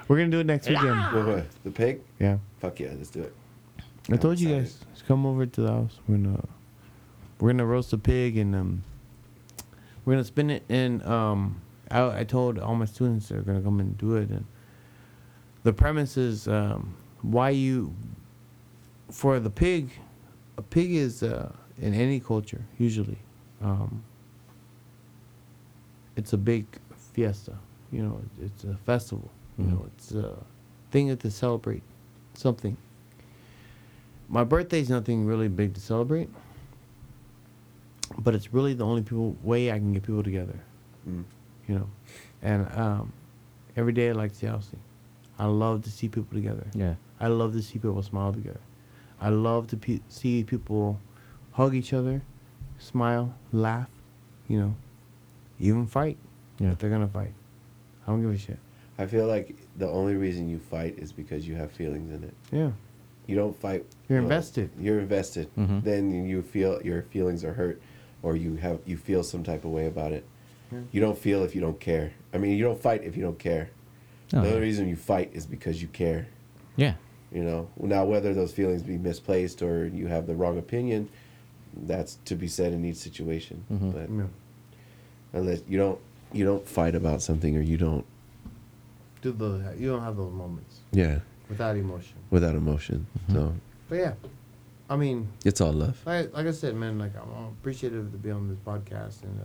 We're 0.08 0.18
gonna 0.18 0.30
do 0.30 0.40
it 0.41 0.46
next 0.46 0.68
weekend. 0.68 1.00
What, 1.14 1.26
what? 1.26 1.46
The 1.64 1.72
pig? 1.72 2.02
Yeah. 2.20 2.38
Fuck 2.60 2.80
yeah, 2.82 2.90
let's 2.98 3.10
do 3.10 3.22
it. 3.24 3.34
I 3.80 4.14
I'm 4.14 4.18
told 4.20 4.38
you 4.40 4.50
excited. 4.50 4.64
guys, 4.80 4.86
just 4.94 5.08
come 5.08 5.26
over 5.26 5.46
to 5.46 5.62
the 5.62 5.72
house. 5.72 5.98
We're 6.08 6.18
gonna 6.18 6.44
we're 7.40 7.52
gonna 7.52 7.66
roast 7.66 7.94
a 7.94 7.98
pig 7.98 8.38
and 8.38 8.54
um 8.56 8.84
we're 10.10 10.15
gonna 10.15 10.23
spin 10.23 10.49
it 10.49 10.64
and 10.69 11.06
um 11.06 11.61
I, 11.91 12.22
I 12.22 12.23
told 12.23 12.57
all 12.57 12.73
my 12.73 12.86
students 12.86 13.30
they're 13.30 13.41
gonna 13.44 13.61
come 13.61 13.80
and 13.80 13.95
do 13.95 14.15
it 14.15 14.30
and 14.30 14.44
the 15.61 15.72
premise 15.72 16.18
is 16.18 16.48
um 16.48 16.95
why 17.22 17.52
you 17.52 17.94
for 19.11 19.40
the 19.40 19.52
pig 19.52 19.91
a 20.57 20.64
pig 20.64 20.91
is 20.94 21.22
uh 21.22 21.52
in 21.80 21.94
any 21.94 22.19
culture 22.19 22.65
usually 22.80 23.19
um 23.61 24.03
it's 26.15 26.34
a 26.34 26.38
big 26.38 26.65
fiesta 27.14 27.53
You 27.91 28.03
know, 28.03 28.22
it's 28.41 28.64
a 28.64 28.76
festival. 28.86 29.30
You 29.57 29.65
Mhm. 29.65 29.72
know, 29.72 29.86
it's 29.88 30.11
a 30.11 30.38
thing 30.91 31.15
to 31.18 31.31
celebrate 31.31 31.81
something. 32.34 32.77
My 34.27 34.44
birthday's 34.44 34.90
nothing 34.90 35.26
really 35.26 35.48
big 35.48 35.73
to 35.73 35.81
celebrate, 35.81 36.30
but 38.18 38.34
it's 38.36 38.53
really 38.53 38.73
the 38.73 38.86
only 38.86 39.02
people 39.02 39.36
way 39.44 39.72
I 39.72 39.77
can 39.77 39.94
get 39.94 40.03
people 40.03 40.23
together. 40.23 40.60
Mm. 41.07 41.23
You 41.68 41.76
know, 41.76 41.90
and 42.41 42.68
um, 42.77 43.14
every 43.76 43.94
day 43.94 44.10
I 44.10 44.14
like 44.14 44.31
to 44.31 44.38
see 44.38 44.48
Elsie. 44.48 44.77
I 45.38 45.45
love 45.45 45.84
to 45.84 45.91
see 45.91 46.10
people 46.10 46.36
together. 46.36 46.68
Yeah. 46.73 46.95
I 47.19 47.27
love 47.27 47.53
to 47.53 47.61
see 47.61 47.73
people 47.80 48.02
smile 48.03 48.34
together. 48.34 48.60
I 49.22 49.30
love 49.30 49.68
to 49.68 49.77
pe- 49.77 49.99
see 50.07 50.44
people 50.44 50.99
hug 51.52 51.76
each 51.76 51.94
other, 51.94 52.22
smile, 52.77 53.34
laugh, 53.52 53.90
you 54.48 54.60
know, 54.60 54.76
even 55.60 55.86
fight 55.86 56.18
Yeah. 56.60 56.72
if 56.72 56.80
they're 56.80 56.90
gonna 56.90 57.07
fight. 57.07 57.34
I 58.07 58.11
don't 58.11 58.22
give 58.22 58.31
a 58.31 58.38
shit. 58.38 58.57
I 58.98 59.06
feel 59.06 59.27
like 59.27 59.56
the 59.77 59.88
only 59.88 60.15
reason 60.15 60.49
you 60.49 60.60
fight 60.60 60.98
is 60.98 61.11
because 61.14 61.48
you 61.48 61.56
have 61.56 61.72
feelings 61.72 62.11
in 62.11 62.23
it. 62.23 62.34
Yeah, 62.52 62.72
You 63.27 63.36
don't 63.36 63.56
fight. 63.56 63.86
You're 64.10 64.19
invested. 64.19 64.72
You're 64.80 64.99
invested. 64.99 65.53
Mhm. 65.56 65.84
Then 65.84 66.26
you 66.26 66.41
feel 66.41 66.81
your 66.84 67.03
feelings 67.03 67.44
are 67.45 67.53
hurt, 67.53 67.80
or 68.24 68.36
you 68.36 68.56
have 68.56 68.80
you 68.86 68.98
feel 68.98 69.24
some 69.24 69.44
type 69.44 69.64
of 69.66 69.72
way 69.72 69.86
about 69.88 70.12
it. 70.12 70.26
Yeah. 70.72 70.80
You 70.91 71.02
don't 71.02 71.18
feel 71.18 71.44
if 71.44 71.56
you 71.56 71.62
don't 71.62 71.80
care. 71.80 72.12
I 72.34 72.38
mean, 72.38 72.58
you 72.58 72.64
don't 72.64 72.80
fight 72.82 73.04
if 73.04 73.16
you 73.18 73.24
don't 73.24 73.40
care. 73.40 73.70
Oh, 74.34 74.41
the 74.41 74.48
yeah. 74.48 74.54
only 74.54 74.62
reason 74.68 74.88
you 74.88 74.96
fight 74.96 75.32
is 75.34 75.46
because 75.46 75.82
you 75.82 75.88
care. 75.88 76.28
Yeah. 76.76 76.94
You 77.32 77.44
know. 77.44 77.70
Now, 77.80 78.06
whether 78.06 78.34
those 78.34 78.52
feelings 78.54 78.84
be 78.84 78.98
misplaced 78.98 79.62
or 79.62 79.88
you 79.88 80.08
have 80.08 80.28
the 80.28 80.36
wrong 80.36 80.58
opinion, 80.60 81.10
that's 81.76 82.18
to 82.26 82.36
be 82.36 82.48
said 82.48 82.74
in 82.74 82.86
each 82.86 82.98
situation. 82.98 83.64
Mhm. 83.72 83.94
But 83.94 84.10
yeah. 84.12 84.24
unless 85.34 85.62
you 85.68 85.78
don't 85.78 86.00
you 86.34 86.46
don't 86.46 86.68
fight 86.68 86.94
about 86.96 87.22
something 87.24 87.58
or 87.58 87.62
you 87.62 87.78
don't 87.78 88.06
Do 89.22 89.32
the 89.32 89.74
You 89.78 89.90
don't 89.90 90.02
have 90.04 90.16
those 90.16 90.32
moments 90.34 90.80
yeah 90.91 91.20
without 91.50 91.76
emotion. 91.76 92.18
without 92.30 92.56
emotion. 92.56 93.08
So 93.32 93.54
But 93.90 93.96
yeah, 93.96 94.14
I 94.90 94.95
mean, 94.95 95.28
it's 95.45 95.61
all 95.61 95.72
love. 95.72 96.02
like, 96.06 96.34
like 96.34 96.48
I 96.48 96.52
said, 96.52 96.76
man, 96.76 96.98
like 96.98 97.11
I'm 97.16 97.30
appreciative 97.60 98.11
to 98.11 98.18
be 98.18 98.32
on 98.32 98.48
this 98.49 98.57
podcast, 98.60 99.22
and 99.24 99.40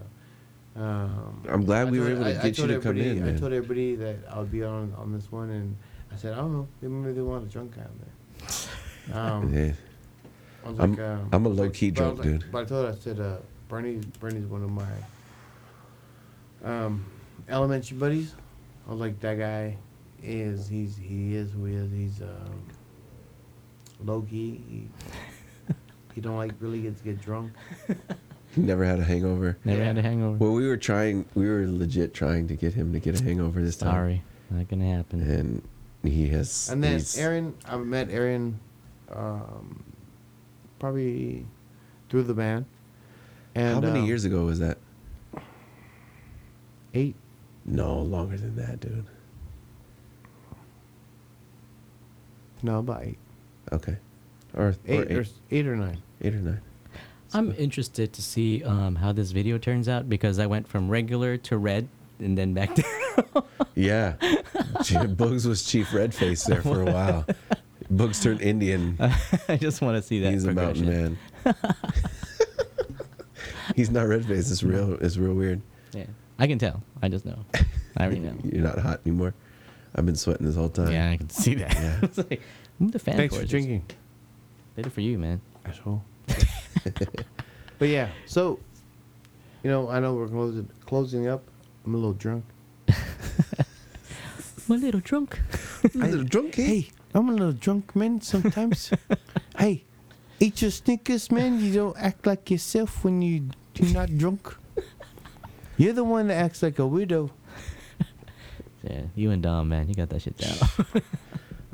uh, 0.76 0.80
um, 0.82 1.42
I'm 1.48 1.64
glad 1.64 1.88
I 1.88 1.90
we 1.90 2.00
were 2.00 2.10
able 2.10 2.24
to 2.24 2.34
I- 2.36 2.40
I 2.40 2.42
get 2.50 2.58
you 2.58 2.66
to 2.68 2.80
come 2.80 2.96
in, 2.96 3.22
I 3.28 3.36
told 3.38 3.52
everybody 3.52 3.94
that 3.96 4.16
I 4.30 4.38
would 4.38 4.50
be 4.50 4.62
on 4.64 4.94
on 4.96 5.12
this 5.12 5.30
one, 5.30 5.50
and 5.50 5.76
I 6.12 6.16
said 6.16 6.32
I 6.32 6.36
don't 6.36 6.52
know, 6.52 6.66
they 6.80 6.88
maybe 6.88 7.12
they 7.14 7.20
want 7.22 7.44
a 7.46 7.48
drunk 7.50 7.76
guy 7.76 7.82
on 7.82 8.00
there. 8.00 9.16
Um, 9.20 9.54
Yeah. 9.54 9.72
I 10.64 10.68
I'm- 10.68 10.76
like, 10.92 11.00
um, 11.00 11.28
I'm 11.32 11.44
a 11.44 11.48
I 11.48 11.50
was 11.50 11.58
low-key 11.58 11.90
but 11.90 12.02
I 12.04 12.08
was 12.08 12.14
drunk 12.16 12.18
like- 12.32 12.40
dude. 12.40 12.52
But 12.52 12.58
I 12.62 12.64
told 12.64 12.86
her, 12.86 12.92
I 12.92 12.96
said, 12.96 13.20
uh, 13.20 13.36
Bernie, 13.68 14.00
Bernie's 14.20 14.46
one 14.46 14.62
of 14.64 14.70
my 14.70 14.86
um, 16.64 17.04
elementary 17.48 17.98
buddies. 17.98 18.34
I 18.86 18.90
was 18.92 19.00
like, 19.00 19.20
that 19.20 19.38
guy 19.38 19.76
is 20.22 20.68
he's 20.68 20.96
he 20.96 21.34
is 21.36 21.50
who 21.52 21.64
he 21.66 21.74
is. 21.74 21.92
He's 21.92 22.22
um, 22.22 22.62
low 24.04 24.22
key. 24.22 24.62
He, 24.68 24.88
he 26.14 26.20
don't 26.20 26.36
like 26.36 26.52
really 26.60 26.82
get 26.82 26.96
to 26.98 27.04
get 27.04 27.20
drunk. 27.20 27.52
Never 28.56 28.84
had 28.84 29.00
a 29.00 29.04
hangover. 29.04 29.58
Never 29.64 29.80
Yeah. 29.80 29.86
had 29.86 29.98
a 29.98 30.02
hangover. 30.02 30.36
Well, 30.38 30.52
we 30.52 30.66
were 30.68 30.76
trying. 30.76 31.24
We 31.34 31.48
were 31.48 31.66
legit 31.66 32.14
trying 32.14 32.46
to 32.48 32.54
get 32.56 32.72
him 32.74 32.92
to 32.92 33.00
get 33.00 33.20
a 33.20 33.24
hangover 33.24 33.60
this 33.60 33.76
time. 33.76 33.90
Sorry. 33.92 34.22
Not 34.50 34.68
gonna 34.68 34.90
happen. 34.94 35.20
And 35.22 35.62
he 36.12 36.28
has. 36.28 36.68
And 36.70 36.82
then 36.84 36.92
he's- 36.92 37.18
Aaron, 37.18 37.54
I 37.66 37.76
met 37.78 38.10
Aaron, 38.10 38.60
um, 39.10 39.82
probably 40.78 41.46
through 42.08 42.22
the 42.24 42.34
band. 42.34 42.66
And 43.56 43.74
How 43.74 43.80
many 43.80 44.00
um, 44.00 44.06
years 44.06 44.24
ago 44.24 44.44
was 44.44 44.58
that? 44.60 44.78
Eight. 46.92 47.16
No, 47.64 47.98
longer 48.02 48.36
than 48.36 48.54
that, 48.56 48.78
dude. 48.80 49.06
No, 52.62 52.78
about 52.80 53.02
eight. 53.04 53.18
Okay. 53.72 53.96
Or, 54.56 54.66
or 54.68 54.74
Eight, 54.86 55.10
eight, 55.10 55.16
or, 55.16 55.24
eight 55.50 55.66
or 55.66 55.76
nine. 55.76 55.98
eight 56.22 56.34
or 56.34 56.38
nine. 56.40 56.60
I'm 57.32 57.52
interested 57.56 58.12
to 58.12 58.22
see 58.22 58.62
um, 58.62 58.94
how 58.94 59.10
this 59.12 59.32
video 59.32 59.58
turns 59.58 59.88
out 59.88 60.08
because 60.08 60.38
I 60.38 60.46
went 60.46 60.68
from 60.68 60.88
regular 60.88 61.36
to 61.38 61.58
red 61.58 61.88
and 62.20 62.38
then 62.38 62.54
back 62.54 62.74
to. 62.76 63.44
Yeah. 63.74 64.14
Gee, 64.84 65.06
Bugs 65.08 65.46
was 65.48 65.64
Chief 65.64 65.88
Redface 65.88 66.46
there 66.46 66.62
for 66.62 66.82
a 66.82 66.84
while. 66.84 67.26
Bugs 67.90 68.22
turned 68.22 68.40
Indian. 68.40 68.96
I 69.48 69.56
just 69.56 69.82
want 69.82 69.96
to 69.96 70.02
see 70.02 70.20
that. 70.20 70.32
He's 70.32 70.44
a 70.44 70.52
mountain 70.52 70.86
man. 70.86 71.18
He's 73.74 73.90
not 73.90 74.06
Redface. 74.06 74.50
It's 74.52 74.62
real. 74.62 74.94
It's 75.00 75.16
real 75.16 75.34
weird. 75.34 75.60
Yeah, 75.92 76.06
I 76.38 76.46
can 76.46 76.58
tell. 76.58 76.82
I 77.02 77.08
just 77.08 77.24
know. 77.24 77.44
I 77.96 78.04
already 78.04 78.20
know. 78.20 78.36
You're 78.44 78.62
not 78.62 78.78
hot 78.78 79.00
anymore. 79.06 79.34
I've 79.96 80.06
been 80.06 80.16
sweating 80.16 80.46
this 80.46 80.56
whole 80.56 80.68
time. 80.68 80.92
Yeah, 80.92 81.10
I 81.10 81.16
can 81.16 81.30
see 81.30 81.54
that. 81.56 81.74
Yeah. 81.74 81.98
It's 82.02 82.18
like, 82.18 82.42
I'm 82.80 82.88
the 82.88 82.98
fan 82.98 83.16
Thanks 83.16 83.34
for 83.34 83.40
for 83.40 83.44
it. 83.44 83.50
drinking, 83.50 83.84
Did 84.76 84.86
it 84.86 84.92
for 84.92 85.00
you, 85.00 85.18
man. 85.18 85.40
asshole. 85.64 86.02
but 87.78 87.88
yeah, 87.88 88.08
so 88.26 88.58
you 89.62 89.70
know, 89.70 89.88
I 89.88 90.00
know 90.00 90.14
we're 90.14 90.28
closing 90.28 90.68
closing 90.84 91.28
up. 91.28 91.42
I'm 91.86 91.94
a 91.94 91.98
little 91.98 92.12
drunk. 92.12 92.44
I'm 92.88 94.70
a 94.70 94.74
little 94.74 95.00
drunk. 95.00 95.40
A 95.84 95.98
little 95.98 96.24
drunk, 96.24 96.58
eh? 96.58 96.66
Hey, 96.66 96.88
I'm 97.14 97.28
a 97.28 97.32
little 97.32 97.52
drunk, 97.52 97.94
man. 97.94 98.20
Sometimes. 98.20 98.90
hey, 99.58 99.84
eat 100.40 100.60
your 100.60 100.70
Snickers, 100.70 101.30
man. 101.30 101.60
You 101.60 101.72
don't 101.72 101.96
act 101.98 102.26
like 102.26 102.50
yourself 102.50 103.04
when 103.04 103.22
you 103.22 103.50
you're 103.76 103.92
not 103.92 104.16
drunk. 104.18 104.54
You're 105.76 105.92
the 105.92 106.04
one 106.04 106.28
that 106.28 106.34
acts 106.34 106.62
like 106.62 106.78
a 106.78 106.86
widow. 106.86 107.30
Yeah, 108.82 109.02
you 109.14 109.30
and 109.30 109.42
Dom, 109.42 109.70
man, 109.70 109.88
you 109.88 109.94
got 109.94 110.10
that 110.10 110.20
shit 110.20 110.36
down. 110.36 110.56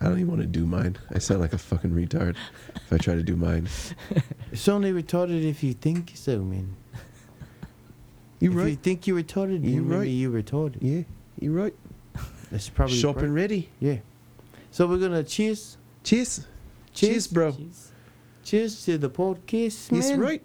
I 0.00 0.04
don't 0.04 0.14
even 0.18 0.28
want 0.28 0.40
to 0.40 0.46
do 0.46 0.64
mine. 0.64 0.96
I 1.14 1.18
sound 1.18 1.40
like 1.40 1.52
a 1.52 1.58
fucking 1.58 1.90
retard 1.90 2.36
if 2.74 2.92
I 2.92 2.96
try 2.96 3.14
to 3.14 3.22
do 3.22 3.36
mine. 3.36 3.68
It's 4.52 4.66
only 4.66 4.92
retarded 4.92 5.44
if 5.48 5.62
you 5.62 5.74
think 5.74 6.12
so, 6.14 6.40
man. 6.40 6.74
You 8.40 8.50
right 8.50 8.64
if 8.64 8.70
you 8.70 8.76
think 8.76 9.06
you're 9.06 9.22
retarded, 9.22 9.62
You 9.62 9.70
you 9.70 9.82
right. 9.84 10.02
you're 10.08 10.42
retarded. 10.42 10.78
Yeah, 10.80 11.02
you 11.38 11.52
right. 11.52 11.74
That's 12.50 12.68
probably 12.68 12.96
Shop 12.96 13.16
right. 13.16 13.26
and 13.26 13.34
ready. 13.34 13.68
Yeah. 13.78 13.98
So 14.72 14.86
we're 14.88 14.98
gonna 14.98 15.22
cheers. 15.22 15.76
Cheers. 16.02 16.46
Cheers, 16.94 17.26
bro. 17.28 17.56
Cheers 18.42 18.84
to 18.86 18.98
the 18.98 19.10
podcast, 19.10 19.92
man. 19.92 20.00
Yes, 20.02 20.12
right. 20.18 20.42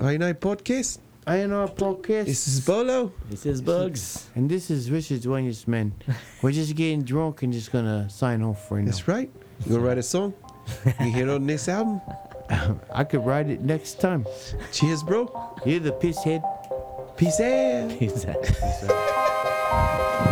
I 0.00 0.16
know 0.18 0.34
podcast. 0.34 0.98
I 1.26 1.36
am 1.36 1.52
our 1.52 1.68
podcast. 1.68 2.26
This 2.26 2.48
is 2.48 2.60
Bolo. 2.64 3.12
This 3.28 3.44
is 3.46 3.60
Bugs. 3.60 4.28
and 4.34 4.50
this 4.50 4.70
is 4.70 4.90
Richard 4.90 5.20
Duenas, 5.20 5.68
man. 5.74 5.92
We're 6.42 6.52
just 6.52 6.74
getting 6.74 7.02
drunk 7.02 7.42
and 7.42 7.52
just 7.52 7.70
gonna 7.72 8.08
sign 8.08 8.42
off 8.42 8.70
right 8.70 8.80
now. 8.80 8.86
That's 8.86 9.06
right. 9.06 9.30
You 9.64 9.72
gonna 9.72 9.86
write 9.86 9.98
a 9.98 10.02
song? 10.02 10.34
You 11.00 11.12
hear 11.12 11.28
it 11.28 11.34
on 11.34 11.46
this 11.46 11.68
album? 11.68 12.00
Um, 12.48 12.80
I 12.92 13.04
could 13.04 13.24
write 13.24 13.48
it 13.50 13.60
next 13.60 14.00
time. 14.00 14.26
Cheers, 14.72 15.02
bro. 15.02 15.28
You're 15.64 15.80
the 15.80 15.92
piss 15.92 16.18
head. 16.24 16.42
Peace 17.16 17.38
out. 17.40 17.90
He's 17.92 18.24
that. 18.24 18.42
Peace 18.42 18.90
out. 18.90 20.26